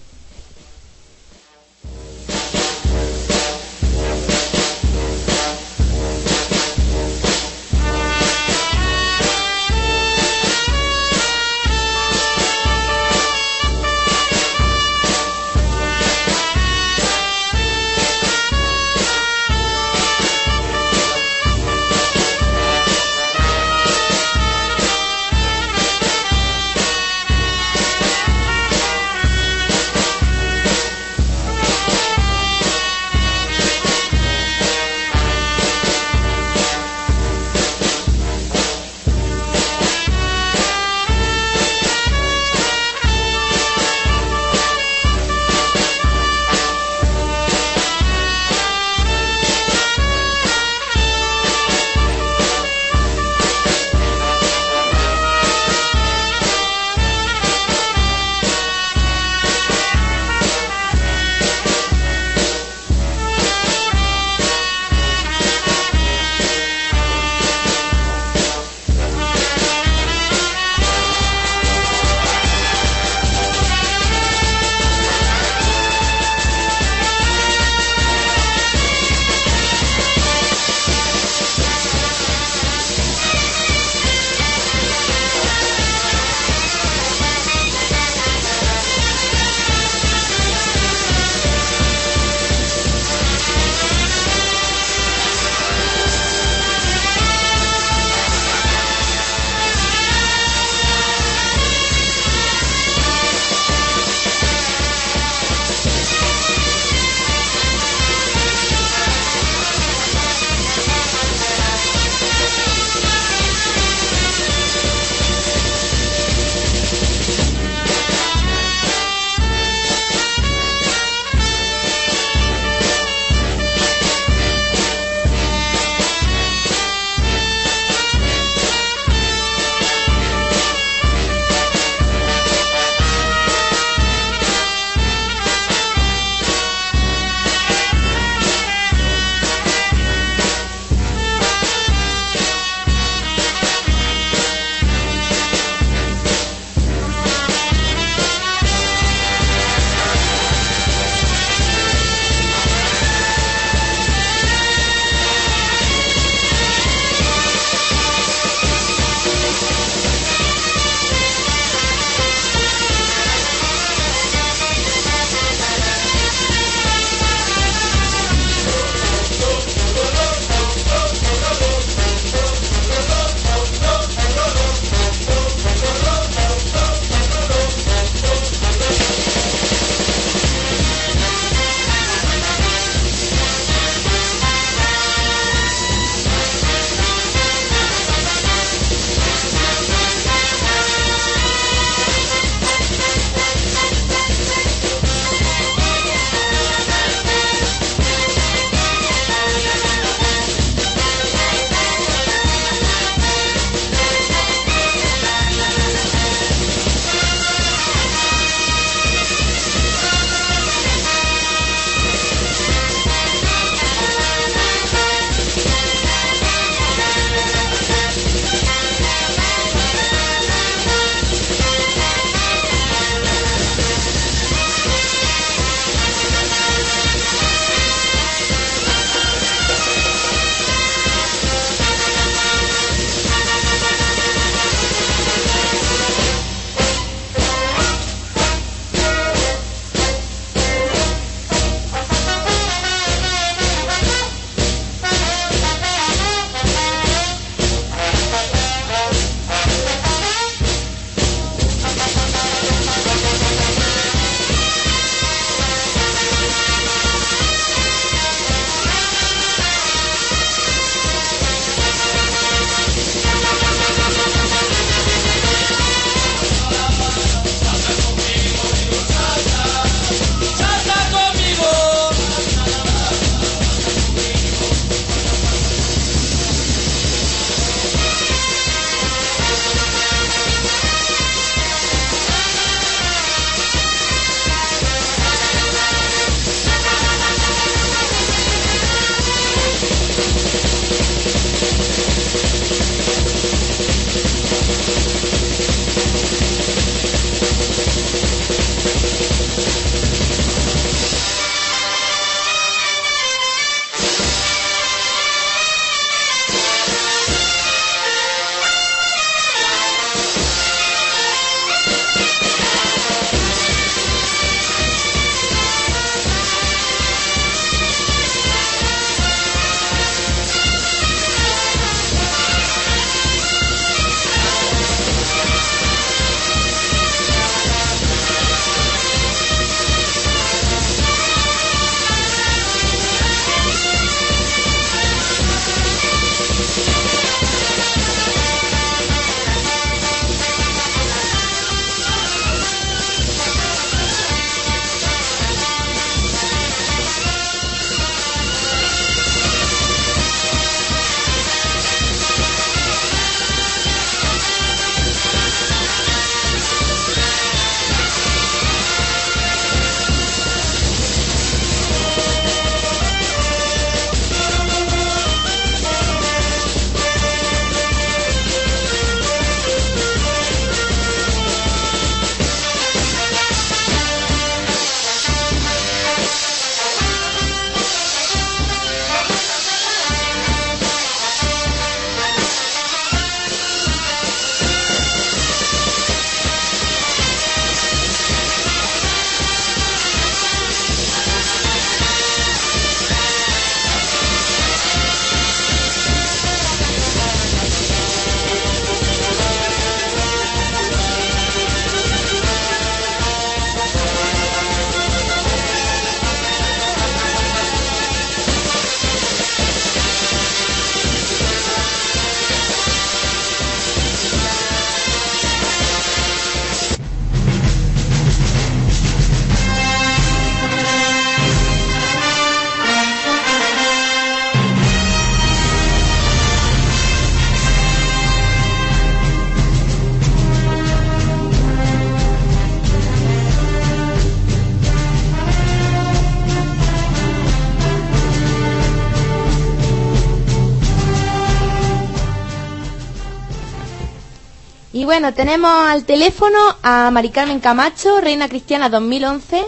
Y 445.00 445.06
bueno, 445.06 445.32
tenemos 445.32 445.70
al 445.88 446.04
teléfono 446.04 446.58
a 446.82 447.10
Mari 447.10 447.30
Carmen 447.30 447.58
Camacho, 447.58 448.20
Reina 448.20 448.50
Cristiana 448.50 448.90
2011, 448.90 449.64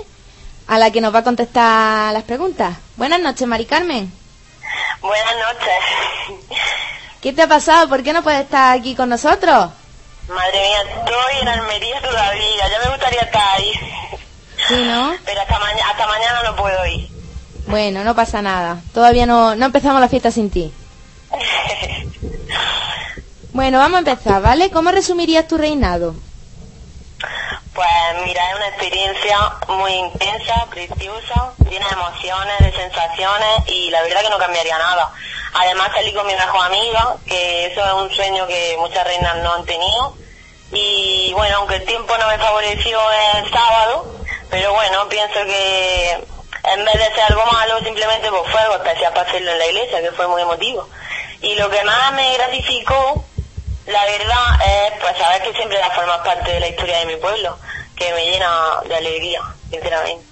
a 0.67 0.79
la 0.79 0.91
que 0.91 1.01
nos 1.01 1.15
va 1.15 1.21
a 1.21 1.25
contestar 1.25 2.13
las 2.13 2.23
preguntas. 2.25 2.77
Buenas 2.97 3.19
noches, 3.19 3.49
Mari 3.49 3.65
Carmen. 3.65 4.13
Buenas 5.01 5.35
noches. 5.49 6.51
¿Qué 7.23 7.33
te 7.33 7.41
ha 7.41 7.49
pasado? 7.49 7.89
¿Por 7.89 8.03
qué 8.03 8.13
no 8.13 8.23
puedes 8.23 8.43
estar 8.43 8.77
aquí 8.79 8.95
con 8.95 9.09
nosotros? 9.09 9.71
Madre 10.29 10.61
mía, 10.69 10.99
estoy 10.99 11.41
en 11.41 11.49
Almería 11.49 12.03
todavía. 12.03 12.69
Ya 12.71 12.79
me 12.85 12.91
gustaría 12.91 13.21
estar 13.23 13.43
ahí. 13.57 13.73
Sí, 14.69 14.85
¿no? 14.85 15.15
Pero 15.25 15.41
hasta, 15.41 15.59
maña- 15.59 15.91
hasta 15.93 16.07
mañana 16.09 16.43
no 16.45 16.57
puedo 16.57 16.87
ir. 16.89 17.09
Bueno, 17.69 18.05
no 18.05 18.15
pasa 18.15 18.43
nada. 18.43 18.83
Todavía 18.93 19.25
no, 19.25 19.55
no 19.57 19.65
empezamos 19.65 19.99
la 19.99 20.11
fiesta 20.11 20.31
sin 20.31 20.51
ti. 20.51 20.71
Bueno, 23.53 23.79
vamos 23.81 23.97
a 23.97 24.11
empezar, 24.11 24.41
¿vale? 24.41 24.71
¿Cómo 24.71 24.91
resumirías 24.93 25.47
tu 25.47 25.59
reinado? 25.59 26.15
Pues 27.75 28.25
mira, 28.25 28.49
es 28.49 28.57
una 28.57 28.69
experiencia 28.69 29.39
muy 29.69 29.93
intensa, 29.93 30.67
preciosa, 30.71 31.53
llena 31.69 31.87
de 31.87 31.93
emociones, 31.93 32.59
de 32.61 32.73
sensaciones 32.73 33.69
y 33.69 33.91
la 33.91 34.01
verdad 34.01 34.23
que 34.23 34.31
no 34.31 34.39
cambiaría 34.39 34.79
nada. 34.79 35.13
Además 35.53 35.91
salí 35.95 36.15
con 36.15 36.27
mi 36.27 36.33
mejor 36.33 36.65
amiga, 36.65 37.17
que 37.27 37.67
eso 37.67 37.85
es 37.85 37.93
un 37.93 38.11
sueño 38.17 38.47
que 38.47 38.75
muchas 38.79 39.07
reinas 39.07 39.37
no 39.43 39.53
han 39.53 39.67
tenido. 39.67 40.17
Y 40.73 41.33
bueno, 41.35 41.59
aunque 41.59 41.77
el 41.77 41.85
tiempo 41.85 42.17
no 42.17 42.29
me 42.29 42.39
favoreció 42.39 42.99
el 43.35 43.51
sábado, 43.51 44.17
pero 44.49 44.73
bueno, 44.73 45.11
pienso 45.11 45.45
que 45.45 46.13
en 46.73 46.85
vez 46.87 46.95
de 46.95 47.15
ser 47.15 47.25
algo 47.29 47.45
malo, 47.53 47.81
simplemente 47.85 48.31
pues 48.31 48.51
fue 48.51 48.61
algo 48.63 48.77
especial 48.77 49.13
para 49.13 49.29
hacerlo 49.29 49.51
en 49.51 49.59
la 49.59 49.67
iglesia, 49.67 50.01
que 50.01 50.13
fue 50.13 50.27
muy 50.27 50.41
emotivo. 50.41 50.89
Y 51.43 51.55
lo 51.57 51.69
que 51.69 51.85
más 51.85 52.13
me 52.15 52.33
gratificó 52.35 53.27
la 53.87 54.05
verdad 54.05 54.61
es 54.67 54.93
pues 55.01 55.17
saber 55.19 55.43
que 55.43 55.53
siempre 55.57 55.79
la 55.79 55.91
formas 55.91 56.19
parte 56.19 56.53
de 56.53 56.61
la 56.61 56.69
historia 56.69 56.99
de 56.99 57.07
mi 57.07 57.17
pueblo, 57.17 57.57
que 57.97 58.13
me 58.13 58.31
llena 58.31 58.49
de 58.89 58.95
alegría, 58.95 59.41
sinceramente. 59.71 60.25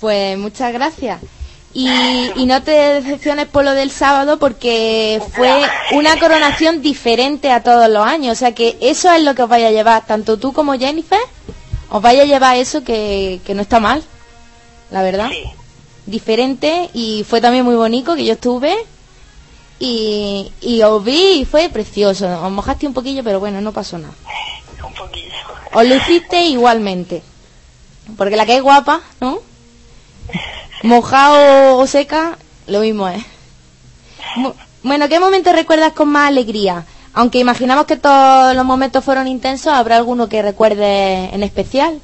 Pues 0.00 0.36
muchas 0.36 0.72
gracias. 0.72 1.20
Y, 1.72 2.32
y 2.36 2.46
no 2.46 2.62
te 2.62 2.70
decepciones 2.70 3.46
por 3.46 3.64
lo 3.64 3.72
del 3.72 3.90
sábado 3.90 4.38
porque 4.38 5.20
fue 5.34 5.62
una 5.92 6.18
coronación 6.18 6.80
diferente 6.80 7.50
a 7.50 7.62
todos 7.62 7.88
los 7.90 8.06
años. 8.06 8.32
O 8.32 8.38
sea 8.38 8.52
que 8.52 8.78
eso 8.80 9.12
es 9.12 9.22
lo 9.22 9.34
que 9.34 9.42
os 9.42 9.48
vaya 9.48 9.68
a 9.68 9.72
llevar, 9.72 10.06
tanto 10.06 10.38
tú 10.38 10.52
como 10.52 10.78
Jennifer, 10.78 11.20
os 11.90 12.00
vaya 12.00 12.22
a 12.22 12.26
llevar 12.26 12.56
eso 12.56 12.82
que, 12.82 13.40
que 13.44 13.54
no 13.54 13.62
está 13.62 13.78
mal, 13.80 14.02
la 14.90 15.02
verdad. 15.02 15.30
Diferente 16.06 16.88
y 16.94 17.24
fue 17.28 17.40
también 17.40 17.64
muy 17.64 17.74
bonito 17.74 18.14
que 18.16 18.24
yo 18.24 18.34
estuve 18.34 18.74
y, 19.78 20.52
y 20.60 20.82
os 20.82 21.04
vi 21.04 21.40
y 21.40 21.44
fue 21.44 21.68
precioso. 21.68 22.26
Os 22.44 22.50
mojaste 22.52 22.86
un 22.86 22.94
poquillo, 22.94 23.22
pero 23.24 23.40
bueno, 23.40 23.60
no 23.60 23.72
pasó 23.72 23.98
nada. 23.98 24.14
Un 24.86 24.94
poquillo. 24.94 25.32
Os 25.74 25.86
luciste 25.86 26.42
igualmente. 26.46 27.22
Porque 28.16 28.36
la 28.36 28.46
que 28.46 28.56
es 28.56 28.62
guapa, 28.62 29.00
¿no? 29.20 29.38
Mojado 30.82 31.78
o 31.78 31.86
seca, 31.86 32.38
lo 32.66 32.80
mismo 32.80 33.08
es. 33.08 33.24
Mu- 34.36 34.52
Bueno, 34.82 35.08
¿qué 35.08 35.18
momento 35.18 35.52
recuerdas 35.52 35.92
con 35.92 36.08
más 36.08 36.28
alegría? 36.28 36.84
Aunque 37.14 37.38
imaginamos 37.38 37.86
que 37.86 37.96
todos 37.96 38.54
los 38.54 38.64
momentos 38.64 39.02
fueron 39.04 39.26
intensos, 39.26 39.72
¿habrá 39.72 39.96
alguno 39.96 40.28
que 40.28 40.42
recuerde 40.42 41.34
en 41.34 41.42
especial? 41.42 42.00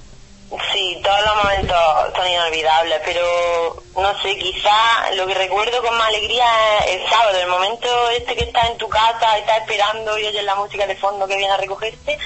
Sí, 0.72 1.00
todos 1.02 1.20
los 1.24 1.36
momentos 1.44 1.78
son 2.14 2.28
inolvidables, 2.28 3.00
pero 3.06 3.82
no 3.96 4.22
sé, 4.22 4.36
quizá 4.36 5.10
lo 5.16 5.26
que 5.26 5.34
recuerdo 5.34 5.80
con 5.82 5.96
más 5.96 6.08
alegría 6.08 6.44
es 6.86 7.00
el 7.00 7.08
sábado, 7.08 7.38
el 7.38 7.48
momento 7.48 7.88
este 8.10 8.36
que 8.36 8.44
estás 8.44 8.68
en 8.68 8.76
tu 8.76 8.86
casa, 8.88 9.38
estás 9.38 9.62
esperando 9.62 10.18
y 10.18 10.26
oyes 10.26 10.44
la 10.44 10.54
música 10.56 10.86
de 10.86 10.96
fondo 10.96 11.26
que 11.26 11.38
viene 11.38 11.52
a 11.52 11.56
recogerte, 11.56 12.18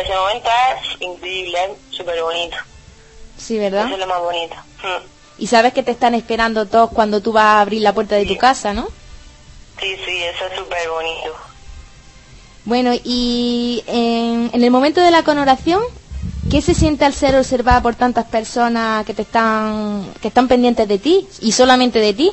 ese 0.00 0.16
momento 0.16 0.48
es 0.48 1.00
increíble, 1.02 1.58
es 1.64 1.96
súper 1.96 2.22
bonito. 2.22 2.56
Sí, 3.36 3.58
¿verdad? 3.58 3.84
Eso 3.84 3.94
es 3.94 4.00
lo 4.00 4.06
más 4.06 4.20
bonito. 4.20 4.54
Mm. 4.82 5.42
Y 5.42 5.46
sabes 5.46 5.74
que 5.74 5.82
te 5.82 5.90
están 5.90 6.14
esperando 6.14 6.64
todos 6.64 6.90
cuando 6.90 7.20
tú 7.20 7.32
vas 7.32 7.44
a 7.44 7.60
abrir 7.60 7.82
la 7.82 7.92
puerta 7.92 8.14
de 8.14 8.24
tu 8.24 8.38
casa, 8.38 8.72
¿no? 8.72 8.88
Sí, 9.78 9.96
sí, 10.02 10.22
eso 10.22 10.46
es 10.46 10.56
súper 10.56 10.88
bonito. 10.88 11.36
Bueno, 12.64 12.92
y 13.04 13.84
en, 13.86 14.50
en 14.54 14.64
el 14.64 14.70
momento 14.70 15.02
de 15.02 15.10
la 15.10 15.22
coronación, 15.22 15.82
¿qué 16.50 16.62
se 16.62 16.74
siente 16.74 17.04
al 17.04 17.14
ser 17.14 17.36
observada 17.36 17.80
por 17.80 17.94
tantas 17.94 18.26
personas 18.26 19.04
que 19.04 19.14
te 19.14 19.22
están 19.22 20.12
que 20.20 20.28
están 20.28 20.48
pendientes 20.48 20.86
de 20.88 20.98
ti 20.98 21.28
y 21.40 21.52
solamente 21.52 21.98
de 21.98 22.14
ti? 22.14 22.32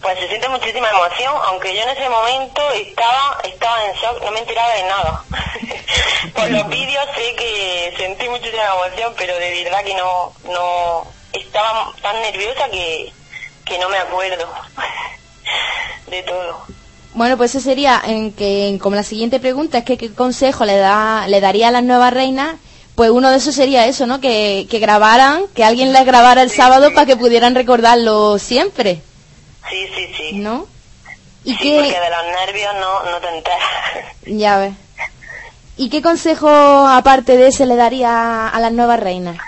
Pues 0.00 0.18
se 0.18 0.28
siente 0.28 0.48
muchísima 0.48 0.88
emoción, 0.90 1.34
aunque 1.46 1.74
yo 1.74 1.82
en 1.82 1.88
ese 1.88 2.08
momento 2.08 2.62
estaba 2.72 3.38
estaba 3.44 3.84
en 3.84 3.92
shock, 3.94 4.22
no 4.22 4.30
me 4.30 4.38
enteraba 4.40 4.72
de 4.74 4.82
nada. 4.84 5.24
Por 6.34 6.50
los 6.50 6.68
vídeos 6.68 7.04
sé 7.16 7.34
que 7.34 7.94
sentí 7.96 8.28
muchísima 8.28 8.62
emoción, 8.64 9.12
pero 9.16 9.36
de 9.38 9.64
verdad 9.64 9.84
que 9.84 9.94
no 9.94 10.32
no 10.44 11.06
estaba 11.32 11.92
tan 12.00 12.20
nerviosa 12.22 12.68
que, 12.70 13.12
que 13.64 13.78
no 13.78 13.88
me 13.88 13.98
acuerdo 13.98 14.48
de 16.06 16.22
todo. 16.22 16.77
Bueno, 17.18 17.36
pues 17.36 17.52
eso 17.56 17.64
sería 17.64 18.00
en 18.06 18.30
que 18.32 18.78
como 18.80 18.94
la 18.94 19.02
siguiente 19.02 19.40
pregunta 19.40 19.78
es 19.78 19.84
que 19.84 19.98
qué 19.98 20.12
consejo 20.12 20.64
le 20.64 20.76
da 20.76 21.26
le 21.26 21.40
daría 21.40 21.66
a 21.66 21.70
las 21.72 21.82
nuevas 21.82 22.12
reinas. 22.12 22.54
Pues 22.94 23.10
uno 23.10 23.30
de 23.30 23.38
esos 23.38 23.56
sería 23.56 23.86
eso, 23.86 24.06
¿no? 24.06 24.20
Que, 24.20 24.68
que 24.70 24.78
grabaran, 24.78 25.42
que 25.52 25.64
alguien 25.64 25.92
les 25.92 26.06
grabara 26.06 26.42
el 26.42 26.50
sábado 26.52 26.94
para 26.94 27.06
que 27.06 27.16
pudieran 27.16 27.56
recordarlo 27.56 28.38
siempre, 28.38 29.02
Sí, 29.68 29.86
sí, 29.96 30.08
sí. 30.16 30.36
¿no? 30.36 30.66
Y 31.44 31.54
Sí, 31.56 31.72
porque 31.74 31.88
de 32.00 32.10
los 32.10 32.46
nervios 32.46 32.72
no, 32.80 33.10
no 33.10 33.18
te 33.18 33.36
enteras. 33.36 33.62
ya 34.24 34.58
ves. 34.58 34.74
¿Y 35.76 35.90
qué 35.90 36.00
consejo 36.02 36.48
aparte 36.48 37.36
de 37.36 37.48
ese 37.48 37.66
le 37.66 37.74
daría 37.74 38.46
a 38.48 38.60
las 38.60 38.70
nuevas 38.72 39.00
reinas? 39.00 39.38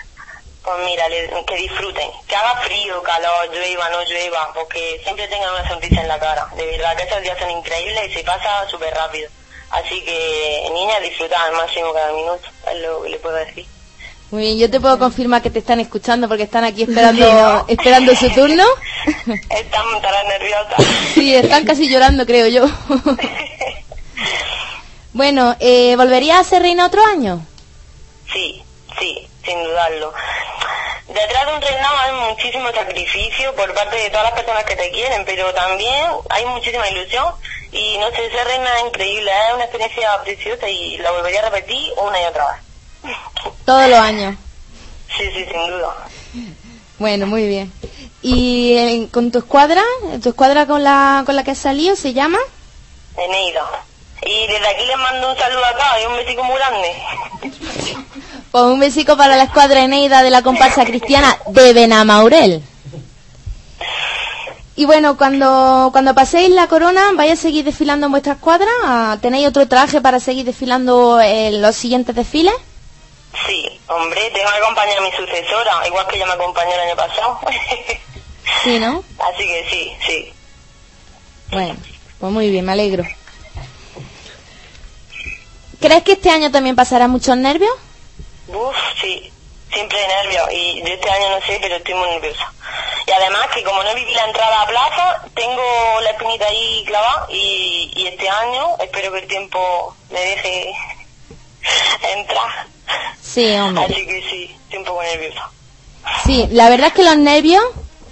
Pues 0.71 0.85
mira, 0.89 1.09
le- 1.09 1.29
que 1.47 1.57
disfruten, 1.57 2.09
que 2.29 2.37
haga 2.37 2.55
frío, 2.63 3.03
calor, 3.03 3.49
llueva, 3.53 3.89
no 3.91 4.03
llueva, 4.05 4.53
porque 4.55 5.01
siempre 5.03 5.27
tengan 5.27 5.53
una 5.53 5.69
sonrisa 5.69 6.01
en 6.01 6.07
la 6.09 6.19
cara. 6.19 6.47
De 6.57 6.65
verdad 6.65 6.97
que 6.97 7.03
esos 7.03 7.21
días 7.23 7.37
son 7.41 7.51
increíbles 7.51 8.11
y 8.11 8.15
se 8.15 8.23
pasa 8.25 8.69
súper 8.71 8.95
rápido. 8.95 9.29
Así 9.71 10.01
que, 10.05 10.69
niñas, 10.73 11.03
disfrutan 11.03 11.41
al 11.43 11.53
máximo 11.55 11.93
cada 11.93 12.13
minuto, 12.13 12.43
es 12.73 12.81
lo 12.83 13.03
que 13.03 13.09
le 13.09 13.19
puedo 13.19 13.35
decir. 13.35 13.67
Muy 14.31 14.43
bien, 14.43 14.59
yo 14.61 14.71
te 14.71 14.79
puedo 14.79 14.97
confirmar 14.97 15.43
que 15.43 15.51
te 15.51 15.59
están 15.59 15.81
escuchando 15.81 16.29
porque 16.29 16.45
están 16.45 16.63
aquí 16.63 16.83
esperando, 16.85 17.27
Sí, 17.27 17.33
¿no? 17.33 17.65
esperando 17.69 18.15
su 18.15 18.31
turno. 18.31 18.65
Están 19.51 20.03
tan 20.03 20.29
nerviosas. 20.29 20.87
Sí, 21.15 21.35
están 21.35 21.65
casi 21.65 21.89
llorando, 21.89 22.25
creo 22.27 22.47
yo. 22.47 22.65
bueno, 25.13 25.57
eh, 25.59 25.97
¿volverías 25.97 26.39
a 26.39 26.45
ser 26.45 26.63
reina 26.63 26.87
otro 26.87 27.05
año? 27.05 27.45
Sí, 28.33 28.63
sí, 29.01 29.29
sin 29.45 29.65
dudarlo. 29.65 30.13
Detrás 31.09 31.47
de 31.47 31.55
un 31.55 31.61
reinado 31.61 31.97
hay 31.99 32.31
muchísimo 32.31 32.71
sacrificio 32.71 33.53
por 33.57 33.75
parte 33.75 33.97
de 33.97 34.11
todas 34.11 34.27
las 34.27 34.33
personas 34.35 34.65
que 34.65 34.77
te 34.77 34.91
quieren, 34.93 35.25
pero 35.25 35.53
también 35.53 36.07
hay 36.29 36.47
muchísima 36.47 36.89
ilusión 36.89 37.35
y 37.73 37.99
no 37.99 38.11
sé, 38.11 38.31
ser 38.31 38.47
reina 38.47 38.79
es 38.79 38.87
increíble, 38.87 39.31
es 39.49 39.55
una 39.55 39.65
experiencia 39.65 40.23
preciosa 40.23 40.69
y 40.69 40.99
la 40.99 41.11
volvería 41.11 41.41
a 41.41 41.51
repetir 41.51 41.93
una 41.97 42.21
y 42.21 42.25
otra 42.27 42.47
vez. 42.53 43.17
Todos 43.65 43.89
los 43.89 43.99
años. 43.99 44.37
Sí, 45.17 45.25
sí, 45.33 45.45
sin 45.45 45.67
duda. 45.67 45.97
Bueno, 46.99 47.27
muy 47.27 47.47
bien. 47.47 47.73
¿Y 48.23 48.77
eh, 48.77 49.09
con 49.11 49.33
tu 49.33 49.39
escuadra? 49.39 49.83
¿Tu 50.23 50.29
escuadra 50.29 50.67
con 50.67 50.85
la, 50.85 51.23
con 51.27 51.35
la 51.35 51.43
que 51.43 51.53
has 51.53 51.59
salido 51.59 51.97
se 51.97 52.13
llama? 52.13 52.39
Eneida. 53.17 53.85
Y 54.27 54.47
desde 54.47 54.69
aquí 54.69 54.85
les 54.87 54.97
mando 54.99 55.31
un 55.31 55.39
saludo 55.39 55.65
acá 55.65 56.01
y 56.03 56.07
un 56.07 56.17
besico 56.17 56.45
muy 56.45 56.57
grande. 56.57 57.03
Pues 58.51 58.65
un 58.65 58.81
besico 58.81 59.17
para 59.17 59.37
la 59.37 59.45
escuadra 59.45 59.83
Eneida 59.83 60.23
de 60.23 60.31
la 60.31 60.43
comparsa 60.43 60.85
cristiana 60.85 61.39
de 61.47 61.73
Benamaurel. 61.73 62.63
Y 64.77 64.87
bueno, 64.87 65.17
cuando, 65.17 65.91
cuando 65.93 66.15
paséis 66.15 66.51
la 66.51 66.67
corona, 66.67 67.13
¿vais 67.15 67.33
a 67.33 67.37
seguir 67.37 67.65
desfilando 67.65 68.07
en 68.07 68.13
vuestra 68.13 68.35
escuadra? 68.35 69.19
¿Tenéis 69.21 69.47
otro 69.47 69.69
traje 69.69 70.01
para 70.01 70.21
seguir 70.21 70.45
desfilando 70.45 71.21
en 71.21 71.61
los 71.61 71.77
siguientes 71.77 72.15
desfiles? 72.15 72.55
Sí, 73.47 73.81
hombre, 73.89 74.31
tengo 74.31 74.51
que 74.51 74.59
acompañar 74.59 74.99
a 74.99 75.03
mi 75.03 75.13
sucesora, 75.13 75.87
igual 75.87 76.07
que 76.09 76.17
ella 76.17 76.27
me 76.27 76.33
acompañó 76.33 76.73
el 76.73 76.81
año 76.81 76.97
pasado. 76.97 77.41
Sí, 78.65 78.79
¿no? 78.79 79.05
Así 79.19 79.47
que 79.47 79.67
sí, 79.71 79.93
sí. 80.07 80.33
Bueno, 81.51 81.77
pues 82.19 82.33
muy 82.33 82.51
bien, 82.51 82.65
me 82.65 82.73
alegro. 82.73 83.05
¿Crees 85.81 86.03
que 86.03 86.13
este 86.13 86.31
año 86.31 86.51
también 86.51 86.77
pasará 86.77 87.09
muchos 87.09 87.37
nervios? 87.37 87.73
Uf, 88.49 88.77
sí, 89.01 89.33
siempre 89.73 89.99
nervios. 90.07 90.49
Y 90.53 90.83
de 90.83 90.95
este 90.95 91.11
año 91.11 91.31
no 91.31 91.47
sé, 91.47 91.59
pero 91.61 91.77
estoy 91.77 91.95
muy 91.95 92.09
nerviosa. 92.11 92.53
Y 93.07 93.11
además 93.13 93.47
que 93.55 93.63
como 93.65 93.83
no 93.83 93.95
viví 93.95 94.13
la 94.13 94.27
entrada 94.27 94.63
a 94.63 94.67
plaza, 94.67 95.23
tengo 95.35 95.63
la 96.03 96.11
espinita 96.11 96.47
ahí 96.47 96.85
clavada 96.87 97.27
y, 97.31 97.91
y 97.97 98.07
este 98.07 98.29
año 98.29 98.77
espero 98.79 99.11
que 99.13 99.19
el 99.21 99.27
tiempo 99.27 99.97
me 100.11 100.21
deje 100.21 100.73
entrar. 102.19 102.67
Sí, 103.23 103.53
hombre. 103.55 103.85
Así 103.85 104.07
que 104.07 104.23
sí, 104.31 104.57
estoy 104.65 104.79
un 104.81 104.85
poco 104.85 105.03
nerviosa. 105.03 105.51
Sí, 106.25 106.47
la 106.51 106.69
verdad 106.69 106.89
es 106.89 106.93
que 106.95 107.05
los 107.05 107.17
nervios, 107.17 107.63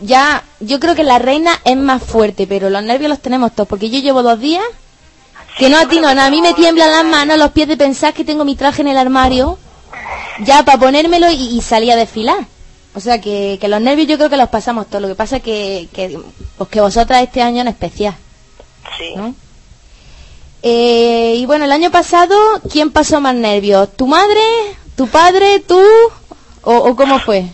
ya, 0.00 0.42
yo 0.60 0.80
creo 0.80 0.94
que 0.94 1.04
la 1.04 1.18
reina 1.18 1.52
es 1.64 1.76
más 1.76 2.02
fuerte, 2.02 2.46
pero 2.46 2.70
los 2.70 2.82
nervios 2.82 3.10
los 3.10 3.20
tenemos 3.20 3.54
todos, 3.54 3.68
porque 3.68 3.90
yo 3.90 4.00
llevo 4.00 4.22
dos 4.22 4.40
días 4.40 4.64
Que 5.58 5.68
no 5.68 5.78
atino 5.78 6.14
nada. 6.14 6.26
A 6.26 6.30
mí 6.30 6.40
me 6.40 6.54
tiemblan 6.54 6.90
las 6.90 7.04
manos, 7.04 7.38
los 7.38 7.50
pies 7.52 7.68
de 7.68 7.76
pensar 7.76 8.14
que 8.14 8.24
tengo 8.24 8.44
mi 8.44 8.54
traje 8.56 8.82
en 8.82 8.88
el 8.88 8.96
armario 8.98 9.58
ya 10.40 10.64
para 10.64 10.78
ponérmelo 10.78 11.30
y, 11.30 11.56
y 11.56 11.60
salir 11.60 11.92
a 11.92 11.96
desfilar. 11.96 12.46
O 12.94 13.00
sea 13.00 13.20
que, 13.20 13.58
que 13.60 13.68
los 13.68 13.80
nervios 13.80 14.08
yo 14.08 14.16
creo 14.16 14.30
que 14.30 14.36
los 14.36 14.48
pasamos 14.48 14.86
todos. 14.88 15.02
Lo 15.02 15.08
que 15.08 15.14
pasa 15.14 15.40
que, 15.40 15.88
que, 15.92 16.18
pues 16.56 16.70
que 16.70 16.80
vosotras 16.80 17.22
este 17.22 17.42
año 17.42 17.60
en 17.60 17.68
especial. 17.68 18.16
Sí. 18.96 19.14
¿no? 19.16 19.34
Eh, 20.62 21.34
y 21.36 21.46
bueno, 21.46 21.64
el 21.64 21.72
año 21.72 21.90
pasado, 21.90 22.36
¿quién 22.70 22.90
pasó 22.90 23.20
más 23.20 23.34
nervios? 23.34 23.94
¿Tu 23.96 24.06
madre? 24.06 24.40
¿Tu 24.96 25.06
padre? 25.08 25.60
¿Tú? 25.60 25.80
¿O, 26.62 26.74
o 26.74 26.96
cómo 26.96 27.18
fue? 27.20 27.44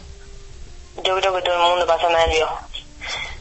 Yo 1.05 1.17
creo 1.19 1.35
que 1.35 1.43
todo 1.43 1.55
el 1.55 1.71
mundo 1.71 1.87
pasó 1.87 2.09
nervios. 2.09 2.49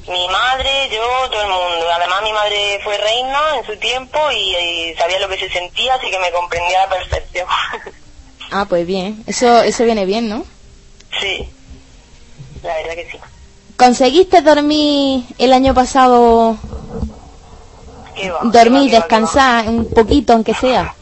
Mi 0.07 0.27
madre, 0.27 0.89
yo, 0.91 1.29
todo 1.29 1.41
el 1.41 1.47
mundo. 1.47 1.85
Además, 1.95 2.21
mi 2.23 2.33
madre 2.33 2.79
fue 2.83 2.97
reina 2.97 3.39
en 3.57 3.65
su 3.65 3.77
tiempo 3.77 4.19
y, 4.31 4.55
y 4.55 4.95
sabía 4.95 5.19
lo 5.19 5.29
que 5.29 5.37
se 5.37 5.49
sentía, 5.49 5.95
así 5.95 6.09
que 6.09 6.19
me 6.19 6.31
comprendía 6.31 6.83
a 6.83 6.87
la 6.87 6.89
perfección. 6.89 7.47
Ah, 8.55 8.65
pues 8.69 8.85
bien. 8.85 9.23
Eso, 9.25 9.63
eso 9.63 9.83
viene 9.83 10.05
bien, 10.05 10.29
¿no? 10.29 10.45
sí, 11.19 11.49
la 12.61 12.75
verdad 12.75 12.93
que 12.93 13.09
sí. 13.11 13.17
¿Conseguiste 13.77 14.41
dormir 14.41 15.23
el 15.39 15.53
año 15.53 15.73
pasado? 15.73 16.55
¿Qué 18.15 18.29
va? 18.29 18.41
Dormir, 18.43 18.91
descansar 18.91 19.67
un 19.67 19.89
poquito, 19.89 20.33
aunque 20.33 20.53
sea. 20.53 20.93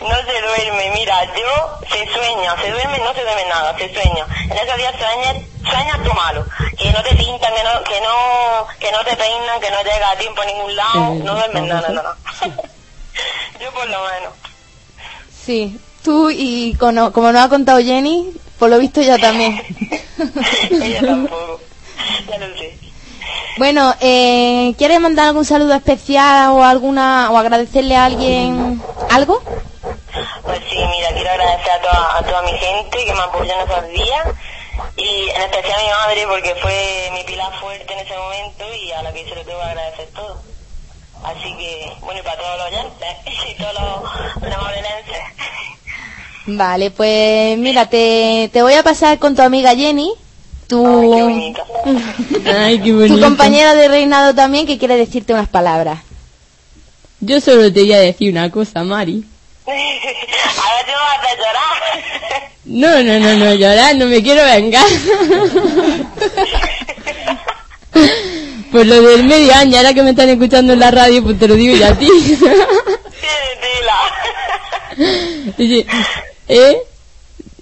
No 0.00 0.16
se 0.16 0.40
duerme, 0.40 0.90
mira, 0.94 1.24
yo 1.34 1.78
se 1.88 2.06
sueña, 2.12 2.56
se 2.60 2.70
duerme, 2.70 2.98
no 2.98 3.12
se 3.14 3.22
duerme 3.22 3.44
nada, 3.48 3.76
se 3.76 3.92
sueña. 3.92 4.26
En 4.44 4.56
esos 4.56 4.76
días 4.76 4.94
sueñas, 4.98 5.36
sueñas 5.62 6.02
tú 6.04 6.12
malo, 6.14 6.44
que 6.76 6.92
no 6.92 7.02
te 7.02 7.14
pintan, 7.16 7.52
que 7.54 7.62
no, 7.64 7.84
que 7.84 8.00
no, 8.00 8.66
que 8.78 8.92
no 8.92 9.04
te 9.04 9.16
peinan, 9.16 9.60
que 9.60 9.70
no 9.70 9.82
llega 9.82 10.10
a 10.10 10.16
tiempo 10.16 10.42
a 10.42 10.46
ningún 10.46 10.76
lado, 10.76 11.14
no 11.24 11.34
duermes 11.34 11.62
nada, 11.64 11.88
nada. 11.88 12.16
yo 13.60 13.72
por 13.72 13.88
lo 13.88 13.98
menos. 14.04 14.32
Sí. 15.44 15.78
Tú 16.02 16.30
y 16.30 16.74
como, 16.78 17.12
como 17.12 17.32
nos 17.32 17.42
ha 17.42 17.48
contado 17.48 17.80
Jenny, 17.80 18.32
por 18.58 18.70
lo 18.70 18.78
visto 18.78 19.02
ya 19.02 19.18
también. 19.18 19.60
Ella 20.70 21.00
tampoco, 21.00 21.60
ya 22.28 22.38
lo 22.38 22.56
sé. 22.56 22.77
Bueno, 23.58 23.92
eh, 24.00 24.72
¿quieres 24.78 25.00
mandar 25.00 25.26
algún 25.26 25.44
saludo 25.44 25.74
especial 25.74 26.52
o 26.52 26.62
alguna 26.62 27.28
o 27.32 27.36
agradecerle 27.36 27.96
a 27.96 28.04
alguien 28.04 28.80
algo? 29.10 29.42
Pues 30.44 30.60
sí, 30.70 30.76
mira, 30.76 31.08
quiero 31.12 31.30
agradecer 31.30 31.72
a 31.72 31.80
toda, 31.80 32.18
a 32.18 32.22
toda 32.22 32.42
mi 32.42 32.52
gente 32.56 33.04
que 33.04 33.12
me 33.12 33.20
apoyó 33.20 33.52
en 33.52 33.68
esos 33.68 33.88
días 33.88 34.26
y 34.96 35.28
en 35.30 35.42
especial 35.42 35.80
a 35.80 35.82
mi 35.82 35.88
madre 35.88 36.26
porque 36.28 36.54
fue 36.62 37.10
mi 37.12 37.24
pilar 37.24 37.52
fuerte 37.58 37.92
en 37.92 37.98
ese 37.98 38.16
momento 38.16 38.64
y 38.74 38.92
a 38.92 39.02
la 39.02 39.12
que 39.12 39.24
se 39.24 39.34
lo 39.34 39.44
tengo 39.44 39.58
que 39.58 39.64
agradecer 39.64 40.08
todo. 40.14 40.40
Así 41.24 41.56
que, 41.56 41.92
bueno, 42.02 42.20
y 42.20 42.22
para 42.22 42.38
todos 42.38 42.58
los 42.58 42.66
oyentes 42.68 43.08
y 43.50 43.54
todos 43.54 43.74
los, 43.74 44.50
los. 44.50 44.68
Vale, 46.46 46.92
pues 46.92 47.58
mira, 47.58 47.86
te, 47.86 48.50
te 48.52 48.62
voy 48.62 48.74
a 48.74 48.84
pasar 48.84 49.18
con 49.18 49.34
tu 49.34 49.42
amiga 49.42 49.74
Jenny, 49.74 50.14
tu, 50.68 50.86
Ay, 52.46 52.78
qué 52.80 52.90
tu 52.90 52.98
bonito. 53.00 53.20
compañera 53.20 53.74
de 53.74 53.88
reinado 53.88 54.34
también, 54.34 54.66
que 54.66 54.78
quiere 54.78 54.96
decirte 54.96 55.32
unas 55.32 55.48
palabras. 55.48 55.98
Yo 57.20 57.40
solo 57.40 57.72
te 57.72 57.80
voy 57.80 57.92
a 57.94 57.98
decir 58.00 58.30
una 58.30 58.50
cosa, 58.50 58.84
Mari. 58.84 59.24
Ahora 59.66 60.84
te 60.86 60.92
vas 60.92 61.18
a 61.18 61.34
llorar. 61.36 61.78
No, 62.64 63.02
no, 63.02 63.18
no, 63.18 63.34
no, 63.44 63.54
llorar, 63.54 63.96
no 63.96 64.06
me 64.06 64.22
quiero 64.22 64.44
vengar. 64.44 64.86
Por 68.70 68.84
lo 68.84 69.00
del 69.02 69.24
medio 69.24 69.52
año, 69.54 69.78
ahora 69.78 69.94
que 69.94 70.02
me 70.02 70.10
están 70.10 70.28
escuchando 70.28 70.74
en 70.74 70.80
la 70.80 70.90
radio, 70.90 71.22
pues 71.24 71.38
te 71.38 71.48
lo 71.48 71.54
digo 71.54 71.74
ya 71.74 71.88
a 71.88 71.94
ti. 71.98 72.06
Dice, 75.56 75.86
¿eh? 76.48 76.76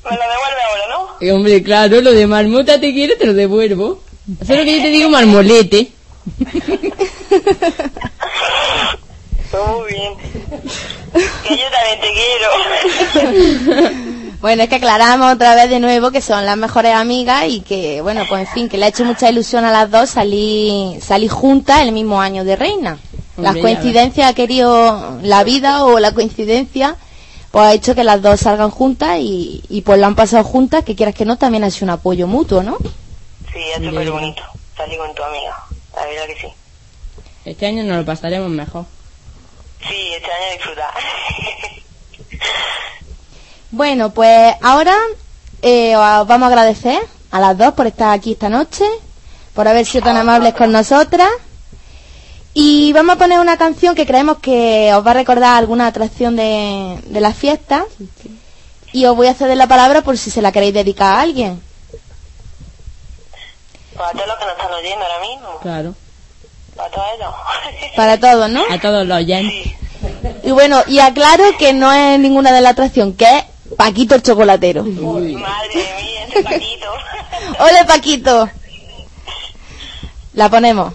Me 0.05 0.11
lo 0.11 0.23
devuelve 0.23 0.62
ahora, 0.69 0.87
¿no? 0.91 1.06
Eh, 1.20 1.32
Hombre, 1.32 1.62
claro, 1.62 2.01
lo 2.01 2.12
de 2.12 2.26
marmota 2.26 2.80
te 2.80 2.93
quiero, 2.93 3.16
te 3.16 3.26
lo 3.26 3.34
devuelvo. 3.34 4.02
Eso 4.40 4.52
es 4.52 4.59
lo 4.59 4.64
que 4.64 4.76
yo 4.76 4.82
te 4.82 4.90
digo, 4.90 5.09
marmolete. 5.10 5.93
Todo 9.51 9.80
muy 9.80 9.93
bien. 9.93 10.12
Que 11.44 11.56
yo 11.56 11.64
también 11.70 12.01
te 12.01 12.10
quiero. 12.12 12.48
Bueno, 14.40 14.62
es 14.62 14.68
que 14.68 14.74
aclaramos 14.76 15.32
otra 15.34 15.55
vez 15.55 15.70
de 15.70 15.80
nuevo 15.80 16.10
que 16.10 16.20
son 16.20 16.44
las 16.44 16.56
mejores 16.59 16.94
amigas 16.94 17.47
y 17.48 17.60
que, 17.60 18.02
bueno, 18.02 18.24
pues 18.28 18.47
en 18.47 18.55
fin, 18.55 18.68
que 18.68 18.76
le 18.76 18.84
ha 18.84 18.88
hecho 18.88 19.05
mucha 19.05 19.30
ilusión 19.30 19.64
a 19.64 19.72
las 19.72 19.90
dos 19.90 20.10
salir, 20.10 21.01
salir 21.02 21.30
juntas 21.30 21.80
el 21.80 21.93
mismo 21.93 22.20
año 22.20 22.44
de 22.44 22.55
reina. 22.55 22.98
Las 23.38 23.56
Hombre, 23.56 23.62
coincidencias 23.62 24.30
ha 24.30 24.34
querido 24.34 25.18
la 25.22 25.43
vida 25.43 25.84
o 25.84 25.98
la 25.98 26.12
coincidencia, 26.12 26.97
pues 27.57 27.69
ha 27.69 27.73
hecho 27.73 27.95
que 27.95 28.05
las 28.05 28.20
dos 28.20 28.41
salgan 28.41 28.69
juntas 28.70 29.16
y, 29.19 29.65
y 29.70 29.81
pues 29.81 29.99
lo 29.99 30.05
han 30.05 30.15
pasado 30.15 30.45
juntas, 30.45 30.85
que 30.85 30.95
quieras 30.95 31.15
que 31.15 31.24
no, 31.24 31.39
también 31.39 31.65
ha 31.65 31.70
sido 31.70 31.85
un 31.87 31.91
apoyo 31.93 32.27
mutuo, 32.27 32.62
¿no? 32.62 32.77
Sí, 33.51 33.61
es 33.74 33.83
súper 33.83 34.11
bonito. 34.11 34.43
Salí 34.77 34.99
con 34.99 35.15
tu 35.15 35.23
amiga. 35.23 35.57
La 35.95 36.05
verdad 36.05 36.27
que 36.27 36.39
sí. 36.39 36.49
Este 37.47 37.65
año 37.65 37.83
nos 37.85 37.97
lo 37.97 38.05
pasaremos 38.05 38.51
mejor. 38.51 38.85
Sí, 39.89 40.12
este 40.15 40.31
año 40.31 40.53
disfrutar. 40.53 40.91
Bueno, 43.70 44.11
pues 44.11 44.55
ahora 44.61 44.95
eh, 45.62 45.97
os 45.97 46.27
vamos 46.27 46.43
a 46.45 46.49
agradecer 46.49 47.01
a 47.31 47.41
las 47.41 47.57
dos 47.57 47.73
por 47.73 47.87
estar 47.87 48.11
aquí 48.12 48.33
esta 48.33 48.51
noche, 48.51 48.85
por 49.55 49.66
haber 49.66 49.87
sido 49.87 50.05
tan 50.05 50.19
amables 50.19 50.53
con 50.53 50.73
nosotras. 50.73 51.31
Y 52.59 52.91
vamos 52.95 53.16
a 53.16 53.19
poner 53.19 53.39
una 53.39 53.59
canción 53.59 53.95
que 53.95 54.07
creemos 54.07 54.39
que 54.39 54.91
os 54.95 55.07
va 55.07 55.11
a 55.11 55.15
recordar 55.15 55.59
alguna 55.59 55.89
atracción 55.89 56.37
de, 56.37 56.99
de 57.05 57.20
la 57.20 57.35
fiesta. 57.35 57.85
Y 58.95 59.05
os 59.05 59.15
voy 59.15 59.27
a 59.27 59.35
ceder 59.35 59.59
la 59.59 59.66
palabra 59.66 60.01
por 60.01 60.16
si 60.16 60.31
se 60.31 60.41
la 60.41 60.53
queréis 60.53 60.73
dedicar 60.73 61.19
a 61.19 61.20
alguien. 61.20 61.61
Para 63.95 64.12
todos 64.12 64.27
los 64.27 64.37
que 64.39 64.45
nos 64.47 64.53
están 64.55 64.73
oyendo 64.73 65.05
ahora 65.05 65.20
mismo. 65.20 65.59
Claro. 65.61 65.95
Para 66.74 66.91
todos 66.93 67.07
ellos. 67.19 67.35
Para 67.95 68.20
todos, 68.20 68.49
¿no? 68.49 68.62
A 68.70 68.81
todos 68.81 69.07
los 69.07 69.19
oyentes. 69.19 69.74
Y 70.43 70.51
bueno, 70.53 70.83
y 70.87 71.01
aclaro 71.01 71.45
que 71.59 71.74
no 71.74 71.93
es 71.93 72.19
ninguna 72.19 72.53
de 72.53 72.62
la 72.62 72.70
atracción, 72.70 73.12
que 73.12 73.37
es 73.37 73.45
Paquito 73.77 74.15
el 74.15 74.23
chocolatero. 74.23 74.83
Madre 74.83 75.35
mía, 75.74 76.24
ese 76.27 76.43
Paquito. 76.43 76.87
¡Ole, 77.61 77.85
Paquito! 77.87 78.49
La 80.33 80.49
ponemos. 80.49 80.95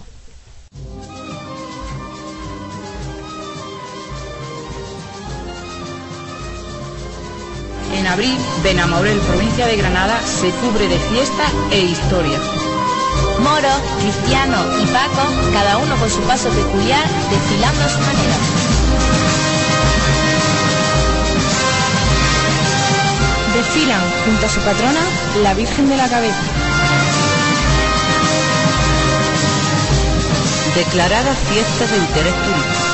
En 7.94 8.08
abril, 8.08 8.38
Benamaurel, 8.64 9.20
provincia 9.20 9.68
de 9.68 9.76
Granada, 9.76 10.20
se 10.26 10.50
cubre 10.52 10.88
de 10.88 10.98
fiesta 10.98 11.44
e 11.72 11.80
historia. 11.80 12.40
Moro, 13.40 13.70
Cristiano 14.00 14.58
y 14.82 14.86
Paco, 14.88 15.24
cada 15.54 15.78
uno 15.78 15.96
con 15.98 16.10
su 16.10 16.22
paso 16.22 16.50
peculiar, 16.50 17.04
desfilando 17.30 17.84
a 17.84 17.90
su 17.90 18.00
manera. 18.00 18.36
Desfilan 23.54 24.02
junto 24.26 24.46
a 24.46 24.50
su 24.50 24.60
patrona, 24.62 25.02
la 25.44 25.54
Virgen 25.54 25.90
de 25.90 25.98
la 25.98 26.08
Cabeza. 26.08 26.42
Declarada 30.76 31.34
fiesta 31.34 31.86
de 31.88 31.98
interés 31.98 32.34
turístico. 32.34 32.91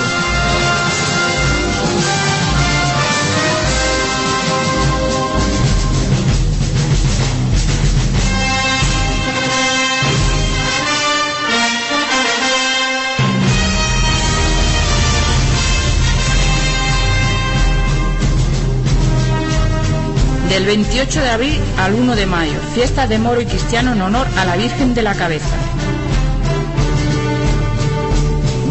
Del 20.50 20.66
28 20.66 21.22
de 21.22 21.30
abril 21.30 21.60
al 21.78 21.94
1 21.94 22.16
de 22.16 22.26
mayo, 22.26 22.60
fiesta 22.74 23.06
de 23.06 23.18
moro 23.20 23.42
y 23.42 23.46
cristiano 23.46 23.94
en 23.94 24.02
honor 24.02 24.28
a 24.38 24.46
la 24.46 24.56
Virgen 24.56 24.94
de 24.94 25.04
la 25.04 25.14
Cabeza. 25.14 25.56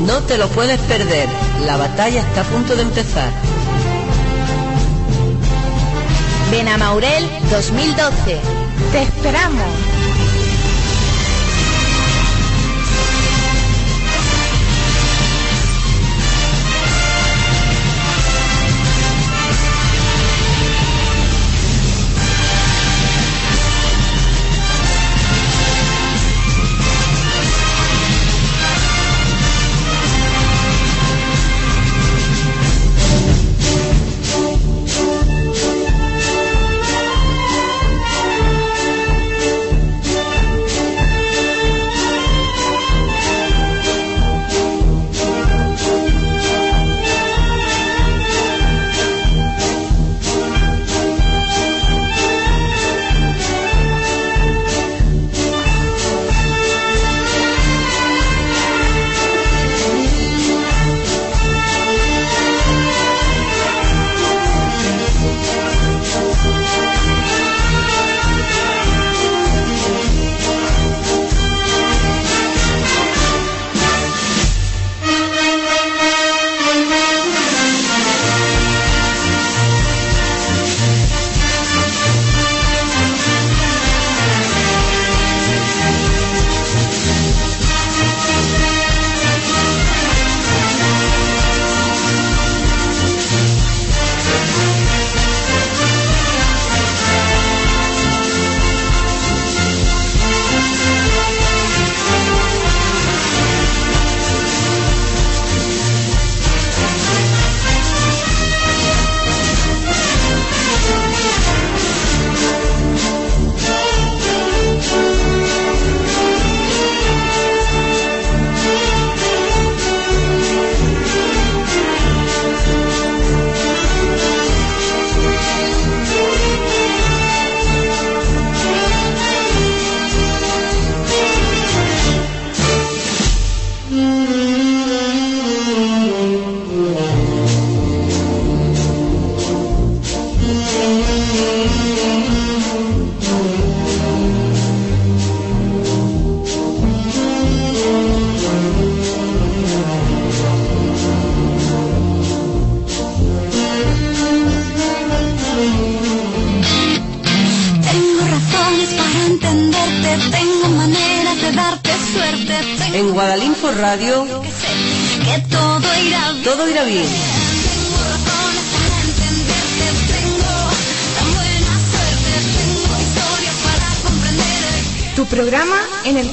No 0.06 0.20
te 0.20 0.38
lo 0.38 0.48
puedes 0.48 0.78
perder. 0.80 1.28
La 1.66 1.76
batalla 1.76 2.20
está 2.20 2.42
a 2.42 2.44
punto 2.44 2.76
de 2.76 2.82
empezar. 2.82 3.30
Benamaurel 6.50 7.28
2012. 7.50 8.40
¡Te 8.92 9.02
esperamos! 9.02 9.95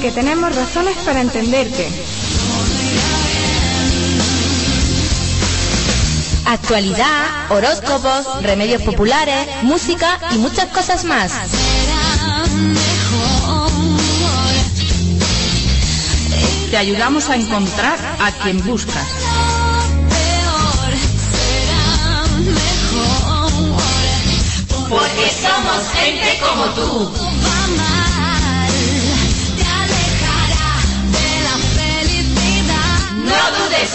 En 0.04 0.08
el 0.08 0.14
que 0.14 0.20
tenemos 0.20 0.54
razones 0.54 0.96
para 0.98 1.20
entenderte. 1.20 1.88
Actualidad, 6.46 7.50
horóscopos, 7.50 8.42
remedios 8.42 8.82
populares, 8.82 9.46
música 9.62 10.18
y 10.32 10.38
muchas 10.38 10.66
cosas 10.68 11.04
más. 11.04 11.32
Te 16.70 16.76
ayudamos 16.76 17.30
a 17.30 17.36
encontrar 17.36 17.98
a 18.20 18.30
quien 18.42 18.62
buscas. 18.64 19.06
Porque 24.88 25.30
somos 25.42 25.88
gente 25.94 26.40
como 26.40 26.64
tú. 26.74 27.33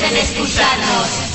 Dudes 0.02 0.60
en 0.60 1.29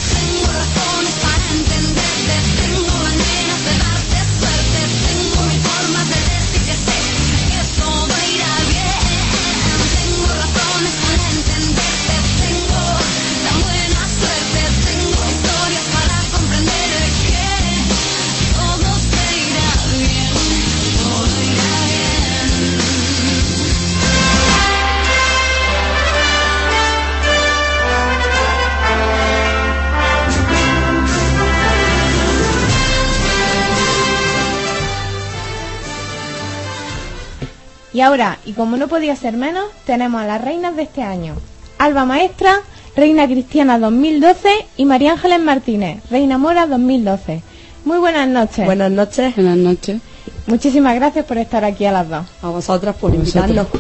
Y 37.95 38.01
ahora, 38.01 38.39
y 38.45 38.55
como 38.55 38.77
no 38.77 38.89
podía 38.89 39.15
ser 39.15 39.37
menos, 39.37 39.67
tenemos 39.87 40.21
a 40.21 40.27
las 40.27 40.43
reinas 40.43 40.75
de 40.75 40.83
este 40.83 41.03
año. 41.03 41.37
Alba 41.79 42.05
Maestra, 42.05 42.61
Reina 42.97 43.25
Cristiana 43.27 43.79
2012 43.79 44.49
y 44.77 44.85
María 44.85 45.13
Ángeles 45.13 45.41
Martínez, 45.41 46.03
Reina 46.11 46.37
Mora 46.37 46.67
2012. 46.67 47.43
Muy 47.85 47.99
buenas 47.99 48.27
noches. 48.29 48.67
Buenas 48.67 48.91
noches. 48.91 49.37
Buenas 49.37 49.59
noches. 49.59 50.01
Muchísimas 50.49 50.97
gracias 50.97 51.25
por 51.25 51.39
estar 51.39 51.65
aquí 51.65 51.85
a 51.87 51.93
las 51.93 52.09
dos. 52.09 52.27
A 52.43 52.49
vosotras 52.49 52.97
por 52.97 53.15
invitarnos. 53.15 53.69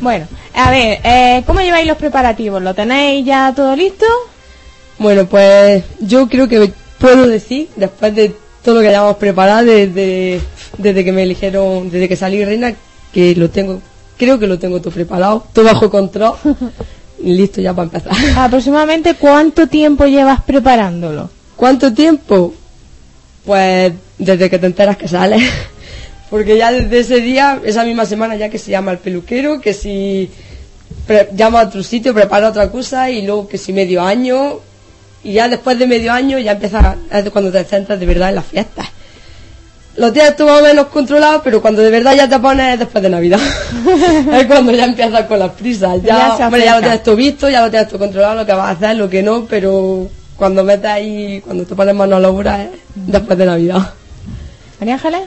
Bueno, 0.00 0.28
a 0.54 0.70
ver, 0.70 1.00
eh, 1.02 1.42
¿cómo 1.44 1.58
lleváis 1.58 1.88
los 1.88 1.96
preparativos? 1.96 2.62
¿Lo 2.62 2.72
tenéis 2.72 3.26
ya 3.26 3.52
todo 3.52 3.74
listo? 3.74 4.06
Bueno, 4.96 5.26
pues 5.26 5.82
yo 5.98 6.28
creo 6.28 6.46
que 6.46 6.72
puedo 7.00 7.26
decir, 7.26 7.68
después 7.74 8.14
de 8.14 8.32
todo 8.62 8.76
lo 8.76 8.80
que 8.80 8.88
hayamos 8.90 9.16
preparado 9.16 9.64
desde, 9.64 10.40
desde 10.76 11.04
que 11.04 11.10
me 11.10 11.24
eligieron, 11.24 11.90
desde 11.90 12.08
que 12.08 12.14
salí 12.14 12.44
reina, 12.44 12.74
que 13.18 13.34
lo 13.34 13.50
tengo, 13.50 13.80
creo 14.16 14.38
que 14.38 14.46
lo 14.46 14.60
tengo 14.60 14.80
todo 14.80 14.94
preparado, 14.94 15.44
todo 15.52 15.64
bajo 15.64 15.90
control 15.90 16.36
listo 17.24 17.60
ya 17.60 17.74
para 17.74 17.86
empezar. 17.86 18.12
Aproximadamente 18.36 19.14
cuánto 19.14 19.66
tiempo 19.66 20.06
llevas 20.06 20.40
preparándolo? 20.42 21.28
¿Cuánto 21.56 21.92
tiempo? 21.92 22.54
Pues 23.44 23.92
desde 24.18 24.48
que 24.48 24.60
te 24.60 24.66
enteras 24.66 24.96
que 24.96 25.08
sale. 25.08 25.38
Porque 26.30 26.56
ya 26.56 26.70
desde 26.70 27.00
ese 27.00 27.20
día, 27.20 27.60
esa 27.64 27.82
misma 27.82 28.06
semana 28.06 28.36
ya 28.36 28.50
que 28.50 28.58
se 28.58 28.70
llama 28.70 28.92
el 28.92 28.98
peluquero, 28.98 29.60
que 29.60 29.74
si 29.74 30.30
llama 31.34 31.62
a 31.62 31.64
otro 31.64 31.82
sitio, 31.82 32.14
prepara 32.14 32.50
otra 32.50 32.70
cosa 32.70 33.10
y 33.10 33.26
luego 33.26 33.48
que 33.48 33.58
si 33.58 33.72
medio 33.72 34.00
año 34.00 34.60
y 35.24 35.32
ya 35.32 35.48
después 35.48 35.76
de 35.76 35.88
medio 35.88 36.12
año 36.12 36.38
ya 36.38 36.52
empiezas 36.52 36.98
es 37.10 37.30
cuando 37.30 37.50
te 37.50 37.64
centras 37.64 37.98
de 37.98 38.06
verdad 38.06 38.28
en 38.28 38.36
las 38.36 38.46
fiestas. 38.46 38.86
Lo 39.98 40.12
tienes 40.12 40.36
tú 40.36 40.44
más 40.46 40.60
o 40.60 40.64
menos 40.64 40.86
controlado, 40.86 41.42
pero 41.42 41.60
cuando 41.60 41.82
de 41.82 41.90
verdad 41.90 42.14
ya 42.14 42.28
te 42.28 42.38
pones 42.38 42.74
es 42.74 42.78
después 42.78 43.02
de 43.02 43.10
Navidad. 43.10 43.40
es 44.32 44.46
cuando 44.46 44.72
ya 44.72 44.84
empiezas 44.84 45.24
con 45.24 45.40
las 45.40 45.50
prisas. 45.52 46.00
Ya 46.02 46.36
Ya, 46.38 46.46
hombre, 46.46 46.64
ya 46.64 46.76
lo 46.76 46.80
tienes 46.80 47.02
todo 47.02 47.16
visto, 47.16 47.50
ya 47.50 47.62
lo 47.62 47.70
tienes 47.70 47.88
todo 47.88 47.98
controlado, 47.98 48.36
lo 48.36 48.46
que 48.46 48.52
vas 48.52 48.66
a 48.66 48.70
hacer, 48.70 48.96
lo 48.96 49.10
que 49.10 49.24
no, 49.24 49.46
pero 49.46 50.08
cuando 50.36 50.62
metes 50.62 50.86
ahí, 50.86 51.40
cuando 51.44 51.64
te 51.64 51.74
pones 51.74 51.96
mano 51.96 52.14
a 52.14 52.20
la 52.20 52.30
obra 52.30 52.62
es 52.62 52.70
después 52.94 53.36
de 53.36 53.46
Navidad. 53.46 53.92
María 54.78 54.94
Ángeles. 54.94 55.22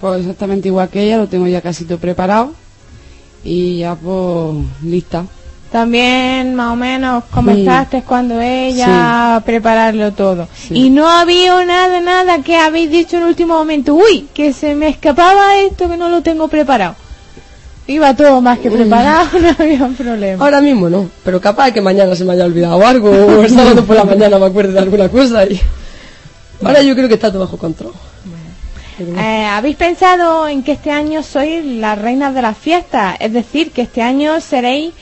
Pues 0.00 0.20
exactamente 0.20 0.68
igual 0.68 0.88
que 0.88 1.02
ella, 1.02 1.18
lo 1.18 1.26
tengo 1.26 1.48
ya 1.48 1.60
casi 1.60 1.84
todo 1.84 1.98
preparado. 1.98 2.52
Y 3.42 3.78
ya 3.78 3.96
pues 3.96 4.54
lista. 4.84 5.24
También 5.70 6.54
más 6.54 6.72
o 6.72 6.76
menos 6.76 7.24
Sí. 7.24 7.30
comenzaste 7.34 8.02
cuando 8.02 8.40
ella 8.40 9.42
prepararlo 9.44 10.12
todo. 10.12 10.48
Sí. 10.54 10.74
Y 10.74 10.90
no 10.90 11.08
había 11.08 11.64
nada, 11.64 12.00
nada 12.00 12.38
que 12.42 12.56
habéis 12.56 12.90
dicho 12.90 13.16
en 13.16 13.22
el 13.24 13.28
último 13.28 13.54
momento. 13.54 13.94
Uy, 13.94 14.28
que 14.32 14.52
se 14.52 14.74
me 14.74 14.88
escapaba 14.88 15.56
esto 15.58 15.88
que 15.88 15.96
no 15.96 16.08
lo 16.08 16.22
tengo 16.22 16.48
preparado. 16.48 16.94
Iba 17.86 18.14
todo 18.14 18.40
más 18.40 18.58
que 18.58 18.70
preparado, 18.70 19.28
no 19.40 19.48
había 19.58 19.86
problema. 19.88 20.44
Ahora 20.44 20.60
mismo 20.60 20.88
no, 20.90 21.08
pero 21.24 21.40
capaz 21.40 21.70
que 21.72 21.80
mañana 21.80 22.14
se 22.14 22.24
me 22.24 22.32
haya 22.32 22.44
olvidado 22.44 22.86
algo, 22.86 23.10
o 23.10 23.42
el 23.42 23.50
sábado 23.50 23.84
por 23.84 23.96
la 23.96 24.04
mañana 24.04 24.38
me 24.38 24.46
acuerde 24.46 24.72
de 24.72 24.78
alguna 24.78 25.08
cosa 25.08 25.44
y... 25.44 25.60
Ahora 26.62 26.82
yo 26.82 26.94
creo 26.94 27.08
que 27.08 27.14
está 27.14 27.30
todo 27.30 27.40
bajo 27.40 27.56
control. 27.56 27.92
Eh, 29.00 29.44
¿Habéis 29.44 29.76
pensado 29.76 30.48
en 30.48 30.64
que 30.64 30.72
este 30.72 30.90
año 30.90 31.22
sois 31.22 31.64
las 31.64 31.96
reinas 31.98 32.34
de 32.34 32.42
las 32.42 32.58
fiestas? 32.58 33.16
Es 33.20 33.32
decir, 33.32 33.70
que 33.70 33.82
este 33.82 34.02
año 34.02 34.40
seréis, 34.40 34.92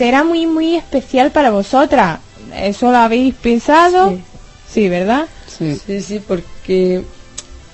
será 0.00 0.24
muy, 0.24 0.46
muy 0.46 0.76
especial 0.76 1.30
para 1.30 1.50
vosotras. 1.50 2.20
¿Eso 2.56 2.90
lo 2.90 2.96
habéis 2.96 3.34
pensado? 3.34 4.18
Sí, 4.66 4.88
¿verdad? 4.88 5.26
Sí. 5.46 5.78
Sí, 5.86 6.00
sí, 6.00 6.22
porque 6.26 7.02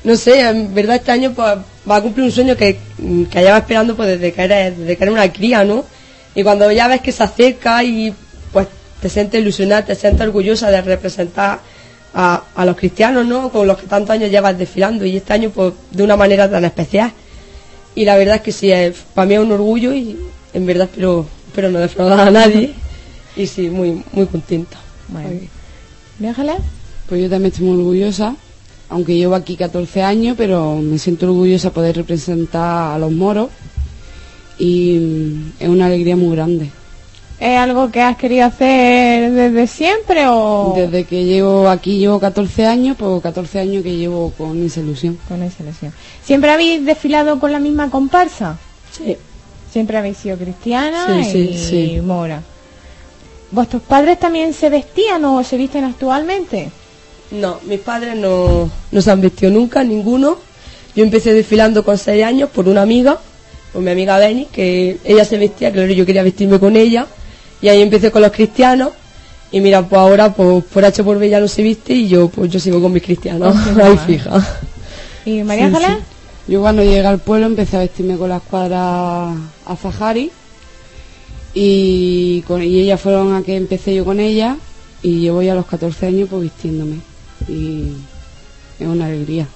no 0.02 0.16
sé, 0.16 0.40
en 0.40 0.74
verdad 0.74 0.96
este 0.96 1.12
año 1.12 1.32
pues, 1.32 1.56
va 1.88 1.94
a 1.94 2.02
cumplir 2.02 2.26
un 2.26 2.32
sueño 2.32 2.56
que, 2.56 2.80
que 3.30 3.40
lleva 3.40 3.58
esperando 3.58 3.94
pues 3.94 4.08
desde 4.08 4.32
que 4.32 4.42
eres, 4.42 4.76
desde 4.76 4.96
que 4.96 5.04
eres 5.04 5.12
una 5.12 5.32
cría, 5.32 5.64
¿no? 5.64 5.84
Y 6.34 6.42
cuando 6.42 6.72
ya 6.72 6.88
ves 6.88 7.00
que 7.00 7.12
se 7.12 7.22
acerca 7.22 7.84
y 7.84 8.12
pues 8.52 8.66
te 9.00 9.08
sientes 9.08 9.40
ilusionada, 9.40 9.84
te 9.84 9.94
sientes 9.94 10.26
orgullosa 10.26 10.68
de 10.68 10.82
representar 10.82 11.60
a, 12.12 12.42
a 12.56 12.64
los 12.64 12.76
cristianos, 12.76 13.24
¿no? 13.24 13.50
Con 13.50 13.68
los 13.68 13.78
que 13.78 13.86
tantos 13.86 14.10
años 14.10 14.32
llevas 14.32 14.58
desfilando 14.58 15.04
y 15.04 15.18
este 15.18 15.32
año 15.32 15.50
pues 15.50 15.74
de 15.92 16.02
una 16.02 16.16
manera 16.16 16.50
tan 16.50 16.64
especial. 16.64 17.12
Y 17.94 18.04
la 18.04 18.16
verdad 18.16 18.34
es 18.34 18.42
que 18.42 18.50
sí, 18.50 18.72
es, 18.72 18.96
para 19.14 19.26
mí 19.26 19.34
es 19.34 19.40
un 19.40 19.52
orgullo 19.52 19.92
y 19.94 20.18
en 20.54 20.66
verdad 20.66 20.88
espero, 20.90 21.28
espero 21.56 21.70
no 21.70 21.78
defraudar 21.78 22.20
a 22.20 22.30
nadie. 22.30 22.74
Y 23.34 23.46
sí, 23.46 23.70
muy, 23.70 24.02
muy 24.12 24.26
contenta. 24.26 24.76
Bueno. 25.08 25.30
Pues 27.08 27.22
yo 27.22 27.30
también 27.30 27.50
estoy 27.50 27.66
muy 27.66 27.78
orgullosa, 27.78 28.36
aunque 28.90 29.16
llevo 29.16 29.34
aquí 29.34 29.56
14 29.56 30.02
años, 30.02 30.34
pero 30.36 30.76
me 30.76 30.98
siento 30.98 31.24
orgullosa 31.24 31.70
poder 31.70 31.96
representar 31.96 32.94
a 32.94 32.98
los 32.98 33.10
moros 33.10 33.48
y 34.58 34.98
mm, 34.98 35.52
es 35.60 35.68
una 35.70 35.86
alegría 35.86 36.14
muy 36.14 36.36
grande. 36.36 36.70
¿Es 37.40 37.58
algo 37.58 37.90
que 37.90 38.02
has 38.02 38.18
querido 38.18 38.44
hacer 38.44 39.32
desde 39.32 39.66
siempre 39.66 40.26
o...? 40.28 40.74
Desde 40.76 41.04
que 41.04 41.24
llevo 41.24 41.70
aquí 41.70 41.98
llevo 41.98 42.20
14 42.20 42.66
años, 42.66 42.96
pues 42.98 43.22
14 43.22 43.60
años 43.60 43.82
que 43.82 43.96
llevo 43.96 44.30
con 44.36 44.62
esa 44.62 44.80
ilusión. 44.80 45.18
Con 45.26 45.42
esa 45.42 45.62
ilusión. 45.62 45.94
¿Siempre 46.22 46.50
habéis 46.50 46.84
desfilado 46.84 47.38
con 47.38 47.50
la 47.50 47.60
misma 47.60 47.88
comparsa? 47.88 48.58
Sí. 48.92 49.16
Siempre 49.72 49.96
habéis 49.96 50.16
sido 50.16 50.36
cristiana 50.36 51.06
Sí, 51.22 51.24
sí, 51.24 51.38
y 51.38 51.58
sí. 51.58 52.00
mora. 52.00 52.42
¿Vuestros 53.50 53.82
padres 53.82 54.18
también 54.18 54.52
se 54.52 54.70
vestían 54.70 55.24
o 55.24 55.42
se 55.42 55.56
visten 55.56 55.84
actualmente? 55.84 56.70
No, 57.30 57.58
mis 57.66 57.80
padres 57.80 58.16
no, 58.16 58.70
no 58.90 59.02
se 59.02 59.10
han 59.10 59.20
vestido 59.20 59.52
nunca, 59.52 59.82
ninguno. 59.82 60.38
Yo 60.94 61.04
empecé 61.04 61.32
desfilando 61.32 61.84
con 61.84 61.98
seis 61.98 62.24
años 62.24 62.50
por 62.50 62.68
una 62.68 62.82
amiga, 62.82 63.18
por 63.72 63.82
mi 63.82 63.90
amiga 63.90 64.18
Beni, 64.18 64.46
que 64.46 64.98
ella 65.04 65.24
se 65.24 65.38
vestía, 65.38 65.72
claro, 65.72 65.92
yo 65.92 66.06
quería 66.06 66.22
vestirme 66.22 66.58
con 66.58 66.76
ella. 66.76 67.06
Y 67.60 67.68
ahí 67.68 67.82
empecé 67.82 68.10
con 68.10 68.22
los 68.22 68.32
cristianos. 68.32 68.92
Y 69.52 69.60
mira, 69.60 69.82
pues 69.82 70.00
ahora, 70.00 70.32
pues 70.32 70.64
por 70.64 70.84
H 70.84 71.04
por 71.04 71.18
B 71.18 71.28
ya 71.28 71.38
lo 71.40 71.48
se 71.48 71.62
viste 71.62 71.92
y 71.92 72.08
yo, 72.08 72.28
pues 72.28 72.50
yo 72.50 72.58
sigo 72.58 72.80
con 72.80 72.92
mis 72.92 73.02
cristianos. 73.02 73.54
ahí 73.82 73.98
fija. 74.06 74.44
¿Y 75.24 75.42
María 75.42 75.70
sí. 75.70 75.84
Yo 76.48 76.60
cuando 76.60 76.82
llegué 76.82 77.04
al 77.06 77.18
pueblo 77.18 77.46
empecé 77.46 77.76
a 77.76 77.80
vestirme 77.80 78.16
con 78.16 78.28
la 78.28 78.36
escuadra 78.36 79.30
Azahari 79.66 80.30
y, 81.54 82.42
con, 82.42 82.62
y 82.62 82.80
ellas 82.80 83.00
fueron 83.00 83.34
a 83.34 83.42
que 83.42 83.56
empecé 83.56 83.94
yo 83.94 84.04
con 84.04 84.20
ella 84.20 84.56
y 85.02 85.20
llevo 85.20 85.42
ya 85.42 85.54
los 85.54 85.66
14 85.66 86.06
años 86.06 86.28
pues 86.30 86.42
vistiéndome 86.42 86.96
y 87.48 87.92
es 88.78 88.86
una 88.86 89.06
alegría. 89.06 89.46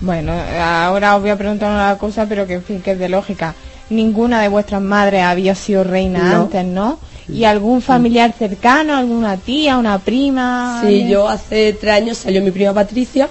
Bueno, 0.00 0.32
ahora 0.60 1.16
os 1.16 1.22
voy 1.22 1.30
a 1.30 1.36
preguntar 1.38 1.72
una 1.72 1.96
cosa, 1.98 2.26
pero 2.28 2.46
que 2.46 2.54
en 2.54 2.62
fin, 2.62 2.80
que 2.82 2.92
es 2.92 2.98
de 2.98 3.08
lógica. 3.08 3.54
Ninguna 3.90 4.40
de 4.42 4.48
vuestras 4.48 4.82
madres 4.82 5.22
había 5.22 5.54
sido 5.54 5.82
reina 5.82 6.34
No. 6.34 6.42
antes, 6.42 6.64
¿no? 6.64 6.98
¿Y 7.28 7.44
algún 7.44 7.80
familiar 7.82 8.32
cercano, 8.38 8.96
alguna 8.96 9.36
tía, 9.38 9.76
una 9.76 9.98
prima? 9.98 10.78
Sí, 10.82 10.86
alguien? 10.86 11.08
yo 11.08 11.28
hace 11.28 11.72
tres 11.72 11.94
años 11.94 12.18
salió 12.18 12.40
mi 12.42 12.50
prima 12.50 12.72
Patricia, 12.72 13.28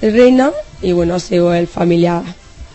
de 0.00 0.10
reina, 0.10 0.52
y 0.82 0.92
bueno, 0.92 1.14
ha 1.14 1.20
sido 1.20 1.54
el 1.54 1.66
familiar, 1.66 2.22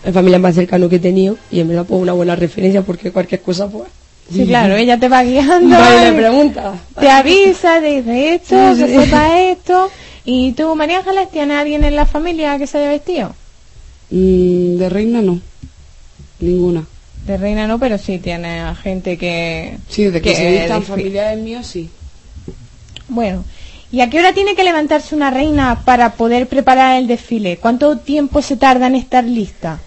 el 0.04 0.14
familiar 0.14 0.42
más 0.42 0.56
cercano 0.56 0.90
que 0.90 0.98
he 0.98 1.00
tenido, 1.00 1.38
y 1.52 1.60
en 1.60 1.68
verdad 1.68 1.86
pues 1.88 2.02
una 2.02 2.14
buena 2.14 2.36
referencia 2.36 2.82
porque 2.82 3.12
cualquier 3.12 3.42
cosa 3.42 3.68
pues... 3.68 3.88
Sí, 4.32 4.46
claro, 4.46 4.76
ella 4.78 4.98
te 4.98 5.10
va 5.10 5.24
guiando. 5.24 5.78
Vale, 5.78 6.08
y 6.08 6.12
le 6.12 6.18
pregunta. 6.18 6.74
Te 6.98 7.10
avisa, 7.10 7.82
te 7.82 8.02
dice 8.02 8.36
esto, 8.36 8.56
que 8.78 8.88
sepa 8.88 9.42
esto. 9.42 9.92
¿Y 10.24 10.54
tú, 10.54 10.74
María 10.76 11.00
Ángeles, 11.00 11.30
tienes 11.32 11.58
alguien 11.58 11.84
en 11.84 11.98
la 11.98 12.06
familia 12.06 12.58
que 12.58 12.66
se 12.66 12.78
haya 12.78 12.90
vestido? 12.90 13.36
Mm, 14.10 14.78
de 14.78 14.90
reina 14.90 15.22
no, 15.22 15.42
ninguna. 16.40 16.86
De 17.26 17.38
reina 17.38 17.68
no, 17.68 17.78
pero 17.80 17.98
sí 17.98 18.20
tiene 18.20 18.62
a 18.62 18.76
gente 18.76 19.18
que... 19.18 19.78
Sí, 19.90 20.06
de 20.06 20.22
que, 20.22 20.36
se 20.36 20.52
vistan 20.52 20.84
familiares 20.84 21.40
míos 21.40 21.68
sí. 21.68 21.90
Bueno, 23.10 23.44
¿y 23.92 24.02
a 24.02 24.10
qué 24.10 24.20
hora 24.20 24.34
tiene 24.34 24.56
que 24.56 24.64
levantarse 24.64 25.16
una 25.16 25.30
reina 25.32 25.82
para 25.86 26.14
poder 26.14 26.48
preparar 26.48 26.98
el 26.98 27.08
desfile? 27.08 27.58
¿Cuánto 27.58 27.98
tiempo 27.98 28.42
se 28.42 28.58
tarda 28.58 28.88
en 28.88 28.96
estar 28.96 29.24
lista? 29.24 29.80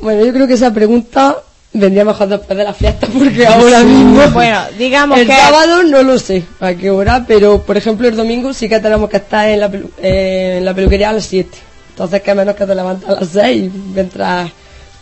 Bueno, 0.00 0.24
yo 0.24 0.32
creo 0.32 0.46
que 0.46 0.54
esa 0.54 0.72
pregunta 0.72 1.36
vendría 1.72 2.04
mejor 2.04 2.28
después 2.28 2.56
de 2.56 2.64
la 2.64 2.72
fiesta 2.74 3.06
porque 3.06 3.46
ahora 3.46 3.80
mismo... 3.82 4.20
Bueno, 4.32 4.60
digamos 4.78 5.18
el 5.18 5.26
que- 5.26 5.32
sábado 5.36 5.82
no 5.84 6.02
lo 6.02 6.18
sé 6.18 6.42
a 6.60 6.74
qué 6.74 6.90
hora, 6.90 7.24
pero 7.26 7.62
por 7.62 7.76
ejemplo 7.76 8.06
el 8.08 8.16
domingo 8.16 8.52
sí 8.52 8.68
que 8.68 8.80
tenemos 8.80 9.08
que 9.10 9.16
estar 9.18 9.48
en 9.48 9.60
la, 9.60 9.70
pelu- 9.70 9.90
eh, 10.02 10.56
en 10.58 10.64
la 10.64 10.74
peluquería 10.74 11.10
a 11.10 11.12
las 11.14 11.24
7. 11.26 11.50
Entonces 11.90 12.20
que 12.22 12.34
menos 12.34 12.54
que 12.54 12.66
te 12.66 12.74
levantas 12.74 13.08
a 13.08 13.20
las 13.20 13.28
6 13.30 13.70
mientras... 13.94 14.50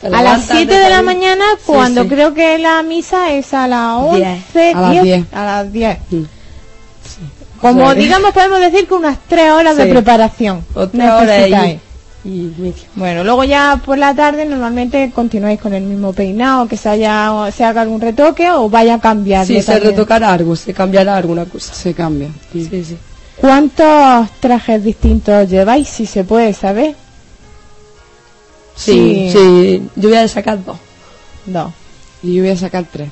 A 0.03 0.09
las 0.11 0.23
levantas, 0.23 0.49
7 0.59 0.75
de 0.75 0.91
la 0.91 1.03
mañana, 1.03 1.45
cuando 1.65 2.03
sí. 2.03 2.09
creo 2.09 2.35
que 2.35 2.59
la 2.59 2.83
misa 2.83 3.33
es 3.33 3.55
a 3.55 3.67
las 3.67 3.97
11, 3.97 4.19
Diez. 4.55 4.77
A 4.77 4.81
las 4.81 4.91
10, 4.93 5.03
diez. 5.03 5.25
a 5.33 5.45
las 5.45 5.73
10. 5.73 5.99
Mm. 6.11 6.23
Como 7.65 7.95
digamos, 7.95 8.33
podemos 8.33 8.61
decir 8.61 8.87
que 8.87 8.93
unas 8.93 9.19
3 9.27 9.53
horas 9.53 9.77
de 9.79 9.87
preparación. 9.87 10.63
O 10.75 10.87
tres 10.87 11.11
horas 11.11 11.49
y, 12.23 12.29
y 12.29 12.55
media. 12.59 12.83
Bueno, 12.95 13.25
luego 13.25 13.43
ya 13.45 13.81
por 13.83 13.97
la 13.97 14.15
tarde 14.15 14.45
normalmente 14.45 15.11
continuáis 15.15 15.59
con 15.59 15.73
el 15.73 15.83
mismo 15.83 16.13
peinado, 16.13 16.69
que 16.69 16.77
se 16.77 16.91
haya 16.91 17.51
se 17.57 17.65
haga 17.65 17.81
algún 17.81 18.03
retoque 18.03 18.51
o 18.51 18.69
vaya 18.69 18.97
a 18.97 19.01
cambiar. 19.01 19.47
Sí, 19.47 19.63
se 19.63 19.81
retocará 19.81 20.35
algo, 20.35 20.55
se 20.57 20.75
cambiará 20.75 21.17
alguna 21.17 21.47
cosa. 21.47 21.73
Se 21.73 21.95
cambia. 21.95 22.29
Sí, 22.53 22.69
sí. 22.71 22.99
¿Cuántos 23.37 24.31
trajes 24.41 24.85
distintos 24.85 25.49
lleváis, 25.49 25.89
si 25.89 26.05
se 26.05 26.23
puede 26.23 26.53
saber? 26.53 26.95
Sí, 28.77 29.31
sí, 29.33 29.89
yo 29.97 30.11
voy 30.11 30.19
a 30.19 30.29
sacar 30.29 30.63
dos. 30.63 30.77
Dos. 31.47 31.73
Y 32.23 32.35
yo 32.35 32.43
voy 32.43 32.53
a 32.53 32.57
sacar 32.59 32.85
tres. 32.93 33.09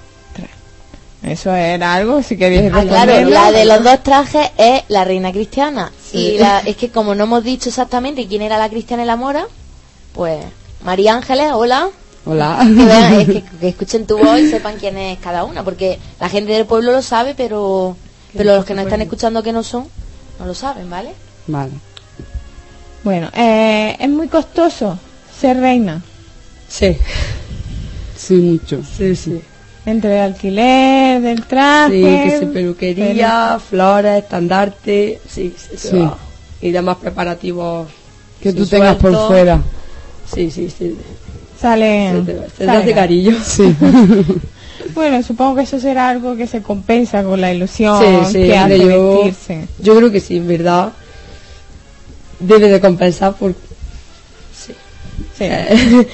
Eso 1.22 1.54
era 1.54 1.94
algo, 1.94 2.20
si 2.22 2.36
queréis 2.36 2.72
Ah, 2.74 2.82
claro, 2.82 3.28
la 3.30 3.52
de 3.52 3.64
los 3.64 3.84
dos 3.84 4.02
trajes 4.02 4.50
es 4.56 4.82
la 4.88 5.04
reina 5.04 5.30
cristiana. 5.30 5.92
Y 6.12 6.38
la- 6.38 6.60
es 6.60 6.76
que 6.76 6.90
como 6.90 7.14
no 7.14 7.24
hemos 7.24 7.44
dicho 7.44 7.68
exactamente 7.68 8.26
quién 8.26 8.42
era 8.42 8.58
la 8.58 8.68
cristiana 8.68 9.04
y 9.04 9.06
la 9.06 9.16
mora, 9.16 9.44
pues 10.14 10.44
María 10.84 11.14
Ángeles, 11.14 11.52
hola. 11.54 11.88
Hola. 12.24 12.58
Que, 12.66 12.72
vean, 12.84 13.12
es 13.20 13.26
que, 13.28 13.42
que 13.60 13.68
escuchen 13.68 14.04
tu 14.06 14.18
voz 14.18 14.40
y 14.40 14.50
sepan 14.50 14.76
quién 14.78 14.98
es 14.98 15.18
cada 15.20 15.44
una, 15.44 15.62
porque 15.62 15.98
la 16.18 16.28
gente 16.28 16.52
del 16.52 16.66
pueblo 16.66 16.90
lo 16.92 17.02
sabe, 17.02 17.34
pero, 17.36 17.96
pero 18.36 18.56
los 18.56 18.64
que 18.64 18.74
nos 18.74 18.84
están 18.84 19.00
escuchando 19.02 19.42
que 19.44 19.52
no 19.52 19.62
son, 19.62 19.86
no 20.40 20.46
lo 20.46 20.54
saben, 20.54 20.90
¿vale? 20.90 21.12
Vale. 21.46 21.72
Bueno, 23.04 23.30
eh, 23.34 23.96
es 23.98 24.08
muy 24.08 24.26
costoso 24.28 24.98
ser 25.40 25.58
reina. 25.58 26.02
Sí. 26.68 26.96
Sí, 28.16 28.34
mucho. 28.34 28.80
Sí, 28.96 29.14
sí. 29.16 29.40
Entre 29.84 30.14
el 30.16 30.20
alquiler, 30.22 31.20
del 31.20 31.42
traje. 31.44 31.92
Sí, 31.92 32.30
que 32.30 32.38
se 32.38 32.46
peluquería, 32.46 33.58
flores, 33.58 34.22
estandarte, 34.22 35.20
sí, 35.28 35.52
sí, 35.56 35.76
se 35.76 35.90
Sí. 35.90 35.98
va. 35.98 36.16
Y 36.60 36.70
demás 36.70 36.98
preparativos. 36.98 37.88
Que 38.40 38.52
tú 38.52 38.64
tengas 38.66 38.96
por 38.96 39.14
fuera. 39.26 39.60
Sí, 40.32 40.50
sí, 40.50 40.70
sí. 40.70 40.96
Sale. 41.60 42.12
Se 42.12 42.20
te, 42.32 42.50
se 42.58 42.64
sale 42.66 42.92
cariño. 42.94 43.36
Sí. 43.44 43.74
Bueno, 44.94 45.22
supongo 45.22 45.54
que 45.56 45.62
eso 45.62 45.78
será 45.78 46.08
algo 46.08 46.34
que 46.36 46.46
se 46.48 46.60
compensa 46.60 47.22
con 47.22 47.40
la 47.40 47.52
ilusión 47.52 47.98
Sí, 48.02 48.32
sí, 48.32 48.42
que 48.48 48.56
hace 48.58 48.78
yo, 48.80 49.22
vestirse. 49.24 49.68
yo 49.78 49.94
creo 49.96 50.10
que 50.10 50.18
sí, 50.20 50.38
en 50.38 50.48
verdad. 50.48 50.92
Debe 52.40 52.68
de 52.68 52.80
compensar 52.80 53.34
por... 53.34 53.54
Sí. 54.54 54.72
Sí. 55.38 55.44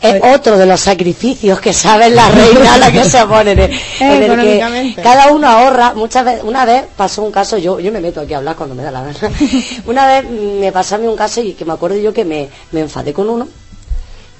Es 0.00 0.22
otro 0.22 0.58
de 0.58 0.66
los 0.66 0.80
sacrificios 0.80 1.60
que 1.60 1.72
sabe 1.72 2.10
la 2.10 2.28
reina 2.28 2.74
a 2.74 2.78
la 2.78 2.92
que 2.92 3.04
se 3.04 3.24
pone. 3.24 3.52
En 3.52 3.58
el, 3.58 3.70
en 4.00 4.38
el 4.38 4.94
que 4.94 5.02
cada 5.02 5.32
uno 5.32 5.48
ahorra. 5.48 5.94
Muchas 5.94 6.24
veces, 6.24 6.44
una 6.44 6.64
vez 6.64 6.84
pasó 6.96 7.22
un 7.22 7.32
caso, 7.32 7.56
yo, 7.56 7.80
yo 7.80 7.90
me 7.90 8.00
meto 8.00 8.20
aquí 8.20 8.34
a 8.34 8.38
hablar 8.38 8.56
cuando 8.56 8.74
me 8.74 8.82
da 8.82 8.90
la 8.90 9.02
gana. 9.02 9.14
una 9.86 10.06
vez 10.06 10.28
me 10.28 10.70
pasó 10.72 10.96
a 10.96 10.98
mí 10.98 11.06
un 11.06 11.16
caso 11.16 11.40
y 11.40 11.54
que 11.54 11.64
me 11.64 11.72
acuerdo 11.72 11.96
yo 11.96 12.12
que 12.12 12.24
me, 12.24 12.48
me 12.72 12.80
enfadé 12.80 13.12
con 13.12 13.30
uno 13.30 13.48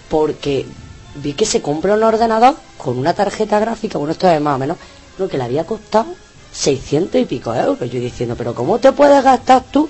porque 0.09 0.67
vi 1.17 1.33
que 1.33 1.47
se 1.47 1.63
compra 1.63 1.95
un 1.95 2.03
ordenador 2.03 2.55
con 2.77 2.99
una 2.99 3.15
tarjeta 3.15 3.59
gráfica, 3.59 3.99
bueno, 3.99 4.13
esto 4.13 4.29
es 4.29 4.41
más 4.41 4.57
o 4.57 4.59
menos, 4.59 4.77
lo 5.19 5.29
que 5.29 5.39
le 5.39 5.45
había 5.45 5.65
costado 5.65 6.07
600 6.53 7.21
y 7.21 7.25
pico 7.25 7.55
euros. 7.55 7.91
Yo 7.91 8.01
diciendo, 8.01 8.35
pero 8.37 8.55
¿cómo 8.55 8.79
te 8.79 8.93
puedes 8.93 9.23
gastar 9.23 9.65
tú 9.71 9.89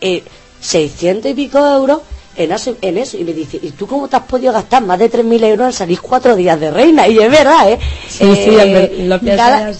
eh, 0.00 0.24
600 0.60 1.30
y 1.30 1.34
pico 1.34 1.58
euros 1.58 2.00
en 2.38 2.52
eso, 2.52 2.76
en 2.80 2.98
eso? 2.98 3.16
Y 3.18 3.24
me 3.24 3.32
dice, 3.32 3.58
¿y 3.60 3.70
tú 3.72 3.86
cómo 3.86 4.08
te 4.08 4.16
has 4.16 4.22
podido 4.22 4.52
gastar 4.52 4.82
más 4.82 4.98
de 4.98 5.10
3.000 5.10 5.44
euros 5.44 5.66
en 5.66 5.72
salir 5.72 6.00
cuatro 6.00 6.34
días 6.36 6.58
de 6.58 6.70
reina? 6.70 7.06
Y 7.08 7.18
es 7.18 7.30
verdad, 7.30 7.70
¿eh? 7.70 7.78
Sí, 8.08 8.24
Eh, 8.24 8.44
sí, 8.44 8.50
lo. 9.06 9.18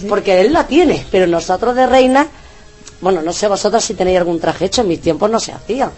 Porque 0.07 0.41
él 0.41 0.53
lo 0.53 0.65
tiene, 0.65 1.05
pero 1.09 1.25
nosotros 1.27 1.75
de 1.75 1.87
reina, 1.87 2.27
bueno, 3.01 3.21
no 3.21 3.33
sé 3.33 3.47
vosotras 3.47 3.83
si 3.83 3.93
tenéis 3.93 4.17
algún 4.19 4.39
traje 4.39 4.65
hecho, 4.65 4.81
en 4.81 4.89
mis 4.89 5.01
tiempos 5.01 5.29
no 5.29 5.39
se 5.39 5.53
hacía. 5.53 5.89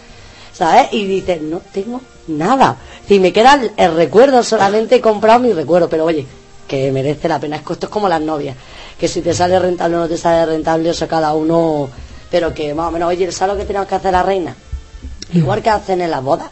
¿Sabes? 0.54 0.90
Y 0.92 1.06
dice, 1.06 1.40
no 1.42 1.62
tengo 1.72 2.02
nada. 2.28 2.78
Si 3.08 3.20
me 3.20 3.34
queda 3.34 3.56
el, 3.56 3.72
el 3.78 3.96
recuerdo, 3.96 4.44
solamente 4.44 4.96
he 4.96 5.02
comprado 5.02 5.40
mi 5.40 5.54
recuerdo, 5.54 5.90
pero 5.90 6.06
oye, 6.06 6.26
que 6.68 6.92
merece 6.92 7.28
la 7.28 7.40
pena. 7.40 7.56
Esto 7.58 7.74
es 7.82 7.88
como 7.90 8.08
las 8.08 8.22
novias, 8.22 8.56
que 9.00 9.08
si 9.08 9.22
te 9.22 9.34
sale 9.34 9.58
rentable 9.60 9.98
o 9.98 10.00
no 10.02 10.08
te 10.08 10.18
sale 10.18 10.46
rentable, 10.46 10.90
eso 10.90 11.08
cada 11.08 11.34
uno, 11.34 11.90
pero 12.30 12.54
que 12.54 12.74
más 12.74 12.90
o 12.90 12.92
menos, 12.92 13.10
oye, 13.10 13.32
¿sabes 13.32 13.56
lo 13.56 13.60
que 13.60 13.66
tenemos 13.66 13.88
que 13.88 13.96
hacer 13.96 14.12
la 14.12 14.24
reina? 14.24 14.56
Igual 15.34 15.62
que 15.62 15.70
hacen 15.70 16.02
en 16.02 16.12
las 16.12 16.22
bodas, 16.24 16.48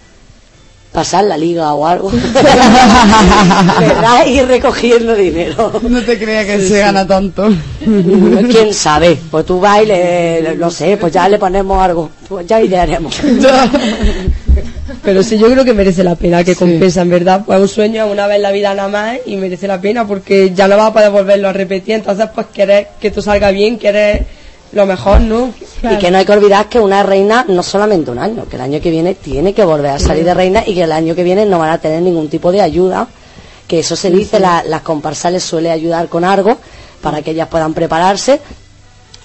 pasar 0.92 1.24
la 1.26 1.38
liga 1.38 1.74
o 1.74 1.86
algo, 1.86 2.10
¿verdad? 3.80 4.26
Ir 4.26 4.48
recogiendo 4.48 5.14
dinero. 5.16 5.72
No 5.88 6.02
te 6.02 6.18
creas 6.18 6.46
que 6.46 6.62
se 6.68 6.80
gana 6.80 7.06
tanto. 7.06 7.50
¿Quién 7.84 8.74
sabe? 8.74 9.18
Pues 9.30 9.46
tú 9.46 9.60
vas 9.60 9.84
y 9.84 9.86
le, 9.86 10.56
no 10.58 10.72
sé, 10.72 10.98
pues 10.98 11.14
ya 11.14 11.28
le 11.30 11.38
ponemos 11.38 11.82
algo, 11.82 12.10
pues 12.28 12.48
ya 12.48 12.62
idearemos. 12.62 13.16
Pero 15.04 15.24
sí, 15.24 15.38
yo 15.38 15.50
creo 15.52 15.64
que 15.64 15.74
merece 15.74 16.04
la 16.04 16.16
pena, 16.16 16.44
que 16.44 16.54
Sí. 16.54 16.60
compensa, 16.60 17.02
en 17.02 17.10
verdad. 17.10 17.44
Pues 17.46 17.58
es 17.58 17.62
un 17.64 17.70
sueño 17.70 18.08
una 18.08 18.28
vez 18.28 18.38
en 18.38 18.42
la 18.44 18.52
vida 18.52 18.74
nada 18.74 18.90
más 18.90 19.18
y 19.26 19.36
merece 19.36 19.68
la 19.68 19.80
pena 19.80 20.06
porque 20.08 20.52
ya 20.54 20.68
no 20.68 20.76
vas 20.78 20.88
a 20.88 20.94
poder 20.94 21.12
volverlo 21.12 21.50
a 21.50 21.54
repetir. 21.54 21.96
Entonces, 21.96 22.28
pues 22.34 22.48
quieres 22.54 22.88
que 23.00 23.12
tú 23.12 23.22
salga 23.22 23.52
bien, 23.52 23.78
quieres 23.78 24.22
lo 24.72 24.86
mejor, 24.86 25.22
¿no? 25.22 25.52
Y 25.92 25.98
que 25.98 26.12
no 26.12 26.18
hay 26.20 26.26
que 26.26 26.32
olvidar 26.32 26.70
que 26.70 26.80
una 26.80 27.02
reina 27.04 27.46
no 27.48 27.64
solamente 27.64 28.12
un 28.12 28.20
año, 28.20 28.46
que 28.50 28.56
el 28.56 28.62
año 28.62 28.80
que 28.82 28.92
viene 28.92 29.16
tiene 29.16 29.54
que 29.54 29.64
volver 29.66 29.92
a 29.92 30.00
salir 30.00 30.24
de 30.24 30.34
reina 30.34 30.64
y 30.66 30.76
que 30.76 30.84
el 30.84 30.92
año 30.92 31.16
que 31.16 31.24
viene 31.24 31.46
no 31.46 31.58
van 31.60 31.72
a 31.72 31.78
tener 31.80 32.02
ningún 32.02 32.30
tipo 32.30 32.52
de 32.52 32.62
ayuda, 32.62 33.08
que 33.68 33.80
eso 33.80 33.96
se 33.96 34.10
dice, 34.12 34.40
la- 34.40 34.64
las 34.64 34.82
comparsales 34.82 35.44
suele 35.44 35.72
ayudar 35.72 36.08
con 36.08 36.24
algo 36.24 36.58
para 37.02 37.22
que 37.22 37.32
ellas 37.32 37.48
puedan 37.48 37.74
prepararse, 37.74 38.40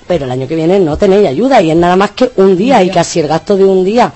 pero 0.07 0.25
el 0.27 0.31
año 0.31 0.47
que 0.47 0.55
viene 0.57 0.79
no 0.81 0.97
tenéis 0.97 1.27
ayuda 1.29 1.61
y 1.63 1.71
es 1.71 1.77
nada 1.77 1.97
más 1.97 2.13
que 2.13 2.31
un 2.37 2.57
día 2.57 2.83
y 2.83 2.91
casi 2.91 3.21
el 3.21 3.29
gasto 3.29 3.57
de 3.57 3.65
un 3.65 3.85
día 3.85 4.13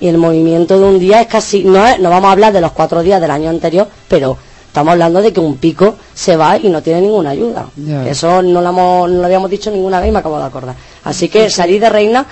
y 0.00 0.08
el 0.08 0.16
movimiento 0.18 0.78
de 0.78 0.84
un 0.84 0.98
día 0.98 1.20
es 1.20 1.26
casi, 1.26 1.64
no, 1.64 1.98
no 1.98 2.10
vamos 2.10 2.28
a 2.28 2.32
hablar 2.32 2.52
de 2.52 2.60
los 2.60 2.72
cuatro 2.72 3.02
días 3.02 3.20
del 3.20 3.30
año 3.30 3.50
anterior, 3.50 3.86
pero 4.08 4.36
estamos 4.70 4.92
hablando 4.92 5.20
de 5.20 5.32
que 5.32 5.40
un 5.40 5.56
pico 5.56 5.96
se 6.14 6.36
va 6.36 6.56
y 6.56 6.68
no 6.68 6.80
tiene 6.80 7.00
ninguna 7.02 7.30
ayuda. 7.30 7.66
Eso 8.08 8.40
no 8.40 8.60
lo, 8.60 8.68
hemos- 8.68 9.10
no 9.10 9.18
lo 9.18 9.24
habíamos 9.24 9.50
dicho 9.50 9.70
ninguna 9.70 9.98
vez 9.98 10.08
y 10.08 10.12
me 10.12 10.20
acabo 10.20 10.38
de 10.38 10.44
acordar. 10.44 10.76
Así 11.04 11.28
que 11.28 11.50
salir 11.50 11.80
de 11.80 11.88
reina 11.90 12.24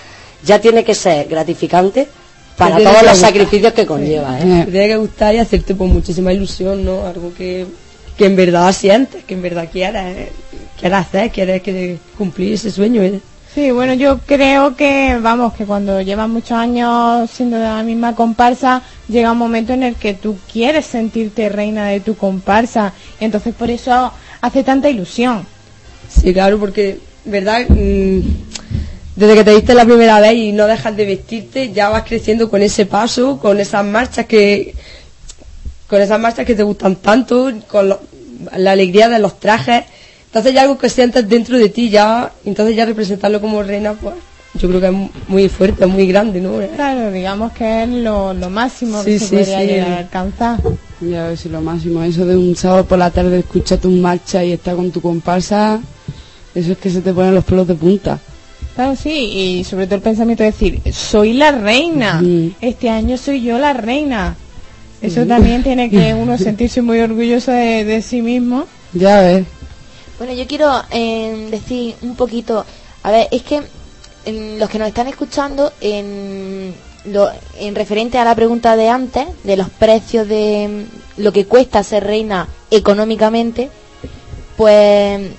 ya 0.44 0.60
tiene 0.60 0.84
que 0.84 0.94
ser 0.94 1.26
gratificante 1.28 2.06
para 2.56 2.76
todos 2.76 3.02
los 3.02 3.12
gustar. 3.12 3.16
sacrificios 3.16 3.72
que 3.72 3.84
conlleva. 3.86 4.38
¿eh? 4.40 4.62
Te 4.66 4.70
tiene 4.70 4.88
que 4.88 4.96
gustar 4.96 5.34
y 5.34 5.38
hacerte 5.38 5.74
pues 5.74 5.90
muchísima 5.92 6.32
ilusión, 6.32 6.84
¿no? 6.84 7.06
Algo 7.06 7.32
que, 7.36 7.66
que 8.16 8.26
en 8.26 8.36
verdad 8.36 8.72
sientes, 8.72 9.24
que 9.24 9.34
en 9.34 9.42
verdad 9.42 9.68
quieres. 9.70 10.02
¿eh? 10.16 10.32
quieres 10.78 10.98
hacer, 10.98 11.30
quieres 11.30 11.60
que 11.62 11.98
cumplir 12.16 12.54
ese 12.54 12.70
sueño. 12.70 13.02
¿eh? 13.02 13.20
Sí, 13.58 13.72
bueno, 13.72 13.92
yo 13.94 14.20
creo 14.24 14.76
que, 14.76 15.18
vamos, 15.20 15.52
que 15.52 15.64
cuando 15.64 16.00
llevas 16.00 16.28
muchos 16.28 16.52
años 16.52 17.28
siendo 17.28 17.56
de 17.56 17.64
la 17.64 17.82
misma 17.82 18.14
comparsa, 18.14 18.82
llega 19.08 19.32
un 19.32 19.38
momento 19.38 19.72
en 19.72 19.82
el 19.82 19.96
que 19.96 20.14
tú 20.14 20.38
quieres 20.52 20.86
sentirte 20.86 21.48
reina 21.48 21.88
de 21.88 21.98
tu 21.98 22.16
comparsa. 22.16 22.92
Entonces 23.18 23.52
por 23.56 23.68
eso 23.68 24.12
hace 24.40 24.62
tanta 24.62 24.88
ilusión. 24.88 25.44
Sí, 26.08 26.32
claro, 26.32 26.60
porque, 26.60 27.00
¿verdad? 27.24 27.62
Mm, 27.68 28.20
desde 29.16 29.34
que 29.34 29.42
te 29.42 29.54
diste 29.56 29.74
la 29.74 29.84
primera 29.84 30.20
vez 30.20 30.34
y 30.34 30.52
no 30.52 30.68
dejas 30.68 30.96
de 30.96 31.06
vestirte, 31.06 31.72
ya 31.72 31.88
vas 31.88 32.04
creciendo 32.04 32.48
con 32.48 32.62
ese 32.62 32.86
paso, 32.86 33.40
con 33.40 33.58
esas 33.58 33.84
marchas 33.84 34.26
que 34.26 34.76
con 35.88 36.00
esas 36.00 36.20
marchas 36.20 36.46
que 36.46 36.54
te 36.54 36.62
gustan 36.62 36.94
tanto, 36.94 37.52
con 37.66 37.88
la 37.88 38.70
alegría 38.70 39.08
de 39.08 39.18
los 39.18 39.40
trajes. 39.40 39.82
Entonces 40.28 40.52
ya 40.54 40.62
algo 40.62 40.76
que 40.78 40.88
sientes 40.90 41.26
dentro 41.28 41.56
de 41.56 41.68
ti, 41.70 41.88
ya, 41.88 42.30
entonces 42.44 42.76
ya 42.76 42.84
representarlo 42.84 43.40
como 43.40 43.62
reina, 43.62 43.94
pues 43.94 44.14
yo 44.60 44.68
creo 44.68 44.80
que 44.80 44.86
es 44.88 45.28
muy 45.28 45.48
fuerte, 45.48 45.86
muy 45.86 46.06
grande, 46.06 46.40
¿no? 46.40 46.52
Claro, 46.76 47.10
digamos 47.10 47.52
que 47.52 47.82
es 47.84 47.88
lo, 47.88 48.34
lo 48.34 48.50
máximo 48.50 49.02
Sí, 49.02 49.12
que 49.12 49.18
se 49.20 49.24
sí, 49.26 49.36
podría 49.36 49.60
sí. 49.60 49.66
llegar 49.66 49.92
a 49.92 49.98
alcanzar. 49.98 50.60
Ya 51.00 51.28
ves, 51.28 51.46
lo 51.46 51.60
máximo. 51.60 52.02
Eso 52.02 52.26
de 52.26 52.36
un 52.36 52.54
sábado 52.56 52.84
por 52.84 52.98
la 52.98 53.10
tarde 53.10 53.38
escuchar 53.38 53.78
tu 53.78 53.88
marcha 53.90 54.44
y 54.44 54.52
estar 54.52 54.76
con 54.76 54.90
tu 54.90 55.00
comparsa, 55.00 55.80
eso 56.54 56.72
es 56.72 56.78
que 56.78 56.90
se 56.90 57.00
te 57.00 57.12
ponen 57.12 57.34
los 57.34 57.44
pelos 57.44 57.66
de 57.66 57.74
punta. 57.74 58.18
Claro, 58.74 58.96
sí, 58.96 59.10
y 59.60 59.64
sobre 59.64 59.86
todo 59.86 59.96
el 59.96 60.02
pensamiento 60.02 60.42
de 60.42 60.50
decir, 60.50 60.80
soy 60.92 61.32
la 61.32 61.52
reina, 61.52 62.22
este 62.60 62.90
año 62.90 63.16
soy 63.16 63.42
yo 63.42 63.58
la 63.58 63.72
reina. 63.72 64.36
Eso 65.00 65.24
también 65.26 65.62
tiene 65.62 65.88
que 65.88 66.14
uno 66.20 66.36
sentirse 66.36 66.82
muy 66.82 67.00
orgulloso 67.00 67.50
de, 67.52 67.84
de 67.84 68.02
sí 68.02 68.20
mismo. 68.20 68.66
Ya 68.92 69.20
ves. 69.20 69.44
Bueno, 70.18 70.32
yo 70.32 70.46
quiero 70.48 70.82
eh, 70.90 71.48
decir 71.50 71.94
un 72.02 72.16
poquito, 72.16 72.66
a 73.04 73.10
ver, 73.12 73.28
es 73.30 73.42
que 73.42 73.62
en 74.24 74.58
los 74.58 74.68
que 74.68 74.78
nos 74.80 74.88
están 74.88 75.06
escuchando, 75.06 75.72
en, 75.80 76.74
lo, 77.04 77.30
en 77.56 77.74
referente 77.76 78.18
a 78.18 78.24
la 78.24 78.34
pregunta 78.34 78.74
de 78.74 78.88
antes, 78.88 79.26
de 79.44 79.56
los 79.56 79.70
precios 79.70 80.26
de 80.26 80.86
mm, 81.16 81.22
lo 81.22 81.32
que 81.32 81.46
cuesta 81.46 81.84
ser 81.84 82.04
reina 82.04 82.48
económicamente, 82.70 83.70
pues 84.56 85.30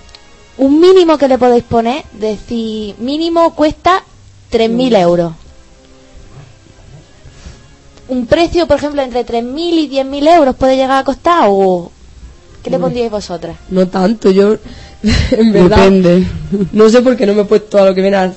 un 0.57 0.79
mínimo 0.79 1.17
que 1.17 1.27
le 1.27 1.37
podéis 1.37 1.65
poner, 1.65 2.05
decir, 2.13 2.95
mínimo 2.99 3.53
cuesta 3.55 4.03
3.000 4.49 4.97
euros. 4.97 5.33
Un 8.07 8.27
precio, 8.27 8.65
por 8.65 8.77
ejemplo, 8.77 9.01
entre 9.01 9.25
3.000 9.25 9.57
y 9.57 9.89
10.000 9.89 10.35
euros 10.35 10.55
puede 10.55 10.77
llegar 10.77 10.99
a 10.99 11.03
costar 11.03 11.47
o... 11.49 11.91
¿Qué 12.63 12.69
le 12.69 12.77
Uy. 12.77 12.81
pondríais 12.81 13.11
vosotras? 13.11 13.55
No 13.69 13.87
tanto, 13.87 14.31
yo 14.31 14.57
en 15.31 15.51
verdad 15.53 15.77
Depende. 15.77 16.25
no 16.73 16.89
sé 16.89 17.01
por 17.01 17.15
qué 17.15 17.25
no 17.25 17.33
me 17.33 17.41
he 17.41 17.45
puesto 17.45 17.77
a 17.77 17.85
lo 17.85 17.95
que 17.95 18.01
viene 18.01 18.17
a... 18.17 18.33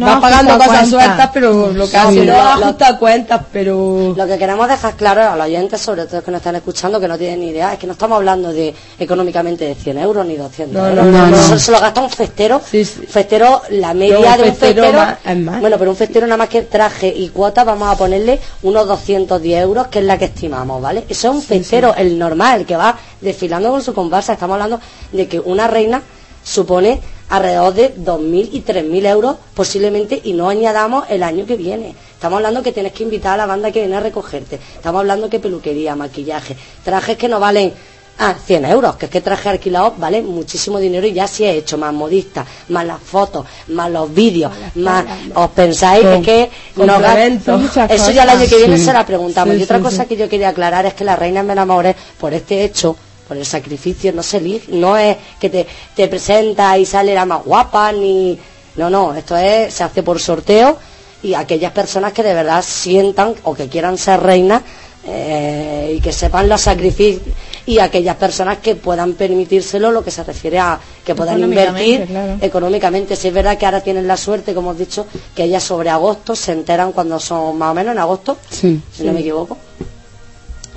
No 0.00 0.10
ajusta 0.12 0.20
pagando 0.28 0.58
cosas 0.58 0.88
sueltas, 0.90 1.30
pero 1.32 1.72
lo 1.72 1.84
que 1.84 1.90
Sí, 1.90 1.96
hace 1.96 2.24
lo- 2.24 2.32
no 2.32 2.42
lo- 2.58 2.64
ajusta 2.66 2.98
cuentas, 2.98 3.40
pero... 3.52 4.14
Lo 4.16 4.26
que 4.26 4.38
queremos 4.38 4.68
dejar 4.68 4.94
claro 4.94 5.22
a 5.22 5.36
los 5.36 5.46
oyentes, 5.46 5.80
sobre 5.80 6.06
todo 6.06 6.22
que 6.22 6.30
nos 6.30 6.38
están 6.40 6.56
escuchando, 6.56 6.98
que 7.00 7.08
no 7.08 7.16
tienen 7.18 7.40
ni 7.40 7.48
idea, 7.48 7.72
es 7.74 7.78
que 7.78 7.86
no 7.86 7.92
estamos 7.92 8.16
hablando 8.16 8.52
de 8.52 8.74
económicamente 8.98 9.64
de 9.64 9.74
100 9.74 9.98
euros 9.98 10.26
ni 10.26 10.36
200 10.36 10.74
No, 10.82 10.88
euros. 10.88 11.06
no, 11.06 11.26
no, 11.26 11.36
Eso 11.36 11.50
no. 11.52 11.58
se 11.58 11.72
lo 11.72 11.80
gasta 11.80 12.00
un 12.00 12.10
festero. 12.10 12.60
Festero, 12.60 13.62
la 13.70 13.94
media 13.94 14.36
de 14.36 14.42
un 14.42 14.48
festero 14.50 14.82
festero. 14.82 14.92
más- 14.98 15.16
es 15.24 15.36
más. 15.38 15.60
Bueno, 15.60 15.76
pero 15.78 15.90
un 15.90 15.96
festero 15.96 16.26
nada 16.26 16.36
más 16.36 16.48
que 16.48 16.62
traje 16.62 17.08
y 17.08 17.28
cuota, 17.28 17.64
vamos 17.64 17.88
a 17.92 17.96
ponerle 17.96 18.40
unos 18.62 18.86
210 18.86 19.62
euros, 19.62 19.88
que 19.88 19.98
es 20.00 20.04
la 20.04 20.18
que 20.18 20.26
estimamos, 20.26 20.80
¿vale? 20.80 21.04
Eso 21.08 21.28
es 21.30 21.34
un 21.34 21.42
festero, 21.42 21.94
el 21.96 22.18
normal, 22.18 22.60
el 22.60 22.66
que 22.66 22.76
va 22.76 22.96
desfilando 23.20 23.70
con 23.70 23.82
su 23.82 23.92
comparsa. 23.94 24.32
Estamos 24.34 24.54
hablando 24.54 24.80
de 25.12 25.28
que 25.28 25.40
una 25.40 25.66
reina 25.66 26.02
supone 26.42 27.00
alrededor 27.30 27.74
de 27.74 27.94
2.000 27.96 28.48
y 28.52 28.60
3.000 28.62 29.06
euros 29.06 29.36
posiblemente 29.54 30.20
y 30.24 30.32
no 30.34 30.48
añadamos 30.48 31.04
el 31.08 31.22
año 31.22 31.46
que 31.46 31.56
viene. 31.56 31.94
Estamos 32.12 32.36
hablando 32.36 32.62
que 32.62 32.72
tienes 32.72 32.92
que 32.92 33.02
invitar 33.04 33.34
a 33.34 33.36
la 33.38 33.46
banda 33.46 33.70
que 33.70 33.80
viene 33.80 33.96
a 33.96 34.00
recogerte. 34.00 34.58
Estamos 34.74 35.00
hablando 35.00 35.30
que 35.30 35.40
peluquería, 35.40 35.96
maquillaje, 35.96 36.56
trajes 36.84 37.16
que 37.16 37.28
no 37.28 37.40
valen 37.40 37.72
ah, 38.18 38.34
100 38.44 38.64
euros, 38.66 38.96
que 38.96 39.06
es 39.06 39.10
que 39.10 39.22
traje 39.22 39.48
alquilado 39.48 39.94
vale 39.96 40.20
muchísimo 40.20 40.78
dinero 40.78 41.06
y 41.06 41.14
ya 41.14 41.26
si 41.26 41.44
he 41.44 41.52
hecho 41.56 41.78
más 41.78 41.94
modista, 41.94 42.44
más 42.68 42.84
las 42.84 43.00
fotos, 43.00 43.46
más 43.68 43.90
los 43.90 44.12
vídeos, 44.12 44.52
más 44.74 45.06
os 45.34 45.48
pensáis 45.52 46.02
Con- 46.04 46.12
es 46.16 46.22
que 46.26 46.50
no 46.76 46.92
complementos. 46.94 47.46
ga- 47.46 47.52
Son 47.54 47.62
muchas 47.62 47.90
eso 47.90 48.10
ya 48.10 48.24
el 48.24 48.28
año 48.30 48.46
que 48.46 48.56
viene 48.58 48.76
Sí. 48.76 48.84
se 48.84 48.92
la 48.92 49.06
preguntamos. 49.06 49.54
Sí, 49.54 49.60
y 49.60 49.64
otra 49.64 49.78
sí, 49.78 49.82
cosa 49.84 50.02
sí. 50.02 50.08
que 50.10 50.16
yo 50.18 50.28
quería 50.28 50.50
aclarar 50.50 50.84
es 50.84 50.92
que 50.92 51.04
la 51.04 51.16
reina 51.16 51.42
me 51.42 51.54
enamoré 51.54 51.96
por 52.18 52.34
este 52.34 52.62
hecho 52.64 52.94
por 53.30 53.36
el 53.36 53.46
sacrificio 53.46 54.12
no 54.12 54.24
se 54.24 54.38
elige, 54.38 54.72
no 54.72 54.96
es 54.96 55.16
que 55.38 55.48
te, 55.48 55.64
te 55.94 56.08
presenta 56.08 56.76
y 56.76 56.84
sale 56.84 57.14
la 57.14 57.24
más 57.24 57.44
guapa, 57.44 57.92
ni... 57.92 58.36
No, 58.74 58.90
no, 58.90 59.14
esto 59.14 59.36
es, 59.36 59.72
se 59.72 59.84
hace 59.84 60.02
por 60.02 60.18
sorteo 60.18 60.76
y 61.22 61.34
aquellas 61.34 61.70
personas 61.70 62.12
que 62.12 62.24
de 62.24 62.34
verdad 62.34 62.64
sientan 62.66 63.34
o 63.44 63.54
que 63.54 63.68
quieran 63.68 63.98
ser 63.98 64.18
reinas 64.20 64.62
eh, 65.06 65.94
y 65.96 66.00
que 66.00 66.12
sepan 66.12 66.48
los 66.48 66.60
sacrificios 66.62 67.22
y 67.66 67.78
aquellas 67.78 68.16
personas 68.16 68.58
que 68.58 68.74
puedan 68.74 69.12
permitírselo 69.12 69.92
lo 69.92 70.02
que 70.02 70.10
se 70.10 70.24
refiere 70.24 70.58
a 70.58 70.80
que 71.04 71.14
puedan 71.14 71.38
invertir 71.38 72.06
claro. 72.06 72.36
económicamente. 72.40 73.14
Si 73.14 73.28
es 73.28 73.34
verdad 73.34 73.56
que 73.56 73.64
ahora 73.66 73.80
tienen 73.80 74.08
la 74.08 74.16
suerte, 74.16 74.54
como 74.54 74.70
hemos 74.70 74.78
dicho, 74.80 75.06
que 75.36 75.44
ellas 75.44 75.62
sobre 75.62 75.88
agosto 75.88 76.34
se 76.34 76.50
enteran 76.50 76.90
cuando 76.90 77.20
son 77.20 77.56
más 77.58 77.70
o 77.70 77.74
menos 77.74 77.92
en 77.92 78.00
agosto, 78.00 78.38
Sí. 78.50 78.80
si 78.92 79.04
no 79.04 79.12
me 79.12 79.20
equivoco, 79.20 79.56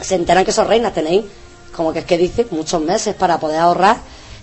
se 0.02 0.14
enteran 0.16 0.46
que 0.46 0.52
son 0.52 0.68
reinas, 0.68 0.94
tenéis, 0.94 1.24
como 1.76 1.92
que 1.92 2.00
es 2.00 2.06
que 2.06 2.18
dice, 2.18 2.48
muchos 2.52 2.82
meses 2.82 3.16
para 3.16 3.40
poder 3.40 3.60
ahorrar 3.60 3.98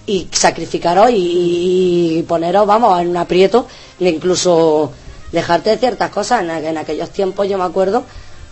y 0.07 0.29
sacrificaros 0.33 1.11
y, 1.11 2.19
y 2.19 2.23
poneros, 2.25 2.67
vamos, 2.67 3.01
en 3.01 3.09
un 3.09 3.17
aprieto 3.17 3.67
de 3.99 4.11
incluso 4.11 4.93
dejarte 5.33 5.71
de 5.71 5.79
ciertas 5.79 6.11
cosas. 6.11 6.43
En, 6.43 6.51
en 6.51 6.79
aquellos 6.79 7.11
tiempos 7.11 7.49
yo 7.49 7.59
me 7.59 7.65
acuerdo 7.65 8.05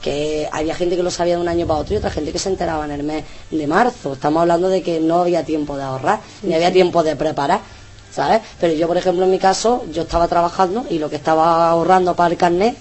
que 0.03 0.49
había 0.53 0.75
gente 0.75 0.97
que 0.97 1.03
lo 1.03 1.11
sabía 1.11 1.35
de 1.35 1.43
un 1.43 1.49
año 1.49 1.67
para 1.67 1.81
otro 1.81 1.95
y 1.95 1.99
otra 1.99 2.11
gente 2.11 2.33
que 2.33 2.39
se 2.39 2.49
enteraba 2.49 2.85
en 2.85 2.93
el 2.93 3.03
mes 3.03 3.25
de 3.51 3.67
marzo. 3.67 4.13
Estamos 4.13 4.43
hablando 4.43 4.69
de 4.69 4.83
que 4.83 5.01
no 5.01 5.21
había 5.21 5.45
tiempo 5.45 5.77
de 5.77 5.83
ahorrar, 5.83 6.21
ni 6.43 6.55
había 6.55 6.73
tiempo 6.73 7.03
de 7.03 7.17
preparar. 7.17 7.61
¿Sabes? 8.11 8.41
Pero 8.59 8.73
yo, 8.73 8.89
por 8.89 8.97
ejemplo, 8.97 9.25
en 9.25 9.31
mi 9.31 9.39
caso, 9.39 9.85
yo 9.93 10.03
estaba 10.03 10.27
trabajando 10.29 10.87
y 10.89 10.99
lo 10.99 11.11
que 11.11 11.17
estaba 11.17 11.69
ahorrando 11.69 12.17
para 12.17 12.31
el 12.33 12.39
carnet 12.39 12.77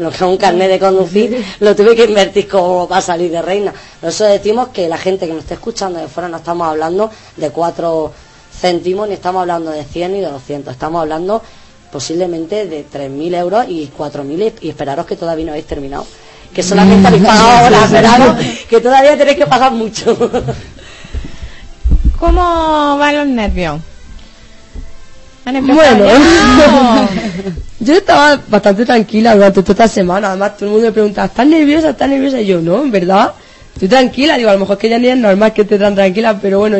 lo 0.00 0.10
que 0.10 0.16
es 0.16 0.22
un 0.22 0.36
carnet 0.36 0.70
de 0.70 0.78
conducir, 0.78 1.44
lo 1.60 1.76
tuve 1.76 1.94
que 1.94 2.04
invertir 2.04 2.48
como 2.48 2.88
para 2.88 3.00
salir 3.00 3.30
de 3.30 3.42
reina. 3.42 3.72
Por 4.00 4.08
eso 4.08 4.24
decimos 4.24 4.68
que 4.68 4.88
la 4.88 4.96
gente 4.96 5.26
que 5.26 5.32
nos 5.32 5.42
esté 5.42 5.54
escuchando 5.54 5.98
de 5.98 6.08
fuera 6.08 6.28
no 6.28 6.38
estamos 6.38 6.66
hablando 6.66 7.10
de 7.36 7.50
cuatro 7.50 8.12
céntimos, 8.60 9.08
ni 9.08 9.14
estamos 9.14 9.42
hablando 9.42 9.70
de 9.70 9.84
100 9.84 10.12
ni 10.12 10.20
de 10.20 10.30
200, 10.30 10.72
estamos 10.72 11.02
hablando 11.02 11.42
posiblemente 11.92 12.66
de 12.66 12.86
3.000 12.86 13.34
euros 13.36 13.64
y 13.68 13.90
4.000 13.96 14.54
y, 14.60 14.66
y 14.66 14.70
esperaros 14.70 15.06
que 15.06 15.16
todavía 15.16 15.44
no 15.44 15.52
habéis 15.52 15.66
terminado. 15.66 16.06
Que 16.54 16.62
solamente 16.62 17.06
habéis 17.06 17.24
pagado 17.24 17.50
ahora, 17.50 17.84
esperaros 17.84 18.36
que 18.68 18.80
todavía 18.80 19.16
tenéis 19.16 19.38
que 19.38 19.46
pagar 19.46 19.72
mucho. 19.72 20.16
¿Cómo 22.18 22.98
van 22.98 23.16
los 23.16 23.26
nervios? 23.26 23.80
¿Han 25.50 25.56
empezado 25.56 25.96
Bueno, 25.96 27.08
yo 27.80 27.94
estaba 27.94 28.40
bastante 28.48 28.86
tranquila 28.86 29.34
durante 29.34 29.62
toda 29.62 29.72
esta 29.84 29.88
semana. 29.88 30.28
Además, 30.28 30.56
todo 30.56 30.66
el 30.66 30.72
mundo 30.74 30.86
me 30.86 30.92
preguntaba, 30.92 31.26
¿estás 31.26 31.46
nerviosa? 31.46 31.90
¿Estás 31.90 32.08
nerviosa? 32.08 32.40
Y 32.40 32.46
yo, 32.46 32.60
no, 32.60 32.80
en 32.80 32.92
verdad, 32.92 33.32
estoy 33.74 33.88
tranquila. 33.88 34.36
Digo, 34.36 34.48
a 34.50 34.52
lo 34.52 34.60
mejor 34.60 34.78
que 34.78 34.88
ya 34.88 34.98
ni 35.00 35.08
es 35.08 35.16
normal 35.16 35.52
que 35.52 35.62
esté 35.62 35.76
tan 35.76 35.96
tranquila, 35.96 36.38
pero 36.40 36.60
bueno, 36.60 36.78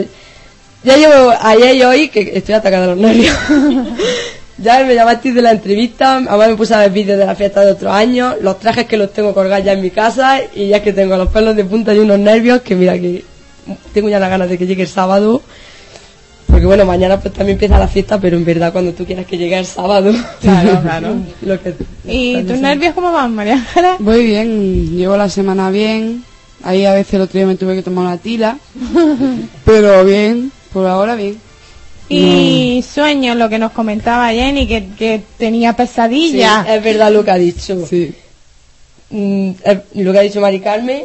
ya 0.85 0.97
llevo 0.97 1.35
ayer 1.41 1.75
y 1.75 1.83
hoy 1.83 2.09
que 2.11 2.31
estoy 2.33 2.55
atacada 2.55 2.87
de 2.87 2.95
los 2.95 2.99
nervios. 2.99 3.37
ya 4.59 4.85
me 4.85 4.95
llamasteis 4.95 5.35
de 5.35 5.43
la 5.43 5.51
entrevista, 5.51 6.19
además 6.19 6.51
me 6.51 6.55
puse 6.55 6.73
a 6.73 6.79
ver 6.79 6.93
vídeos 6.93 7.19
de 7.19 7.27
la 7.27 7.35
fiesta 7.35 7.63
de 7.63 7.73
otros 7.73 7.93
años, 7.93 8.37
los 8.41 8.61
trajes 8.61 8.87
que 8.87 8.97
los 8.97 9.13
tengo 9.13 9.35
colgados 9.35 9.65
ya 9.65 9.73
en 9.73 9.81
mi 9.81 9.91
casa 9.91 10.43
y 10.55 10.69
ya 10.69 10.77
es 10.77 10.83
que 10.85 10.93
tengo 10.93 11.17
los 11.17 11.29
pelos 11.31 11.57
de 11.57 11.65
punta 11.65 11.93
y 11.93 11.99
unos 11.99 12.21
nervios 12.21 12.61
que 12.61 12.77
mira 12.77 12.97
que 12.97 13.25
tengo 13.93 14.09
ya 14.09 14.21
las 14.21 14.31
ganas 14.31 14.49
de 14.49 14.57
que 14.57 14.67
llegue 14.69 14.83
el 14.83 14.89
sábado. 14.89 15.43
Porque 16.51 16.67
bueno, 16.67 16.85
mañana 16.85 17.21
pues 17.21 17.33
también 17.33 17.55
empieza 17.55 17.79
la 17.79 17.89
fiesta, 17.89 18.21
pero 18.21 18.37
en 18.37 18.45
verdad 18.45 18.73
cuando 18.73 18.93
tú 18.93 19.05
quieras 19.05 19.27
que 19.27 19.39
llegue 19.39 19.59
el 19.59 19.67
sábado. 19.67 20.13
Claro, 20.41 20.81
claro. 20.83 21.17
lo 21.43 21.63
que, 21.63 21.75
¿Y 22.07 22.43
tus 22.43 22.59
nervios 22.59 22.95
cómo 22.95 23.13
van, 23.13 23.35
María 23.35 23.55
Ángeles? 23.55 23.93
Voy 23.99 24.27
bien, 24.27 24.97
llevo 24.97 25.17
la 25.17 25.29
semana 25.29 25.71
bien. 25.71 26.25
Ahí 26.63 26.85
a 26.85 26.93
veces 26.93 27.15
el 27.15 27.23
otro 27.23 27.39
día 27.39 27.47
me 27.47 27.57
tuve 27.57 27.77
que 27.77 27.83
tomar 27.83 28.07
una 28.07 28.19
tila. 28.19 28.59
pero 29.65 30.05
bien, 30.05 30.53
por 30.73 30.87
ahora 30.87 31.15
bien. 31.15 31.39
Y 32.09 32.85
sueños, 32.93 33.37
lo 33.37 33.49
que 33.49 33.59
nos 33.61 33.71
comentaba 33.71 34.31
Jenny, 34.31 34.67
que, 34.67 34.89
que 34.99 35.23
tenía 35.39 35.75
pesadillas. 35.75 36.67
Sí, 36.67 36.73
es 36.73 36.83
verdad 36.83 37.13
lo 37.13 37.25
que 37.25 37.31
ha 37.31 37.39
dicho. 37.39 37.77
Mm, 39.11 39.51
eh, 39.65 39.81
lo 39.95 40.13
que 40.13 40.19
ha 40.19 40.23
dicho 40.23 40.41
Mari 40.41 40.59
Carmen, 40.59 41.05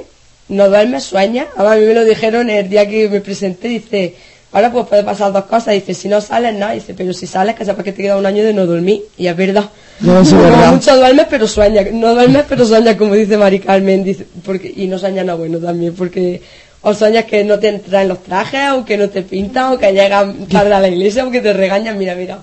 no 0.50 0.68
duermes, 0.68 1.04
sueñas. 1.04 1.46
Además, 1.56 1.78
a 1.78 1.80
mí 1.80 1.86
me 1.86 1.94
lo 1.94 2.04
dijeron 2.04 2.50
el 2.50 2.70
día 2.70 2.90
que 2.90 3.08
me 3.08 3.22
presenté, 3.22 3.68
dice, 3.68 4.16
ahora 4.56 4.72
pues 4.72 4.88
puede 4.88 5.04
pasar 5.04 5.34
dos 5.34 5.44
cosas. 5.46 5.74
Dice, 5.74 5.94
si 5.94 6.08
no 6.08 6.22
sales, 6.22 6.56
no. 6.56 6.72
Dice, 6.72 6.94
pero 6.94 7.12
si 7.12 7.28
sales, 7.28 7.56
que 7.56 7.66
sepas 7.66 7.84
que 7.84 7.92
te 7.92 8.02
queda 8.02 8.16
un 8.16 8.26
año 8.26 8.42
de 8.42 8.54
no 8.54 8.66
dormir. 8.66 9.02
Y 9.18 9.28
es 9.28 9.36
verdad. 9.36 9.70
No, 10.00 10.22
es 10.22 10.32
verdad. 10.32 10.72
mucho 10.72 10.96
duermes, 10.96 11.28
pero 11.30 11.46
sueñas. 11.46 11.92
No 11.92 12.14
duermes, 12.14 12.46
pero 12.48 12.66
sueñas, 12.66 12.96
como 12.96 13.16
dice 13.16 13.36
Mari 13.36 13.60
Carmen. 13.60 14.06
Dice, 14.06 14.26
porque, 14.46 14.74
y 14.74 14.88
no 14.88 14.98
sueñas 14.98 15.26
nada 15.26 15.38
bueno 15.38 15.58
también, 15.58 15.94
porque 15.94 16.42
O 16.82 16.94
sueñas 16.94 17.26
que 17.26 17.44
no 17.44 17.60
te 17.60 17.80
traen 17.80 18.08
los 18.08 18.24
trajes, 18.24 18.72
o 18.72 18.86
que 18.86 18.98
no 18.98 19.10
te 19.10 19.24
pintan, 19.24 19.74
o 19.74 19.78
que 19.78 19.92
llegan 19.92 20.48
tarde 20.48 20.74
a 20.74 20.80
la 20.80 20.88
iglesia, 20.88 21.28
o 21.28 21.32
que 21.32 21.42
te 21.42 21.52
regañan, 21.52 21.98
mira, 21.98 22.16
mira. 22.16 22.40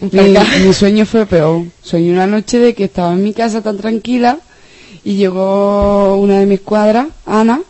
Mi, 0.00 0.34
mi 0.66 0.72
sueño 0.74 1.06
fue 1.06 1.24
peor. 1.24 1.62
Soñé 1.82 2.10
una 2.12 2.26
noche 2.26 2.58
de 2.58 2.74
que 2.74 2.84
estaba 2.84 3.12
en 3.12 3.22
mi 3.22 3.32
casa 3.32 3.62
tan 3.62 3.78
tranquila 3.78 4.38
y 5.04 5.14
llegó 5.14 6.16
una 6.16 6.40
de 6.40 6.46
mis 6.46 6.60
cuadras, 6.60 7.06
Ana, 7.24 7.62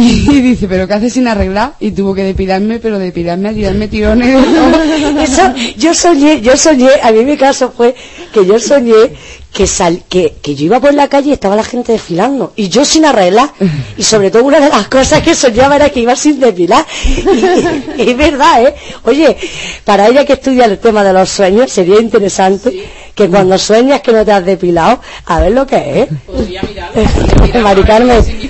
y 0.00 0.40
dice, 0.40 0.66
pero 0.68 0.88
¿qué 0.88 0.94
haces 0.94 1.12
sin 1.12 1.28
arreglar? 1.28 1.74
Y 1.80 1.90
tuvo 1.92 2.14
que 2.14 2.22
depilarme, 2.22 2.78
pero 2.78 2.98
depilarme 2.98 3.50
a 3.50 3.52
tirarme 3.52 3.88
tirones. 3.88 4.28
Eso, 5.22 5.42
yo 5.76 5.94
soñé, 5.94 6.40
yo 6.40 6.56
soñé, 6.56 6.88
a 7.02 7.12
mí 7.12 7.24
mi 7.24 7.36
caso 7.36 7.72
fue 7.76 7.94
que 8.32 8.46
yo 8.46 8.58
soñé 8.58 9.12
que, 9.52 9.66
sal, 9.66 10.02
que, 10.08 10.34
que 10.40 10.54
yo 10.54 10.66
iba 10.66 10.80
por 10.80 10.94
la 10.94 11.08
calle 11.08 11.30
y 11.30 11.32
estaba 11.32 11.56
la 11.56 11.64
gente 11.64 11.92
desfilando 11.92 12.52
y 12.54 12.68
yo 12.68 12.84
sin 12.84 13.04
arreglar 13.04 13.50
y 13.96 14.02
sobre 14.04 14.30
todo 14.30 14.44
una 14.44 14.60
de 14.60 14.68
las 14.68 14.86
cosas 14.86 15.22
que 15.22 15.34
soñaba 15.34 15.74
era 15.74 15.90
que 15.90 15.98
iba 16.00 16.14
sin 16.14 16.38
depilar 16.38 16.86
y, 17.04 18.00
y 18.00 18.10
es 18.10 18.16
verdad, 18.16 18.62
¿eh? 18.62 18.74
Oye, 19.02 19.36
para 19.84 20.06
ella 20.06 20.24
que 20.24 20.34
estudia 20.34 20.66
el 20.66 20.78
tema 20.78 21.02
de 21.02 21.12
los 21.12 21.28
sueños 21.28 21.72
sería 21.72 22.00
interesante 22.00 22.88
que 23.20 23.28
cuando 23.28 23.58
sueñas 23.58 24.00
que 24.00 24.12
no 24.12 24.24
te 24.24 24.32
has 24.32 24.44
depilado, 24.44 25.00
a 25.26 25.40
ver 25.40 25.52
lo 25.52 25.66
que 25.66 26.02
es. 26.02 27.62
Mari 27.62 27.82
Carmen. 27.82 28.49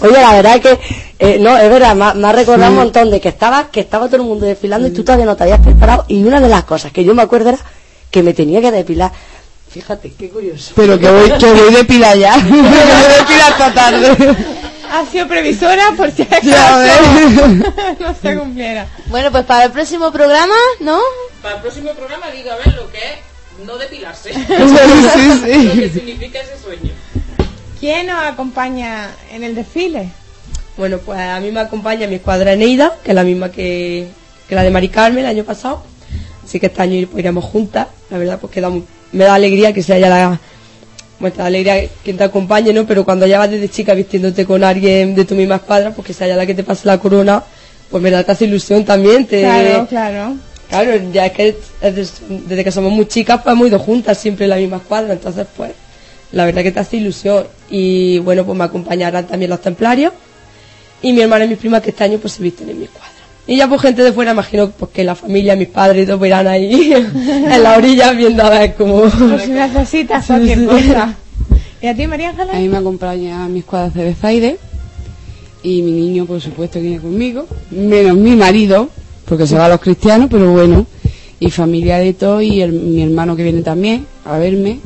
Oye, 0.00 0.12
la 0.12 0.32
verdad 0.34 0.56
es 0.56 0.60
que, 0.62 0.78
eh, 1.18 1.38
no, 1.40 1.56
es 1.56 1.68
verdad, 1.70 1.94
me, 1.94 2.04
ha- 2.04 2.14
me 2.14 2.28
ha 2.28 2.32
recordado 2.32 2.70
un 2.70 2.76
montón 2.78 3.10
de 3.10 3.20
que 3.20 3.28
estaba, 3.28 3.70
que 3.70 3.80
estaba 3.80 4.06
todo 4.06 4.16
el 4.16 4.22
mundo 4.22 4.46
desfilando 4.46 4.88
y 4.88 4.92
tú 4.92 5.02
todavía 5.04 5.26
no 5.26 5.36
te 5.36 5.42
habías 5.44 5.60
preparado. 5.60 6.04
Y 6.08 6.22
una 6.24 6.40
de 6.40 6.48
las 6.48 6.64
cosas 6.64 6.92
que 6.92 7.04
yo 7.04 7.14
me 7.14 7.22
acuerdo 7.22 7.50
era 7.50 7.58
que 8.10 8.22
me 8.22 8.32
tenía 8.34 8.60
que 8.60 8.70
depilar. 8.70 9.10
Fíjate, 9.70 10.12
qué 10.18 10.30
curioso. 10.30 10.72
Pero 10.76 10.98
que 10.98 11.10
voy, 11.10 11.30
que 11.32 11.46
voy 11.52 11.74
depilar 11.74 12.16
ya. 12.16 12.34
que 12.42 12.42
voy 12.50 12.60
depilar 13.18 13.50
esta 13.52 13.74
tarde. 13.74 14.16
Ha 14.90 15.04
sido 15.04 15.28
previsora 15.28 15.92
por 15.96 16.10
si 16.10 16.22
acaso 16.22 16.46
no 18.00 18.14
se 18.22 18.38
cumpliera. 18.38 18.86
Bueno, 19.08 19.30
pues 19.30 19.44
para 19.44 19.64
el 19.64 19.72
próximo 19.72 20.10
programa, 20.10 20.54
¿no? 20.80 20.98
Para 21.42 21.56
el 21.56 21.60
próximo 21.60 21.90
programa 21.90 22.30
digo 22.30 22.50
a 22.50 22.56
ver 22.56 22.74
lo 22.74 22.90
que 22.90 22.96
es 22.98 23.66
no 23.66 23.76
depilarse. 23.76 24.32
Sí, 24.32 24.40
sí. 25.44 25.64
Lo 25.66 25.72
que 25.74 25.90
significa 25.92 26.38
ese 26.40 26.56
sueño. 26.62 26.92
¿Quién 27.80 28.06
nos 28.06 28.22
acompaña 28.24 29.10
en 29.32 29.44
el 29.44 29.54
desfile? 29.54 30.08
Bueno, 30.76 30.98
pues 30.98 31.18
a 31.18 31.38
mí 31.40 31.50
me 31.50 31.60
acompaña 31.60 32.06
mi 32.06 32.16
escuadra 32.16 32.52
Eneida, 32.52 32.96
que 33.04 33.10
es 33.10 33.14
la 33.14 33.24
misma 33.24 33.50
que, 33.50 34.06
que 34.48 34.54
la 34.54 34.62
de 34.62 34.70
Mari 34.70 34.88
Carmen 34.88 35.24
el 35.24 35.30
año 35.30 35.44
pasado. 35.44 35.82
Así 36.44 36.58
que 36.60 36.66
este 36.66 36.82
año 36.82 36.94
ir- 36.94 37.08
iremos 37.16 37.44
juntas. 37.44 37.88
La 38.10 38.18
verdad, 38.18 38.38
pues 38.40 38.52
que 38.52 38.60
da 38.60 38.70
mu- 38.70 38.82
me 39.12 39.24
da 39.24 39.34
alegría 39.34 39.72
que 39.72 39.82
sea 39.82 39.96
ella 39.96 40.08
la. 40.08 40.40
Bueno, 41.20 41.34
te 41.34 41.42
da 41.42 41.46
alegría 41.46 41.88
quien 42.04 42.16
te 42.16 42.24
acompañe, 42.24 42.72
¿no? 42.72 42.86
Pero 42.86 43.04
cuando 43.04 43.26
ya 43.26 43.38
vas 43.38 43.50
desde 43.50 43.68
chica 43.68 43.92
vistiéndote 43.94 44.46
con 44.46 44.62
alguien 44.64 45.14
de 45.16 45.24
tu 45.24 45.34
misma 45.34 45.56
escuadra, 45.56 45.90
pues 45.92 46.06
que 46.06 46.12
sea 46.14 46.26
ella 46.28 46.36
la 46.36 46.46
que 46.46 46.54
te 46.54 46.62
pase 46.64 46.86
la 46.86 46.98
corona, 46.98 47.42
pues 47.90 48.02
verdad 48.02 48.24
te 48.24 48.32
hace 48.32 48.44
ilusión 48.44 48.84
también. 48.84 49.26
Te, 49.26 49.40
Claro, 49.42 49.86
claro. 49.88 50.36
Claro, 50.68 50.92
ya 51.12 51.26
es 51.26 51.32
que 51.32 51.56
desde, 51.80 52.06
desde 52.46 52.62
que 52.64 52.70
somos 52.70 52.92
muy 52.92 53.06
chicas, 53.08 53.40
pues 53.42 53.52
hemos 53.54 53.66
ido 53.68 53.78
juntas 53.78 54.16
siempre 54.18 54.44
en 54.44 54.50
la 54.50 54.56
misma 54.56 54.76
escuadra, 54.76 55.14
entonces 55.14 55.46
pues 55.56 55.72
la 56.32 56.44
verdad 56.44 56.62
que 56.62 56.72
te 56.72 56.80
hace 56.80 56.96
ilusión. 56.98 57.44
Y 57.70 58.18
bueno, 58.20 58.44
pues 58.44 58.56
me 58.58 58.64
acompañarán 58.64 59.26
también 59.26 59.50
los 59.50 59.60
templarios 59.60 60.12
y 61.02 61.12
mi 61.12 61.20
hermana 61.20 61.44
y 61.44 61.48
mis 61.48 61.58
primas 61.58 61.82
que 61.82 61.90
este 61.90 62.04
año 62.04 62.18
pues 62.18 62.34
se 62.34 62.42
visten 62.42 62.68
en 62.70 62.78
mi 62.78 62.84
escuadra. 62.84 63.08
Y 63.46 63.56
ya 63.56 63.66
pues 63.68 63.80
gente 63.80 64.02
de 64.02 64.12
fuera, 64.12 64.32
imagino 64.32 64.70
pues 64.70 64.90
que 64.90 65.04
la 65.04 65.14
familia, 65.14 65.56
mis 65.56 65.68
padres 65.68 66.04
y 66.04 66.06
todos 66.06 66.26
irán 66.26 66.46
ahí 66.46 66.92
en 66.92 67.62
la 67.62 67.76
orilla 67.76 68.12
viendo 68.12 68.42
a 68.44 68.50
ver 68.50 68.74
cómo... 68.74 69.02
Por 69.02 69.40
si 69.40 69.50
necesitas 69.50 70.26
cualquier 70.26 70.66
cosa. 70.66 71.14
¿Y 71.80 71.86
a 71.86 71.94
ti, 71.94 72.06
María 72.06 72.30
Ángeles? 72.30 72.54
A 72.54 72.58
mí 72.58 72.68
me 72.68 72.76
acompaña 72.76 73.46
mi 73.48 73.60
escuadra 73.60 73.88
de 73.94 74.04
Bezaide 74.04 74.58
y 75.62 75.82
mi 75.82 75.92
niño, 75.92 76.26
por 76.26 76.40
supuesto, 76.40 76.74
que 76.74 76.82
viene 76.86 77.00
conmigo, 77.00 77.46
menos 77.70 78.16
mi 78.16 78.34
marido, 78.36 78.88
porque 79.24 79.46
se 79.46 79.56
va 79.56 79.66
a 79.66 79.68
los 79.68 79.80
cristianos, 79.80 80.28
pero 80.30 80.50
bueno, 80.52 80.86
y 81.40 81.50
familia 81.50 81.98
de 81.98 82.12
todo 82.14 82.42
y 82.42 82.60
el- 82.60 82.72
mi 82.72 83.02
hermano 83.02 83.34
que 83.36 83.44
viene 83.44 83.62
también 83.62 84.06
a 84.24 84.38
verme 84.38 84.78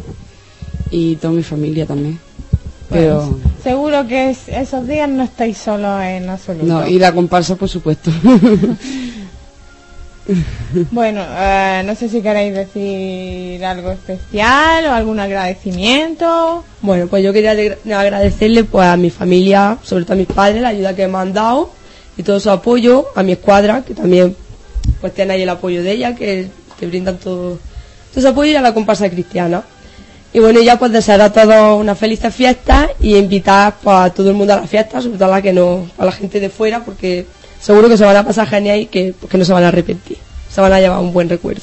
y 0.92 1.16
toda 1.16 1.32
mi 1.34 1.42
familia 1.42 1.84
también. 1.86 2.20
Pero 2.88 3.38
Pues, 3.42 3.62
seguro 3.64 4.06
que 4.06 4.30
es- 4.30 4.48
esos 4.48 4.86
días 4.86 5.08
no 5.08 5.22
estáis 5.24 5.56
solos 5.58 6.00
en 6.02 6.28
absoluto. 6.28 6.66
no, 6.66 6.86
y 6.86 6.98
la 6.98 7.10
comparsa, 7.12 7.56
por 7.56 7.68
supuesto. 7.68 8.10
Bueno, 10.92 11.20
eh, 11.36 11.82
no 11.84 11.96
sé 11.96 12.08
si 12.08 12.22
queréis 12.22 12.54
decir 12.54 13.62
algo 13.64 13.90
especial 13.90 14.86
o 14.86 14.92
algún 14.92 15.18
agradecimiento. 15.18 16.62
Bueno, 16.80 17.08
pues 17.08 17.24
yo 17.24 17.32
quería 17.32 17.50
agra- 17.52 17.76
agradecerle 17.98 18.62
pues 18.62 18.86
a 18.86 18.96
mi 18.96 19.10
familia, 19.10 19.78
sobre 19.82 20.04
todo 20.04 20.14
a 20.14 20.16
mis 20.16 20.28
padres, 20.28 20.62
la 20.62 20.68
ayuda 20.68 20.94
que 20.94 21.08
me 21.08 21.18
han 21.18 21.32
dado 21.32 21.70
y 22.16 22.22
todo 22.22 22.38
su 22.38 22.50
apoyo, 22.50 23.06
a 23.16 23.24
mi 23.24 23.32
escuadra, 23.32 23.82
que 23.82 23.94
también 23.94 24.36
pues 25.00 25.12
tiene 25.12 25.34
ahí 25.34 25.42
el 25.42 25.48
apoyo 25.48 25.82
de 25.82 25.90
ella, 25.90 26.14
que, 26.14 26.48
que 26.78 26.86
brindan 26.86 27.16
todo, 27.18 27.58
todo 27.58 27.58
ese 28.20 28.28
apoyo 28.28 28.52
y 28.52 28.54
a 28.56 28.62
la 28.62 28.72
comparsa 28.72 29.10
cristiana. 29.10 29.64
Y 30.34 30.38
bueno, 30.38 30.60
ya 30.62 30.78
pues 30.78 30.92
desear 30.92 31.20
a 31.20 31.32
todos 31.32 31.78
una 31.78 31.94
feliz 31.94 32.20
fiesta 32.34 32.88
y 33.00 33.16
invitar 33.16 33.74
pues, 33.82 33.96
a 33.96 34.10
todo 34.10 34.30
el 34.30 34.34
mundo 34.34 34.54
a 34.54 34.60
la 34.62 34.66
fiesta, 34.66 35.00
sobre 35.02 35.18
todo 35.18 35.26
a 35.26 35.36
la 35.36 35.42
que 35.42 35.52
no, 35.52 35.86
a 35.98 36.04
la 36.06 36.12
gente 36.12 36.40
de 36.40 36.48
fuera, 36.48 36.84
porque 36.84 37.26
seguro 37.60 37.88
que 37.88 37.98
se 37.98 38.04
van 38.04 38.16
a 38.16 38.24
pasar 38.24 38.48
genial 38.48 38.80
y 38.80 38.86
que, 38.86 39.14
que 39.28 39.38
no 39.38 39.44
se 39.44 39.52
van 39.52 39.64
a 39.64 39.68
arrepentir. 39.68 40.16
Se 40.50 40.60
van 40.60 40.72
a 40.72 40.80
llevar 40.80 41.00
un 41.00 41.12
buen 41.12 41.28
recuerdo. 41.28 41.62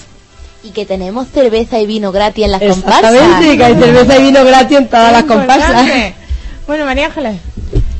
Y 0.64 0.70
que 0.70 0.86
tenemos 0.86 1.28
cerveza 1.30 1.80
y 1.80 1.88
vino 1.88 2.12
gratis 2.12 2.46
en 2.46 2.52
las 2.52 2.62
Exactamente, 2.62 3.20
comparsas. 3.20 3.56
que 3.58 3.64
hay 3.64 3.76
cerveza 3.76 4.18
y 4.20 4.24
vino 4.24 4.46
gratis 4.46 4.78
en 4.78 4.88
todas 4.88 5.12
las 5.14 5.24
comparsas. 5.24 5.88
Bueno, 6.68 6.86
María 6.86 7.08
Ángeles. 7.08 7.38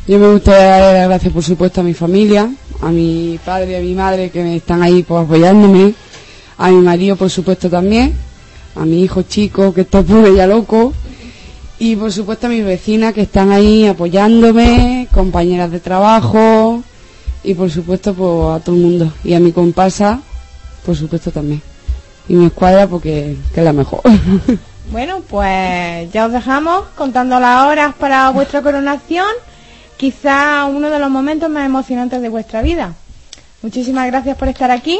Yo 0.08 0.20
me 0.20 0.32
gustaría 0.32 0.66
darle 0.66 1.00
las 1.00 1.08
gracias, 1.08 1.34
por 1.34 1.44
supuesto, 1.44 1.82
a 1.82 1.84
mi 1.84 1.94
familia, 1.94 2.50
a 2.82 2.90
mi 2.90 3.40
padre 3.44 3.72
y 3.72 3.76
a 3.76 3.80
mi 3.80 3.94
madre 3.96 4.30
que 4.30 4.44
me 4.44 4.56
están 4.56 4.84
ahí 4.84 5.04
pues, 5.04 5.24
apoyándome, 5.24 5.94
a 6.58 6.70
mi 6.70 6.78
marido, 6.82 7.16
por 7.16 7.30
supuesto, 7.30 7.70
también, 7.70 8.14
a 8.76 8.86
mi 8.86 9.02
hijo 9.04 9.24
chico 9.24 9.74
que 9.74 9.82
está 9.82 10.04
pobre 10.04 10.36
ya 10.36 10.48
loco, 10.48 10.94
y 11.78 11.96
por 11.96 12.12
supuesto 12.12 12.48
a 12.48 12.50
mis 12.50 12.66
vecinas 12.66 13.14
que 13.14 13.22
están 13.22 13.52
ahí 13.52 13.86
apoyándome, 13.86 15.08
compañeras 15.14 15.72
de 15.72 15.80
trabajo, 15.80 16.84
y 17.44 17.54
por 17.54 17.72
supuesto 17.72 18.14
pues, 18.14 18.62
a 18.62 18.64
todo 18.64 18.76
el 18.76 18.82
mundo, 18.82 19.14
y 19.24 19.34
a 19.34 19.40
mi 19.40 19.52
comparsa, 19.52 20.20
por 20.86 20.96
supuesto 20.96 21.32
también, 21.32 21.62
y 22.28 22.34
mi 22.34 22.48
escuadra 22.48 22.88
porque 22.88 23.38
que 23.54 23.60
es 23.60 23.66
la 23.66 23.74
mejor. 23.74 24.02
Bueno, 24.92 25.22
pues 25.30 26.12
ya 26.12 26.26
os 26.26 26.32
dejamos 26.32 26.86
contando 26.96 27.40
las 27.40 27.68
horas 27.68 27.94
para 27.94 28.32
vuestra 28.32 28.64
coronación, 28.64 29.28
quizá 29.98 30.66
uno 30.66 30.90
de 30.90 30.98
los 30.98 31.12
momentos 31.12 31.48
más 31.48 31.68
emocionantes 31.68 32.24
de 32.24 32.30
vuestra 32.30 32.64
vida. 32.64 32.96
Muchísimas 33.62 34.08
gracias 34.08 34.36
por 34.36 34.48
estar 34.48 34.72
aquí 34.72 35.00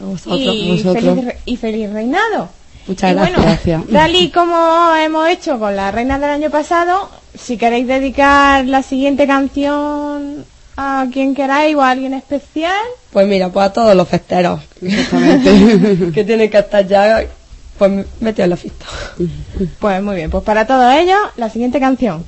vosotros, 0.00 0.40
y, 0.40 0.82
vosotros. 0.82 1.14
Feliz, 1.14 1.34
y 1.44 1.56
feliz 1.56 1.92
reinado. 1.92 2.48
Muchas 2.86 3.12
Y 3.12 3.14
gracias. 3.14 3.36
bueno, 3.36 3.48
Gracias. 3.50 3.82
Tal 3.92 4.14
y 4.16 4.30
como 4.30 4.94
hemos 4.96 5.28
hecho 5.28 5.58
con 5.58 5.76
la 5.76 5.90
reina 5.90 6.18
del 6.18 6.30
año 6.30 6.50
pasado, 6.50 7.08
si 7.38 7.56
queréis 7.56 7.86
dedicar 7.86 8.64
la 8.66 8.82
siguiente 8.82 9.26
canción 9.26 10.44
a 10.76 11.06
quien 11.12 11.34
queráis 11.34 11.76
o 11.76 11.82
a 11.82 11.90
alguien 11.90 12.14
especial, 12.14 12.72
Pues 13.12 13.26
mira, 13.28 13.48
pues 13.50 13.66
a 13.66 13.72
todos 13.72 13.94
los 13.94 14.08
festeros 14.08 14.60
que 14.80 16.24
tienen 16.24 16.50
que 16.50 16.58
estar 16.58 16.86
ya, 16.86 17.22
pues 17.78 18.06
metidos 18.20 18.44
en 18.44 18.50
la 18.50 18.56
fiesta. 18.56 18.86
pues 19.78 20.02
muy 20.02 20.16
bien, 20.16 20.30
pues 20.30 20.42
para 20.44 20.66
todos 20.66 20.92
ellos, 20.94 21.18
la 21.36 21.50
siguiente 21.50 21.80
canción. 21.80 22.24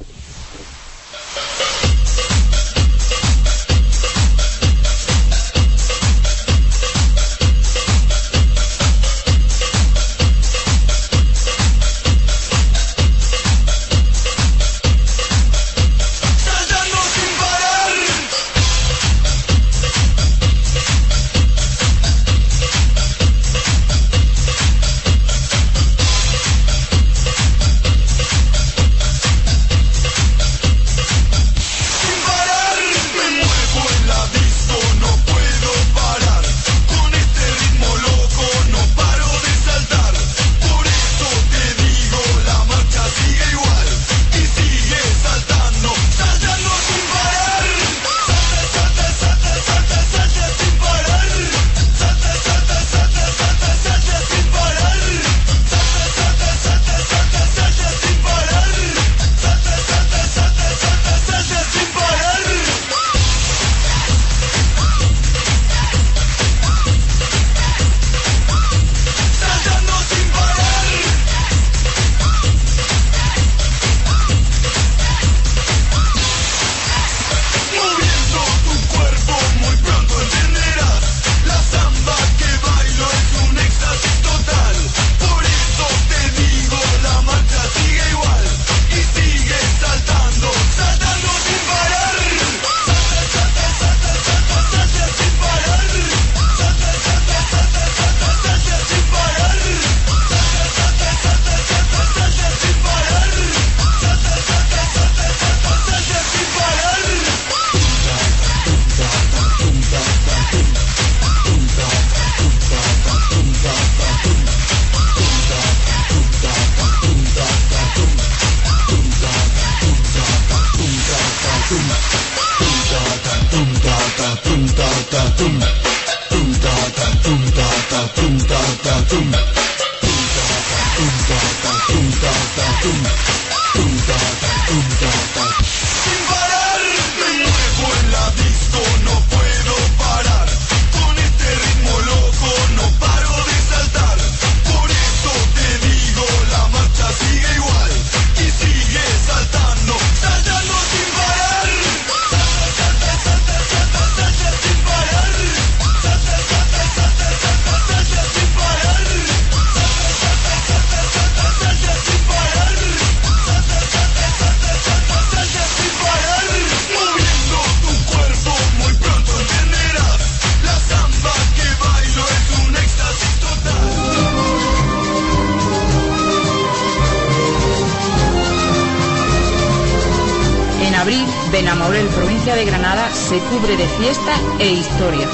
E 184.62 184.74
historia. 184.74 185.26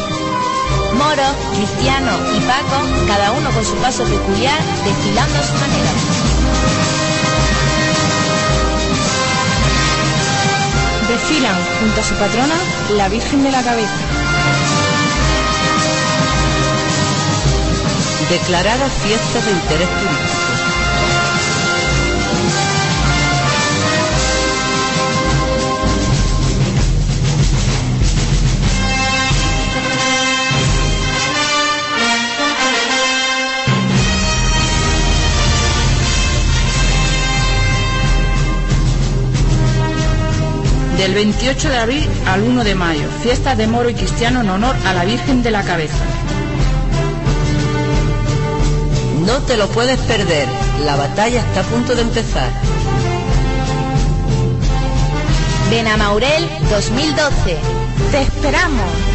Moro, 0.95 1.29
Cristiano 1.55 2.13
y 2.35 2.41
Paco, 2.41 2.79
cada 3.07 3.33
uno 3.33 3.51
con 3.51 3.63
su 3.63 3.75
paso 3.77 4.03
peculiar, 4.05 4.59
desfilando 4.85 5.39
a 5.39 5.43
su 5.43 5.53
manera. 5.53 5.91
Desfilan 11.09 11.57
junto 11.79 12.01
a 12.01 12.05
su 12.05 12.15
patrona, 12.15 12.55
la 12.97 13.09
Virgen 13.11 13.43
de 13.43 13.51
la 13.51 13.63
Cabeza. 13.63 14.01
Declarada 18.31 18.89
fiesta 18.89 19.41
de 19.41 19.51
interés 19.51 19.89
turístico. 19.89 20.28
Del 41.09 41.15
28 41.15 41.71
de 41.71 41.77
abril 41.79 42.07
al 42.27 42.43
1 42.43 42.65
de 42.65 42.75
mayo, 42.75 43.09
fiestas 43.23 43.57
de 43.57 43.67
moro 43.67 43.89
y 43.89 43.95
cristiano 43.95 44.43
en 44.43 44.51
honor 44.51 44.77
a 44.85 44.93
la 44.93 45.07
Virgen 45.07 45.43
de 45.43 45.51
la 45.51 45.63
Cabeza. 45.63 46.05
No 49.25 49.39
te 49.41 49.57
lo 49.57 49.69
puedes 49.69 49.99
perder. 50.01 50.47
La 50.85 50.97
batalla 50.97 51.41
está 51.41 51.61
a 51.61 51.63
punto 51.63 51.95
de 51.95 52.03
empezar. 52.03 52.51
Benamaurel 55.71 56.47
2012. 56.69 57.57
¡Te 58.11 58.21
esperamos! 58.21 59.08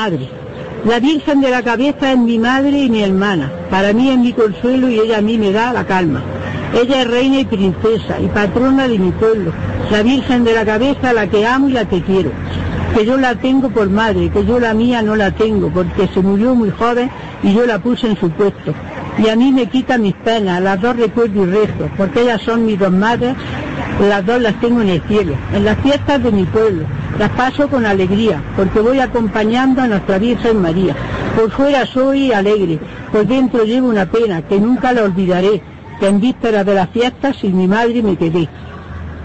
Madre. 0.00 0.28
La 0.86 0.98
Virgen 0.98 1.42
de 1.42 1.50
la 1.50 1.62
Cabeza 1.62 2.12
es 2.12 2.18
mi 2.18 2.38
madre 2.38 2.78
y 2.86 2.88
mi 2.88 3.02
hermana. 3.02 3.52
Para 3.68 3.92
mí 3.92 4.08
es 4.08 4.16
mi 4.16 4.32
consuelo 4.32 4.88
y 4.88 4.98
ella 4.98 5.18
a 5.18 5.20
mí 5.20 5.36
me 5.36 5.52
da 5.52 5.74
la 5.74 5.84
calma. 5.84 6.22
Ella 6.72 7.02
es 7.02 7.10
reina 7.10 7.40
y 7.40 7.44
princesa 7.44 8.18
y 8.18 8.28
patrona 8.28 8.88
de 8.88 8.98
mi 8.98 9.10
pueblo. 9.10 9.52
La 9.90 10.02
Virgen 10.02 10.44
de 10.44 10.54
la 10.54 10.64
Cabeza, 10.64 11.12
la 11.12 11.26
que 11.26 11.46
amo 11.46 11.68
y 11.68 11.72
la 11.72 11.86
que 11.86 12.00
quiero. 12.00 12.30
Que 12.94 13.04
yo 13.04 13.18
la 13.18 13.34
tengo 13.34 13.68
por 13.68 13.90
madre, 13.90 14.30
que 14.30 14.46
yo 14.46 14.58
la 14.58 14.72
mía 14.72 15.02
no 15.02 15.16
la 15.16 15.32
tengo, 15.32 15.68
porque 15.68 16.08
se 16.14 16.20
murió 16.20 16.54
muy 16.54 16.70
joven 16.70 17.10
y 17.42 17.52
yo 17.52 17.66
la 17.66 17.78
puse 17.78 18.06
en 18.06 18.16
su 18.16 18.30
puesto. 18.30 18.72
Y 19.18 19.28
a 19.28 19.36
mí 19.36 19.52
me 19.52 19.66
quita 19.66 19.98
mis 19.98 20.14
penas, 20.14 20.62
las 20.62 20.80
dos 20.80 20.96
recuerdo 20.96 21.42
y 21.42 21.46
rezo, 21.46 21.90
porque 21.98 22.22
ellas 22.22 22.40
son 22.40 22.64
mis 22.64 22.78
dos 22.78 22.90
madres, 22.90 23.34
las 24.08 24.24
dos 24.24 24.40
las 24.40 24.58
tengo 24.60 24.80
en 24.80 24.88
el 24.88 25.02
cielo, 25.02 25.34
en 25.54 25.64
las 25.66 25.78
fiestas 25.80 26.22
de 26.22 26.32
mi 26.32 26.44
pueblo. 26.44 26.86
Las 27.20 27.32
paso 27.32 27.68
con 27.68 27.84
alegría, 27.84 28.42
porque 28.56 28.80
voy 28.80 28.98
acompañando 28.98 29.82
a 29.82 29.86
nuestra 29.86 30.16
Virgen 30.16 30.62
María. 30.62 30.96
Por 31.36 31.50
fuera 31.50 31.84
soy 31.84 32.32
alegre, 32.32 32.80
por 33.12 33.26
dentro 33.26 33.62
llevo 33.64 33.88
una 33.88 34.06
pena 34.06 34.40
que 34.40 34.58
nunca 34.58 34.94
la 34.94 35.02
olvidaré, 35.02 35.60
que 36.00 36.08
en 36.08 36.18
vísperas 36.18 36.64
de 36.64 36.72
las 36.72 36.88
fiestas 36.88 37.36
sin 37.36 37.58
mi 37.58 37.68
madre 37.68 38.02
me 38.02 38.16
quedé. 38.16 38.48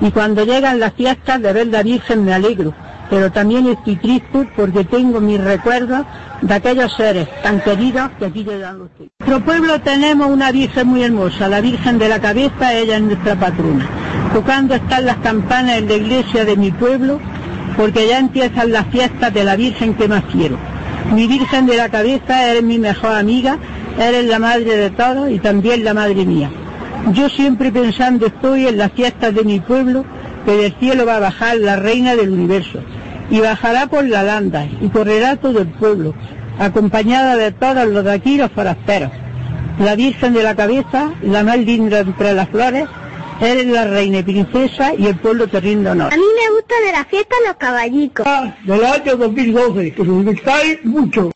Y 0.02 0.12
cuando 0.12 0.44
llegan 0.44 0.82
las 0.82 0.92
fiestas 0.92 1.42
de 1.42 1.54
ver 1.54 1.68
la 1.68 1.84
Virgen 1.84 2.26
me 2.26 2.34
alegro, 2.34 2.74
pero 3.10 3.32
también 3.32 3.66
estoy 3.68 3.96
triste 3.96 4.50
porque 4.58 4.84
tengo 4.84 5.22
mis 5.22 5.42
recuerdos 5.42 6.06
de 6.42 6.54
aquellos 6.54 6.94
seres 6.98 7.30
tan 7.44 7.62
queridos 7.62 8.10
que 8.20 8.26
aquí 8.26 8.44
llegan 8.44 8.78
los 8.78 8.90
En 9.00 9.10
nuestro 9.20 9.46
pueblo 9.46 9.80
tenemos 9.80 10.28
una 10.28 10.52
Virgen 10.52 10.88
muy 10.88 11.02
hermosa, 11.02 11.48
la 11.48 11.62
Virgen 11.62 11.98
de 11.98 12.10
la 12.10 12.20
Cabeza, 12.20 12.74
ella 12.74 12.98
es 12.98 13.04
nuestra 13.04 13.36
patrona. 13.36 13.88
Tocando 14.34 14.76
están 14.76 15.06
las 15.06 15.16
campanas 15.20 15.78
en 15.78 15.88
la 15.88 15.94
iglesia 15.94 16.44
de 16.44 16.58
mi 16.58 16.72
pueblo, 16.72 17.22
porque 17.78 18.08
ya 18.08 18.20
empiezan 18.20 18.72
las 18.72 18.88
fiestas 18.88 19.34
de 19.34 19.44
la 19.44 19.56
Virgen 19.56 19.94
que 19.96 20.08
más 20.08 20.24
quiero. 20.32 20.58
Mi 21.14 21.28
Virgen 21.28 21.66
de 21.66 21.78
la 21.78 21.90
Cabeza 21.90 22.50
eres 22.50 22.64
mi 22.64 22.80
mejor 22.80 23.14
amiga, 23.14 23.58
eres 24.00 24.26
la 24.26 24.40
madre 24.40 24.78
de 24.78 24.90
todos 24.90 25.30
y 25.30 25.40
también 25.40 25.84
la 25.84 25.94
madre 25.94 26.26
mía. 26.26 26.50
Yo 27.14 27.30
siempre 27.30 27.72
pensando 27.72 28.28
estoy 28.28 28.68
en 28.68 28.78
las 28.78 28.92
fiestas 28.92 29.34
de 29.36 29.44
mi 29.44 29.60
pueblo, 29.60 30.06
que 30.46 30.54
del 30.54 30.76
cielo 30.80 31.06
va 31.06 31.18
a 31.18 31.20
bajar 31.20 31.58
la 31.58 31.76
reina 31.76 32.16
del 32.16 32.32
universo, 32.32 32.80
y 33.30 33.40
bajará 33.40 33.88
por 33.88 34.06
la 34.06 34.24
landa, 34.24 34.66
y 34.82 34.90
correrá 34.90 35.36
todo 35.36 35.60
el 35.60 35.68
pueblo, 35.68 36.14
acompañada 36.58 37.36
de 37.36 37.52
todos 37.52 37.86
los 37.88 38.04
de 38.04 38.12
aquí 38.12 38.38
los 38.38 38.52
forasteros. 38.52 39.12
La 39.80 39.96
Virgen 39.96 40.34
de 40.34 40.44
la 40.44 40.56
Cabeza, 40.56 41.12
la 41.22 41.44
más 41.44 41.60
linda 41.60 42.00
entre 42.00 42.34
las 42.34 42.50
flores, 42.50 42.86
eres 43.42 43.66
la 43.68 43.86
reina 43.86 44.20
y 44.20 44.24
princesa 44.24 44.94
y 44.98 45.08
el 45.08 45.18
pueblo 45.18 45.48
te 45.48 45.60
rinde 45.60 45.90
honor. 45.90 46.14
A 46.14 46.18
mí 46.18 46.24
me 46.24 46.54
gusta 46.56 46.76
de 46.86 46.92
la 46.92 47.06
fiesta 47.06 47.36
los 47.46 47.56
caballicos. 47.58 48.26
Del 48.66 48.86
año 48.86 49.16
2012, 49.18 49.94
que 49.94 50.02
os 50.02 50.08
gustáis 50.08 50.86
mucho. 50.86 51.32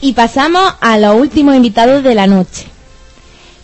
Y 0.00 0.12
pasamos 0.12 0.74
a 0.80 0.98
los 0.98 1.16
últimos 1.18 1.56
invitados 1.56 2.02
de 2.02 2.14
la 2.14 2.26
noche. 2.26 2.66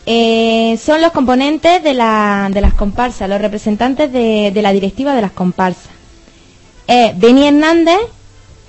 Eh, 0.07 0.79
son 0.83 1.01
los 1.01 1.13
componentes 1.13 1.83
de, 1.85 1.95
la- 1.95 2.49
de 2.51 2.61
las 2.61 2.75
comparsas, 2.75 3.29
los 3.29 3.41
representantes 3.41 4.13
de, 4.13 4.51
de 4.53 4.63
la 4.63 4.73
directiva 4.73 5.15
de 5.15 5.23
las 5.23 5.31
comparsas. 5.33 5.91
Es 6.87 7.19
Beni 7.19 7.47
Hernández 7.47 8.01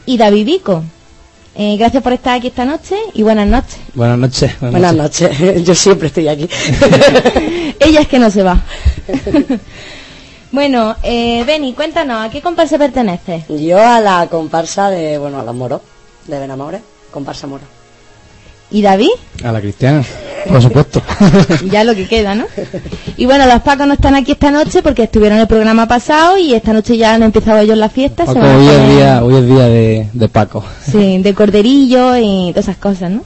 y 0.06 0.18
David 0.18 0.46
Vico. 0.46 0.84
Eh, 1.56 1.78
gracias 1.78 2.02
por 2.02 2.14
estar 2.14 2.38
aquí 2.38 2.48
esta 2.48 2.66
noche 2.66 2.96
y 3.14 3.22
buenas 3.22 3.48
noches. 3.48 3.78
Buenas 3.94 4.18
noches. 4.18 4.60
Buenas 4.60 4.96
noches, 4.96 5.64
yo 5.64 5.76
siempre 5.76 6.08
estoy 6.08 6.28
aquí. 6.28 6.50
Ella 7.80 8.02
es 8.02 8.08
que 8.08 8.20
no 8.20 8.32
se 8.32 8.42
va. 8.42 8.62
bueno, 10.52 10.96
eh, 11.04 11.44
Beni, 11.46 11.74
cuéntanos, 11.74 12.26
¿a 12.26 12.30
qué 12.30 12.42
comparsa 12.42 12.78
perteneces? 12.78 13.44
Yo 13.50 13.78
a 13.78 14.00
la 14.00 14.28
comparsa 14.28 14.90
de, 14.90 15.18
bueno, 15.20 15.40
a 15.40 15.44
los 15.44 15.54
moros, 15.54 15.82
de 16.26 16.40
Benamores, 16.40 16.82
comparsa 17.12 17.46
moro. 17.46 17.83
¿Y 18.74 18.82
David? 18.82 19.12
A 19.44 19.52
la 19.52 19.62
cristiana, 19.62 20.04
por 20.50 20.60
supuesto. 20.60 21.00
ya 21.72 21.84
lo 21.84 21.94
que 21.94 22.08
queda, 22.08 22.34
¿no? 22.34 22.46
Y 23.18 23.28
bueno, 23.28 23.46
los 23.46 23.62
Pacos 23.62 23.86
no 23.86 23.94
están 23.94 24.16
aquí 24.16 24.32
esta 24.32 24.50
noche 24.50 24.82
porque 24.82 25.04
estuvieron 25.04 25.38
en 25.38 25.44
el 25.44 25.48
programa 25.48 25.88
pasado 25.88 26.40
y 26.40 26.56
esta 26.56 26.74
noche 26.74 26.98
ya 26.98 27.14
han 27.14 27.22
empezado 27.22 27.60
ellos 27.60 27.78
la 27.78 27.90
fiesta. 27.90 28.26
Paco, 28.26 28.40
hoy 28.40 28.68
es 28.68 28.90
día, 28.96 29.24
hoy 29.24 29.36
es 29.36 29.46
día 29.46 29.68
de, 29.68 30.10
de 30.12 30.28
Paco. 30.28 30.66
Sí, 30.92 31.20
de 31.20 31.34
corderillo 31.36 32.18
y 32.18 32.50
todas 32.50 32.66
esas 32.66 32.78
cosas, 32.78 33.12
¿no? 33.12 33.24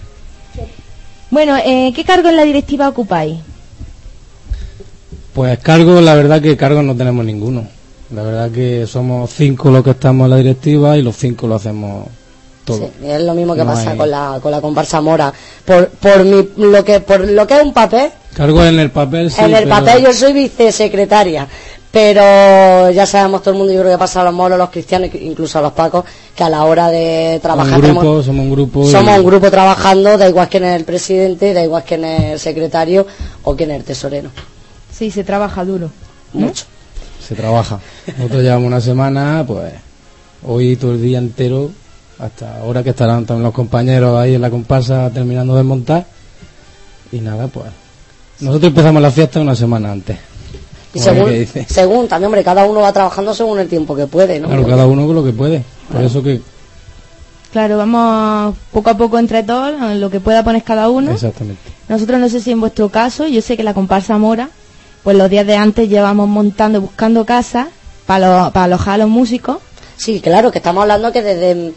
Bueno, 1.32 1.56
eh, 1.64 1.94
¿qué 1.96 2.04
cargo 2.04 2.28
en 2.28 2.36
la 2.36 2.44
directiva 2.44 2.90
ocupáis? 2.90 3.38
Pues 5.32 5.60
cargo, 5.60 6.02
la 6.02 6.14
verdad 6.14 6.42
que 6.42 6.58
cargos 6.58 6.84
no 6.84 6.94
tenemos 6.94 7.24
ninguno. 7.24 7.66
La 8.14 8.24
verdad 8.24 8.52
que 8.52 8.86
somos 8.86 9.30
cinco 9.30 9.72
los 9.72 9.82
que 9.82 9.92
estamos 9.92 10.26
en 10.26 10.32
la 10.32 10.38
directiva 10.38 10.98
y 10.98 11.04
los 11.04 11.16
cinco 11.16 11.48
lo 11.48 11.56
hacemos 11.56 12.08
todo. 12.68 12.78
Sí, 13.00 13.08
es 13.08 13.22
lo 13.22 13.34
mismo 13.34 13.56
que 13.56 13.64
No 13.64 13.72
pasa 13.74 13.92
hay- 13.92 13.98
con 13.98 14.12
la 14.12 14.40
con 14.42 14.52
la 14.52 14.62
comparsa 14.62 15.02
mora. 15.02 15.34
Por 15.66 15.88
por 15.90 16.24
mi, 16.24 16.50
lo 16.58 16.84
que 16.84 17.00
por 17.00 17.22
lo 17.22 17.48
que 17.48 17.56
es 17.58 17.64
un 17.64 17.74
papel, 17.74 18.12
Cargo 18.36 18.64
en 18.64 18.78
el 18.80 18.92
papel, 18.92 19.32
sí, 19.32 19.42
en 19.42 19.56
el 19.56 19.64
pero- 19.64 19.70
papel 19.78 20.04
yo 20.04 20.14
soy 20.14 20.34
vicesecretaria, 20.34 21.48
pero 21.92 22.92
ya 22.92 23.06
sabemos 23.06 23.42
todo 23.42 23.54
el 23.54 23.58
mundo, 23.58 23.74
yo 23.74 23.80
creo 23.82 23.94
que 23.94 23.98
pasa 23.98 24.22
a 24.22 24.26
los 24.26 24.34
moros, 24.34 24.58
los 24.58 24.70
cristianos, 24.70 25.10
incluso 25.20 25.58
a 25.58 25.62
los 25.62 25.72
pacos, 25.72 26.06
que 26.36 26.44
a 26.44 26.50
la 26.50 26.64
hora 26.66 26.90
de 26.90 27.40
trabajar 27.42 27.76
un 27.80 27.82
grupo, 27.82 28.00
tenemos- 28.02 28.26
somos 28.26 28.44
un 28.46 28.52
grupo. 28.52 28.88
y- 28.88 28.92
somos 28.92 29.18
un 29.18 29.26
grupo 29.26 29.50
trabajando, 29.50 30.18
da 30.18 30.28
igual 30.30 30.48
quién 30.50 30.66
es 30.66 30.76
el 30.76 30.86
presidente, 30.86 31.54
da 31.54 31.64
igual 31.64 31.84
quién 31.88 32.04
es 32.06 32.24
el 32.34 32.40
secretario 32.40 33.08
o 33.44 33.56
quién 33.56 33.72
es 33.72 33.78
el 33.78 33.84
tesorero. 33.84 34.30
Sí, 34.96 35.10
se 35.12 35.24
trabaja 35.24 35.64
duro. 35.66 35.90
Mucho. 36.34 36.66
se 37.26 37.36
trabaja. 37.36 37.80
Nosotros 38.18 38.42
llevamos 38.42 38.68
una 38.68 38.80
semana, 38.80 39.44
pues 39.46 39.74
hoy 40.48 40.78
todo 40.78 40.92
el 40.92 41.02
día 41.02 41.18
entero, 41.18 41.72
hasta 42.20 42.58
ahora 42.60 42.84
que 42.84 42.92
estarán 42.92 43.26
también 43.26 43.44
los 43.44 43.54
compañeros 43.54 44.18
ahí 44.18 44.36
en 44.36 44.42
la 44.42 44.50
comparsa 44.50 45.10
terminando 45.12 45.56
de 45.56 45.64
montar. 45.64 46.06
Y 47.12 47.20
nada, 47.20 47.48
pues 47.48 47.68
nosotros 48.40 48.70
empezamos 48.70 49.02
la 49.02 49.12
fiesta 49.12 49.40
una 49.40 49.56
semana 49.56 49.92
antes. 49.92 50.18
Y 50.94 51.00
según, 51.00 51.48
según, 51.68 52.08
también, 52.08 52.28
hombre, 52.28 52.44
cada 52.44 52.66
uno 52.66 52.82
va 52.82 52.92
trabajando 52.92 53.34
según 53.34 53.60
el 53.60 53.68
tiempo 53.68 53.96
que 53.96 54.08
puede, 54.08 54.40
¿no? 54.40 54.48
Claro, 54.48 54.66
cada 54.68 54.88
uno 54.88 55.06
con 55.06 55.16
lo 55.16 55.24
que 55.24 55.32
puede. 55.32 55.64
Por 55.92 56.02
eso 56.04 56.24
que, 56.24 56.42
Claro, 57.52 57.78
vamos 57.78 58.56
poco 58.72 58.90
a 58.90 58.98
poco 58.98 59.18
entre 59.18 59.44
todos, 59.44 59.74
lo 59.96 60.10
que 60.10 60.20
pueda 60.20 60.44
poner 60.44 60.64
cada 60.64 60.90
uno. 60.90 61.12
exactamente. 61.12 61.62
Nosotros 61.88 62.20
no 62.20 62.30
sé 62.30 62.42
si 62.42 62.52
en 62.52 62.60
vuestro 62.60 62.90
caso, 62.90 63.28
yo 63.28 63.42
sé 63.42 63.56
que 63.56 63.64
la 63.64 63.74
comparsa 63.74 64.18
mora, 64.18 64.50
pues 65.04 65.16
los 65.18 65.30
días 65.30 65.48
de 65.48 65.56
antes 65.56 65.90
llevamos 65.90 66.28
montando, 66.28 66.82
buscando 66.82 67.26
casas 67.26 67.68
para, 68.06 68.52
para 68.52 68.66
alojar 68.66 68.96
a 68.96 68.98
los 68.98 69.10
músicos. 69.10 69.58
Sí, 69.96 70.20
claro, 70.20 70.52
que 70.52 70.60
estamos 70.60 70.82
hablando 70.82 71.12
que 71.12 71.24
desde, 71.24 71.74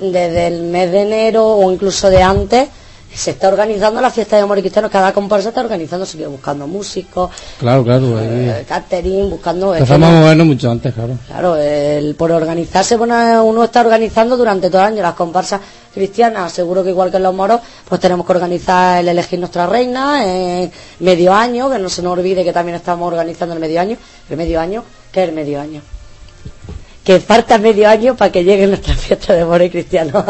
desde 0.00 0.46
el 0.46 0.62
mes 0.64 0.90
de 0.92 1.02
enero 1.02 1.46
o 1.46 1.72
incluso 1.72 2.08
de 2.10 2.22
antes 2.22 2.68
se 3.12 3.32
está 3.32 3.48
organizando 3.48 4.00
la 4.00 4.08
fiesta 4.10 4.36
de 4.36 4.42
amor 4.42 4.58
y 4.58 4.60
cristiano. 4.60 4.88
Cada 4.88 5.12
comparsa 5.12 5.48
está 5.48 5.60
organizando, 5.62 6.06
sigue 6.06 6.28
buscando 6.28 6.68
músicos, 6.68 7.28
Claro, 7.58 7.82
claro. 7.82 8.16
eh, 8.20 8.64
catering, 8.68 9.28
buscando. 9.30 9.72
que 9.72 9.78
Empezamos 9.78 10.08
a 10.08 10.12
movernos 10.12 10.46
mucho 10.46 10.70
antes, 10.70 10.94
claro. 10.94 11.18
Claro, 11.26 11.56
el, 11.56 12.14
por 12.14 12.30
organizarse, 12.30 12.96
bueno, 12.96 13.44
uno 13.44 13.64
está 13.64 13.80
organizando 13.80 14.36
durante 14.36 14.70
todo 14.70 14.82
el 14.82 14.86
año 14.88 15.02
las 15.02 15.14
comparsas 15.14 15.60
cristianas. 15.92 16.52
Seguro 16.52 16.84
que 16.84 16.90
igual 16.90 17.10
que 17.10 17.16
en 17.16 17.24
los 17.24 17.34
moros, 17.34 17.60
pues 17.88 18.00
tenemos 18.00 18.24
que 18.24 18.32
organizar 18.32 19.00
el 19.00 19.08
elegir 19.08 19.40
nuestra 19.40 19.66
reina, 19.66 20.22
eh, 20.24 20.70
medio 21.00 21.34
año, 21.34 21.68
que 21.68 21.80
no 21.80 21.88
se 21.88 22.02
nos 22.02 22.12
olvide 22.16 22.44
que 22.44 22.52
también 22.52 22.76
estamos 22.76 23.08
organizando 23.08 23.54
el 23.54 23.60
medio 23.60 23.80
año. 23.80 23.96
El 24.30 24.36
medio 24.36 24.60
año, 24.60 24.84
¿qué 25.10 25.24
es 25.24 25.28
el 25.30 25.34
medio 25.34 25.60
año? 25.60 25.82
Que 27.04 27.18
falta 27.18 27.56
medio 27.58 27.88
año 27.88 28.14
para 28.14 28.30
que 28.30 28.44
llegue 28.44 28.66
nuestra 28.66 28.94
fiesta 29.06 29.32
de 29.32 29.44
moros 29.44 29.66
y 29.66 29.70
cristianos. 29.70 30.22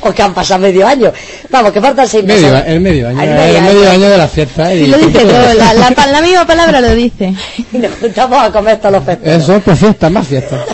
o 0.00 0.12
que 0.12 0.22
han 0.22 0.32
pasado 0.32 0.60
medio 0.60 0.86
año. 0.86 1.12
Vamos, 1.50 1.72
que 1.72 1.80
faltan 1.80 2.06
seis 2.08 2.24
meses. 2.24 2.42
Medio, 2.50 2.64
el 2.64 2.80
medio 2.80 3.08
año, 3.08 3.20
El 3.22 3.28
el 3.28 3.62
medio 3.62 3.80
año. 3.82 3.90
año 3.90 4.08
de 4.10 4.18
la 4.18 4.28
fiesta. 4.28 4.72
Y 4.74 4.86
lo 4.86 4.96
dice 4.98 5.24
todo, 5.24 5.54
la, 5.54 5.74
la, 5.74 6.20
misma 6.22 6.46
palabra 6.46 6.80
lo 6.80 6.94
dice. 6.94 7.34
Y 7.72 7.78
nos 7.78 7.92
juntamos 8.00 8.40
a 8.42 8.50
comer 8.52 8.78
todos 8.78 8.92
los 8.94 9.04
festejos. 9.04 9.42
Eso, 9.42 9.60
pues 9.60 9.78
fiesta, 9.78 10.08
más 10.10 10.26
fiesta. 10.28 10.64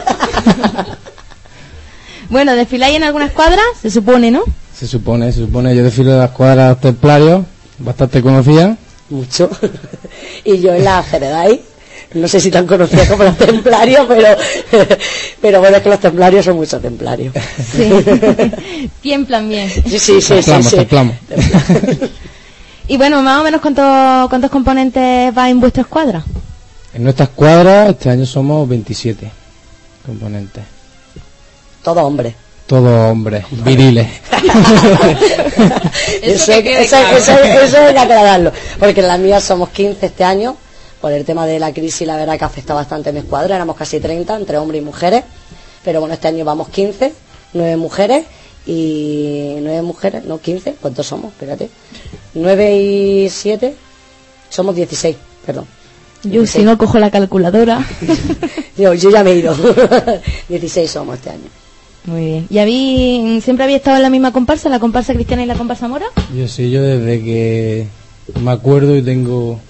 Bueno, 2.29 2.55
desfiláis 2.55 2.97
en 2.97 3.03
algunas 3.05 3.33
cuadras, 3.33 3.65
se 3.81 3.91
supone, 3.91 4.31
¿no? 4.31 4.43
Se 4.77 4.87
supone, 4.87 5.33
se 5.33 5.41
supone. 5.41 5.75
Yo 5.75 5.83
desfilo 5.83 6.13
de 6.13 6.19
las 6.19 6.31
cuadras 6.31 6.81
templarios, 6.81 7.43
bastante 7.79 8.23
conocidas. 8.23 8.77
Mucho. 9.09 9.51
y 10.45 10.61
yo 10.61 10.73
en 10.73 10.85
la 10.85 11.03
Ceredai, 11.03 11.61
no 12.15 12.29
sé 12.29 12.41
si 12.41 12.51
tan 12.51 12.67
conocida 12.67 13.07
como 13.09 13.25
los 13.25 13.37
templarios, 13.37 14.05
pero, 14.09 14.29
pero 15.41 15.61
bueno, 15.61 15.77
es 15.77 15.83
que 15.83 15.89
los 15.89 16.01
templarios 16.01 16.45
son 16.45 16.57
muchos 16.57 16.81
templarios. 16.83 17.35
Sí. 17.73 17.91
Tiemblan 19.01 19.49
bien. 19.49 19.69
Sí, 19.71 19.99
sí, 19.99 19.99
sí, 19.99 20.21
sí, 20.21 20.35
Templamos, 20.35 20.67
sí. 20.67 20.77
templamos. 20.77 21.15
Y 22.89 22.97
bueno, 22.97 23.23
más 23.23 23.41
o 23.41 23.45
menos 23.45 23.61
cuántos, 23.61 24.29
cuántos 24.29 24.51
componentes 24.51 25.33
va 25.37 25.49
en 25.49 25.61
vuestra 25.61 25.83
escuadra. 25.83 26.25
En 26.93 27.05
nuestras 27.05 27.29
cuadras, 27.29 27.91
este 27.91 28.11
año 28.11 28.27
somos 28.27 28.69
27 28.69 29.31
componentes. 30.05 30.65
Todo 31.85 32.03
hombre. 32.03 32.35
Todos 32.67 33.11
hombres, 33.13 33.45
viriles. 33.65 34.09
Eso, 36.21 36.53
eso, 36.53 36.97
eso, 36.97 36.97
eso, 37.17 37.61
eso 37.63 37.77
hay 37.79 37.93
que 37.95 37.99
aclararlo. 38.01 38.53
Porque 38.81 39.01
en 39.01 39.07
las 39.07 39.21
mías 39.21 39.45
somos 39.45 39.69
15 39.69 40.07
este 40.07 40.25
año. 40.25 40.57
Por 41.01 41.13
el 41.13 41.25
tema 41.25 41.47
de 41.47 41.59
la 41.59 41.73
crisis, 41.73 42.07
la 42.07 42.17
verdad 42.17 42.39
que 42.39 42.45
afecta 42.45 42.75
bastante 42.75 43.11
a 43.11 43.13
mi 43.13 43.21
escuadra. 43.21 43.57
Éramos 43.57 43.77
casi 43.77 44.01
30 44.01 44.37
entre 44.37 44.59
hombres 44.59 44.83
y 44.83 44.85
mujeres. 44.85 45.25
Pero 45.85 46.01
bueno, 46.01 46.15
este 46.15 46.29
año 46.29 46.45
vamos 46.45 46.69
15, 46.69 47.13
9 47.55 47.77
mujeres 47.77 48.27
y 48.67 49.57
9 49.61 49.83
mujeres, 49.83 50.25
no 50.25 50.39
15, 50.39 50.77
¿cuántos 50.81 51.07
somos? 51.07 51.33
Espérate. 51.33 51.71
9 52.35 52.77
y 52.77 53.31
7, 53.31 53.75
somos 54.51 54.77
16, 54.77 55.17
perdón. 55.47 55.67
Yo 56.23 56.47
si 56.47 56.63
no 56.63 56.77
cojo 56.77 56.99
la 56.99 57.11
calculadora. 57.11 57.87
Yo, 58.77 58.95
yo 58.95 59.11
ya 59.11 59.23
me 59.23 59.33
he 59.33 59.37
ido. 59.37 59.55
16 60.49 60.91
somos 60.91 61.17
este 61.17 61.31
año. 61.31 61.49
Muy 62.05 62.25
bien. 62.25 62.47
¿Y 62.49 62.59
habí, 62.59 63.41
siempre 63.43 63.65
había 63.65 63.77
estado 63.77 63.97
en 63.99 64.03
la 64.03 64.11
misma 64.11 64.33
comparsa, 64.33 64.71
la 64.71 64.79
comparsa 64.79 65.13
cristiana 65.13 65.43
y 65.43 65.47
la 65.47 65.55
comparsa 65.55 65.87
mora? 65.87 66.07
Yo 66.35 66.49
sí, 66.49 66.71
yo 66.71 66.81
desde 66.83 67.23
que 67.23 67.87
me 68.41 68.51
acuerdo 68.53 68.97
y 68.97 69.03
tengo 69.03 69.61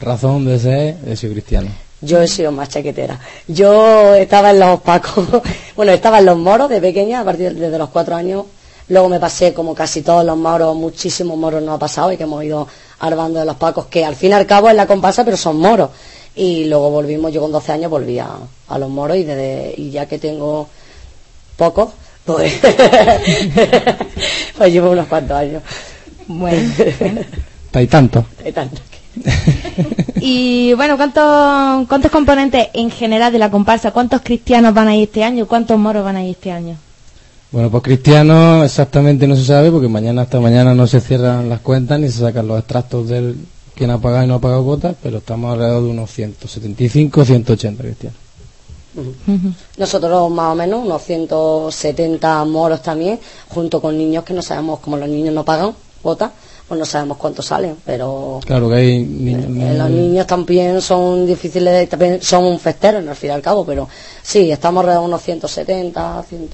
razón 0.00 0.44
de 0.44 0.58
ser, 0.58 0.96
he 1.06 1.16
sido 1.16 1.32
cristiano. 1.32 1.68
Yo 2.00 2.22
he 2.22 2.28
sido 2.28 2.52
más 2.52 2.68
chaquetera. 2.68 3.18
Yo 3.48 4.14
estaba 4.14 4.50
en 4.50 4.60
los 4.60 4.80
pacos, 4.80 5.26
bueno, 5.76 5.92
estaba 5.92 6.20
en 6.20 6.26
los 6.26 6.38
moros 6.38 6.68
de 6.68 6.80
pequeña, 6.80 7.20
a 7.20 7.24
partir 7.24 7.54
de 7.54 7.60
desde 7.60 7.78
los 7.78 7.88
cuatro 7.90 8.14
años. 8.14 8.44
Luego 8.88 9.08
me 9.08 9.20
pasé 9.20 9.52
como 9.52 9.74
casi 9.74 10.02
todos 10.02 10.24
los 10.24 10.36
moros, 10.36 10.74
muchísimos 10.74 11.36
moros 11.36 11.62
nos 11.62 11.76
ha 11.76 11.78
pasado 11.78 12.10
y 12.12 12.16
que 12.16 12.22
hemos 12.22 12.42
ido 12.42 12.66
armando 13.00 13.38
de 13.40 13.44
los 13.44 13.56
pacos, 13.56 13.86
que 13.86 14.04
al 14.04 14.16
fin 14.16 14.30
y 14.30 14.34
al 14.34 14.46
cabo 14.46 14.70
es 14.70 14.76
la 14.76 14.86
comparsa, 14.86 15.24
pero 15.24 15.36
son 15.36 15.58
moros. 15.58 15.90
Y 16.34 16.64
luego 16.64 16.90
volvimos, 16.90 17.32
yo 17.32 17.40
con 17.40 17.52
12 17.52 17.72
años 17.72 17.90
volví 17.90 18.18
a, 18.18 18.30
a 18.68 18.78
los 18.78 18.88
moros 18.88 19.16
y, 19.16 19.24
desde, 19.24 19.74
y 19.76 19.90
ya 19.90 20.06
que 20.06 20.18
tengo 20.18 20.68
pocos, 21.56 21.90
pues, 22.24 22.54
pues 24.56 24.72
llevo 24.72 24.90
unos 24.90 25.06
cuantos 25.08 25.36
años. 25.36 25.62
Bueno, 26.28 26.72
Está 27.66 27.82
y 27.82 27.86
tanto. 27.86 28.24
Hay 28.42 28.52
tanto. 28.52 28.80
Y 30.20 30.74
bueno, 30.74 30.96
¿cuántos, 30.96 31.86
¿cuántos 31.88 32.10
componentes 32.10 32.68
en 32.74 32.90
general 32.90 33.32
de 33.32 33.38
la 33.38 33.50
comparsa? 33.50 33.92
¿Cuántos 33.92 34.20
cristianos 34.22 34.74
van 34.74 34.88
a 34.88 34.96
ir 34.96 35.04
este 35.04 35.22
año? 35.22 35.46
¿Cuántos 35.46 35.78
moros 35.78 36.04
van 36.04 36.16
a 36.16 36.24
ir 36.24 36.32
este 36.32 36.50
año? 36.50 36.76
Bueno, 37.50 37.70
pues 37.70 37.82
cristiano 37.82 38.62
exactamente 38.64 39.26
no 39.26 39.36
se 39.36 39.44
sabe 39.44 39.70
porque 39.70 39.88
mañana 39.88 40.22
hasta 40.22 40.40
mañana 40.40 40.74
no 40.74 40.86
se 40.86 41.00
cierran 41.00 41.48
las 41.48 41.60
cuentas 41.60 41.98
ni 41.98 42.10
se 42.10 42.18
sacan 42.20 42.46
los 42.46 42.58
extractos 42.58 43.08
del 43.08 43.36
quien 43.74 43.90
ha 43.90 43.98
pagado 43.98 44.24
y 44.24 44.26
no 44.26 44.34
ha 44.34 44.40
pagado 44.40 44.64
cuotas, 44.64 44.96
pero 45.02 45.18
estamos 45.18 45.52
alrededor 45.52 45.84
de 45.84 45.90
unos 45.90 46.10
175, 46.10 47.24
180 47.24 47.82
cristianos. 47.82 48.18
Nosotros 49.76 50.30
más 50.32 50.52
o 50.52 50.54
menos, 50.56 50.84
unos 50.84 51.02
170 51.04 52.44
moros 52.44 52.82
también, 52.82 53.20
junto 53.48 53.80
con 53.80 53.96
niños 53.96 54.24
que 54.24 54.34
no 54.34 54.42
sabemos, 54.42 54.80
como 54.80 54.96
los 54.96 55.08
niños 55.08 55.32
no 55.32 55.44
pagan 55.44 55.72
cuotas, 56.02 56.32
pues 56.68 56.78
no 56.78 56.84
sabemos 56.84 57.16
cuántos 57.16 57.46
salen, 57.46 57.76
pero 57.84 58.40
Claro 58.44 58.68
que 58.68 58.74
hay 58.76 58.98
niños... 59.02 59.44
eh, 59.46 59.74
los 59.78 59.90
niños 59.90 60.26
también 60.26 60.80
son 60.82 61.26
difíciles, 61.26 61.72
de, 61.72 61.86
también 61.86 62.20
son 62.22 62.44
un 62.44 62.60
festero, 62.60 62.98
al 62.98 63.16
fin 63.16 63.30
y 63.30 63.32
al 63.32 63.40
cabo, 63.42 63.64
pero 63.64 63.88
sí, 64.22 64.50
estamos 64.50 64.80
alrededor 64.82 65.02
de 65.04 65.08
unos 65.08 65.22
170, 65.22 66.22
100. 66.28 66.48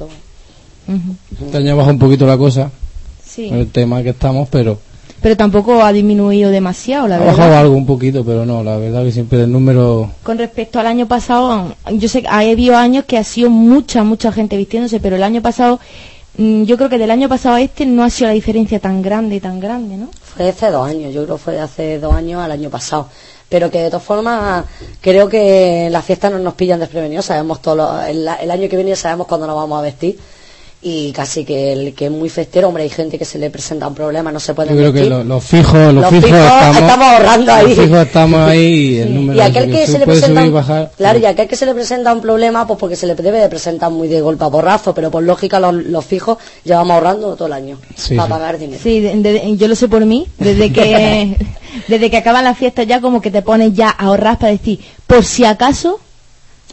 Este 1.47 1.57
año 1.59 1.77
baja 1.77 1.91
un 1.91 1.99
poquito 1.99 2.27
la 2.27 2.37
cosa, 2.39 2.71
Sí. 3.27 3.49
con 3.49 3.59
el 3.59 3.71
tema 3.71 4.03
que 4.03 4.11
estamos, 4.11 4.49
pero 4.49 4.79
Pero 5.21 5.37
tampoco 5.39 5.83
ha 5.83 5.91
disminuido 5.93 6.51
demasiado, 6.51 7.09
la 7.09 7.17
ha 7.17 7.19
verdad. 7.19 7.33
bajado 7.37 7.57
algo 7.57 7.75
un 7.75 7.87
poquito, 7.87 8.25
pero 8.25 8.45
no, 8.45 8.63
la 8.63 8.77
verdad 8.77 9.03
que 9.05 9.11
siempre 9.13 9.43
el 9.43 9.51
número... 9.51 10.11
Con 10.23 10.37
respecto 10.39 10.79
al 10.79 10.87
año 10.87 11.09
pasado, 11.09 11.75
yo 11.93 12.09
sé 12.09 12.21
que 12.23 12.29
ha 12.29 12.39
habido 12.41 12.77
años 12.77 13.05
que 13.07 13.17
ha 13.17 13.25
sido 13.25 13.49
mucha, 13.49 14.05
mucha 14.05 14.31
gente 14.33 14.57
vistiéndose, 14.59 15.01
pero 15.01 15.17
el 15.17 15.23
año 15.23 15.41
pasado, 15.41 15.81
yo 16.37 16.77
creo 16.77 16.89
que 16.89 16.99
del 16.99 17.11
año 17.11 17.29
pasado 17.29 17.57
a 17.57 17.61
este 17.61 17.87
no 17.87 18.03
ha 18.03 18.11
sido 18.11 18.29
la 18.29 18.35
diferencia 18.35 18.81
tan 18.81 19.03
grande, 19.03 19.41
tan 19.41 19.61
grande, 19.61 19.97
¿no? 19.97 20.09
Fue 20.23 20.49
hace 20.49 20.71
dos 20.71 20.89
años, 20.89 21.15
yo 21.15 21.25
creo 21.25 21.39
fue 21.39 21.55
de 21.55 21.61
hace 21.61 21.99
dos 22.01 22.13
años 22.13 22.43
al 22.43 22.51
año 22.51 22.71
pasado. 22.71 23.09
Pero 23.49 23.71
que 23.71 23.79
de 23.81 23.91
todas 23.91 24.03
formas, 24.03 24.65
creo 25.01 25.29
que 25.29 25.89
las 25.91 26.05
fiestas 26.05 26.33
no 26.33 26.39
nos 26.41 26.55
pillan 26.55 26.81
desprevenidos, 26.81 27.27
sabemos 27.27 27.63
todo 27.63 28.03
el, 28.05 28.27
el 28.27 28.51
año 28.51 28.69
que 28.69 28.77
viene 28.77 28.97
sabemos 28.97 29.27
cuándo 29.27 29.47
nos 29.47 29.55
vamos 29.57 29.79
a 29.79 29.83
vestir. 29.83 30.19
Y 30.87 31.13
casi 31.13 31.47
que 31.47 31.73
el 31.73 31.95
que 31.95 32.05
es 32.07 32.11
muy 32.11 32.29
festero, 32.29 32.69
hombre, 32.69 32.83
hay 32.83 32.91
gente 32.91 33.19
que 33.19 33.25
se 33.25 33.39
le 33.39 33.49
presenta 33.49 33.89
un 33.89 33.95
problema, 33.95 34.31
no 34.31 34.39
se 34.39 34.53
puede 34.53 34.69
Yo 34.69 34.77
creo 34.77 34.93
que 34.93 35.01
vestir. 35.01 35.11
lo- 35.17 35.25
los 35.25 35.43
fijos, 35.43 35.73
los, 35.95 35.95
Los 35.95 36.11
fijos, 36.11 36.27
fijos 36.29 36.45
estamos, 36.45 36.77
estamos 36.77 37.07
ahorrando 37.07 37.53
ahí. 37.55 37.69
Los 37.75 37.85
fijos 37.87 37.99
estamos 38.07 38.41
ahí 38.51 38.61
y 38.75 38.99
el 38.99 39.15
número 39.15 39.39
y 39.39 39.41
aquel 39.41 39.71
que 39.71 39.87
se 39.87 39.99
le 39.99 40.05
puede 40.05 40.19
presenta 40.21 40.51
bajar. 40.51 40.91
claro 40.95 41.19
y 41.21 41.25
aquel 41.25 41.49
que 41.49 41.57
se 41.57 41.65
le 41.65 41.73
presenta 41.73 42.13
un 42.13 42.21
problema 42.21 42.67
pues 42.67 42.79
porque 42.79 42.97
se 42.97 43.07
le 43.07 43.15
debe 43.15 43.39
de 43.39 43.49
presentar 43.49 43.91
muy 43.91 44.09
de 44.09 44.21
golpe 44.21 44.45
a 44.45 44.51
porrazo 44.51 44.93
pero 44.95 45.11
por 45.11 45.23
lógica 45.23 45.59
los, 45.59 45.75
los 45.75 46.05
fijos 46.05 46.37
llevamos 46.65 46.93
ahorrando 46.97 47.35
todo 47.35 47.47
el 47.47 47.55
año 47.55 47.79
Sí, 47.97 48.15
para 48.15 48.27
sí. 48.27 48.31
pagar 48.33 48.59
dinero 48.59 48.81
Sí, 48.83 49.01
de- 49.01 49.17
de- 49.23 49.57
yo 49.57 49.69
lo 49.69 49.77
sé 49.77 49.89
por 49.89 50.05
mí, 50.05 50.27
desde 50.39 50.71
que 50.71 51.35
desde 51.89 52.11
que 52.11 52.17
acaban 52.19 52.45
las 52.45 52.59
fiestas 52.59 52.87
ya 52.87 53.01
como 53.01 53.23
que 53.23 53.31
te 53.31 53.41
pones 53.41 53.73
ya 53.73 53.89
a 53.89 54.05
ahorrar 54.09 54.39
para 54.39 54.53
decir, 54.53 54.81
por 55.07 55.25
si 55.25 55.47
acaso 55.47 55.99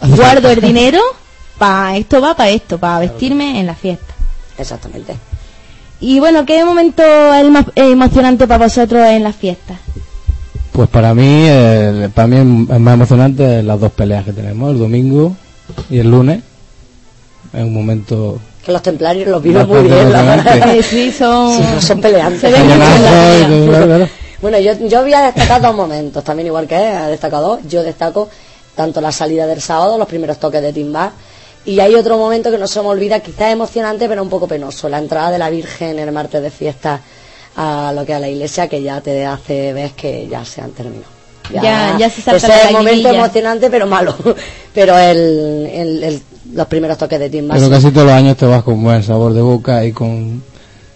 guardo 0.02 0.50
el 0.50 0.60
dinero 0.60 1.00
para 1.62 1.96
esto 1.96 2.20
va 2.20 2.34
para 2.34 2.50
esto, 2.50 2.80
para 2.80 2.98
vestirme 2.98 3.60
en 3.60 3.68
la 3.68 3.76
fiesta. 3.76 4.16
exactamente 4.58 5.14
Y 6.00 6.20
bueno, 6.20 6.44
¿qué 6.44 6.66
momento 6.66 7.04
es 7.04 7.40
el 7.40 7.52
más 7.52 7.68
eh, 7.76 7.92
emocionante 7.92 8.48
para 8.48 8.66
vosotros 8.66 9.06
en 9.06 9.22
las 9.22 9.36
fiestas? 9.36 9.78
Pues 10.72 10.90
para 10.90 11.14
mí, 11.14 11.46
eh, 11.48 12.10
para 12.16 12.28
mí 12.28 12.66
es 12.68 12.80
más 12.80 12.96
emocionante 12.96 13.62
las 13.62 13.80
dos 13.80 13.92
peleas 13.92 14.26
que 14.26 14.34
tenemos, 14.34 14.72
el 14.72 14.80
domingo 14.80 15.36
y 15.88 16.00
el 16.00 16.10
lunes. 16.10 16.42
Es 17.54 17.62
un 17.62 17.76
momento... 17.76 18.40
que 18.66 18.72
los 18.72 18.82
templarios 18.82 19.28
los 19.28 19.44
viven 19.44 19.68
muy 19.68 19.84
bien 19.84 20.12
la 20.12 20.24
verdad. 20.24 20.76
Eh, 20.76 20.82
sí, 20.90 21.12
son, 21.12 21.58
Sí, 21.58 21.64
no 21.76 21.80
son 21.80 22.02
peleantes 22.02 22.42
Se 22.42 22.50
ven 22.50 23.68
claro. 23.68 24.10
Bueno, 24.42 24.58
yo, 24.58 24.74
yo 24.88 25.04
voy 25.04 25.14
a 25.14 25.32
destacar 25.32 25.62
dos 25.62 25.76
momentos, 25.76 26.24
también 26.24 26.48
igual 26.48 26.68
que 26.68 26.76
él, 26.76 26.96
ha 26.96 27.08
destacado 27.08 27.50
dos. 27.50 27.60
Yo 27.70 27.84
destaco 27.84 28.30
tanto 28.76 29.00
la 29.00 29.12
salida 29.12 29.46
del 29.46 29.62
sábado, 29.62 30.00
los 30.00 30.08
primeros 30.08 30.40
toques 30.40 30.60
de 30.64 30.74
timbar, 30.74 31.12
y 31.66 31.80
hay 31.80 31.96
otro 31.96 32.18
momento 32.18 32.50
que 32.52 32.58
no 32.58 32.68
se 32.68 32.82
me 32.82 32.88
olvida, 32.88 33.20
quizás 33.20 33.52
emocionante, 33.54 34.08
pero 34.08 34.24
un 34.24 34.30
poco 34.30 34.48
penoso, 34.48 34.90
la 34.90 34.98
entrada 35.00 35.32
de 35.32 35.38
la 35.38 35.50
Virgen 35.50 36.00
el 36.00 36.12
martes 36.12 36.42
de 36.42 36.50
fiesta 36.52 37.00
a 37.56 37.92
lo 37.94 38.06
que 38.06 38.14
es 38.14 38.20
la 38.22 38.30
iglesia, 38.30 38.68
que 38.68 38.82
ya 38.82 39.02
te 39.02 39.26
hace 39.26 39.74
ver 39.74 39.92
que 39.92 40.28
ya 40.30 40.44
se 40.46 40.62
han 40.62 40.72
terminado. 40.72 41.10
Ya- 41.54 41.98
ya 41.98 42.10
se 42.10 42.22
salta 42.22 42.38
Ese 42.38 42.48
la 42.48 42.56
es 42.62 42.66
el 42.68 42.74
momento 42.74 43.10
emocionante, 43.10 43.70
pero 43.70 43.86
malo. 43.88 44.16
Pero 44.74 44.98
el, 44.98 45.18
el- 45.74 46.04
el- 46.04 46.22
los 46.54 46.66
primeros 46.68 46.98
toques 46.98 47.20
de 47.20 47.30
timbar. 47.30 47.58
Pero 47.58 47.70
casi 47.70 47.92
todos 47.92 48.08
los 48.08 48.16
años 48.16 48.38
te 48.38 48.46
vas 48.46 48.64
con 48.64 48.82
buen 48.82 49.04
sabor 49.04 49.34
de 49.34 49.42
boca 49.42 49.84
y 49.86 49.92
con 49.92 50.42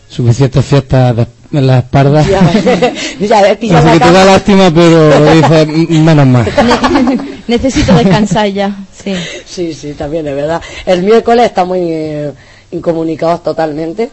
suficientes 0.10 0.64
fiestas 0.66 1.16
de- 1.18 1.28
en 1.52 1.68
la 1.68 1.80
espalda. 1.80 2.24
Ya, 2.24 2.52
ya 3.20 3.40
Así 3.40 3.68
la 3.70 3.92
que 3.94 4.00
te 4.00 4.12
da 4.12 4.26
lástima, 4.26 4.72
pero 4.74 5.32
dices, 5.34 5.68
"M- 5.68 6.00
menos 6.02 6.28
mal. 6.28 6.46
Necesito 7.48 7.94
descansar 7.94 8.48
ya. 8.48 8.76
Sí. 9.04 9.14
Sí, 9.46 9.74
sí, 9.74 9.94
también 9.94 10.28
es 10.28 10.36
verdad. 10.36 10.62
El 10.86 11.04
miércoles 11.04 11.46
estamos 11.46 11.78
eh, 11.80 12.32
incomunicados 12.72 13.44
totalmente. 13.44 14.10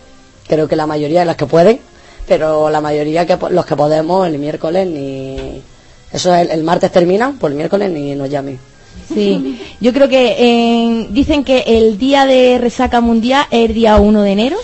Creo 0.47 0.69
que 0.69 0.77
la 0.77 0.87
mayoría 0.87 1.21
de 1.21 1.27
los 1.27 1.37
que 1.37 1.47
pueden, 1.47 1.81
pero 2.29 2.69
la 2.69 2.81
mayoría 2.81 3.27
que 3.27 3.37
po- 3.39 3.49
los 3.49 3.65
que 3.65 3.75
podemos 3.77 4.27
el 4.27 4.39
miércoles 4.39 4.87
ni 4.87 5.63
eso 6.13 6.35
el, 6.35 6.51
el 6.51 6.63
martes 6.63 6.93
terminan, 6.93 7.39
por 7.39 7.51
el 7.51 7.57
miércoles 7.57 7.91
ni 7.91 8.15
nos 8.15 8.29
llamen. 8.29 8.59
Sí, 9.13 9.61
yo 9.81 9.93
creo 9.93 10.09
que 10.09 10.37
eh, 10.39 11.07
dicen 11.11 11.45
que 11.45 11.65
el 11.67 11.99
día 11.99 12.25
de 12.27 12.59
resaca 12.59 13.01
mundial 13.01 13.47
es 13.51 13.69
el 13.69 13.75
día 13.75 13.97
1 13.97 14.23
de 14.23 14.31
enero. 14.33 14.57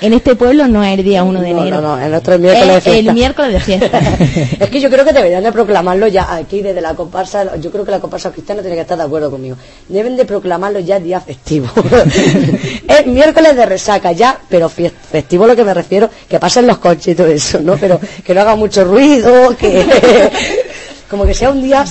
En 0.00 0.12
este 0.12 0.34
pueblo 0.34 0.66
no 0.66 0.82
es 0.82 0.98
el 0.98 1.04
día 1.04 1.22
1 1.22 1.40
de 1.40 1.52
No, 1.52 1.60
enero. 1.62 1.80
no, 1.80 1.96
no, 1.96 2.02
en 2.02 2.10
nuestro 2.10 2.38
miércoles 2.38 2.68
Es 2.78 2.84
de 2.84 2.90
fiesta. 2.90 3.10
el 3.10 3.14
miércoles 3.14 3.52
de 3.52 3.60
fiesta. 3.60 4.00
Es 4.60 4.70
que 4.70 4.80
yo 4.80 4.90
creo 4.90 5.04
que 5.04 5.12
deberían 5.12 5.42
de 5.44 5.52
proclamarlo 5.52 6.08
ya 6.08 6.34
aquí 6.34 6.60
desde 6.62 6.80
la 6.80 6.94
comparsa. 6.94 7.56
Yo 7.56 7.70
creo 7.70 7.84
que 7.84 7.90
la 7.92 8.00
comparsa 8.00 8.30
cristiana 8.32 8.60
tiene 8.62 8.74
que 8.76 8.82
estar 8.82 8.98
de 8.98 9.04
acuerdo 9.04 9.30
conmigo. 9.30 9.56
Deben 9.88 10.16
de 10.16 10.24
proclamarlo 10.24 10.80
ya 10.80 10.98
día 10.98 11.20
festivo. 11.20 11.68
es 12.88 13.06
miércoles 13.06 13.54
de 13.56 13.66
resaca 13.66 14.12
ya, 14.12 14.38
pero 14.48 14.68
festivo 14.68 15.46
lo 15.46 15.54
que 15.54 15.64
me 15.64 15.74
refiero, 15.74 16.10
que 16.28 16.38
pasen 16.40 16.66
los 16.66 16.78
coches 16.78 17.08
y 17.08 17.14
todo 17.14 17.28
eso, 17.28 17.60
¿no? 17.60 17.76
Pero 17.76 18.00
que 18.24 18.34
no 18.34 18.40
haga 18.40 18.56
mucho 18.56 18.84
ruido, 18.84 19.56
que 19.56 19.84
como 21.12 21.26
que 21.26 21.34
sea 21.34 21.50
un 21.50 21.60
día 21.62 21.84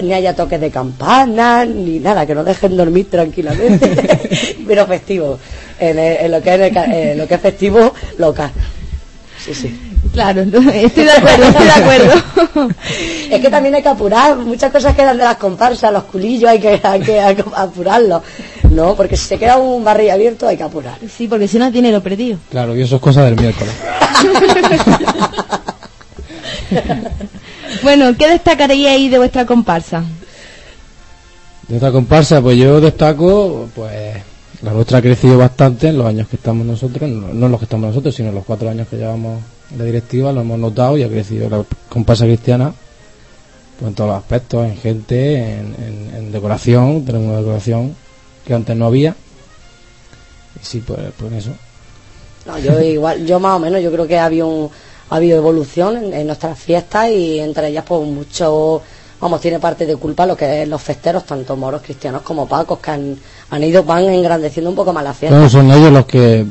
ni, 0.00 0.12
haya 0.14 0.34
toques 0.34 0.58
de 0.58 0.70
campana 0.70 1.66
ni 1.66 1.98
nada, 1.98 2.24
que 2.24 2.34
nos 2.34 2.46
dejen 2.46 2.74
dormir 2.74 3.06
tranquilamente, 3.10 4.56
pero 4.66 4.86
festivo. 4.86 5.38
En, 5.78 5.98
el- 5.98 6.16
en 6.24 6.30
lo 6.32 6.40
que 6.40 6.48
es 6.48 6.54
en 6.56 6.62
el 6.62 6.72
ca- 6.72 6.84
en 6.86 7.18
lo 7.18 7.28
que 7.28 7.34
es 7.34 7.40
festivo 7.42 7.92
local. 8.16 8.50
Sí, 9.44 9.52
sí. 9.54 9.78
Claro, 10.14 10.40
estoy 10.42 11.04
de 11.04 11.12
acuerdo, 11.12 11.44
estoy 11.44 11.64
de 11.66 11.70
acuerdo. 11.72 12.70
Es 13.30 13.40
que 13.40 13.50
también 13.50 13.74
hay 13.74 13.82
que 13.82 13.88
apurar, 13.90 14.36
muchas 14.36 14.72
cosas 14.72 14.94
quedan 14.96 15.18
de 15.18 15.24
las 15.24 15.36
comparsas, 15.36 15.92
los 15.92 16.04
culillos 16.04 16.48
hay 16.50 16.58
que, 16.60 16.80
hay 16.82 17.00
que 17.00 17.20
apurarlos, 17.56 18.22
¿no? 18.70 18.94
Porque 18.94 19.16
si 19.18 19.26
se 19.26 19.38
queda 19.38 19.58
un 19.58 19.84
barril 19.84 20.10
abierto 20.12 20.48
hay 20.48 20.56
que 20.56 20.62
apurar. 20.62 20.94
Sí, 21.14 21.28
porque 21.28 21.46
si 21.46 21.58
no 21.58 21.70
tiene 21.70 21.92
lo 21.92 22.02
perdido. 22.02 22.38
Claro, 22.50 22.74
y 22.74 22.80
eso 22.82 22.96
es 22.96 23.02
cosa 23.02 23.22
del 23.24 23.36
miércoles. 23.36 23.74
Bueno, 27.82 28.16
¿qué 28.16 28.28
destacaríais 28.28 29.10
de 29.10 29.18
vuestra 29.18 29.44
comparsa? 29.46 30.04
De 31.68 31.76
esta 31.76 31.90
comparsa, 31.90 32.40
pues 32.40 32.56
yo 32.58 32.80
destaco, 32.80 33.68
pues 33.74 34.16
la 34.62 34.72
nuestra 34.72 34.98
ha 34.98 35.02
crecido 35.02 35.38
bastante 35.38 35.88
en 35.88 35.98
los 35.98 36.06
años 36.06 36.28
que 36.28 36.36
estamos 36.36 36.66
nosotros, 36.66 37.08
no, 37.10 37.28
no 37.32 37.46
en 37.46 37.52
los 37.52 37.58
que 37.60 37.64
estamos 37.64 37.88
nosotros, 37.88 38.14
sino 38.14 38.28
en 38.28 38.34
los 38.36 38.44
cuatro 38.44 38.68
años 38.70 38.88
que 38.88 38.96
llevamos 38.96 39.40
de 39.70 39.84
directiva, 39.84 40.32
lo 40.32 40.42
hemos 40.42 40.58
notado 40.58 40.96
y 40.98 41.02
ha 41.02 41.08
crecido 41.08 41.48
la 41.48 41.64
comparsa 41.88 42.24
cristiana 42.24 42.72
pues, 43.78 43.88
en 43.88 43.94
todos 43.94 44.10
los 44.10 44.18
aspectos, 44.18 44.64
en 44.66 44.76
gente, 44.76 45.34
en, 45.58 45.74
en- 45.78 46.14
en 46.16 46.32
decoración, 46.32 47.04
tenemos 47.04 47.28
una 47.28 47.38
decoración 47.38 47.94
que 48.46 48.54
antes 48.54 48.76
no 48.76 48.86
había. 48.86 49.16
Y 50.62 50.64
sí, 50.64 50.82
pues, 50.86 51.00
pues 51.16 51.32
eso. 51.32 51.50
No, 52.46 52.58
yo 52.58 52.80
igual, 52.80 53.24
yo 53.24 53.40
más 53.40 53.56
o 53.56 53.58
menos, 53.60 53.80
yo 53.82 53.90
creo 53.90 54.06
que 54.06 54.18
ha 54.18 54.26
habido, 54.26 54.46
un- 54.48 54.70
ha 55.12 55.16
habido 55.16 55.36
evolución 55.36 55.96
en, 55.96 56.12
en 56.14 56.26
nuestras 56.26 56.58
fiestas 56.58 57.10
y 57.10 57.38
entre 57.38 57.68
ellas 57.68 57.84
pues 57.86 58.00
mucho, 58.08 58.80
vamos, 59.20 59.40
tiene 59.40 59.58
parte 59.58 59.84
de 59.86 59.96
culpa 59.96 60.24
lo 60.26 60.36
que 60.36 60.62
es 60.62 60.68
los 60.68 60.80
festeros, 60.80 61.24
tanto 61.24 61.54
moros, 61.56 61.82
cristianos 61.82 62.22
como 62.22 62.48
pacos, 62.48 62.78
que 62.78 62.90
han, 62.92 63.16
han 63.50 63.62
ido, 63.64 63.82
van 63.84 64.04
engrandeciendo 64.04 64.70
un 64.70 64.76
poco 64.76 64.92
más 64.92 65.04
la 65.04 65.12
fiesta. 65.14 65.36
Bueno, 65.36 65.50
son 65.50 65.70
ellos 65.70 65.92
los 65.92 66.06
que 66.06 66.46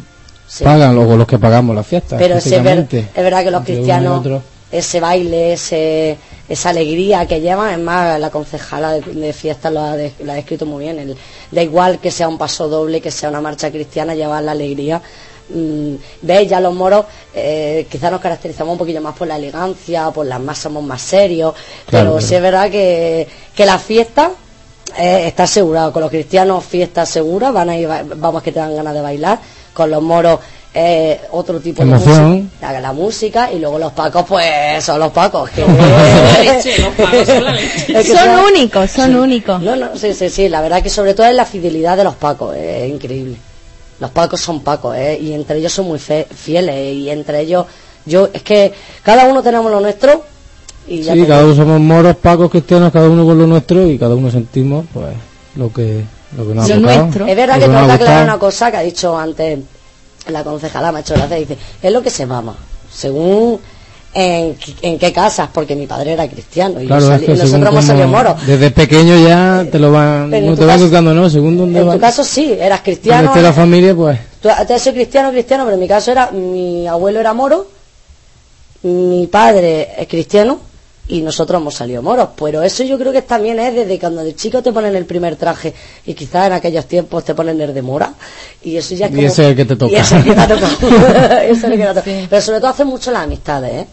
Sí. 0.48 0.66
pagan, 0.66 0.94
luego 0.94 1.16
los 1.16 1.26
que 1.28 1.40
pagamos 1.40 1.74
la 1.74 1.82
fiesta. 1.84 2.18
Pero 2.18 2.36
es, 2.36 2.50
ver- 2.64 2.86
es 2.92 3.24
verdad 3.24 3.42
que 3.44 3.52
los 3.52 3.64
cristianos, 3.64 4.42
ese 4.70 5.00
baile, 5.00 5.54
ese, 5.54 6.18
esa 6.50 6.70
alegría 6.72 7.26
que 7.26 7.40
llevan, 7.40 7.72
es 7.72 7.80
más, 7.80 8.20
la 8.20 8.30
concejala 8.30 8.92
de, 8.94 9.02
de 9.02 9.32
fiestas 9.34 9.72
lo 9.72 9.80
ha, 9.80 9.96
de- 9.96 10.12
lo 10.24 10.32
ha 10.34 10.36
descrito 10.36 10.66
muy 10.66 10.84
bien. 10.84 11.00
El, 11.00 11.16
da 11.52 11.62
igual 11.64 12.00
que 12.00 12.12
sea 12.12 12.28
un 12.28 12.38
paso 12.38 12.68
doble, 12.68 13.00
que 13.00 13.12
sea 13.12 13.30
una 13.30 13.40
marcha 13.40 13.72
cristiana, 13.72 14.14
llevar 14.14 14.44
la 14.44 14.52
alegría. 14.52 15.02
Mm, 15.54 15.96
Veis, 16.22 16.50
ya 16.50 16.60
los 16.60 16.74
moros 16.74 17.06
eh, 17.34 17.86
quizás 17.90 18.12
nos 18.12 18.22
caracterizamos 18.22 18.72
un 18.74 18.78
poquillo 18.78 19.02
más 19.02 19.16
por 19.16 19.28
la 19.28 19.36
elegancia, 19.38 20.10
por 20.12 20.26
las 20.26 20.40
más 20.40 20.58
somos 20.58 20.84
más 20.84 21.02
serios, 21.02 21.54
Claro, 21.54 21.86
pero 21.90 22.12
claro. 22.14 22.22
sí 22.28 22.36
es 22.36 22.42
verdad 22.42 22.70
que, 22.70 23.28
que 23.56 23.66
la 23.66 23.78
fiesta 23.80 24.32
eh, 24.98 25.24
está 25.28 25.44
asegurado. 25.44 25.92
Con 25.94 26.02
los 26.02 26.12
cristianos 26.12 26.64
fiesta 26.66 27.06
segura, 27.06 27.52
van 27.52 27.70
a 27.70 27.78
ir, 27.78 27.88
vamos 28.16 28.42
que 28.44 28.52
te 28.52 28.60
dan 28.60 28.76
ganas 28.76 28.94
de 28.94 29.02
bailar. 29.02 29.40
Con 29.74 29.90
los 29.90 30.02
moros 30.02 30.40
eh, 30.74 31.20
otro 31.32 31.60
tipo 31.60 31.82
Emoción. 31.82 32.16
de 32.16 32.22
música, 32.44 32.72
la, 32.74 32.80
la 32.82 32.94
música 32.94 33.52
y 33.52 33.60
luego 33.60 33.78
los 33.80 33.92
pacos 33.94 34.26
pues 34.28 34.84
son 34.84 35.00
los 35.00 35.12
pacos. 35.12 35.50
Que 35.50 35.64
Son 38.04 38.30
únicos, 38.52 38.92
son 38.92 39.16
únicos. 39.16 39.62
No, 39.62 39.76
no, 39.76 39.96
sí, 39.96 40.14
sí, 40.14 40.30
sí, 40.30 40.50
la 40.50 40.62
verdad 40.62 40.82
que 40.82 40.90
sobre 40.90 41.14
todo 41.14 41.26
es 41.28 41.36
la 41.36 41.46
fidelidad 41.46 41.98
de 41.98 42.04
los 42.04 42.16
pacos, 42.16 42.56
es 42.56 42.90
increíble. 42.90 43.36
Los 44.02 44.10
pacos 44.12 44.42
son 44.42 44.60
pacos, 44.62 44.96
¿eh? 44.98 45.18
y 45.22 45.32
entre 45.32 45.60
ellos 45.60 45.72
son 45.72 45.86
muy 45.88 46.00
fe- 46.00 46.28
fieles, 46.30 46.94
y 46.96 47.10
entre 47.10 47.40
ellos, 47.42 47.66
yo, 48.06 48.28
es 48.34 48.42
que 48.44 48.74
cada 49.04 49.28
uno 49.28 49.42
tenemos 49.42 49.72
lo 49.72 49.80
nuestro, 49.80 50.26
y 50.88 51.02
ya 51.04 51.14
Sí, 51.14 51.24
cada 51.26 51.46
uno 51.46 51.56
somos 51.56 51.80
moros, 51.80 52.16
pacos, 52.18 52.50
cristianos, 52.50 52.92
cada 52.92 53.08
uno 53.08 53.24
con 53.26 53.38
lo 53.38 53.46
nuestro 53.48 53.86
y 53.88 53.98
cada 54.00 54.16
uno 54.16 54.30
sentimos 54.32 54.86
pues 54.92 55.14
lo 55.56 55.72
que, 55.72 56.04
lo 56.36 56.48
que 56.48 56.56
nos 56.56 56.70
ha 56.70 56.76
tocado, 56.76 57.28
Es 57.30 57.36
verdad 57.36 57.56
lo 57.60 57.62
que 57.62 57.68
nos 57.68 57.78
tengo 57.78 57.78
ha 57.80 57.86
que 57.86 57.92
aclarar 57.94 57.98
gustado. 58.00 58.24
una 58.24 58.40
cosa 58.40 58.72
que 58.72 58.78
ha 58.78 58.82
dicho 58.82 59.16
antes 59.18 59.60
la 60.30 60.44
concejala 60.44 60.92
Macho 60.92 61.14
Gracia, 61.14 61.38
dice, 61.38 61.58
es 61.82 61.92
lo 61.94 62.02
que 62.02 62.10
se 62.10 62.26
mama, 62.26 62.56
según 62.92 63.60
en, 64.14 64.58
en 64.82 65.00
qué 65.00 65.14
casas, 65.14 65.50
porque 65.54 65.76
mi 65.76 65.88
padre 65.88 66.14
era 66.14 66.28
cristiano 66.28 66.80
y, 66.80 66.84
yo 66.84 66.88
Claro, 66.88 67.08
salí- 67.08 67.14
es 67.22 67.26
que 67.26 67.32
y 67.32 67.36
nosotros 67.38 67.70
hemos 67.72 67.86
salido 67.86 68.08
moros. 68.08 68.46
Desde 68.46 68.72
pequeño 68.72 69.18
ya 69.28 69.66
te 69.72 69.80
lo 69.80 69.92
van, 69.92 70.30
no 70.30 70.56
te 70.56 70.64
educando, 70.66 71.14
¿no? 71.14 71.30
Según 71.30 71.58
donde 71.58 71.80
En 71.80 71.88
va. 71.88 71.94
tu 71.94 72.00
caso 72.00 72.24
sí, 72.24 72.54
eras 72.60 72.82
cristiano. 72.82 73.30
esté 73.30 73.42
la 73.42 73.54
familia, 73.54 73.96
pues. 73.96 74.20
Tú, 74.42 74.50
tú 74.50 74.74
eres 74.74 74.84
cristiano, 74.90 75.32
cristiano, 75.32 75.64
pero 75.64 75.76
en 75.76 75.80
mi 75.80 75.88
caso 75.88 76.12
era, 76.12 76.32
mi 76.32 76.88
abuelo 76.88 77.20
era 77.20 77.34
moro, 77.34 77.68
mi 78.84 79.28
padre 79.28 79.90
es 79.98 80.08
cristiano 80.08 80.60
y 81.08 81.22
nosotros 81.22 81.62
hemos 81.62 81.76
salido 81.76 82.02
moros. 82.02 82.30
Pero 82.36 82.64
eso 82.64 82.84
yo 82.84 82.98
creo 82.98 83.12
que 83.12 83.22
también 83.22 83.60
es 83.60 83.74
desde 83.76 84.00
cuando 84.00 84.24
de 84.24 84.36
chico 84.36 84.62
te 84.62 84.72
ponen 84.72 84.96
el 84.96 85.06
primer 85.06 85.36
traje 85.36 85.74
y 86.06 86.14
quizás 86.14 86.48
en 86.48 86.54
aquellos 86.54 86.86
tiempos 86.86 87.24
te 87.24 87.36
ponen 87.36 87.60
el 87.62 87.74
de 87.74 87.82
mora 87.82 88.14
y 88.64 88.78
eso 88.78 88.96
ya 88.96 89.06
es 89.08 89.12
Y 89.12 89.16
como... 89.16 89.28
ese 89.28 89.44
es 89.44 89.50
el 89.50 89.56
que 89.56 89.66
te 89.66 89.76
toca. 89.76 89.92
Y 89.92 89.96
ese 89.96 90.18
es 90.18 90.26
el 90.26 90.34
que 90.36 90.42
te 90.42 90.48
es 91.52 91.64
el 91.64 91.72
que 91.72 91.78
te 91.78 91.88
tocado. 91.94 92.04
Pero 92.30 92.42
sobre 92.42 92.60
todo 92.60 92.70
hace 92.70 92.86
mucho 92.86 93.12
las 93.12 93.24
amistades, 93.24 93.72
¿eh? 93.74 93.88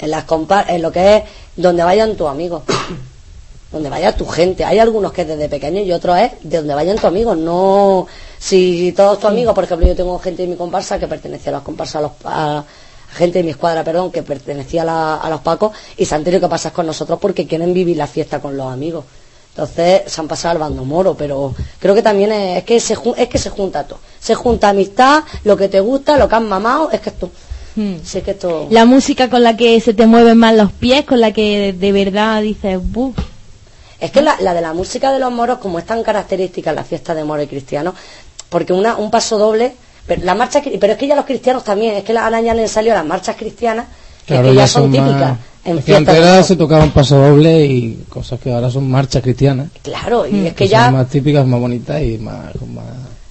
En, 0.00 0.10
las 0.10 0.26
compa- 0.26 0.64
en 0.68 0.82
lo 0.82 0.90
que 0.90 1.16
es 1.16 1.22
donde 1.56 1.82
vayan 1.84 2.16
tus 2.16 2.28
amigos 2.28 2.62
donde 3.72 3.88
vaya 3.88 4.16
tu 4.16 4.26
gente. 4.26 4.64
Hay 4.64 4.78
algunos 4.80 5.12
que 5.12 5.22
es 5.22 5.28
desde 5.28 5.48
pequeño 5.48 5.80
y 5.80 5.92
otros 5.92 6.18
es 6.18 6.32
de 6.42 6.56
donde 6.58 6.74
vayan 6.74 6.96
tus 6.96 7.04
amigos. 7.04 7.36
No, 7.36 8.06
si 8.38 8.92
todos 8.96 9.18
tus 9.20 9.30
amigos, 9.30 9.54
por 9.54 9.64
ejemplo, 9.64 9.86
yo 9.86 9.94
tengo 9.94 10.18
gente 10.18 10.42
de 10.42 10.48
mi 10.48 10.56
comparsa 10.56 10.98
que 10.98 11.06
pertenecía 11.06 11.50
a 11.52 11.56
los 11.56 11.62
comparsas, 11.62 11.96
a, 11.96 12.00
los, 12.00 12.10
a 12.24 12.64
gente 13.12 13.38
de 13.38 13.44
mi 13.44 13.50
escuadra, 13.50 13.84
perdón, 13.84 14.10
que 14.10 14.22
pertenecía 14.24 14.82
a, 14.82 14.84
la- 14.86 15.16
a 15.18 15.30
los 15.30 15.40
pacos 15.42 15.72
y 15.96 16.04
se 16.04 16.14
han 16.16 16.24
tenido 16.24 16.40
que 16.40 16.48
pasar 16.48 16.72
con 16.72 16.86
nosotros 16.86 17.18
porque 17.20 17.46
quieren 17.46 17.72
vivir 17.72 17.96
la 17.96 18.06
fiesta 18.08 18.40
con 18.40 18.56
los 18.56 18.72
amigos. 18.72 19.04
Entonces 19.50 20.02
se 20.06 20.20
han 20.20 20.26
pasado 20.28 20.52
al 20.52 20.58
bando 20.58 20.84
moro, 20.84 21.14
pero 21.14 21.54
creo 21.78 21.94
que 21.94 22.02
también 22.02 22.32
es, 22.32 22.58
es 22.58 22.64
que 22.64 22.80
se 22.80 22.96
es 23.16 23.28
que 23.28 23.38
se 23.38 23.50
junta 23.50 23.84
todo. 23.84 23.98
Se 24.20 24.34
junta 24.34 24.68
amistad, 24.70 25.22
lo 25.44 25.56
que 25.56 25.68
te 25.68 25.78
gusta, 25.80 26.16
lo 26.16 26.28
que 26.28 26.34
has 26.36 26.42
mamado, 26.42 26.90
es 26.90 27.00
que 27.00 27.10
esto. 27.10 27.30
Sí, 27.74 28.18
es 28.18 28.24
que 28.24 28.32
esto. 28.32 28.66
La 28.70 28.84
música 28.84 29.30
con 29.30 29.42
la 29.42 29.56
que 29.56 29.80
se 29.80 29.94
te 29.94 30.06
mueven 30.06 30.36
más 30.38 30.54
los 30.54 30.72
pies, 30.72 31.04
con 31.04 31.20
la 31.20 31.32
que 31.32 31.72
de 31.72 31.92
verdad 31.92 32.42
dices, 32.42 32.78
"Buf". 32.82 33.16
Es 34.00 34.10
que 34.10 34.22
la, 34.22 34.36
la 34.40 34.54
de 34.54 34.60
la 34.60 34.72
música 34.72 35.12
de 35.12 35.18
los 35.18 35.30
moros, 35.32 35.58
como 35.58 35.78
es 35.78 35.84
tan 35.86 36.02
característica 36.02 36.70
en 36.70 36.76
la 36.76 36.84
fiesta 36.84 37.14
de 37.14 37.22
moros 37.24 37.44
y 37.44 37.48
cristianos, 37.48 37.94
porque 38.48 38.72
una, 38.72 38.96
un 38.96 39.10
paso 39.10 39.38
doble, 39.38 39.72
pero, 40.06 40.22
la 40.24 40.34
marcha, 40.34 40.62
pero 40.80 40.94
es 40.94 40.98
que 40.98 41.06
ya 41.06 41.14
los 41.14 41.26
cristianos 41.26 41.62
también, 41.64 41.94
es 41.96 42.04
que 42.04 42.12
la- 42.12 42.24
ahora 42.24 42.40
ya 42.40 42.54
le 42.54 42.62
han 42.62 42.68
salido 42.68 42.94
las 42.94 43.04
marchas 43.04 43.36
cristianas, 43.36 43.86
que, 44.26 44.34
Claro, 44.34 44.48
que 44.48 44.54
ya, 44.54 44.60
ya 44.62 44.66
son, 44.66 44.82
son 44.82 44.90
más- 44.92 45.08
típicas 45.08 45.38
en 45.64 45.72
Es 45.78 45.84
que 45.84 45.92
fiestas. 45.92 46.08
antes 46.16 46.16
era- 46.16 46.42
se 46.42 46.56
tocaban 46.56 46.90
paso 46.90 47.16
doble 47.18 47.66
y 47.66 48.04
cosas 48.08 48.40
que 48.40 48.50
ahora 48.52 48.70
son 48.70 48.90
marchas 48.90 49.22
cristianas. 49.22 49.68
Claro, 49.82 50.26
y 50.26 50.46
es 50.46 50.48
que 50.54 50.64
que 50.64 50.68
ya, 50.68 50.86
son 50.86 50.94
más 50.94 51.08
típicas, 51.08 51.46
más 51.46 51.60
bonitas 51.60 52.02
y 52.02 52.16
más, 52.18 52.52
con 52.58 52.74
más 52.74 52.84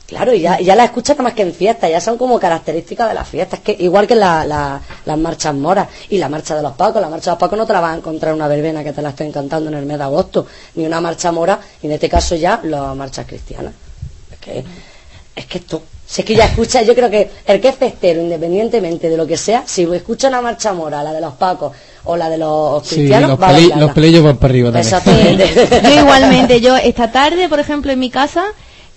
claro, 0.09 0.33
y 0.33 0.41
ya, 0.41 0.59
las 0.75 0.85
escuchas 0.85 1.15
nada 1.17 1.23
más 1.29 1.33
que 1.33 1.43
en 1.43 1.53
fiestas, 1.53 1.89
ya 1.89 2.01
son 2.01 2.17
como 2.17 2.39
características 2.39 3.07
de 3.09 3.13
las 3.13 3.27
fiestas, 3.27 3.59
que 3.59 3.75
igual 3.79 4.07
que 4.07 4.15
la- 4.15 4.43
la- 4.45 4.81
las 5.05 5.17
marchas 5.17 5.53
moras 5.55 5.87
y 6.09 6.17
la 6.17 6.27
marcha 6.29 6.55
de 6.55 6.61
los 6.63 6.73
pacos, 6.73 7.01
la 7.01 7.09
marcha 7.09 7.25
de 7.31 7.35
los 7.35 7.39
pacos 7.39 7.57
no 7.57 7.65
te 7.65 7.73
la 7.73 7.79
vas 7.79 7.93
a 7.93 7.97
encontrar 7.97 8.31
en 8.31 8.35
una 8.37 8.47
verbena 8.47 8.83
que 8.83 8.91
te 8.91 9.01
la 9.01 9.09
estén 9.09 9.31
cantando 9.31 9.69
en 9.69 9.77
el 9.77 9.85
mes 9.85 9.97
de 9.97 10.03
agosto, 10.03 10.47
ni 10.75 10.85
una 10.85 10.99
marcha 10.99 11.31
mora, 11.31 11.59
y 11.81 11.85
en 11.87 11.93
este 11.93 12.09
caso 12.09 12.35
ya 12.35 12.59
las 12.63 12.95
marchas 12.95 13.25
cristianas. 13.27 13.73
Es 14.31 14.37
que, 14.39 14.63
es 15.35 15.45
que 15.45 15.57
esto, 15.59 15.81
si 16.07 16.21
es 16.21 16.25
que 16.27 16.35
ya 16.35 16.45
escucha, 16.45 16.81
yo 16.81 16.95
creo 16.95 17.09
que 17.09 17.29
el 17.45 17.61
que 17.61 17.67
es 17.69 17.75
festero, 17.75 18.19
independientemente 18.21 19.09
de 19.09 19.15
lo 19.17 19.27
que 19.27 19.37
sea, 19.37 19.63
si 19.67 19.83
escucha 19.93 20.27
una 20.27 20.41
marcha 20.41 20.73
mora, 20.73 21.03
la 21.03 21.13
de 21.13 21.21
los 21.21 21.33
pacos 21.35 21.71
o 22.05 22.17
la 22.17 22.29
de 22.29 22.37
los 22.39 22.81
Sí, 22.87 22.95
cristianos, 22.95 23.29
los, 23.31 23.39
va 23.41 23.49
peli- 23.53 23.71
los 23.75 23.91
pelillos 23.91 24.23
van 24.23 24.37
para 24.37 24.51
arriba 24.51 24.71
también. 24.71 24.85
Exactamente. 24.87 25.81
Yo 25.83 25.99
igualmente, 26.01 26.61
yo 26.61 26.75
esta 26.77 27.11
tarde, 27.11 27.47
por 27.47 27.59
ejemplo, 27.59 27.91
en 27.91 27.99
mi 27.99 28.09
casa, 28.09 28.45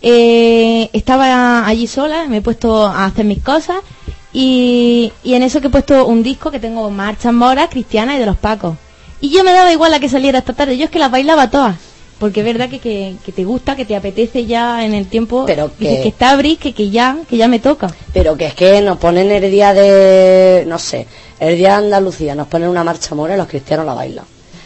eh, 0.03 0.91
estaba 0.93 1.67
allí 1.67 1.87
sola, 1.87 2.27
me 2.29 2.39
he 2.39 2.43
puesto 2.43 2.87
a 2.87 3.05
hacer 3.07 3.25
mis 3.25 3.43
cosas 3.43 3.77
Y, 4.35 5.13
y 5.23 5.35
en 5.35 5.43
eso 5.43 5.61
que 5.61 5.67
he 5.67 5.71
puesto 5.71 6.07
un 6.07 6.23
disco 6.23 6.51
que 6.51 6.59
tengo 6.59 6.91
marchas 6.91 7.33
moras, 7.35 7.69
cristianas 7.71 8.17
y 8.17 8.19
de 8.19 8.27
los 8.27 8.39
pacos. 8.39 8.77
Y 9.21 9.29
yo 9.31 9.45
me 9.45 9.53
daba 9.53 9.71
igual 9.73 9.93
a 9.95 10.01
que 10.01 10.09
saliera 10.09 10.39
esta 10.39 10.55
tarde, 10.55 10.77
yo 10.79 10.85
es 10.87 10.91
que 10.91 10.99
las 10.99 11.11
bailaba 11.11 11.51
todas. 11.51 11.77
Porque 12.19 12.41
es 12.41 12.47
verdad 12.47 12.71
que, 12.71 12.79
que, 12.79 13.17
que 13.25 13.33
te 13.33 13.45
gusta, 13.45 13.77
que 13.77 13.85
te 13.85 13.95
apetece 13.95 14.47
ya 14.47 14.85
en 14.87 14.95
el 14.95 15.07
tiempo. 15.07 15.45
Pero 15.45 15.71
que- 15.77 16.01
que 16.03 16.09
está 16.09 16.35
Bris, 16.37 16.59
que, 16.59 16.73
que 16.73 16.89
ya, 16.89 17.19
que 17.29 17.37
ya 17.37 17.47
me 17.49 17.59
toca. 17.59 17.93
Pero 18.15 18.37
que 18.37 18.47
es 18.47 18.55
que 18.55 18.81
nos 18.81 18.97
ponen 18.99 19.31
el 19.31 19.51
día 19.51 19.75
de, 19.75 20.65
no 20.67 20.79
sé, 20.79 21.07
el 21.39 21.57
día 21.57 21.71
de 21.81 21.85
Andalucía, 21.87 22.35
nos 22.35 22.47
ponen 22.49 22.69
una 22.71 22.85
marcha 22.85 23.15
mora 23.15 23.35
y 23.35 23.37
los 23.37 23.49
cristianos 23.49 23.85
la 23.85 23.95
bailan. 23.95 24.25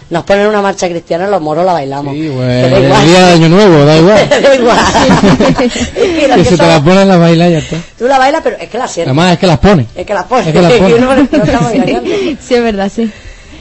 Nos 0.08 0.22
ponen 0.24 0.46
una 0.46 0.62
marcha 0.62 0.88
cristiana 0.88 1.26
y 1.26 1.30
los 1.30 1.40
moros 1.40 1.66
la 1.66 1.72
bailamos. 1.72 2.14
Sí, 2.14 2.28
da 2.36 2.66
el 2.78 2.84
igual. 2.84 3.06
día 3.06 3.26
de 3.26 3.32
Año 3.32 3.48
Nuevo, 3.48 3.84
da 3.84 3.96
igual. 3.96 4.28
da 4.42 4.54
igual. 4.54 4.78
Es 5.66 6.36
que 6.36 6.44
se 6.44 6.56
te 6.56 6.66
la 6.66 6.82
ponen 6.82 7.08
la 7.08 7.16
baila 7.16 7.48
y 7.48 7.52
ya 7.52 7.58
está. 7.58 7.76
Tú 7.98 8.06
la 8.06 8.18
bailas, 8.18 8.40
pero 8.44 8.56
es 8.56 8.68
que 8.68 8.78
la 8.78 8.86
sientes. 8.88 9.08
Además 9.08 9.32
es 9.32 9.38
que 9.38 9.46
las 9.46 9.58
pone. 9.58 9.86
Es 9.94 10.06
que 10.06 10.14
la 10.14 10.24
pones. 10.26 10.46
Es 10.46 10.52
que 10.52 10.62
las 10.62 11.00
no 11.00 11.12
estamos 11.12 11.72
engañando. 11.72 12.10
Sí, 12.40 12.54
es 12.54 12.62
verdad, 12.62 12.92
sí. 12.94 13.10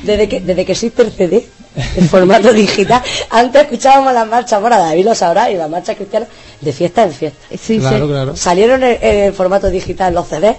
Desde 0.04 0.30
que, 0.30 0.40
desde 0.42 0.66
que 0.66 0.72
existe 0.74 1.02
el 1.02 1.12
CD, 1.12 1.48
en 1.96 2.08
formato 2.08 2.54
digital, 2.54 3.02
antes 3.32 3.64
escuchábamos 3.64 4.14
las 4.14 4.28
marchas, 4.28 4.62
bueno, 4.62 4.78
David 4.78 5.04
lo 5.06 5.16
sabrá, 5.16 5.50
y 5.50 5.56
las 5.56 5.68
marchas 5.70 5.96
cristianas 5.96 6.30
de 6.62 6.72
fiesta 6.74 7.04
en 7.04 7.12
fiesta. 7.12 7.40
Sí, 7.60 7.80
Claro, 7.80 8.06
sí. 8.06 8.12
claro. 8.12 8.36
Salieron 8.36 8.84
en, 8.84 8.98
en 9.02 9.34
formato 9.34 9.68
digital 9.72 10.14
los 10.14 10.28
CDs, 10.28 10.58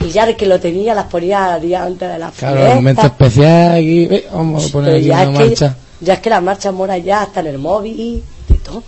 y 0.00 0.08
ya 0.10 0.24
el 0.24 0.36
que 0.36 0.46
lo 0.46 0.58
tenía 0.60 0.94
las 0.94 1.06
ponía 1.06 1.58
día 1.58 1.84
antes 1.84 2.08
de 2.08 2.18
la 2.18 2.30
Claro, 2.30 2.56
fiesta. 2.56 2.68
el 2.70 2.74
momento 2.76 3.06
especial 3.06 3.72
aquí. 3.76 4.08
eh, 4.10 4.26
vamos 4.32 4.66
a 4.66 4.72
poner 4.72 4.94
aquí 4.96 5.04
ya 5.06 5.14
una 5.14 5.22
es, 5.22 5.38
que, 5.38 5.44
marcha. 5.48 5.76
ya 6.00 6.14
es 6.14 6.20
que 6.20 6.30
las 6.30 6.42
marchas 6.42 6.72
moras 6.74 7.04
ya 7.04 7.22
están 7.24 7.46
en 7.46 7.54
el 7.54 7.58
móvil, 7.60 8.22
de 8.48 8.54
todo. 8.56 8.82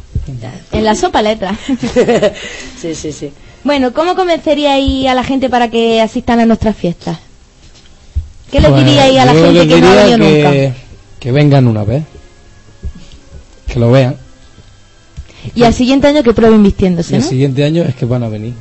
En 0.73 0.84
la 0.84 0.94
sopa 0.94 1.20
letra. 1.23 1.57
sí, 2.81 2.94
sí, 2.94 3.12
sí. 3.12 3.31
Bueno, 3.62 3.92
¿cómo 3.92 4.15
convenceríais 4.16 5.07
a 5.07 5.15
la 5.15 5.23
gente 5.24 5.49
para 5.50 5.68
que 5.70 6.00
asistan 6.00 6.41
a 6.41 6.47
nuestras 6.47 6.76
fiestas? 6.76 7.18
¿Qué 8.50 8.60
les 8.60 8.70
Pues, 8.70 8.84
diríais 8.84 9.18
a 9.18 9.24
la 9.26 9.33
gente 9.34 9.68
que 9.68 9.81
no 9.81 9.89
ha 9.89 9.94
venido 9.94 10.18
que, 10.18 10.42
nunca? 10.68 10.76
que 11.20 11.33
vengan 11.33 11.66
una 11.66 11.84
vez. 11.84 12.02
Que 13.66 13.78
lo 13.78 13.91
vean. 13.91 14.16
Y 15.55 15.62
al 15.65 15.74
siguiente 15.74 16.07
año 16.07 16.23
que 16.23 16.33
prueben 16.33 16.60
Y 16.60 16.65
vistiéndose, 16.65 17.16
el 17.16 17.23
siguiente 17.23 17.65
año 17.65 17.83
es 17.84 17.94
que 17.94 18.07
van 18.07 18.23
a 18.23 18.28
venir. 18.28 18.55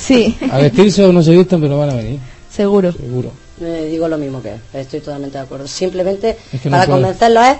Sí, 0.00 0.36
A 0.50 0.58
vestirse 0.58 1.04
o 1.04 1.12
no 1.12 1.22
se 1.22 1.32
visten, 1.32 1.60
pero 1.60 1.78
van 1.78 1.90
a 1.90 1.94
venir. 1.94 2.18
seguro. 2.50 2.90
Seguro. 2.92 3.30
Eh, 3.62 3.88
digo 3.90 4.08
lo 4.08 4.16
mismo 4.16 4.40
que 4.42 4.52
él, 4.54 4.60
estoy 4.72 5.00
totalmente 5.00 5.36
de 5.36 5.44
acuerdo. 5.44 5.68
Simplemente 5.68 6.38
Es 6.52 6.60
que 6.62 6.70
no 6.70 6.76
para 6.76 6.86
puedo. 6.86 6.98
convencerlos 7.00 7.46
es 7.46 7.56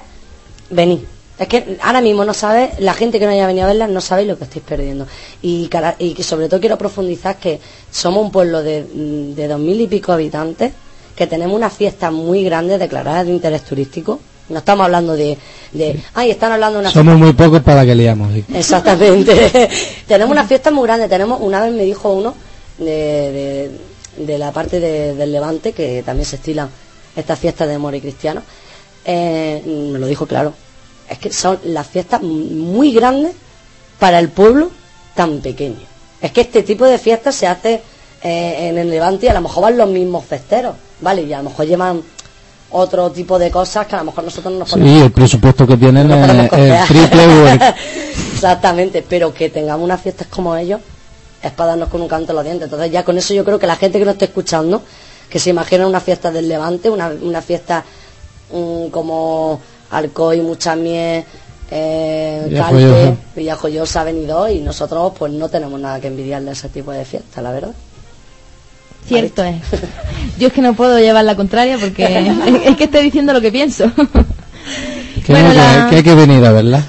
venir. 0.70 1.07
Es 1.39 1.49
que 1.49 1.77
ahora 1.83 2.01
mismo 2.01 2.25
no 2.25 2.33
sabe, 2.35 2.70
la 2.81 2.94
gente 2.94 3.19
que 3.19 3.27
no 3.27 3.33
haya 3.33 3.47
venido 3.47 3.65
a 3.65 3.69
verlas 3.69 3.91
no 3.91 4.01
sabe 4.01 4.25
lo 4.25 4.36
que 4.39 4.44
estáis 4.44 4.65
perdiendo. 4.65 5.07
Y, 5.43 5.69
cara- 5.69 5.97
y 5.99 6.12
que 6.15 6.23
sobre 6.23 6.49
todo 6.49 6.60
quiero 6.60 6.77
profundizar 6.78 7.36
que 7.39 7.60
somos 7.91 8.23
un 8.25 8.31
pueblo 8.31 8.62
de, 8.62 8.83
mm, 8.83 9.35
de 9.35 9.49
dos 9.49 9.60
mil 9.60 9.78
y 9.81 9.86
pico 9.86 10.12
habitantes, 10.12 10.73
que 11.17 11.27
tenemos 11.27 11.55
una 11.57 11.69
fiesta 11.70 12.10
muy 12.10 12.43
grande 12.44 12.78
declarada 12.78 13.25
de 13.25 13.33
interés 13.33 13.62
turístico. 13.65 14.20
No 14.51 14.59
estamos 14.59 14.85
hablando 14.85 15.15
de, 15.17 15.39
de 15.73 16.01
ay, 16.15 16.31
están 16.31 16.53
hablando 16.53 16.79
de 16.79 16.85
una 16.85 16.91
Somos 16.91 17.17
muy 17.17 17.33
pocos 17.33 17.62
para 17.62 17.85
que 17.87 17.95
liamos. 17.95 18.33
sí. 18.35 18.45
Exactamente. 18.55 19.69
tenemos 20.07 20.33
una 20.33 20.45
fiesta 20.47 20.70
muy 20.70 20.85
grande. 20.85 21.09
Tenemos, 21.09 21.41
una 21.41 21.61
vez 21.62 21.73
me 21.73 21.85
dijo 21.85 22.12
uno 22.12 22.35
de, 22.79 23.70
de, 24.19 24.25
de 24.27 24.39
la 24.39 24.53
parte 24.53 24.81
de- 24.81 25.15
del 25.15 25.33
Levante, 25.33 25.73
que 25.73 26.03
también 26.05 26.27
se 26.27 26.37
estilan 26.37 26.69
estas 27.17 27.39
fiestas 27.39 27.67
de 27.69 27.75
amor 27.75 27.95
y 27.95 28.01
cristiano, 28.01 28.43
eh, 29.05 29.62
me 29.67 29.99
lo 29.99 30.07
dijo 30.07 30.27
claro. 30.27 30.53
Es 31.09 31.19
que 31.19 31.33
son 31.33 31.59
las 31.65 31.87
fiestas 31.89 32.23
muy 32.23 32.93
grandes 32.93 33.33
para 33.99 34.19
el 34.19 34.29
pueblo 34.29 34.70
tan 35.15 35.41
pequeño. 35.41 35.87
Es 36.20 36.33
que 36.33 36.43
este 36.43 36.62
tipo 36.62 36.85
de 36.85 36.99
fiestas 36.99 37.35
se 37.35 37.47
hace 37.47 37.81
eh, 38.23 38.69
en 38.69 38.79
el 38.79 38.91
Levante 38.91 39.27
y 39.27 39.29
a 39.29 39.35
lo 39.35 39.41
mejor 39.41 39.65
van 39.65 39.79
los 39.79 39.89
mismos 39.89 40.25
festeros, 40.25 40.75
¿vale? 41.01 41.23
Y 41.23 41.33
a 41.33 41.39
lo 41.39 41.51
mejor 41.51 41.67
llevan 41.67 42.03
otro 42.70 43.10
tipo 43.10 43.39
de 43.39 43.50
cosas 43.50 43.86
que 43.86 43.97
a 43.97 43.99
lo 43.99 44.05
mejor 44.05 44.24
nosotros 44.24 44.52
no 44.52 44.60
nos 44.60 44.70
Sí, 44.70 45.00
el 45.00 45.10
presupuesto 45.10 45.66
que 45.66 45.76
tienen 45.76 46.08
no 46.08 46.20
podemos 46.20 46.52
es 46.52 46.58
el 46.58 46.86
triple 46.86 47.58
Exactamente, 48.32 49.05
pero 49.07 49.34
que 49.34 49.50
tengamos 49.50 49.84
unas 49.84 50.00
fiestas 50.00 50.28
como 50.28 50.57
ellos 50.57 50.81
es 51.42 51.52
para 51.52 51.70
darnos 51.70 51.89
con 51.89 52.00
un 52.02 52.08
canto 52.08 52.32
en 52.32 52.36
los 52.36 52.44
dientes. 52.44 52.65
Entonces 52.65 52.90
ya 52.90 53.05
con 53.05 53.16
eso 53.18 53.34
yo 53.34 53.44
creo 53.44 53.58
que 53.58 53.66
la 53.66 53.76
gente 53.76 53.99
que 53.99 54.05
nos 54.05 54.15
esté 54.15 54.26
escuchando, 54.26 54.82
que 55.28 55.39
se 55.39 55.50
imagina 55.50 55.86
una 55.86 56.00
fiesta 56.00 56.31
del 56.31 56.49
Levante, 56.49 56.90
una, 56.90 57.08
una 57.08 57.42
fiesta 57.42 57.84
mm, 58.52 58.86
como 58.89 59.60
Alcoy, 59.90 60.40
Mucha 60.40 60.76
Miel, 60.76 61.24
eh, 61.70 62.47
Villajoyosa. 62.49 63.16
Villajoyosa, 63.36 64.05
Benidorm, 64.05 64.52
y 64.52 64.60
nosotros 64.60 65.12
pues 65.18 65.32
no 65.32 65.49
tenemos 65.49 65.81
nada 65.81 66.00
que 66.00 66.08
envidiarle 66.08 66.50
a 66.50 66.52
ese 66.52 66.68
tipo 66.68 66.92
de 66.92 67.05
fiestas, 67.05 67.42
la 67.42 67.52
verdad. 67.52 67.74
Cierto 69.07 69.43
es. 69.45 69.57
Yo 70.39 70.49
es 70.49 70.53
que 70.53 70.62
no 70.62 70.75
puedo 70.75 70.99
llevar 70.99 71.25
la 71.25 71.35
contraria 71.37 71.77
porque 71.79 72.05
es, 72.05 72.65
es 72.67 72.77
que 72.77 72.85
estoy 72.85 73.03
diciendo 73.03 73.33
lo 73.33 73.41
que 73.41 73.51
pienso. 73.53 73.91
que, 75.27 75.33
Bueno, 75.33 75.49
no, 75.49 75.55
que- 75.55 75.59
la- 75.59 75.87
que 75.91 75.97
hay 75.97 76.03
que 76.03 76.15
venir 76.15 76.45
a 76.45 76.53
verla. 76.53 76.83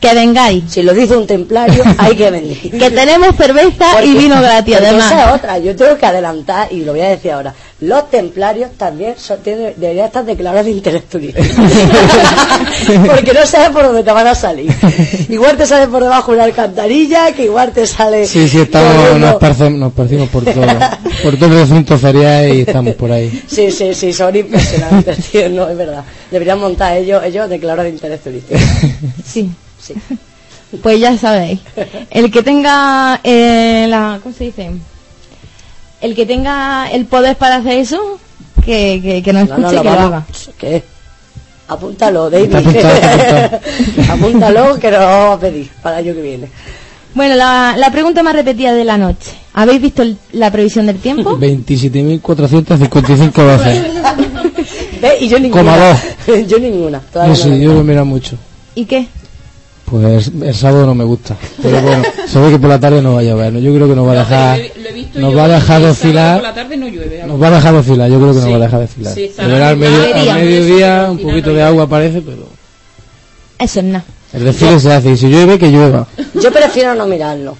que 0.00 0.14
vengáis. 0.14 0.64
Si 0.68 0.82
lo 0.82 0.92
dice 0.94 1.16
un 1.16 1.26
templario, 1.26 1.82
hay 1.98 2.16
que 2.16 2.30
venir. 2.30 2.70
Que 2.70 2.90
tenemos 2.90 3.36
cerveza 3.36 3.86
Porque- 3.92 4.06
y 4.08 4.14
vino 4.14 4.40
gratis 4.40 4.76
además. 4.76 5.06
Esa 5.12 5.28
es 5.30 5.34
otra, 5.36 5.58
yo 5.58 5.76
tengo 5.76 5.96
que 5.96 6.06
adelantar 6.06 6.72
y 6.72 6.80
lo 6.84 6.92
voy 6.92 7.00
a 7.02 7.08
decir 7.10 7.32
ahora. 7.32 7.54
Los 7.80 8.08
templarios 8.10 8.70
también 8.78 9.14
son- 9.18 9.40
tienen- 9.42 9.74
deberían 9.76 10.06
estar 10.06 10.24
declarados 10.24 10.64
de 10.64 10.72
interés 10.72 11.04
turístico. 11.04 11.46
porque 13.06 13.32
no 13.34 13.44
sabes 13.46 13.68
por 13.70 13.82
dónde 13.84 14.02
te 14.02 14.10
van 14.12 14.26
a 14.26 14.34
salir. 14.34 14.72
Igual 15.28 15.56
te 15.58 15.66
sale 15.66 15.86
por 15.88 16.02
debajo 16.02 16.32
una 16.32 16.44
alcantarilla, 16.44 17.32
que 17.32 17.44
igual 17.44 17.72
te 17.72 17.86
sale. 17.86 18.26
Sí, 18.26 18.48
sí, 18.48 18.60
estamos, 18.60 19.18
nos, 19.18 19.34
parce- 19.36 19.68
nos 19.70 19.92
parecimos 19.92 20.28
por 20.30 20.44
todo, 20.44 20.66
por 21.22 21.36
todo 21.36 21.46
el 21.52 21.60
recinto 21.68 21.98
ferial 21.98 22.54
y 22.54 22.60
estamos 22.62 22.94
por 22.94 23.12
ahí. 23.12 23.42
Sí, 23.46 23.70
sí, 23.70 23.92
sí, 23.94 24.12
son 24.12 24.34
impresionantes, 24.34 25.18
tío, 25.30 25.48
no, 25.50 25.68
es 25.68 25.76
verdad. 25.76 26.02
Deberían 26.30 26.58
montar 26.58 26.96
ellos, 26.96 27.22
ellos 27.24 27.48
declarados 27.48 27.84
de 27.84 27.90
interés 27.90 28.20
turístico. 28.22 28.58
Sí. 29.24 29.50
Sí. 29.80 29.94
Pues 30.82 30.98
ya 30.98 31.16
sabéis. 31.18 31.60
El 32.10 32.30
que 32.30 32.42
tenga 32.42 33.20
eh, 33.22 33.86
la, 33.88 34.18
¿cómo 34.22 34.34
se 34.34 34.44
dice? 34.44 34.70
El 36.00 36.14
que 36.14 36.24
tenga 36.26 36.90
el 36.90 37.06
poder 37.06 37.36
para 37.36 37.56
hacer 37.56 37.78
eso, 37.78 38.18
que, 38.64 39.00
que, 39.02 39.22
que 39.22 39.32
nos 39.32 39.48
No, 39.48 39.54
escuche 39.56 39.66
no, 39.66 39.72
y 39.72 39.76
lo 39.76 39.82
que 39.82 39.88
lo 39.88 39.94
haga. 40.00 40.26
¿Qué? 40.58 40.84
Apúntalo, 41.68 42.30
David. 42.30 42.54
Está 42.54 42.58
apuntado, 42.58 42.94
está 42.94 43.60
Apúntalo, 44.12 44.78
que 44.78 44.90
nos 44.90 45.00
lo 45.00 45.06
vamos 45.06 45.36
a 45.36 45.40
pedir 45.40 45.68
para 45.82 45.98
el 45.98 46.04
año 46.06 46.14
que 46.14 46.22
viene. 46.22 46.48
Bueno, 47.14 47.34
la, 47.34 47.74
la 47.78 47.90
pregunta 47.90 48.22
más 48.22 48.34
repetida 48.34 48.72
de 48.74 48.84
la 48.84 48.98
noche. 48.98 49.32
¿Habéis 49.54 49.80
visto 49.80 50.02
el- 50.02 50.18
la 50.32 50.50
previsión 50.52 50.86
del 50.86 50.98
tiempo? 50.98 51.38
27.455 51.38 53.46
veces. 53.46 53.82
¿Ves? 55.00 55.22
Y 55.22 55.28
yo 55.28 55.38
ninguna. 55.38 55.62
Coma 55.62 55.78
dos. 55.78 55.98
yo 56.48 56.58
ninguna. 56.58 57.00
todavía 57.00 57.34
No 57.34 57.40
sé, 57.40 57.48
no. 57.50 57.56
yo 57.56 57.72
lo 57.74 57.82
miro 57.84 58.04
mucho. 58.04 58.36
¿Y 58.74 58.84
qué? 58.84 59.06
Pues 59.86 60.30
el 60.42 60.54
sábado 60.54 60.84
no 60.86 60.94
me 60.94 61.04
gusta. 61.04 61.36
Pero 61.62 61.80
bueno, 61.80 62.02
se 62.26 62.38
ve 62.40 62.50
que 62.50 62.58
por 62.58 62.68
la 62.68 62.78
tarde 62.80 63.00
no 63.00 63.14
va 63.14 63.20
a 63.20 63.22
llover. 63.22 63.52
¿no? 63.52 63.60
Yo 63.60 63.72
creo 63.74 63.88
que 63.88 63.94
nos 63.94 64.06
va 64.06 64.12
a 64.12 64.16
dejar, 64.16 64.60
Nos 65.20 65.32
yo 65.32 65.38
va 65.38 65.44
a 65.44 65.48
dejar. 65.48 65.82
Por 65.82 66.42
la 66.42 66.54
tarde 66.54 66.76
no 66.76 66.88
llueve. 66.88 67.24
Nos 67.26 67.40
va 67.42 67.48
a 67.48 67.50
dejar 67.52 67.74
desfilar, 67.74 68.10
yo 68.10 68.16
creo 68.20 68.32
que 68.32 68.40
nos 68.40 68.50
va 68.52 68.56
a 68.56 68.58
dejar. 68.58 68.88
Sí, 69.14 69.24
está 69.24 69.42
Lloverá 69.44 69.68
al, 69.70 69.76
medio- 69.76 69.98
debería. 70.00 70.34
al 70.34 70.40
mediodía, 70.44 71.08
un 71.10 71.18
poquito 71.18 71.52
de 71.54 71.62
agua 71.62 71.86
parece, 71.88 72.20
pero 72.22 72.48
Eso 73.58 73.80
es 73.80 73.84
nada. 73.86 74.04
el 74.32 74.44
desfile 74.44 74.78
se 74.80 74.92
hace 74.92 75.10
y 75.12 75.16
si 75.16 75.28
llueve, 75.28 75.58
que 75.58 75.68
llueva. 75.68 76.06
Yo 76.34 76.52
prefiero 76.52 76.94
no 76.94 77.06
mirarlo. 77.06 77.56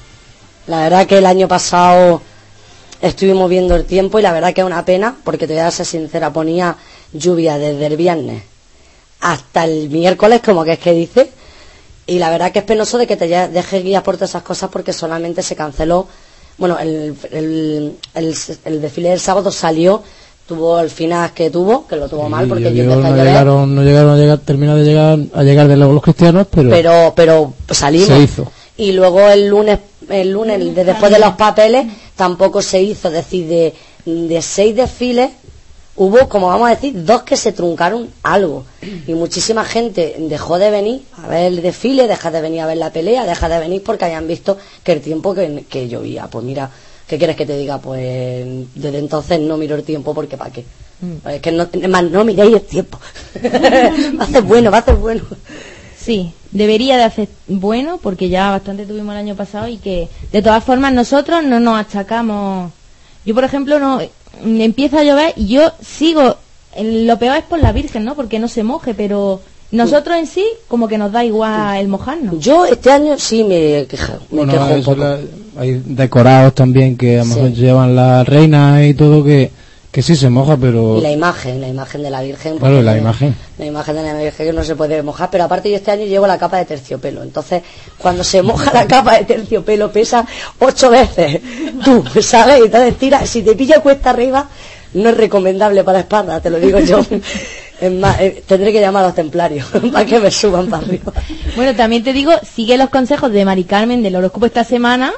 La 0.66 0.80
verdad 0.82 1.06
que 1.06 1.18
el 1.18 1.26
año 1.26 1.46
pasado 1.48 2.20
estuvimos 3.00 3.48
viendo 3.48 3.74
el 3.76 3.84
tiempo 3.84 4.18
y 4.18 4.22
la 4.22 4.32
verdad 4.32 4.52
que 4.52 4.60
es 4.62 4.66
una 4.66 4.84
pena, 4.84 5.14
porque 5.24 5.46
te 5.46 5.52
voy 5.54 5.62
a 5.62 5.70
ser 5.70 5.86
sincera, 5.86 6.32
ponía 6.32 6.76
lluvia 7.12 7.56
desde 7.58 7.86
el 7.86 7.96
viernes 7.96 8.42
hasta 9.20 9.64
el 9.64 9.88
miércoles, 9.90 10.40
como 10.44 10.62
que 10.64 10.72
es 10.72 10.78
que 10.78 10.92
dice, 10.92 11.30
y 12.06 12.18
la 12.18 12.30
verdad 12.30 12.52
que 12.52 12.58
es 12.60 12.64
penoso 12.64 12.98
de 12.98 13.06
que 13.06 13.16
te 13.16 13.26
dejes 13.26 13.82
guías 13.82 14.02
por 14.02 14.16
todas 14.16 14.30
esas 14.30 14.42
cosas 14.42 14.68
porque 14.70 14.92
solamente 14.92 15.42
se 15.42 15.56
canceló, 15.56 16.06
bueno, 16.58 16.78
el, 16.78 17.14
el, 17.32 17.92
el, 18.14 18.34
el 18.64 18.80
desfile 18.82 19.10
del 19.10 19.20
sábado 19.20 19.50
salió, 19.50 20.02
tuvo 20.46 20.78
el 20.80 20.90
final 20.90 21.32
que 21.32 21.50
tuvo, 21.50 21.86
que 21.86 21.96
lo 21.96 22.08
tuvo 22.08 22.28
mal 22.28 22.46
porque 22.48 22.72
yo 22.72 22.84
no 22.84 23.14
llegaron, 23.14 23.74
no 23.74 23.82
llegaron 23.82 24.10
a 24.12 24.16
llegar, 24.16 24.38
terminó 24.38 24.76
de 24.76 24.84
llegar 24.84 25.18
a 25.34 25.42
llegar 25.42 25.68
de 25.68 25.76
los 25.76 26.02
cristianos, 26.02 26.46
pero, 26.50 26.70
pero, 26.70 27.12
pero 27.14 27.52
salimos. 27.70 28.08
se 28.08 28.20
hizo. 28.20 28.50
y 28.76 28.92
luego 28.92 29.28
el 29.28 29.48
lunes 29.48 29.78
el 30.08 30.30
lunes 30.30 30.74
de 30.74 30.84
después 30.84 31.10
de 31.10 31.18
los 31.18 31.32
papeles 31.32 31.86
tampoco 32.14 32.62
se 32.62 32.80
hizo 32.80 33.08
es 33.08 33.14
decir 33.14 33.48
de, 33.48 33.74
de 34.04 34.42
seis 34.42 34.76
desfiles 34.76 35.30
hubo 35.96 36.28
como 36.28 36.48
vamos 36.48 36.68
a 36.68 36.74
decir 36.74 37.04
dos 37.04 37.22
que 37.22 37.36
se 37.36 37.52
truncaron 37.52 38.08
algo. 38.22 38.64
Y 39.06 39.14
muchísima 39.14 39.64
gente 39.64 40.16
dejó 40.18 40.58
de 40.58 40.70
venir 40.70 41.02
a 41.22 41.28
ver 41.28 41.46
el 41.46 41.62
desfile 41.62 42.06
deja 42.06 42.30
de 42.30 42.40
venir 42.40 42.60
a 42.60 42.66
ver 42.66 42.76
la 42.76 42.90
pelea 42.90 43.24
deja 43.24 43.48
de 43.48 43.58
venir 43.58 43.82
porque 43.82 44.04
hayan 44.04 44.28
visto 44.28 44.56
que 44.84 44.92
el 44.92 45.00
tiempo 45.00 45.34
que, 45.34 45.64
que 45.68 45.88
llovía. 45.88 46.28
Pues 46.28 46.44
mira 46.44 46.70
¿qué 47.06 47.18
quieres 47.18 47.36
que 47.36 47.46
te 47.46 47.56
diga? 47.56 47.78
pues 47.78 48.46
desde 48.74 48.98
entonces 48.98 49.40
no 49.40 49.56
miro 49.56 49.76
el 49.76 49.84
tiempo 49.84 50.14
porque 50.14 50.36
para 50.36 50.50
qué 50.50 50.64
es 51.28 51.40
que 51.40 51.52
no, 51.52 51.68
más, 51.88 52.04
no 52.04 52.24
miréis 52.24 52.54
el 52.54 52.62
tiempo. 52.62 52.98
Va 54.18 54.24
a 54.24 54.26
ser 54.26 54.42
bueno 54.42 54.70
va 54.70 54.78
a 54.78 54.84
ser 54.84 54.96
bueno. 54.96 55.22
Sí, 55.98 56.32
debería 56.52 56.96
de 56.96 57.02
hacer 57.02 57.28
bueno 57.48 57.98
porque 58.02 58.28
ya 58.28 58.50
bastante 58.50 58.86
tuvimos 58.86 59.12
el 59.12 59.18
año 59.18 59.34
pasado 59.34 59.68
y 59.68 59.76
que 59.78 60.08
de 60.32 60.42
todas 60.42 60.62
formas 60.64 60.92
nosotros 60.92 61.44
no 61.44 61.60
nos 61.60 61.78
achacamos. 61.78 62.72
Yo, 63.24 63.34
por 63.34 63.44
ejemplo, 63.44 63.78
no 63.78 63.98
mm, 63.98 64.02
empieza 64.44 65.00
a 65.00 65.04
llover 65.04 65.32
y 65.36 65.46
yo 65.48 65.72
sigo. 65.82 66.36
Lo 66.80 67.18
peor 67.18 67.36
es 67.38 67.44
por 67.44 67.60
la 67.60 67.72
Virgen, 67.72 68.04
¿no? 68.04 68.14
Porque 68.14 68.38
no 68.38 68.48
se 68.48 68.62
moje, 68.62 68.92
pero 68.94 69.40
nosotros 69.70 70.16
en 70.18 70.26
sí, 70.26 70.44
como 70.68 70.88
que 70.88 70.98
nos 70.98 71.10
da 71.10 71.24
igual 71.24 71.78
el 71.78 71.88
mojarnos. 71.88 72.38
Yo 72.38 72.66
este 72.66 72.90
año 72.90 73.18
sí 73.18 73.44
me 73.44 73.78
he 73.80 73.86
quejado. 73.86 74.20
Me 74.30 74.38
Bueno, 74.44 74.52
quejo 74.52 74.64
un 74.66 74.72
eso 74.72 74.90
poco. 74.90 75.00
la- 75.02 75.18
hay 75.58 75.82
decorados 75.86 76.54
también 76.54 76.96
que 76.98 77.16
a 77.18 77.24
lo 77.24 77.26
mejor 77.30 77.48
Sí. 77.48 77.54
llevan 77.54 77.96
la 77.96 78.24
reina 78.24 78.86
y 78.86 78.92
todo 78.92 79.24
que, 79.24 79.50
que 79.96 80.02
sí 80.02 80.14
se 80.14 80.28
moja, 80.28 80.58
pero 80.58 80.98
Y 80.98 81.00
la 81.00 81.10
imagen, 81.10 81.58
la 81.58 81.68
imagen 81.68 82.02
de 82.02 82.10
la 82.10 82.20
Virgen. 82.20 82.58
claro, 82.58 82.74
porque 82.74 82.82
la 82.82 82.98
imagen. 82.98 83.34
La 83.56 83.64
imagen 83.64 83.96
de 83.96 84.02
la 84.02 84.18
Virgen 84.18 84.46
que 84.46 84.52
no 84.52 84.62
se 84.62 84.76
puede 84.76 85.02
mojar, 85.02 85.30
pero 85.30 85.44
aparte 85.44 85.70
yo 85.70 85.76
este 85.76 85.90
año 85.90 86.04
llevo 86.04 86.26
la 86.26 86.36
capa 86.36 86.58
de 86.58 86.66
terciopelo. 86.66 87.22
Entonces, 87.22 87.62
cuando 87.96 88.22
se 88.22 88.42
moja 88.42 88.70
la 88.74 88.86
capa 88.86 89.16
de 89.16 89.24
terciopelo 89.24 89.90
pesa 89.90 90.26
ocho 90.58 90.90
veces. 90.90 91.40
Tú, 91.82 92.04
¿sabes? 92.20 92.58
Y 92.60 92.64
entonces 92.64 92.98
tira, 92.98 93.24
si 93.24 93.40
te 93.40 93.54
pilla 93.54 93.80
cuesta 93.80 94.10
arriba, 94.10 94.46
no 94.92 95.08
es 95.08 95.16
recomendable 95.16 95.82
para 95.82 96.00
espalda, 96.00 96.40
te 96.40 96.50
lo 96.50 96.60
digo 96.60 96.78
yo. 96.78 97.00
Es 97.80 97.92
más, 97.92 98.20
eh, 98.20 98.42
tendré 98.46 98.72
que 98.72 98.80
llamar 98.82 99.04
a 99.04 99.06
los 99.06 99.14
templarios 99.14 99.66
para 99.92 100.04
que 100.04 100.20
me 100.20 100.30
suban 100.30 100.66
para 100.66 100.84
arriba. 100.84 101.10
Bueno, 101.56 101.74
también 101.74 102.04
te 102.04 102.12
digo, 102.12 102.32
sigue 102.42 102.76
los 102.76 102.90
consejos 102.90 103.32
de 103.32 103.46
Mari 103.46 103.64
Carmen 103.64 104.02
del 104.02 104.16
horóscopo 104.16 104.44
esta 104.44 104.62
semana. 104.62 105.14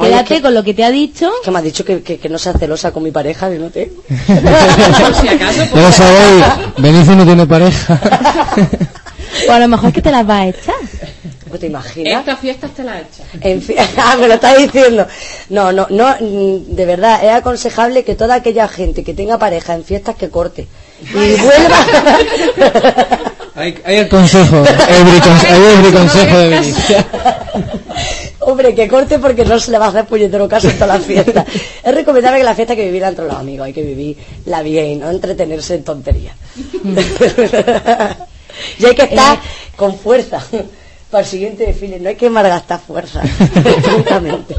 Oye, 0.00 0.10
Quédate 0.10 0.34
que- 0.36 0.42
con 0.42 0.54
lo 0.54 0.62
que 0.64 0.74
te 0.74 0.84
ha 0.84 0.90
dicho. 0.90 1.30
Que 1.44 1.50
me 1.50 1.58
ha 1.58 1.62
dicho 1.62 1.84
que, 1.84 2.02
que, 2.02 2.18
que 2.18 2.28
no 2.28 2.38
sea 2.38 2.52
celosa 2.52 2.92
con 2.92 3.02
mi 3.02 3.10
pareja, 3.10 3.50
que 3.50 3.58
no 3.58 3.68
te... 3.70 3.90
Ya 4.28 5.80
lo 5.82 5.92
sabéis, 5.92 6.44
Benicio 6.78 7.14
no 7.16 7.24
tiene 7.24 7.46
pareja. 7.46 8.00
O 9.48 9.52
a 9.52 9.58
lo 9.58 9.68
mejor 9.68 9.88
es 9.88 9.94
que 9.94 10.02
te 10.02 10.10
las 10.10 10.28
va 10.28 10.38
a 10.38 10.46
echar. 10.48 10.74
¿Te 11.58 11.66
imaginas? 11.66 12.20
Estas 12.20 12.38
fiestas 12.38 12.70
te 12.72 12.84
las 12.84 13.00
echas. 13.00 13.26
En 13.40 13.60
fin, 13.60 13.76
ah, 13.98 14.16
me 14.20 14.28
lo 14.28 14.34
está 14.34 14.54
diciendo. 14.54 15.06
No, 15.48 15.72
no, 15.72 15.86
no, 15.90 16.14
mm, 16.20 16.74
de 16.76 16.86
verdad, 16.86 17.24
es 17.24 17.30
aconsejable 17.32 18.04
que 18.04 18.14
toda 18.14 18.36
aquella 18.36 18.68
gente 18.68 19.02
que 19.02 19.14
tenga 19.14 19.38
pareja 19.38 19.74
en 19.74 19.82
fiestas 19.84 20.14
que 20.16 20.28
corte. 20.28 20.68
Y 21.02 21.14
vuelva. 21.40 21.76
Hay, 23.56 23.76
hay 23.84 23.96
el 23.96 24.08
consejo, 24.08 24.58
el 24.58 24.68
hay 24.68 25.62
el 25.74 25.82
briconsejo 25.82 26.38
de 26.38 26.48
Benicio. 26.48 26.96
Hombre, 28.48 28.74
que 28.74 28.88
corte 28.88 29.18
porque 29.18 29.44
no 29.44 29.60
se 29.60 29.70
le 29.70 29.76
va 29.76 29.84
a 29.86 29.88
hacer 29.90 30.06
puñetero 30.06 30.48
caso 30.48 30.70
en 30.70 30.78
todas 30.78 30.96
las 30.96 31.06
fiestas. 31.10 31.44
Es 31.84 31.94
recomendable 31.94 32.38
que 32.38 32.44
la 32.44 32.54
fiesta 32.54 32.72
hay 32.72 32.78
que 32.78 32.86
vivir 32.86 33.02
entre 33.02 33.26
los 33.26 33.34
amigos, 33.34 33.66
hay 33.66 33.74
que 33.74 33.82
vivirla 33.82 34.62
bien, 34.62 35.00
no 35.00 35.10
entretenerse 35.10 35.74
en 35.74 35.84
tonterías. 35.84 36.34
y 38.78 38.86
hay 38.86 38.94
que 38.94 39.02
estar 39.02 39.38
con 39.76 39.98
fuerza 39.98 40.42
para 41.10 41.24
el 41.24 41.28
siguiente 41.28 41.66
desfile, 41.66 42.00
no 42.00 42.08
hay 42.08 42.16
que 42.16 42.30
malgastar 42.30 42.80
fuerza. 42.80 43.20
Absolutamente. 43.20 44.56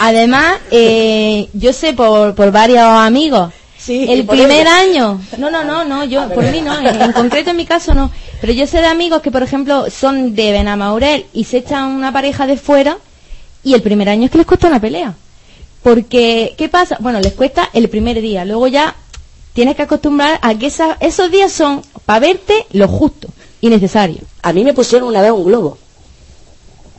Además, 0.00 0.60
eh, 0.70 1.50
yo 1.52 1.74
sé 1.74 1.92
por, 1.92 2.34
por 2.34 2.50
varios 2.52 2.84
amigos, 2.84 3.52
el 3.88 4.24
primer 4.26 4.66
año, 4.68 5.20
no, 5.38 5.50
no, 5.50 5.64
no, 5.64 5.84
no, 5.84 6.04
yo, 6.04 6.28
por 6.30 6.44
mí 6.50 6.60
no, 6.60 6.78
en, 6.78 6.86
en 7.02 7.12
concreto 7.12 7.50
en 7.50 7.56
mi 7.56 7.66
caso 7.66 7.94
no, 7.94 8.10
pero 8.40 8.52
yo 8.52 8.66
sé 8.66 8.80
de 8.80 8.86
amigos 8.86 9.20
que, 9.22 9.30
por 9.30 9.42
ejemplo, 9.42 9.90
son 9.90 10.34
de 10.34 10.52
Benamaurel 10.52 11.26
y 11.32 11.44
se 11.44 11.58
echan 11.58 11.90
una 11.90 12.12
pareja 12.12 12.46
de 12.46 12.56
fuera 12.56 12.98
y 13.62 13.74
el 13.74 13.82
primer 13.82 14.08
año 14.08 14.24
es 14.26 14.30
que 14.30 14.38
les 14.38 14.46
cuesta 14.46 14.68
una 14.68 14.80
pelea. 14.80 15.14
Porque, 15.82 16.54
¿qué 16.56 16.68
pasa? 16.70 16.96
Bueno, 17.00 17.20
les 17.20 17.34
cuesta 17.34 17.68
el 17.74 17.88
primer 17.90 18.20
día, 18.22 18.44
luego 18.46 18.66
ya 18.68 18.94
tienes 19.52 19.76
que 19.76 19.82
acostumbrar 19.82 20.38
a 20.42 20.54
que 20.54 20.66
esa- 20.66 20.96
esos 21.00 21.30
días 21.30 21.52
son 21.52 21.82
para 22.06 22.20
verte 22.20 22.66
lo 22.72 22.88
justo 22.88 23.28
y 23.60 23.68
necesario. 23.68 24.18
A 24.42 24.52
mí 24.52 24.64
me 24.64 24.72
pusieron 24.74 25.08
una 25.08 25.20
vez 25.22 25.30
un 25.32 25.44
globo, 25.44 25.76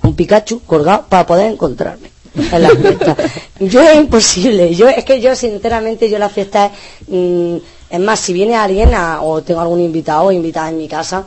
un 0.04 0.16
Pikachu 0.16 0.62
colgado 0.62 1.06
para 1.10 1.26
poder 1.26 1.52
encontrarme 1.52 2.10
en 2.52 2.62
la 2.62 2.70
fiesta. 2.70 3.16
yo 3.60 3.82
es 3.82 3.96
imposible, 3.98 4.74
yo 4.76 4.88
es 4.90 5.04
que 5.06 5.20
yo 5.22 5.36
sinceramente 5.36 6.10
yo 6.10 6.18
la 6.20 6.30
fiesta 6.30 6.66
es, 6.68 6.72
mm, 7.08 7.56
es 7.90 8.00
más, 8.00 8.20
si 8.20 8.34
viene 8.34 8.56
alguien 8.56 8.94
a- 8.94 9.22
o 9.22 9.42
tengo 9.42 9.62
algún 9.62 9.80
invitado 9.82 10.24
o 10.26 10.32
invitada 10.32 10.70
en 10.70 10.78
mi 10.78 10.88
casa, 10.88 11.26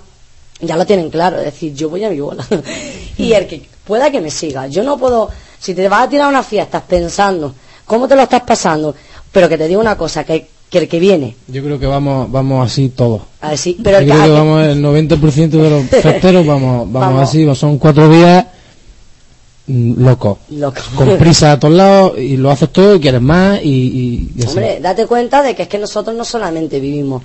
ya 0.60 0.76
lo 0.76 0.84
tienen 0.86 1.08
claro, 1.10 1.38
es 1.38 1.44
decir, 1.46 1.72
yo 1.74 1.88
voy 1.88 2.04
a 2.04 2.10
mi 2.10 2.20
bola. 2.20 2.44
y 3.18 3.32
el 3.32 3.46
que 3.46 3.62
pueda 3.84 4.10
que 4.10 4.20
me 4.20 4.30
siga, 4.30 4.66
yo 4.66 4.82
no 4.82 4.98
puedo, 4.98 5.30
si 5.58 5.74
te 5.74 5.88
vas 5.88 6.06
a 6.06 6.08
tirar 6.08 6.28
unas 6.28 6.46
fiestas 6.46 6.82
pensando 6.86 7.54
cómo 7.86 8.06
te 8.08 8.16
lo 8.16 8.22
estás 8.22 8.42
pasando, 8.42 8.94
pero 9.32 9.48
que 9.48 9.56
te 9.56 9.66
digo 9.68 9.80
una 9.80 9.96
cosa, 9.96 10.24
que, 10.24 10.46
que 10.68 10.78
el 10.78 10.88
que 10.88 10.98
viene, 10.98 11.34
Yo 11.46 11.62
creo 11.62 11.78
que 11.78 11.86
vamos 11.86 12.30
vamos 12.30 12.66
así 12.70 12.90
todos. 12.90 13.22
a 13.40 13.50
decir, 13.52 13.76
pero 13.82 14.00
Yo 14.00 14.06
creo 14.08 14.18
que 14.18 14.24
que- 14.24 14.30
vamos 14.32 14.62
el 14.66 14.82
90% 14.82 15.48
de 15.62 15.70
los 15.70 15.84
festeros 16.02 16.44
vamos, 16.46 16.92
vamos, 16.92 17.14
Vamos. 17.14 17.22
así, 17.28 17.54
son 17.54 17.78
cuatro 17.78 18.08
días 18.10 18.44
mm, 19.68 20.04
locos. 20.04 20.38
Loco. 20.50 20.80
Con 20.96 21.16
prisa 21.16 21.52
a 21.52 21.58
todos 21.60 21.74
lados 21.74 22.18
y 22.18 22.36
lo 22.36 22.50
haces 22.50 22.70
todo 22.70 22.96
y 22.96 23.00
quieres 23.00 23.20
más 23.20 23.60
y, 23.62 24.32
y-. 24.36 24.46
Hombre, 24.46 24.80
date 24.80 25.06
cuenta 25.06 25.42
de 25.42 25.54
que 25.54 25.62
es 25.62 25.68
que 25.68 25.78
nosotros 25.78 26.16
no 26.16 26.24
solamente 26.24 26.80
vivimos 26.80 27.22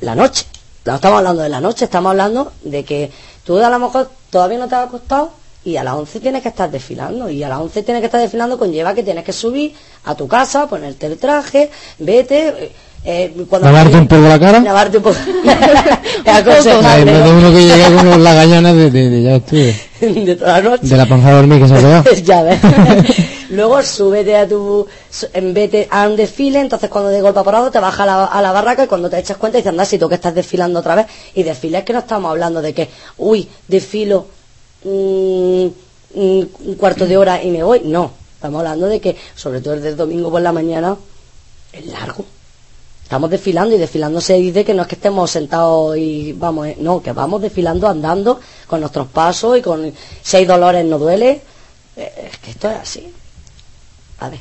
la 0.00 0.14
noche, 0.14 0.44
no 0.84 0.96
estamos 0.96 1.18
hablando 1.18 1.42
de 1.42 1.48
la 1.48 1.60
noche, 1.60 1.84
estamos 1.84 2.10
hablando 2.10 2.52
de 2.62 2.84
que 2.84 3.10
tú 3.44 3.58
a 3.58 3.70
lo 3.70 3.78
mejor 3.78 4.10
todavía 4.30 4.58
no 4.58 4.68
te 4.68 4.74
has 4.74 4.86
acostado 4.88 5.30
y 5.64 5.76
a 5.76 5.84
las 5.84 5.94
11 5.94 6.20
tienes 6.20 6.42
que 6.42 6.48
estar 6.48 6.70
desfilando 6.70 7.28
y 7.28 7.42
a 7.42 7.48
las 7.48 7.58
11 7.60 7.82
tienes 7.82 8.00
que 8.00 8.06
estar 8.06 8.20
desfilando 8.20 8.58
conlleva 8.58 8.94
que 8.94 9.02
tienes 9.02 9.24
que 9.24 9.32
subir 9.32 9.74
a 10.04 10.14
tu 10.14 10.28
casa, 10.28 10.68
ponerte 10.68 11.06
el 11.06 11.18
traje, 11.18 11.70
vete... 11.98 12.72
eh, 13.08 13.32
cuando 13.48 13.68
Lavarte 13.70 13.96
un 13.96 14.08
poco 14.08 14.22
la 14.22 14.38
cara. 14.38 14.60
Lavarte 14.60 14.96
un 14.98 15.02
poco. 15.04 15.16
aconsejable, 16.26 17.12
más 17.12 17.24
de 17.24 17.30
¿no? 17.32 17.38
uno 17.38 17.52
que 17.52 17.62
llega 17.66 17.96
como 17.96 18.16
la 18.18 18.34
gañana 18.34 18.74
de, 18.74 18.90
de, 18.90 19.08
de- 19.10 19.22
ya 19.22 19.36
estuve, 19.36 19.76
de 20.00 20.36
toda 20.36 20.60
la 20.60 20.70
noche. 20.70 20.86
de 20.88 20.96
la 20.96 21.06
panza 21.06 21.28
de 21.28 21.34
dormir 21.36 21.60
que 21.62 21.68
se 21.68 21.74
ha 21.74 21.76
pegado. 21.78 22.04
ya 22.24 22.42
ves. 22.42 22.60
Luego 23.50 23.80
súbete 23.82 24.36
a 24.36 24.48
tu, 24.48 24.86
vete 25.40 25.86
a 25.90 26.08
un 26.08 26.16
desfile, 26.16 26.58
entonces 26.60 26.90
cuando 26.90 27.10
de 27.10 27.20
golpe 27.22 27.40
parado 27.44 27.70
te 27.70 27.78
baja 27.78 28.02
a 28.02 28.06
la, 28.06 28.24
a 28.24 28.42
la 28.42 28.50
barraca 28.50 28.84
y 28.84 28.86
cuando 28.88 29.08
te 29.08 29.18
echas 29.20 29.36
cuenta 29.36 29.56
dices, 29.58 29.70
anda, 29.70 29.84
si 29.84 29.98
tú 29.98 30.08
que 30.08 30.16
estás 30.16 30.34
desfilando 30.34 30.80
otra 30.80 30.96
vez. 30.96 31.06
Y 31.34 31.44
desfiles 31.44 31.84
que 31.84 31.92
no 31.92 32.00
estamos 32.00 32.28
hablando 32.32 32.60
de 32.60 32.74
que, 32.74 32.88
uy, 33.18 33.48
desfilo 33.68 34.26
mm, 34.82 35.66
mm, 36.14 36.42
un 36.64 36.74
cuarto 36.76 37.06
de 37.06 37.16
hora 37.16 37.40
y 37.40 37.50
me 37.50 37.62
voy. 37.62 37.82
No, 37.84 38.10
estamos 38.34 38.58
hablando 38.58 38.86
de 38.88 39.00
que, 39.00 39.16
sobre 39.36 39.60
todo 39.60 39.74
el 39.74 39.82
del 39.82 39.96
domingo 39.96 40.28
por 40.28 40.42
la 40.42 40.50
mañana, 40.50 40.96
es 41.72 41.86
largo. 41.86 42.24
Estamos 43.06 43.30
desfilando 43.30 43.72
y 43.72 43.78
desfilando 43.78 44.20
se 44.20 44.34
dice 44.34 44.64
que 44.64 44.74
no 44.74 44.82
es 44.82 44.88
que 44.88 44.96
estemos 44.96 45.30
sentados 45.30 45.96
y 45.96 46.32
vamos, 46.32 46.66
eh, 46.66 46.76
no, 46.80 47.00
que 47.00 47.12
vamos 47.12 47.40
desfilando 47.40 47.86
andando 47.86 48.40
con 48.66 48.80
nuestros 48.80 49.06
pasos 49.06 49.56
y 49.56 49.62
con 49.62 49.92
si 50.22 50.36
hay 50.38 50.44
dolores 50.44 50.84
no 50.84 50.98
duele. 50.98 51.40
Eh, 51.96 52.30
Es 52.32 52.38
que 52.38 52.50
esto 52.50 52.68
es 52.68 52.76
así. 52.78 53.06
A 54.18 54.28
ver. 54.28 54.40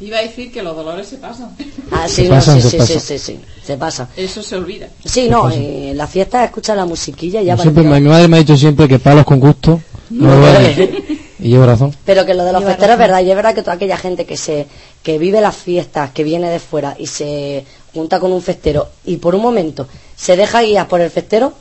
Iba 0.00 0.18
a 0.18 0.20
decir 0.20 0.52
que 0.52 0.62
los 0.62 0.76
dolores 0.76 1.08
se 1.08 1.16
pasan. 1.16 1.56
Ah, 1.90 2.06
sí, 2.06 2.24
Se 2.24 2.28
no, 2.28 2.34
pasan, 2.34 2.56
sí, 2.56 2.62
se 2.62 2.70
sí, 2.72 2.76
pasan. 2.76 3.00
sí, 3.00 3.18
sí, 3.18 3.18
sí, 3.18 3.40
se 3.64 3.76
pasa. 3.78 4.08
Eso 4.18 4.42
se 4.42 4.56
olvida. 4.56 4.88
Sí, 5.06 5.26
no, 5.30 5.48
eh, 5.50 5.92
en 5.92 5.96
la 5.96 6.06
fiesta 6.06 6.44
escucha 6.44 6.74
la 6.74 6.84
musiquilla 6.84 7.40
y 7.40 7.46
ya 7.46 7.56
Siempre, 7.56 7.84
para 7.84 7.98
mi 8.00 8.08
madre 8.10 8.28
me 8.28 8.36
ha 8.36 8.40
dicho 8.40 8.56
siempre 8.58 8.86
que 8.86 8.98
palos 8.98 9.24
con 9.24 9.40
gusto 9.40 9.80
no. 10.10 10.28
Y 11.40 11.50
llevo 11.50 11.66
razón. 11.66 11.94
Pero 12.04 12.26
que 12.26 12.34
lo 12.34 12.44
de 12.44 12.52
los 12.52 12.60
Lleva 12.60 12.72
festeros 12.72 12.94
es 12.94 12.98
verdad, 12.98 13.20
y 13.22 13.30
es 13.30 13.36
verdad 13.36 13.54
que 13.54 13.62
toda 13.62 13.74
aquella 13.74 13.96
gente 13.96 14.26
que 14.26 14.36
se 14.36 14.66
que 15.02 15.18
vive 15.18 15.40
las 15.40 15.56
fiestas, 15.56 16.10
que 16.10 16.24
viene 16.24 16.50
de 16.50 16.58
fuera 16.58 16.96
y 16.98 17.06
se 17.06 17.64
junta 17.94 18.18
con 18.18 18.32
un 18.32 18.42
festero 18.42 18.88
y 19.04 19.16
por 19.18 19.34
un 19.34 19.42
momento 19.42 19.86
se 20.16 20.36
deja 20.36 20.62
guiar 20.62 20.88
por 20.88 21.00
el 21.00 21.10
festero, 21.10 21.52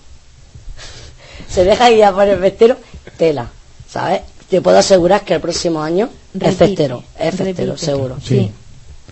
se 1.49 1.63
deja 1.63 1.89
guiar 1.89 2.13
por 2.13 2.27
el 2.27 2.39
festero, 2.39 2.77
tela, 3.17 3.49
¿sabes? 3.89 4.21
Te 4.49 4.61
puedo 4.61 4.77
asegurar 4.77 5.21
que 5.23 5.35
el 5.35 5.41
próximo 5.41 5.81
año 5.81 6.09
es 6.39 6.55
festero, 6.55 7.03
es 7.19 7.35
festero, 7.35 7.73
repite. 7.73 7.85
seguro. 7.85 8.17
Sí. 8.23 8.49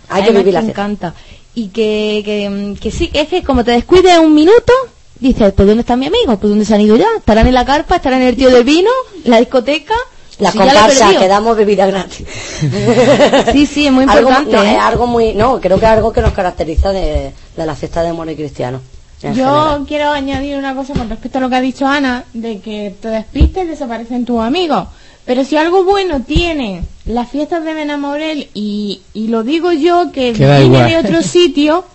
Hay 0.09 0.23
que 0.23 0.31
vivir 0.31 0.53
la 0.53 0.61
fiesta. 0.61 0.81
encanta. 0.81 1.13
Y 1.53 1.67
que, 1.69 2.21
que, 2.25 2.75
que 2.79 2.91
sí, 2.91 3.07
que 3.07 3.21
es 3.21 3.27
que 3.27 3.43
como 3.43 3.63
te 3.63 3.71
descuides 3.71 4.17
un 4.17 4.33
minuto, 4.33 4.73
dices, 5.19 5.53
pues 5.53 5.67
¿dónde 5.67 5.81
está 5.81 5.95
mi 5.95 6.07
amigo? 6.07 6.37
¿Pues 6.37 6.49
dónde 6.49 6.65
se 6.65 6.73
han 6.73 6.81
ido 6.81 6.95
ya? 6.95 7.07
¿Estarán 7.17 7.47
en 7.47 7.53
la 7.53 7.65
carpa? 7.65 7.97
¿Estarán 7.97 8.21
en 8.21 8.29
el 8.29 8.35
tío 8.35 8.49
del 8.49 8.63
vino? 8.63 8.89
¿En 9.23 9.31
la 9.31 9.39
discoteca? 9.39 9.95
La 10.39 10.51
Si 10.51 10.57
comparsa, 10.57 11.17
que 11.17 11.27
damos 11.27 11.55
bebida 11.55 11.85
gratis. 11.87 12.25
Sí, 13.53 13.65
sí, 13.65 13.87
es 13.87 13.91
muy 13.93 14.03
Algo- 14.05 14.29
importante. 14.29 14.51
no, 14.55 14.63
¿eh? 14.63 14.73
es 14.75 14.81
algo 14.81 15.07
muy, 15.07 15.33
no, 15.33 15.59
creo 15.61 15.79
que 15.79 15.85
es 15.85 15.91
algo 15.91 16.11
que 16.11 16.21
nos 16.21 16.33
caracteriza 16.33 16.91
de, 16.91 17.31
de 17.55 17.65
la 17.65 17.75
fiesta 17.75 18.01
de 18.03 18.09
amor 18.09 18.29
y 18.29 18.35
cristiano. 18.35 18.81
Yo 19.21 19.29
general. 19.33 19.85
quiero 19.87 20.11
añadir 20.11 20.57
una 20.57 20.75
cosa 20.75 20.93
con 20.93 21.09
respecto 21.09 21.37
a 21.37 21.41
lo 21.41 21.49
que 21.49 21.55
ha 21.55 21.61
dicho 21.61 21.87
Ana, 21.87 22.25
de 22.33 22.59
que 22.59 22.93
te 23.01 23.07
despistes 23.07 23.63
y 23.63 23.67
desaparecen 23.69 24.25
tus 24.25 24.41
amigos. 24.41 24.87
Pero 25.25 25.43
si 25.43 25.57
algo 25.57 25.83
bueno 25.85 26.21
tiene 26.21 26.83
las 27.05 27.29
fiestas 27.29 27.63
de 27.63 27.73
Benamorel, 27.73 28.49
y, 28.53 29.01
y 29.13 29.27
lo 29.29 29.43
digo 29.43 29.71
yo 29.71 30.11
que 30.11 30.29
igual. 30.31 30.87
de 30.89 30.97
otro 30.97 31.21
sitio 31.23 31.85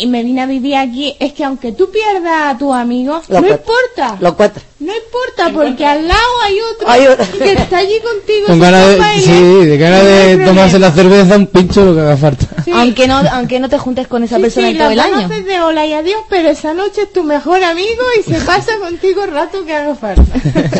y 0.00 0.06
me 0.06 0.22
vine 0.22 0.40
a 0.42 0.46
vivir 0.46 0.76
aquí, 0.76 1.14
es 1.18 1.32
que 1.32 1.42
aunque 1.44 1.72
tú 1.72 1.90
pierdas 1.90 2.54
a 2.54 2.56
tus 2.56 2.72
amigos, 2.72 3.24
Lo 3.28 3.40
no 3.40 3.48
importa. 3.48 4.16
Los 4.20 4.34
cuatro. 4.34 4.62
No 4.78 4.92
importa, 4.94 5.50
porque 5.52 5.84
al 5.84 6.06
lado 6.06 6.20
hay 6.46 6.56
otro, 6.72 6.88
Hay 6.88 7.06
otro. 7.08 7.26
que 7.36 7.52
está 7.52 7.78
allí 7.78 7.94
contigo. 8.00 8.46
Con 8.46 8.60
ganas 8.60 8.86
de, 8.86 9.20
sí, 9.20 9.76
ganas 9.76 10.04
no 10.04 10.10
hay 10.10 10.44
tomarse 10.46 10.78
la 10.78 10.92
cerveza, 10.92 11.34
un 11.36 11.48
pincho, 11.48 11.84
lo 11.84 11.94
que 11.96 12.00
haga 12.00 12.16
falta. 12.16 12.46
Sí. 12.64 12.70
Aunque 12.72 13.08
no, 13.08 13.16
aunque 13.32 13.58
no 13.58 13.68
te 13.68 13.76
juntes 13.76 14.06
con 14.06 14.22
esa 14.22 14.36
Sí, 14.36 14.42
persona 14.42 14.68
sí, 14.70 14.78
todo 14.78 14.90
el 14.90 15.00
año. 15.00 15.28
de 15.28 15.60
hola 15.60 15.84
y 15.84 15.92
adiós, 15.94 16.20
pero 16.30 16.48
esa 16.50 16.74
noche 16.74 17.02
es 17.02 17.12
tu 17.12 17.24
mejor 17.24 17.60
amigo 17.64 18.02
y 18.20 18.22
se 18.22 18.40
pasa 18.42 18.70
contigo 18.80 19.24
el 19.24 19.32
rato 19.32 19.64
que 19.66 19.74
haga 19.74 19.96
falta. 19.96 20.22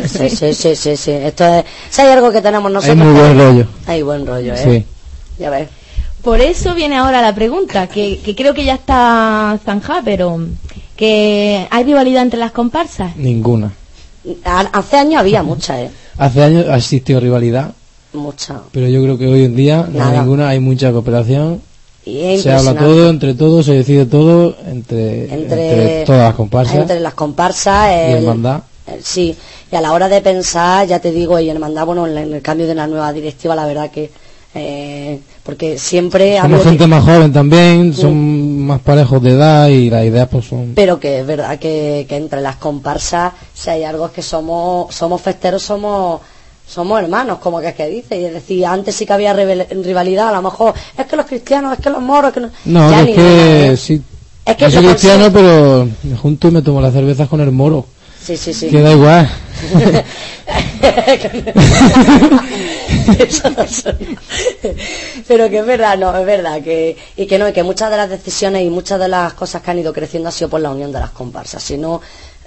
Sí, 0.07 0.31
sí, 0.31 0.55
sí, 0.55 0.77
sí, 0.77 0.97
sí. 0.97 1.11
Esto 1.11 1.45
es, 1.45 1.65
si 1.91 2.03
hay 2.03 2.09
algo 2.13 2.31
que 2.31 2.41
tenemos 2.41 2.69
Hay 2.69 2.73
nosotros. 2.75 2.99
muy 2.99 3.13
buen 3.21 3.37
rollo. 3.39 3.67
Hay 3.89 4.03
buen 4.03 4.25
rollo, 4.25 4.55
¿eh? 4.55 4.63
Sí. 4.63 4.87
Ya 5.43 5.51
ves. 5.51 5.69
Por 6.29 6.43
eso 6.43 6.75
viene 6.75 6.95
ahora 6.99 7.23
la 7.23 7.35
pregunta, 7.35 7.87
que, 7.87 8.19
que 8.23 8.35
creo 8.37 8.53
que 8.53 8.63
ya 8.67 8.75
está 8.75 9.59
zanjada, 9.65 10.03
pero 10.05 10.39
que 10.95 11.67
hay 11.71 11.85
rivalidad 11.85 12.23
entre 12.23 12.39
las 12.39 12.53
comparsas. 12.53 13.17
Ninguna. 13.17 13.73
Ha- 14.45 14.69
Hace 14.75 14.99
años 14.99 15.21
había 15.21 15.43
mucha, 15.43 15.81
¿eh? 15.81 15.91
Hace 16.19 16.43
años 16.43 16.67
ha 16.69 16.77
existido 16.77 17.19
rivalidad, 17.19 17.73
Mucha. 18.13 18.61
pero 18.73 18.89
yo 18.89 19.03
creo 19.03 19.17
que 19.17 19.27
hoy 19.27 19.45
en 19.45 19.57
día 19.57 19.89
no 19.91 20.05
hay 20.05 20.19
ninguna, 20.19 20.51
hay 20.51 20.61
mucha 20.61 20.93
cooperación. 20.93 21.63
Y 22.05 22.37
Se 22.37 22.53
habla 22.53 22.75
todo, 22.75 23.09
entre 23.09 23.33
todos, 23.33 23.65
se 23.65 23.73
decide 23.73 24.05
todo, 24.05 24.55
entre, 24.67 25.33
Entre, 25.33 25.43
entre 25.43 26.05
todas 26.05 26.21
las 26.29 26.35
comparsas 26.35 26.75
Entre 26.77 27.01
las 27.01 27.15
comparsas, 27.15 27.89
y 27.91 27.95
el- 28.13 28.17
hermandad. 28.19 28.61
el- 28.87 29.03
sí. 29.03 29.35
Y 29.73 29.77
a 29.77 29.81
la 29.81 29.93
hora 29.95 30.11
de 30.11 30.21
pensar, 30.21 30.87
ya 30.87 30.99
te 31.01 31.11
digo, 31.11 31.39
y 31.41 31.49
hermandad, 31.49 31.87
bueno, 31.87 32.07
en 32.07 32.19
en 32.19 32.35
el 32.35 32.43
cambio 32.43 32.67
de 32.67 32.75
la 32.75 32.87
nueva 32.87 33.15
directiva, 33.15 33.55
la 33.57 33.65
verdad 33.65 33.91
que. 33.91 34.11
Eh, 34.59 35.21
porque 35.43 35.79
siempre. 35.79 36.39
Somos 36.41 36.63
gente 36.63 36.87
más 36.87 37.05
joven 37.05 37.33
también, 37.33 37.95
son 37.95 38.67
más 38.67 38.81
parejos 38.81 39.23
de 39.23 39.31
edad 39.31 39.69
y 39.69 39.89
las 39.91 40.05
ideas 40.05 40.29
pues 40.31 40.47
son... 40.47 40.73
Pero 40.75 41.01
que 41.01 41.21
es 41.21 41.27
verdad 41.27 41.59
que, 41.59 42.07
que 42.09 42.17
entre 42.17 42.41
las 42.41 42.57
comparsas, 42.57 43.33
si 43.55 43.71
hay 43.71 43.85
algo 43.85 44.07
es 44.07 44.13
que 44.13 44.23
somos, 44.23 44.95
somos 44.95 45.21
festeros, 45.21 45.63
somos 45.63 46.21
somos 46.69 47.01
hermanos, 47.01 47.39
como 47.39 47.61
que 47.61 47.69
es 47.69 47.75
que 47.75 47.89
dice. 47.89 48.21
Y 48.21 48.25
es 48.27 48.35
decir, 48.35 48.67
antes 48.67 48.95
sí 48.95 49.07
que 49.07 49.13
había 49.15 49.33
rivalidad, 49.33 50.29
a 50.29 50.33
lo 50.33 50.43
mejor 50.43 50.75
es 50.97 51.07
que 51.07 51.17
los 51.17 51.27
cristianos, 51.27 51.73
es 51.73 51.83
que 51.83 51.91
los 51.91 52.03
moros, 52.03 52.33
que 52.33 52.41
no. 52.41 52.51
No, 52.67 52.91
Ya 52.91 53.01
es 53.01 53.07
ni 53.07 53.15
que 53.15 53.23
nada, 53.23 53.67
¿eh? 53.67 53.77
sí, 53.77 54.03
Es 54.45 54.57
que 54.57 54.65
yo 54.65 54.71
soy 54.71 54.87
cristiano, 54.89 55.33
pero 55.33 55.89
junto 56.21 56.49
y 56.49 56.51
me 56.51 56.63
tomo 56.63 56.81
las 56.81 56.93
cervezas 56.93 57.29
con 57.29 57.41
el 57.41 57.51
moro. 57.51 57.87
Sí, 58.23 58.37
sí, 58.37 58.53
sí. 58.53 58.69
Que 58.69 58.83
da 58.83 58.93
igual. 58.93 59.31
Pero 65.27 65.49
que 65.51 65.59
es 65.59 65.67
verdad, 65.67 65.99
no, 65.99 66.17
es 66.17 66.27
verdad 66.27 66.63
que 66.63 66.97
y 67.17 67.27
que 67.27 67.39
no, 67.39 67.49
y 67.49 67.53
que 67.53 67.63
muchas 67.63 67.91
de 67.91 67.97
las 67.97 68.11
decisiones 68.11 68.63
y 68.63 68.71
muchas 68.71 68.99
de 69.01 69.09
las 69.09 69.33
cosas 69.35 69.63
que 69.63 69.71
han 69.71 69.79
ido 69.79 69.93
creciendo 69.93 70.29
ha 70.29 70.33
sido 70.33 70.49
por 70.51 70.61
la 70.61 70.71
unión 70.71 70.93
de 70.93 71.01
las 71.01 71.11
comparsas. 71.11 71.63
Si 71.63 71.77
no 71.77 72.01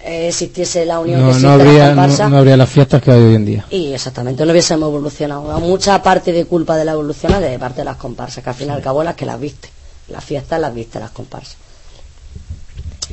eh, 0.04 0.28
existiese 0.30 0.86
la 0.86 1.00
unión 1.00 1.20
que 1.20 1.24
No, 1.24 1.30
existe 1.30 1.48
no 1.48 1.54
habría, 1.54 1.84
no, 1.84 1.90
comparsas, 1.96 2.30
no 2.32 2.38
habría 2.38 2.58
las 2.58 2.70
fiestas 2.70 3.02
que 3.02 3.12
hay 3.12 3.22
hoy 3.22 3.36
en 3.36 3.46
día. 3.46 3.66
y 3.70 3.94
exactamente, 3.94 4.46
no 4.46 4.52
hubiésemos 4.52 4.88
evolucionado. 4.90 5.60
Mucha 5.60 6.02
parte 6.02 6.32
de 6.32 6.46
culpa 6.46 6.76
de 6.78 6.86
la 6.86 6.94
evolución 6.94 7.34
es 7.36 7.42
de 7.42 7.60
parte 7.60 7.82
de 7.82 7.86
las 7.86 7.98
comparsas, 7.98 8.44
que 8.44 8.50
al 8.50 8.56
fin 8.56 8.68
y 8.70 8.72
al 8.72 8.82
cabo 8.82 9.04
las 9.04 9.16
que 9.16 9.26
las 9.26 9.40
viste. 9.40 9.70
Las 10.10 10.24
fiestas 10.24 10.60
las 10.60 10.74
viste 10.74 11.00
las 11.00 11.12
comparsas. 11.12 11.56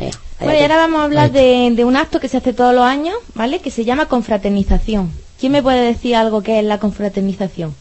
Eh, 0.01 0.11
Bueno, 0.41 0.59
y 0.59 0.63
ahora 0.63 0.77
vamos 0.77 1.01
a 1.01 1.05
hablar 1.05 1.33
de, 1.33 1.73
de 1.75 1.85
un 1.85 1.97
acto 1.97 2.21
que 2.21 2.29
se 2.29 2.37
hace 2.37 2.53
todos 2.53 2.75
los 2.75 2.85
años, 2.85 3.17
¿vale? 3.35 3.61
Que 3.61 3.71
se 3.71 3.85
llama 3.85 4.07
confraternización. 4.07 5.11
¿Quién 5.41 5.53
me 5.53 5.63
puede 5.63 5.81
decir 5.81 6.15
algo 6.17 6.43
que 6.43 6.59
es 6.61 6.65
la 6.65 6.79
confraternización? 6.79 7.75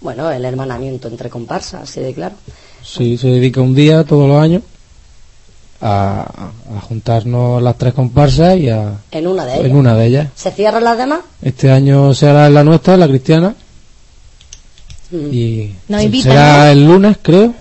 Bueno, 0.00 0.30
el 0.30 0.44
hermanamiento 0.44 1.08
entre 1.08 1.28
comparsas, 1.30 1.82
así 1.82 2.00
de 2.00 2.14
claro. 2.14 2.34
Sí, 2.82 3.16
se 3.18 3.28
dedica 3.28 3.60
un 3.60 3.74
día 3.74 4.04
todos 4.04 4.26
los 4.28 4.42
años 4.42 4.62
a, 5.80 6.22
a 6.76 6.80
juntarnos 6.80 7.62
las 7.62 7.76
tres 7.76 7.92
comparsas 7.94 8.56
y 8.56 8.68
a... 8.68 8.94
En 9.10 9.26
una 9.26 9.44
de 9.44 9.54
ellas. 9.54 9.66
En 9.66 9.76
una 9.76 9.94
de 9.94 10.06
ellas. 10.06 10.28
¿Se 10.34 10.50
cierran 10.50 10.84
las 10.84 10.96
demás? 10.98 11.20
Este 11.42 11.70
año 11.70 12.14
será 12.14 12.48
la 12.50 12.64
nuestra, 12.64 12.96
la 12.96 13.08
cristiana, 13.08 13.54
Mm. 15.10 15.28
y 15.30 15.74
Nos 15.88 16.00
se- 16.00 16.06
invitan, 16.06 16.32
será 16.32 16.64
¿no? 16.64 16.70
el 16.70 16.86
lunes, 16.86 17.16
creo. 17.20 17.54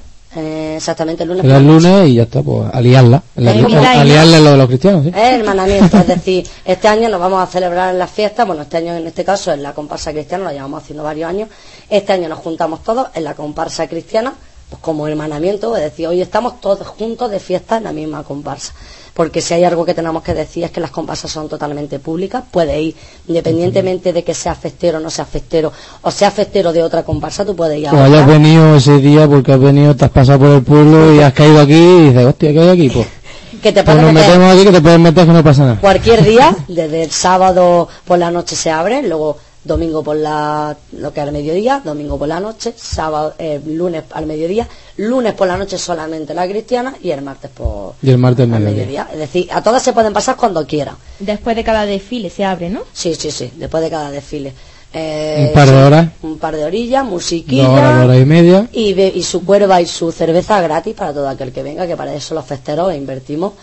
Eh, 0.72 0.77
exactamente, 0.77 1.24
el 1.24 1.30
lunes. 1.30 1.43
El 1.43 1.51
noche. 1.51 1.88
lunes 1.88 2.09
y 2.09 2.16
ya 2.16 2.24
está, 2.24 2.41
pues 2.41 2.69
aliarla. 2.74 3.22
Aliarla 3.35 4.38
en 4.38 4.43
lo 4.43 4.51
de 4.51 4.58
los 4.58 4.67
cristianos, 4.67 5.03
¿sí? 5.03 5.09
Es 5.09 5.40
hermanamiento, 5.40 5.98
es 5.98 6.08
decir, 6.16 6.48
este 6.66 6.88
año 6.88 7.09
nos 7.09 7.19
vamos 7.19 7.41
a 7.41 7.48
celebrar 7.48 7.93
en 7.93 8.00
las 8.00 8.09
fiestas, 8.09 8.48
bueno, 8.48 8.64
este 8.64 8.77
año 8.77 8.95
en 8.95 9.06
este 9.06 9.24
caso 9.24 9.51
en 9.51 9.64
la 9.64 9.74
comparsa 9.74 10.11
cristiana, 10.11 10.45
lo 10.45 10.51
llevamos 10.51 10.83
haciendo 10.83 11.03
varios 11.03 11.30
años, 11.30 11.50
este 11.90 12.14
año 12.14 12.30
nos 12.30 12.40
juntamos 12.40 12.83
todos 12.83 13.08
en 13.14 13.24
la 13.24 13.33
comparsa 13.33 13.88
cristiana, 13.88 14.33
pues 14.69 14.82
como 14.82 15.08
hermanamiento, 15.08 15.75
es 15.75 15.83
decir, 15.83 16.08
hoy 16.08 16.22
estamos 16.22 16.61
todos 16.61 16.88
juntos 16.88 17.30
de 17.30 17.40
fiesta 17.40 17.77
en 17.77 17.83
la 17.83 17.91
misma 17.91 18.24
comparsa. 18.24 18.74
Porque 19.14 19.41
si 19.41 19.53
hay 19.53 19.64
algo 19.65 19.83
que 19.85 19.93
tenemos 19.93 20.23
que 20.23 20.33
decir 20.33 20.64
es 20.64 20.72
que 20.72 20.80
las 20.80 20.91
comparsas 20.91 21.31
son 21.31 21.49
totalmente 21.49 21.99
públicas, 21.99 22.43
puedes 22.49 22.80
ir, 22.80 22.95
independientemente 23.27 24.14
de 24.14 24.23
que 24.23 24.33
sea 24.33 24.56
festero 24.56 24.99
o 24.99 25.01
no 25.01 25.09
sea 25.09 25.25
festero, 25.25 25.72
o 26.01 26.11
sea 26.11 26.31
festero 26.31 26.72
de 26.72 26.81
otra 26.81 27.03
comparsa, 27.03 27.45
tú 27.45 27.56
puedes 27.56 27.77
ir 27.80 27.88
a 27.88 27.93
O 27.93 27.98
hayas 28.03 28.23
otra. 28.23 28.33
venido 28.38 28.75
ese 28.75 28.99
día 28.99 29.27
porque 29.27 29.51
has 29.51 29.59
venido, 29.59 29.95
te 29.95 30.06
has 30.06 30.11
pasado 30.11 30.40
por 30.40 30.49
el 30.49 30.64
pueblo 30.64 31.14
y 31.14 31.19
has 31.19 31.33
caído 31.33 31.59
aquí 31.59 31.73
y 31.73 32.09
dices, 32.09 32.25
hostia, 32.25 32.51
¿qué 32.53 32.59
hay 32.61 32.69
aquí? 32.69 32.90
Pues, 32.90 33.07
que 33.61 33.72
te 33.73 33.83
pues 33.83 33.95
puedes 33.95 34.01
nos 34.01 34.14
meter 34.14 34.30
metemos 34.30 34.56
aquí 34.56 34.65
que 34.65 34.72
te 34.72 34.81
puedes 34.81 34.99
meter 34.99 35.25
que 35.25 35.33
no 35.33 35.43
pasa 35.43 35.61
nada. 35.65 35.80
cualquier 35.81 36.23
día, 36.23 36.56
desde 36.69 37.03
el 37.03 37.11
sábado 37.11 37.90
por 38.06 38.17
la 38.17 38.31
noche 38.31 38.56
se 38.56 38.72
abre, 38.72 39.03
luego 39.03 39.38
domingo 39.64 40.03
por 40.03 40.15
la 40.15 40.75
lo 40.93 41.14
que 41.14 41.19
es 41.22 41.27
al 41.27 41.31
mediodía, 41.33 41.81
domingo 41.85 42.17
por 42.17 42.27
la 42.27 42.40
noche, 42.40 42.73
sábado, 42.75 43.35
eh, 43.38 43.61
lunes 43.65 44.03
al 44.11 44.25
mediodía, 44.25 44.67
lunes 44.98 45.33
por 45.33 45.48
la 45.48 45.57
noche 45.57 45.77
solamente 45.77 46.33
la 46.33 46.48
cristiana 46.48 46.95
y 47.01 47.11
el 47.11 47.22
martes 47.22 47.51
por 47.51 47.93
Y 48.01 48.09
el 48.09 48.17
martes 48.17 48.43
al 48.43 48.49
mediodía. 48.49 48.73
mediodía. 48.75 49.07
Es 49.14 49.19
decir, 49.19 49.48
a 49.51 49.61
todas 49.61 49.83
se 49.83 49.93
pueden 49.93 50.14
pasar 50.14 50.35
cuando 50.35 50.65
quieran. 50.65 50.95
Después 51.19 51.56
de 51.56 51.64
cada 51.64 51.85
desfile 51.85 52.30
se 52.30 52.43
abre, 52.43 52.69
¿no? 52.69 52.81
Sí, 52.91 53.14
sí, 53.15 53.30
sí, 53.31 53.51
después 53.56 53.83
de 53.83 53.90
cada 53.90 54.09
desfile. 54.09 54.53
Eh, 54.93 55.45
Un 55.48 55.53
par 55.53 55.69
de 55.69 55.83
horas. 55.83 56.09
Un 56.22 56.38
par 56.38 56.56
de 56.56 56.65
orillas, 56.65 57.06
musiquilla. 57.06 57.64
Dos 57.67 57.77
horas, 57.77 57.95
dos 57.98 58.06
horas 58.06 58.22
y 58.22 58.25
media. 58.25 58.67
Y, 58.73 58.93
be- 58.93 59.14
y 59.15 59.23
su 59.23 59.45
cuerva 59.45 59.80
y 59.80 59.85
su 59.85 60.11
cerveza 60.11 60.59
gratis 60.59 60.95
para 60.95 61.14
todo 61.14 61.30
aquel 61.30 61.51
que 61.53 61.64
venga, 61.64 61.88
que 61.88 61.95
para 61.95 62.14
eso 62.14 62.35
los 62.35 62.45
festeros 62.45 62.93
invertimos 62.93 63.53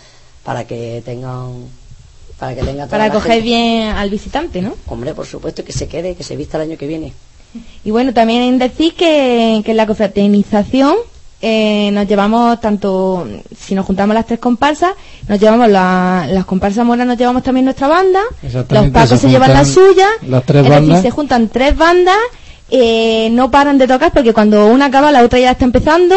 para 0.43 0.65
que 0.65 1.03
tengan 1.05 1.65
para 2.39 2.55
que 2.55 2.61
tenga 2.61 2.85
toda 2.85 2.87
Para 2.87 3.07
la 3.07 3.13
coger 3.13 3.31
gente. 3.33 3.43
bien 3.45 3.87
al 3.89 4.09
visitante, 4.09 4.61
¿no? 4.61 4.75
Hombre, 4.87 5.13
por 5.13 5.25
supuesto, 5.25 5.63
que 5.63 5.73
se 5.73 5.87
quede, 5.87 6.15
que 6.15 6.23
se 6.23 6.35
vista 6.35 6.57
el 6.57 6.69
año 6.69 6.77
que 6.77 6.87
viene. 6.87 7.13
Y 7.83 7.91
bueno, 7.91 8.13
también 8.13 8.57
decir 8.59 8.93
que, 8.93 9.61
que 9.65 9.71
en 9.71 9.77
la 9.77 9.85
confraternización 9.87 10.95
eh, 11.41 11.89
nos 11.93 12.07
llevamos 12.07 12.59
tanto, 12.59 13.25
si 13.57 13.73
nos 13.73 13.85
juntamos 13.85 14.13
las 14.13 14.25
tres 14.25 14.39
comparsas, 14.39 14.91
nos 15.27 15.39
llevamos 15.39 15.69
la- 15.69 16.27
las 16.29 16.45
comparsas 16.45 16.85
moras, 16.85 17.07
nos 17.07 17.17
llevamos 17.17 17.43
también 17.43 17.63
nuestra 17.65 17.87
banda, 17.87 18.19
los 18.43 18.89
pacos 18.89 19.09
se 19.09 19.17
se, 19.17 19.29
llevan 19.29 19.53
la 19.53 19.63
suya, 19.65 20.07
las 20.27 20.43
tres 20.43 20.63
es 20.63 20.69
bandas. 20.69 20.87
decir, 20.97 21.01
se 21.03 21.11
juntan 21.15 21.47
tres 21.47 21.75
bandas, 21.77 22.17
eh, 22.69 23.29
no 23.31 23.49
paran 23.49 23.77
de 23.79 23.87
tocar 23.87 24.11
porque 24.11 24.33
cuando 24.33 24.67
una 24.67 24.85
acaba 24.85 25.11
la 25.11 25.23
otra 25.23 25.39
ya 25.39 25.51
está 25.51 25.65
empezando 25.65 26.15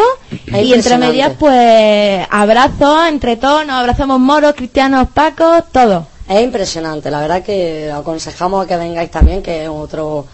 y 0.48 0.72
entre 0.74 0.98
medias 0.98 1.32
pues 1.38 2.26
abrazos 2.28 3.08
entre 3.08 3.36
todos, 3.36 3.64
nos 3.66 3.76
abrazamos 3.76 4.20
moros, 4.20 4.54
cristianos, 4.54 5.08
pacos, 5.14 5.62
todos. 5.72 6.04
Es 6.28 6.42
impresionante, 6.42 7.10
la 7.10 7.20
verdad 7.20 7.42
que 7.42 7.90
aconsejamos 7.90 8.64
a 8.64 8.68
que 8.68 8.76
vengáis 8.76 9.10
también, 9.10 9.42
que 9.42 9.64
es 9.64 9.68
otro, 9.68 10.24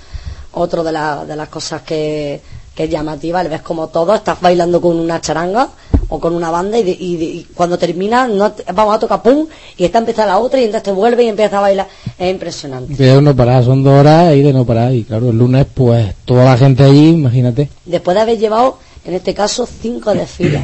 otro 0.52 0.84
de, 0.84 0.92
la- 0.92 1.25
de 1.25 1.34
las 1.34 1.49
cosas 1.49 1.83
que, 1.83 2.41
que 2.75 2.84
es 2.84 2.91
llamativa, 2.91 3.41
el 3.41 3.49
ves 3.49 3.62
como 3.62 3.89
todo, 3.89 4.15
estás 4.15 4.41
bailando 4.41 4.81
con 4.81 4.97
una 4.99 5.20
charanga 5.20 5.68
o 6.10 6.20
con 6.20 6.34
una 6.34 6.50
banda 6.50 6.78
y, 6.78 6.83
de- 6.84 6.97
y 6.99 7.17
de- 7.17 7.25
y 7.25 7.44
cuando 7.55 7.76
termina 7.78 8.28
no 8.28 8.52
te- 8.52 8.70
vamos 8.73 8.94
a 8.94 8.99
tocar 8.99 9.23
pum 9.23 9.47
y 9.76 9.84
está 9.84 9.99
empieza 9.99 10.25
la 10.26 10.39
otra 10.39 10.60
y 10.60 10.65
entonces 10.65 10.84
te 10.84 10.92
vuelve 10.92 11.25
y 11.25 11.28
empieza 11.28 11.58
a 11.58 11.62
bailar, 11.62 11.89
es 12.18 12.31
impresionante. 12.31 12.92
Es 13.17 13.20
no 13.23 13.34
parar, 13.34 13.65
son 13.65 13.83
dos 13.83 13.99
horas 14.00 14.34
y 14.34 14.42
de 14.42 14.52
no 14.52 14.65
parar. 14.65 14.92
Y 14.94 15.05
claro, 15.05 15.31
el 15.31 15.39
lunes, 15.39 15.67
pues 15.75 16.15
toda 16.25 16.44
la 16.44 16.57
gente 16.57 16.84
allí, 16.84 17.08
imagínate. 17.10 17.68
Después 17.86 18.15
de 18.15 18.20
haber 18.20 18.39
llevado, 18.39 18.78
en 19.05 19.15
este 19.15 19.34
caso, 19.34 19.67
cinco 19.67 20.12
desfiles, 20.15 20.62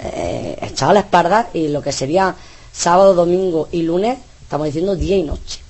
eh, 0.00 0.58
echado 0.62 0.90
a 0.90 0.94
la 0.94 1.00
espalda 1.00 1.48
y 1.54 1.68
lo 1.68 1.80
que 1.82 1.92
sería 1.92 2.34
sábado, 2.76 3.14
domingo 3.14 3.68
y 3.72 3.82
lunes, 3.82 4.18
estamos 4.42 4.66
diciendo 4.66 4.96
día 4.96 5.16
y 5.16 5.22
noche. 5.22 5.60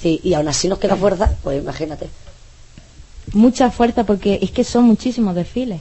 Sí, 0.00 0.20
y 0.22 0.34
aún 0.34 0.48
así 0.48 0.68
nos 0.68 0.78
queda 0.78 0.96
fuerza, 0.96 1.32
pues 1.42 1.62
imagínate. 1.62 2.08
Mucha 3.32 3.70
fuerza 3.70 4.04
porque 4.04 4.38
es 4.42 4.50
que 4.50 4.64
son 4.64 4.84
muchísimos 4.84 5.34
desfiles. 5.34 5.80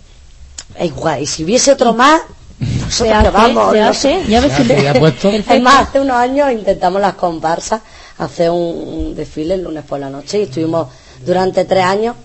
Es 0.77 0.88
igual, 0.88 1.22
y 1.22 1.26
si 1.27 1.43
hubiese 1.43 1.72
otro 1.72 1.93
más, 1.93 2.22
nosotros 2.60 2.93
Se 2.95 3.03
que 3.06 3.11
hace, 3.14 3.30
vamos. 3.32 3.72
se 3.74 3.80
no 3.80 3.88
hace, 3.90 4.24
sé. 4.24 4.30
ya 4.30 4.40
ves 4.42 4.53
que- 4.53 4.66
Ya, 4.68 4.82
ya 4.93 5.00
puesto. 5.00 5.30
Es 5.50 5.61
más, 5.61 5.88
hace 5.90 6.00
unos 6.00 6.16
años 6.18 6.51
intentamos 6.51 7.01
las 7.01 7.16
comparsas 7.16 7.82
hacer 8.18 8.51
un, 8.51 8.58
un 8.60 9.16
desfile 9.16 9.56
el 9.56 9.64
lunes 9.64 9.84
por 9.84 10.00
la 10.00 10.10
noche 10.10 10.40
y 10.40 10.43
estuvimos 10.43 10.88
durante 11.26 11.66
tres 11.66 11.84
años, 11.84 12.16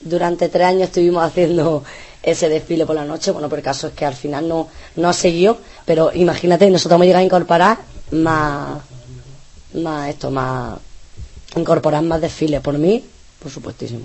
durante 0.00 0.48
tres 0.50 0.66
años 0.66 0.82
estuvimos 0.88 1.24
haciendo 1.24 1.82
ese 2.22 2.48
desfile 2.48 2.86
por 2.86 2.96
la 2.96 3.04
noche. 3.04 3.30
Bueno, 3.30 3.48
por 3.48 3.58
el 3.58 3.64
caso 3.64 3.88
es 3.88 3.92
que 3.94 4.04
al 4.04 4.14
final 4.14 4.48
no, 4.48 4.68
no 4.96 5.08
ha 5.08 5.12
seguido, 5.12 5.58
pero 5.84 6.10
imagínate, 6.14 6.68
nosotros 6.70 6.96
hemos 6.96 7.06
llegado 7.06 7.22
a 7.22 7.26
incorporar 7.26 7.78
más, 8.12 8.80
más 9.74 10.08
esto, 10.08 10.30
más, 10.30 10.78
incorporar 11.56 12.02
más 12.02 12.20
desfiles 12.20 12.60
por 12.60 12.78
mí, 12.78 13.04
por 13.40 13.50
supuestísimo. 13.50 14.02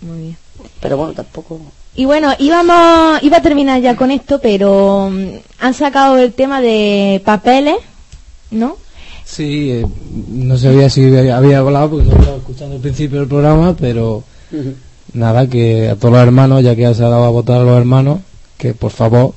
Muy 0.00 0.18
bien. 0.18 0.36
Pero 0.80 0.96
bueno, 0.96 1.12
tampoco. 1.12 1.60
Y 1.94 2.06
bueno, 2.06 2.32
íbamos, 2.38 3.22
iba 3.22 3.36
a 3.36 3.42
terminar 3.42 3.80
ya 3.80 3.96
con 3.96 4.10
esto, 4.10 4.40
pero 4.40 5.10
mm, 5.10 5.28
han 5.60 5.74
sacado 5.74 6.18
el 6.18 6.32
tema 6.32 6.60
de 6.60 7.20
papeles, 7.24 7.76
¿no? 8.50 8.76
Sí, 9.24 9.70
eh, 9.70 9.86
no 10.28 10.58
sabía 10.58 10.90
si 10.90 11.04
había 11.16 11.58
hablado 11.58 11.90
porque 11.90 12.06
no 12.08 12.16
estaba 12.18 12.36
escuchando 12.36 12.76
el 12.76 12.82
principio 12.82 13.20
del 13.20 13.28
programa, 13.28 13.76
pero 13.78 14.24
nada, 15.14 15.46
que 15.48 15.88
a 15.90 15.96
todos 15.96 16.12
los 16.14 16.22
hermanos, 16.22 16.62
ya 16.62 16.74
que 16.76 16.94
se 16.94 17.04
ha 17.04 17.08
dado 17.08 17.24
a 17.24 17.30
votar 17.30 17.60
a 17.60 17.64
los 17.64 17.76
hermanos, 17.78 18.20
que 18.58 18.74
por 18.74 18.90
favor, 18.90 19.34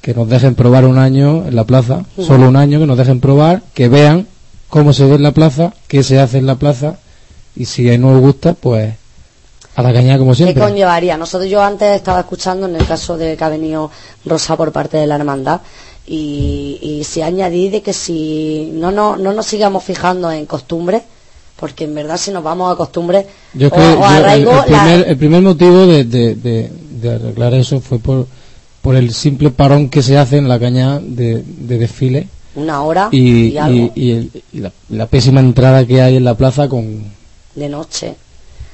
que 0.00 0.14
nos 0.14 0.28
dejen 0.28 0.54
probar 0.54 0.84
un 0.84 0.98
año 0.98 1.46
en 1.46 1.56
la 1.56 1.64
plaza, 1.64 2.04
solo 2.16 2.48
un 2.48 2.56
año, 2.56 2.78
que 2.80 2.86
nos 2.86 2.98
dejen 2.98 3.20
probar, 3.20 3.62
que 3.74 3.88
vean 3.88 4.26
cómo 4.68 4.92
se 4.92 5.04
ve 5.06 5.14
en 5.16 5.22
la 5.22 5.32
plaza, 5.32 5.72
qué 5.88 6.02
se 6.02 6.18
hace 6.20 6.38
en 6.38 6.46
la 6.46 6.56
plaza, 6.56 6.96
y 7.56 7.64
si 7.66 7.96
no 7.98 8.12
os 8.14 8.20
gusta, 8.20 8.54
pues 8.54 8.94
A 9.76 9.82
la 9.82 9.92
cañada 9.92 10.18
como 10.18 10.32
¿Qué 10.32 10.36
siempre. 10.36 10.62
conllevaría? 10.62 11.16
Nosotros 11.16 11.50
yo 11.50 11.60
antes 11.62 11.96
estaba 11.96 12.20
escuchando 12.20 12.66
en 12.66 12.76
el 12.76 12.86
caso 12.86 13.16
de 13.16 13.36
que 13.36 13.42
ha 13.44 13.48
venido 13.48 13.90
Rosa 14.24 14.56
por 14.56 14.70
parte 14.70 14.96
de 14.98 15.06
la 15.08 15.16
hermandad 15.16 15.62
y, 16.06 16.78
y 16.80 17.02
se 17.04 17.24
añadí 17.24 17.70
de 17.70 17.82
que 17.82 17.92
si 17.92 18.70
no, 18.74 18.92
no, 18.92 19.16
no 19.16 19.32
nos 19.32 19.46
sigamos 19.46 19.82
fijando 19.82 20.30
en 20.30 20.46
costumbres, 20.46 21.02
porque 21.56 21.84
en 21.84 21.94
verdad 21.94 22.16
si 22.16 22.30
nos 22.30 22.42
vamos 22.42 22.72
a 22.72 22.76
costumbres 22.76 23.26
Yo 23.54 23.68
o, 23.68 23.70
creo 23.70 23.92
o 23.94 24.00
yo- 24.00 24.06
el, 24.06 24.12
arraigo, 24.16 24.50
el 24.50 24.56
la- 24.56 24.64
primer, 24.84 25.08
el 25.08 25.16
primer 25.16 25.42
motivo 25.42 25.86
de, 25.86 26.04
de, 26.04 26.34
de- 26.34 26.70
de 27.00 27.14
arreglar 27.14 27.54
eso 27.54 27.80
fue 27.80 27.98
por, 27.98 28.26
por 28.82 28.96
el 28.96 29.12
simple 29.14 29.50
parón 29.50 29.88
que 29.88 30.02
se 30.02 30.16
hace 30.18 30.38
en 30.38 30.48
la 30.48 30.58
cañada 30.58 31.00
de, 31.02 31.42
de 31.46 31.78
desfile 31.78 32.28
una 32.56 32.82
hora 32.82 33.08
y, 33.10 33.48
y, 33.48 33.58
algo 33.58 33.92
y- 33.94 34.02
y 34.02 34.10
el- 34.12 34.30
y 34.52 34.58
la, 34.60 34.72
la 34.90 35.06
pésima 35.06 35.40
entrada 35.40 35.84
que 35.86 36.00
hay 36.02 36.16
en 36.16 36.24
la 36.24 36.34
plaza 36.34 36.68
con, 36.68 37.04
de 37.54 37.68
noche. 37.68 38.14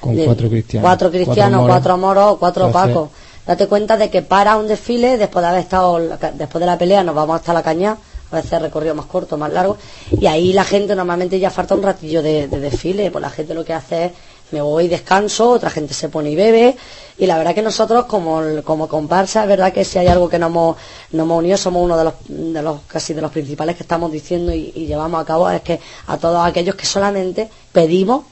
con 0.00 0.16
De- 0.16 0.24
cuatro 0.24 0.48
cristianos. 0.48 0.86
Cuatro 0.86 1.10
cristianos, 1.10 1.60
moros. 1.60 1.74
cuatro 1.76 1.96
moros, 1.98 2.36
cuatro 2.38 2.70
pacos. 2.72 3.08
Date 3.46 3.66
cuenta 3.66 3.96
de 3.96 4.10
que 4.10 4.22
para 4.22 4.56
un 4.58 4.68
desfile, 4.68 5.16
después 5.16 5.42
de 5.42 5.48
haber 5.48 5.60
estado, 5.62 5.98
después 6.34 6.60
de 6.60 6.66
la 6.66 6.78
pelea, 6.78 7.02
nos 7.02 7.14
vamos 7.14 7.36
hasta 7.36 7.52
la 7.52 7.62
caña, 7.62 7.96
a 8.30 8.36
veces 8.36 8.62
recorrido 8.62 8.94
más 8.94 9.06
corto, 9.06 9.36
más 9.36 9.52
largo, 9.52 9.76
y 10.10 10.26
ahí 10.26 10.52
la 10.52 10.64
gente 10.64 10.94
normalmente 10.94 11.38
ya 11.38 11.50
falta 11.50 11.74
un 11.74 11.82
ratillo 11.82 12.22
de, 12.22 12.48
de 12.48 12.60
desfile, 12.60 13.10
pues 13.10 13.22
la 13.22 13.30
gente 13.30 13.54
lo 13.54 13.64
que 13.64 13.72
hace 13.74 14.06
es, 14.06 14.12
me 14.52 14.60
voy 14.60 14.86
y 14.86 14.88
descanso, 14.88 15.50
otra 15.50 15.70
gente 15.70 15.94
se 15.94 16.08
pone 16.08 16.30
y 16.30 16.36
bebe, 16.36 16.76
y 17.18 17.26
la 17.26 17.38
verdad 17.38 17.54
que 17.54 17.62
nosotros 17.62 18.06
como, 18.06 18.42
como 18.64 18.88
comparsa, 18.88 19.42
es 19.42 19.48
verdad 19.48 19.72
que 19.72 19.84
si 19.84 19.98
hay 19.98 20.08
algo 20.08 20.28
que 20.28 20.38
nos 20.38 20.50
hemos, 20.50 20.76
nos 21.12 21.24
hemos 21.24 21.38
unido, 21.38 21.56
somos 21.56 21.84
uno 21.84 21.96
de 21.96 22.04
los, 22.04 22.14
de 22.28 22.62
los, 22.62 22.80
casi 22.82 23.14
de 23.14 23.20
los 23.22 23.30
principales 23.30 23.76
que 23.76 23.82
estamos 23.82 24.10
diciendo 24.10 24.52
y, 24.52 24.72
y 24.74 24.86
llevamos 24.86 25.20
a 25.20 25.24
cabo, 25.24 25.48
es 25.50 25.62
que 25.62 25.80
a 26.06 26.16
todos 26.16 26.44
aquellos 26.46 26.74
que 26.74 26.86
solamente 26.86 27.48
pedimos 27.72 28.24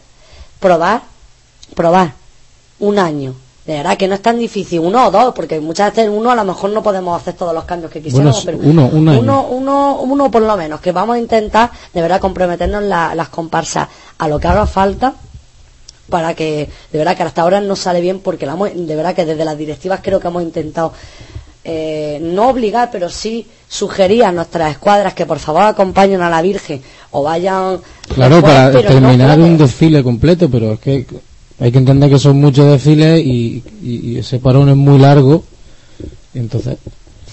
probar, 0.59 1.03
probar 1.75 2.15
un 2.81 2.99
año. 2.99 3.35
De 3.69 3.75
verdad 3.75 3.99
que 3.99 4.09
no 4.09 4.15
es 4.15 4.23
tan 4.23 4.39
difícil, 4.39 4.79
uno 4.81 5.09
o 5.09 5.11
dos, 5.11 5.35
porque 5.35 5.61
muchas 5.61 5.95
veces 5.95 6.11
uno 6.11 6.31
a 6.31 6.35
lo 6.35 6.43
mejor 6.43 6.71
no 6.71 6.83
podemos 6.83 7.21
hacer 7.21 7.35
todos 7.35 7.53
los 7.53 7.65
cambios 7.65 7.93
que 7.93 8.01
quisiéramos, 8.01 8.43
pero 8.47 8.57
uno, 8.63 8.87
un 8.87 9.07
uno, 9.19 9.43
uno, 9.51 9.99
uno 10.01 10.31
por 10.31 10.41
lo 10.41 10.57
menos, 10.57 10.81
que 10.81 10.91
vamos 10.91 11.17
a 11.17 11.19
intentar 11.19 11.71
de 11.93 12.01
verdad 12.01 12.19
comprometernos 12.19 12.83
la- 12.85 13.15
las 13.15 13.29
comparsas 13.29 13.87
a 14.17 14.27
lo 14.27 14.41
que 14.41 14.49
haga 14.49 14.67
falta 14.67 15.13
para 16.09 16.33
que 16.33 16.67
de 16.91 16.99
verdad 16.99 17.15
que 17.15 17.25
hasta 17.25 17.43
ahora 17.43 17.61
no 17.61 17.77
sale 17.77 18.01
bien 18.01 18.21
porque 18.21 18.47
la 18.47 18.57
de 18.57 18.97
verdad 18.97 19.15
que 19.15 19.27
desde 19.27 19.45
las 19.45 19.59
directivas 19.59 20.01
creo 20.03 20.19
que 20.19 20.29
hemos 20.29 20.43
intentado 20.43 20.95
eh, 21.63 22.19
no 22.23 22.49
obligar 22.49 22.89
pero 22.91 23.11
sí 23.11 23.47
sugerir 23.69 24.25
a 24.25 24.33
nuestras 24.33 24.71
escuadras 24.71 25.13
que 25.13 25.27
por 25.27 25.39
favor 25.39 25.65
acompañen 25.65 26.23
a 26.23 26.31
la 26.31 26.41
Virgen 26.41 26.81
o 27.11 27.23
vayan 27.23 27.81
Claro, 28.15 28.37
después, 28.37 28.55
para 28.55 28.73
no 28.73 28.81
terminar 28.81 29.39
un 29.39 29.59
desfile 29.59 30.03
completo, 30.03 30.49
pero 30.49 30.73
es 30.73 30.81
que 30.81 31.05
hay 31.61 31.73
que 31.73 31.79
entender 31.79 32.09
que 32.11 32.19
son 32.19 32.41
muchos 32.41 32.71
desfiles 32.71 33.25
y, 33.25 33.63
y- 33.83 34.11
y 34.13 34.19
ese 34.19 34.39
parón 34.39 34.69
es 34.69 34.77
muy 34.77 34.99
largo. 34.99 35.43
entonces, 36.35 36.79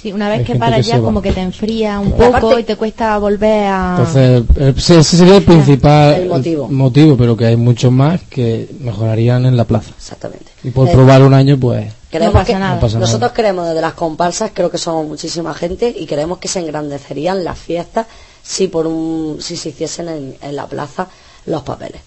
Sí, 0.01 0.11
una 0.13 0.27
Hay 0.29 0.37
vez 0.39 0.47
que 0.47 0.55
paras 0.55 0.85
ya 0.85 0.99
como 0.99 1.19
que 1.19 1.31
te 1.31 1.41
enfría 1.41 1.99
un 1.99 2.09
Y 2.09 2.11
poco 2.11 2.25
aparte- 2.37 2.59
y 2.59 2.63
te 2.63 2.75
cuesta 2.75 3.17
volver 3.17 3.65
a... 3.67 3.95
entonces 3.97 4.43
ese 4.77 5.03
sería 5.03 5.37
el 5.37 5.43
principal 5.43 6.13
El 6.13 6.29
motivo. 6.29 6.67
motivo, 6.67 7.17
pero 7.17 7.35
que 7.35 7.45
hay 7.47 7.55
muchos 7.55 7.91
más 7.91 8.21
que 8.29 8.69
mejorarían 8.81 9.47
en 9.47 9.57
la 9.57 9.63
plaza. 9.63 9.89
Exactamente. 9.97 10.45
Y 10.63 10.69
por 10.69 10.87
Eh, 10.89 10.91
probar 10.91 11.23
un 11.23 11.33
año, 11.33 11.57
pues 11.59 11.87
No 12.13 12.31
pasa 12.31 12.45
que- 12.45 12.53
nada. 12.53 12.75
No 12.75 12.81
pasa 12.81 12.99
nosotros 12.99 13.21
nada. 13.21 13.33
queremos 13.33 13.67
desde 13.67 13.81
las 13.81 13.93
comparsas, 13.95 14.51
creo 14.53 14.69
que 14.69 14.77
somos 14.77 15.07
muchísima 15.07 15.55
gente 15.55 15.91
y 15.97 16.05
queremos 16.05 16.37
que 16.37 16.49
se 16.49 16.59
engrandecerían 16.59 17.43
las 17.43 17.57
fiestas 17.57 18.05
si 18.43 18.67
por 18.67 18.85
un 18.85 19.37
si 19.41 19.57
se 19.57 19.69
hiciesen 19.69 20.07
en, 20.09 20.35
en 20.39 20.55
la 20.55 20.67
plaza 20.67 21.07
los 21.47 21.63
papeles. 21.63 22.01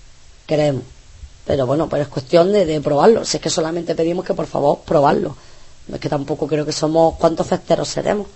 Queremos. 0.47 0.82
Pero 1.49 1.67
bueno, 1.67 1.89
pues 1.89 2.02
es 2.02 2.09
cuestión 2.09 2.52
de, 2.52 2.67
de 2.67 2.81
probarlo. 2.83 3.25
Si 3.25 3.39
es 3.39 3.43
que 3.43 3.49
solamente 3.49 3.94
pedimos 3.94 4.25
que 4.25 4.35
por 4.35 4.47
favor 4.47 4.81
probarlo. 4.85 5.35
No 5.89 5.94
es 5.94 6.01
que 6.01 6.10
tampoco 6.10 6.47
creo 6.47 6.67
que 6.67 6.73
somos 6.73 7.15
cuántos 7.15 7.47
festeros 7.47 7.89
seremos. 7.89 8.27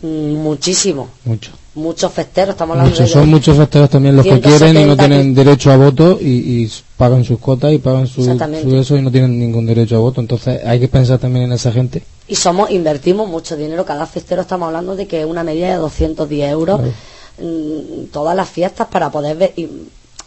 Mm, 0.00 0.32
Muchísimos, 0.42 1.08
mucho. 1.24 1.52
muchos 1.74 2.10
festeros, 2.12 2.54
estamos 2.54 2.74
hablando 2.74 2.90
Muchos, 2.90 3.06
de 3.06 3.12
son 3.12 3.28
muchos 3.28 3.56
festeros 3.56 3.88
también 3.88 4.16
los 4.16 4.24
que 4.24 4.40
quieren 4.40 4.70
y 4.76 4.84
no 4.84 4.96
170 4.96 5.06
tienen 5.06 5.34
derecho 5.34 5.70
a 5.70 5.76
voto 5.76 6.18
y, 6.20 6.64
y 6.64 6.72
pagan 6.96 7.24
sus 7.24 7.38
cotas 7.38 7.72
y 7.72 7.78
pagan 7.78 8.06
su, 8.08 8.24
su 8.24 8.76
eso 8.76 8.96
y 8.96 9.02
no 9.02 9.12
tienen 9.12 9.38
ningún 9.38 9.64
derecho 9.66 9.94
a 9.96 10.00
voto. 10.00 10.20
Entonces 10.20 10.60
hay 10.64 10.80
que 10.80 10.88
pensar 10.88 11.18
también 11.20 11.44
en 11.44 11.52
esa 11.52 11.70
gente. 11.70 12.02
y 12.26 12.34
somos 12.34 12.70
invertimos 12.70 13.28
mucho 13.28 13.54
dinero 13.56 13.84
cada 13.84 14.06
festero 14.06 14.42
estamos 14.42 14.66
hablando 14.66 14.96
de 14.96 15.06
que 15.06 15.24
una 15.24 15.44
media 15.44 15.68
de 15.70 15.76
210 15.76 16.50
euros 16.50 16.80
mm, 17.38 18.06
todas 18.12 18.34
las 18.34 18.48
fiestas 18.48 18.88
para 18.88 19.10
poder 19.10 19.36
ver 19.36 19.52
y 19.56 19.68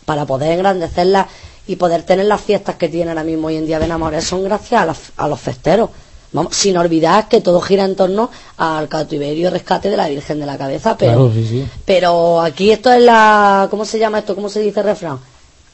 para 0.06 0.26
poder 0.26 0.52
engrandecerlas 0.54 1.26
y 1.68 1.76
poder 1.76 2.04
tener 2.04 2.26
las 2.26 2.42
fiestas 2.42 2.76
que 2.76 2.90
tiene 2.90 3.12
ahora 3.12 3.24
mismo 3.24 3.48
hoy 3.48 3.58
en 3.58 3.66
día 3.66 3.80
Benamores 3.80 4.24
son 4.24 4.44
gracias 4.44 5.12
a, 5.18 5.28
los 5.28 5.40
festeros 5.40 5.90
Vamos, 6.32 6.56
sin 6.56 6.76
olvidar 6.78 7.30
que 7.30 7.40
todo 7.40 7.62
gira 7.62 7.86
en 7.86 7.96
torno 7.96 8.30
al 8.58 8.90
cautiverio 8.90 9.48
y 9.48 9.52
rescate 9.52 9.90
de 9.90 9.96
la 9.96 10.10
Virgen 10.10 10.40
de 10.40 10.46
la 10.46 10.58
Cabeza 10.58 10.98
pero 10.98 11.14
claro, 11.14 11.32
sí, 11.34 11.48
sí. 11.48 11.68
pero 11.86 12.42
aquí 12.42 12.72
esto 12.72 12.92
es 12.92 13.02
la 13.02 13.68
¿cómo 13.70 13.86
se 13.86 14.00
llama 14.00 14.20
esto? 14.20 14.36
¿cómo 14.36 14.50
se 14.50 14.60
dice 14.60 14.82
el 14.82 14.86
refrán? 14.86 15.20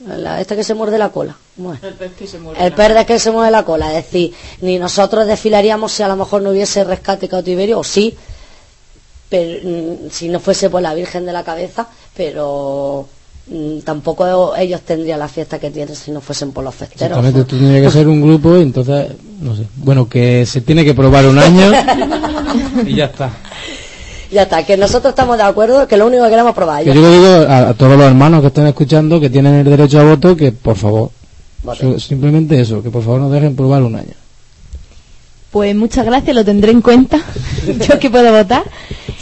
La, 0.08 0.42
esta 0.42 0.56
que 0.56 0.64
se 0.64 0.74
muerde 0.74 0.98
la 0.98 1.10
cola. 1.10 1.36
El 1.58 1.94
pez 1.94 2.14
que 2.14 2.26
se 2.26 2.40
muere. 2.40 2.66
El 2.66 2.74
pez 2.74 2.94
de 2.94 3.06
que 3.06 3.20
se 3.20 3.32
mueve 3.32 3.52
la 3.52 3.64
cola, 3.64 3.90
es 3.96 4.06
decir, 4.06 4.34
ni 4.62 4.80
nosotros 4.80 5.28
desfilaríamos 5.28 5.92
si 5.92 6.02
a 6.02 6.08
lo 6.08 6.16
mejor 6.16 6.42
no 6.42 6.50
hubiese 6.50 6.84
rescate 6.84 7.28
cautiverio, 7.28 7.80
o 7.80 7.84
sí, 7.84 8.18
pero, 9.30 9.60
mm, 9.64 10.10
si 10.10 10.28
no 10.30 10.40
fuese 10.40 10.70
por 10.70 10.82
la 10.82 10.94
Virgen 10.94 11.26
de 11.26 11.34
la 11.34 11.44
Cabeza, 11.44 11.88
pero 12.16 13.08
tampoco 13.84 14.56
ellos 14.56 14.82
tendrían 14.82 15.20
la 15.20 15.28
fiesta 15.28 15.60
que 15.60 15.72
tienen 15.72 15.96
si 15.96 16.12
no 16.12 16.22
fuesen 16.22 16.52
por 16.52 16.64
los 16.64 16.74
festeros. 16.74 17.18
Exactamente, 17.18 17.44
tú 17.50 17.58
tendrías 17.58 17.84
que 17.86 17.92
ser 18.00 18.08
un 18.08 18.22
grupo 18.22 18.58
y 18.58 18.62
entonces, 18.62 19.08
no 19.42 19.56
sé. 19.56 19.64
Bueno, 19.78 20.08
que 20.08 20.46
se 20.46 20.62
tiene 20.62 20.86
que 20.86 20.94
probar 20.94 21.26
un 21.28 21.38
año 21.40 21.72
y 22.86 22.96
ya 22.96 23.06
está. 23.06 23.30
Ya 24.32 24.44
está, 24.44 24.66
que 24.66 24.78
nosotros 24.78 25.12
estamos 25.12 25.36
de 25.38 25.44
acuerdo 25.44 25.86
que 25.88 25.98
lo 25.98 26.08
único 26.08 26.24
que 26.24 26.30
queremos 26.30 26.56
probar. 26.56 26.84
Que 26.86 26.94
yo 26.94 27.02
le 27.02 27.10
digo 27.12 27.28
a, 27.50 27.70
a 27.70 27.74
todos 27.74 27.98
los 27.98 28.08
hermanos 28.08 28.40
que 28.42 28.48
estén 28.48 28.68
escuchando 28.68 29.20
que 29.20 29.30
tienen 29.30 29.56
el 29.56 29.66
derecho 29.66 30.00
a 30.00 30.04
voto 30.06 30.38
que 30.38 30.54
por 30.54 30.78
favor, 30.78 31.10
so- 31.78 32.00
simplemente 32.00 32.60
eso, 32.62 32.82
que 32.82 32.90
por 32.90 33.04
favor 33.04 33.20
nos 33.20 33.32
dejen 33.34 33.56
probar 33.58 33.84
un 33.84 33.96
año. 33.96 34.14
Pues 35.52 35.76
muchas 35.76 36.06
gracias, 36.06 36.34
lo 36.34 36.46
tendré 36.46 36.72
en 36.72 36.82
cuenta. 36.82 37.20
Yo 37.90 38.00
que 38.00 38.10
puedo 38.10 38.32
votar. 38.32 38.64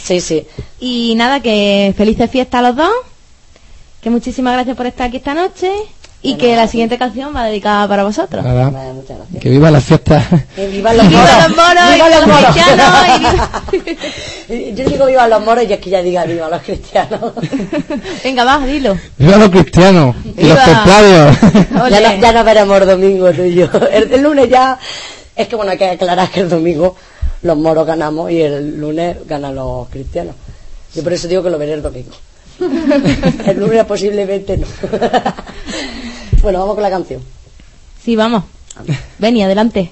Sí, 0.00 0.20
sí. 0.20 0.46
Y 0.78 1.14
nada, 1.16 1.40
que 1.40 1.92
felices 1.96 2.30
fiestas 2.30 2.60
a 2.60 2.68
los 2.68 2.76
dos. 2.76 2.90
Que 4.02 4.10
muchísimas 4.10 4.54
gracias 4.54 4.76
por 4.76 4.86
estar 4.86 5.08
aquí 5.08 5.18
esta 5.18 5.34
noche. 5.34 5.70
Y 6.22 6.34
que 6.34 6.54
la 6.54 6.66
siguiente 6.68 6.98
canción 6.98 7.34
va 7.34 7.44
dedicada 7.44 7.88
para 7.88 8.04
vosotros. 8.04 8.44
Nada, 8.44 8.68
Vale, 8.68 8.92
muchas 8.92 9.16
gracias. 9.16 9.40
que 9.42 9.48
viva 9.48 9.70
la 9.70 9.80
fiesta. 9.80 10.22
Que 10.54 10.64
los 10.66 10.72
¡Viva 10.74 10.92
los 10.92 11.08
moros 11.08 11.94
¡Viva 11.94 12.08
los 12.10 12.18
los 12.18 12.26
moros! 12.26 12.54
cristianos! 12.54 12.94
Y 14.50 14.74
Yo 14.74 14.84
digo 14.84 15.06
viva 15.06 15.28
los 15.28 15.42
moros 15.42 15.64
y 15.66 15.72
es 15.72 15.80
que 15.80 15.88
ya 15.88 16.02
diga 16.02 16.24
viva 16.24 16.50
los 16.50 16.60
cristianos. 16.60 17.32
Venga, 18.24 18.44
va, 18.44 18.58
dilo. 18.66 18.98
viva 19.16 19.36
los 19.38 19.48
cristianos 19.48 20.14
y 20.24 20.26
los 20.44 20.58
Viva. 20.58 20.64
templarios. 20.66 21.36
ya, 21.90 22.00
no, 22.14 22.20
ya 22.20 22.32
nos 22.32 22.44
veremos 22.44 22.80
el 22.82 22.86
domingo 22.86 23.30
tú 23.32 23.42
y 23.42 23.54
yo. 23.54 23.68
El, 23.90 24.12
el 24.12 24.22
lunes 24.22 24.50
ya. 24.50 24.78
Es 25.34 25.48
que 25.48 25.56
bueno, 25.56 25.70
hay 25.72 25.78
que 25.78 25.88
aclarar 25.88 26.28
que 26.28 26.40
el 26.40 26.50
domingo 26.50 26.96
los 27.42 27.56
moros 27.56 27.86
ganamos 27.86 28.30
y 28.30 28.42
el 28.42 28.78
lunes 28.78 29.16
ganan 29.26 29.54
los 29.54 29.88
cristianos. 29.88 30.34
Yo 30.94 31.02
por 31.02 31.14
eso 31.14 31.28
digo 31.28 31.42
que 31.42 31.48
lo 31.48 31.56
veré 31.56 31.72
el 31.72 31.82
domingo. 31.82 32.10
El 33.46 33.58
lunes 33.60 33.84
posiblemente 33.84 34.56
no. 34.56 34.66
Bueno, 36.42 36.60
vamos 36.60 36.74
con 36.74 36.82
la 36.82 36.90
canción. 36.90 37.20
Sí, 38.02 38.16
vamos. 38.16 38.44
Vení, 39.18 39.42
adelante. 39.42 39.90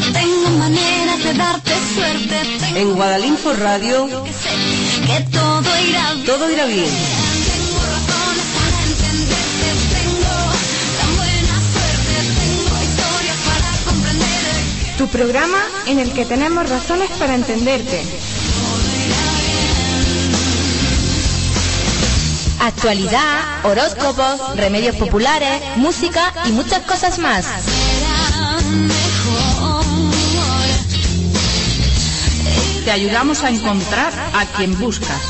Tengo 0.00 0.50
maneras 0.58 1.22
de 1.24 1.34
darte 1.34 1.72
suerte. 1.94 2.58
Tengo 2.60 2.78
En 2.78 2.94
Guadalinfo 2.94 3.52
Radio, 3.54 4.06
que 5.06 5.20
todo 5.30 5.78
irá 5.88 6.12
bien. 6.12 6.26
todo 6.26 6.50
irá 6.50 6.66
bien. 6.66 6.84
Tengo 6.84 7.78
razones 7.94 8.46
para 8.56 8.82
entenderte, 8.82 9.68
tengo 9.96 10.34
tan 10.98 11.16
buena 11.16 11.56
suerte, 11.72 12.14
tengo 12.40 12.74
historias 12.82 13.38
para 13.48 13.68
comprender. 13.86 14.98
Tu 14.98 15.08
programa 15.08 15.58
en 15.86 15.98
el 15.98 16.12
que 16.12 16.24
tenemos 16.24 16.68
razones 16.68 17.10
para 17.18 17.34
entenderte. 17.34 18.02
Actualidad, 22.60 23.64
horóscopos, 23.64 24.56
remedios 24.56 24.96
populares, 24.96 25.62
música 25.76 26.32
y 26.46 26.52
muchas 26.52 26.82
cosas 26.82 27.18
más. 27.18 27.46
Te 32.86 32.92
ayudamos 32.92 33.42
a 33.42 33.50
encontrar 33.50 34.12
a 34.32 34.46
quien 34.46 34.78
buscas. 34.78 35.20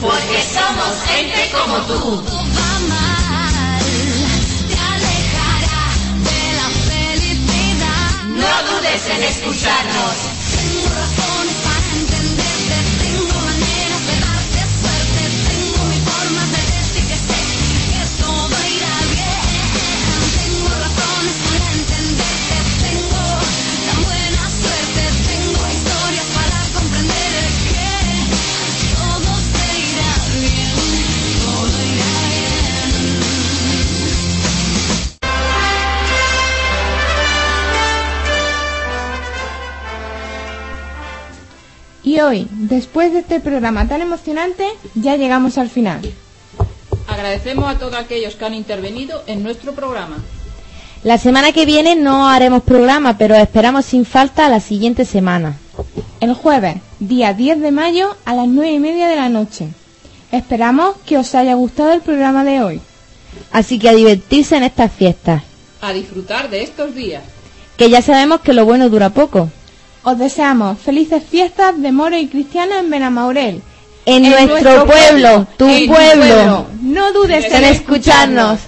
Porque 0.00 0.42
somos 0.56 1.02
gente 1.08 1.50
como 1.52 1.76
tú. 1.82 2.24
Va 2.56 2.78
mal, 2.88 3.82
te 4.66 4.78
alejará 4.94 5.84
de 6.24 6.42
la 6.56 6.68
felicidad. 6.88 8.12
No 8.28 8.52
dudes 8.72 9.06
en 9.10 9.22
escucharnos. 9.22 10.23
Y 42.14 42.20
hoy, 42.20 42.46
después 42.52 43.12
de 43.12 43.18
este 43.20 43.40
programa 43.40 43.88
tan 43.88 44.00
emocionante, 44.00 44.64
ya 44.94 45.16
llegamos 45.16 45.58
al 45.58 45.68
final. 45.68 46.00
Agradecemos 47.08 47.68
a 47.68 47.76
todos 47.76 47.94
aquellos 47.96 48.36
que 48.36 48.44
han 48.44 48.54
intervenido 48.54 49.24
en 49.26 49.42
nuestro 49.42 49.72
programa. 49.72 50.18
La 51.02 51.18
semana 51.18 51.50
que 51.50 51.66
viene 51.66 51.96
no 51.96 52.28
haremos 52.28 52.62
programa, 52.62 53.18
pero 53.18 53.34
esperamos 53.34 53.84
sin 53.86 54.04
falta 54.04 54.48
la 54.48 54.60
siguiente 54.60 55.04
semana. 55.04 55.56
El 56.20 56.34
jueves, 56.34 56.76
día 57.00 57.32
10 57.34 57.60
de 57.60 57.72
mayo, 57.72 58.16
a 58.24 58.36
las 58.36 58.46
9 58.46 58.70
y 58.70 58.78
media 58.78 59.08
de 59.08 59.16
la 59.16 59.28
noche. 59.28 59.66
Esperamos 60.30 60.94
que 61.04 61.18
os 61.18 61.34
haya 61.34 61.54
gustado 61.54 61.92
el 61.94 62.00
programa 62.00 62.44
de 62.44 62.62
hoy. 62.62 62.80
Así 63.50 63.80
que 63.80 63.88
a 63.88 63.92
divertirse 63.92 64.56
en 64.56 64.62
estas 64.62 64.92
fiestas, 64.92 65.42
A 65.80 65.92
disfrutar 65.92 66.48
de 66.48 66.62
estos 66.62 66.94
días. 66.94 67.24
que 67.76 67.90
ya 67.90 68.02
sabemos 68.02 68.40
que 68.40 68.52
lo 68.52 68.64
bueno 68.64 68.88
dura 68.88 69.10
poco. 69.10 69.50
Os 70.04 70.18
deseamos 70.18 70.78
felices 70.78 71.22
fiestas 71.22 71.80
de 71.80 71.90
moro 71.90 72.16
y 72.16 72.28
cristiana 72.28 72.78
en 72.80 72.90
Benamaurel. 72.90 73.62
En, 74.06 74.22
nuestro, 74.22 74.84
pueblo, 74.84 75.46
tu 75.56 75.66
en 75.66 75.86
tu 75.86 75.94
pueblo. 75.94 76.66
No 76.82 77.10
dudes 77.12 77.50
en 77.50 77.64
escucharnos. 77.64 78.60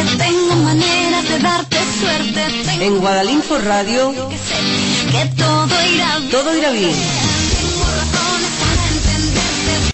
Entenderte, 0.00 0.24
tengo 0.24 0.56
maneras 0.56 1.28
de 1.28 1.38
darte 1.38 1.76
suerte. 2.00 2.84
En 2.84 2.98
Guadalinfo 2.98 3.58
Radio, 3.58 4.28
que 4.28 4.36
sé 4.38 4.56
que 5.10 5.26
todo 5.36 5.82
irá 5.94 6.18
bien. 6.18 6.30
todo 6.30 6.56
irá 6.56 6.70
bien. 6.70 7.35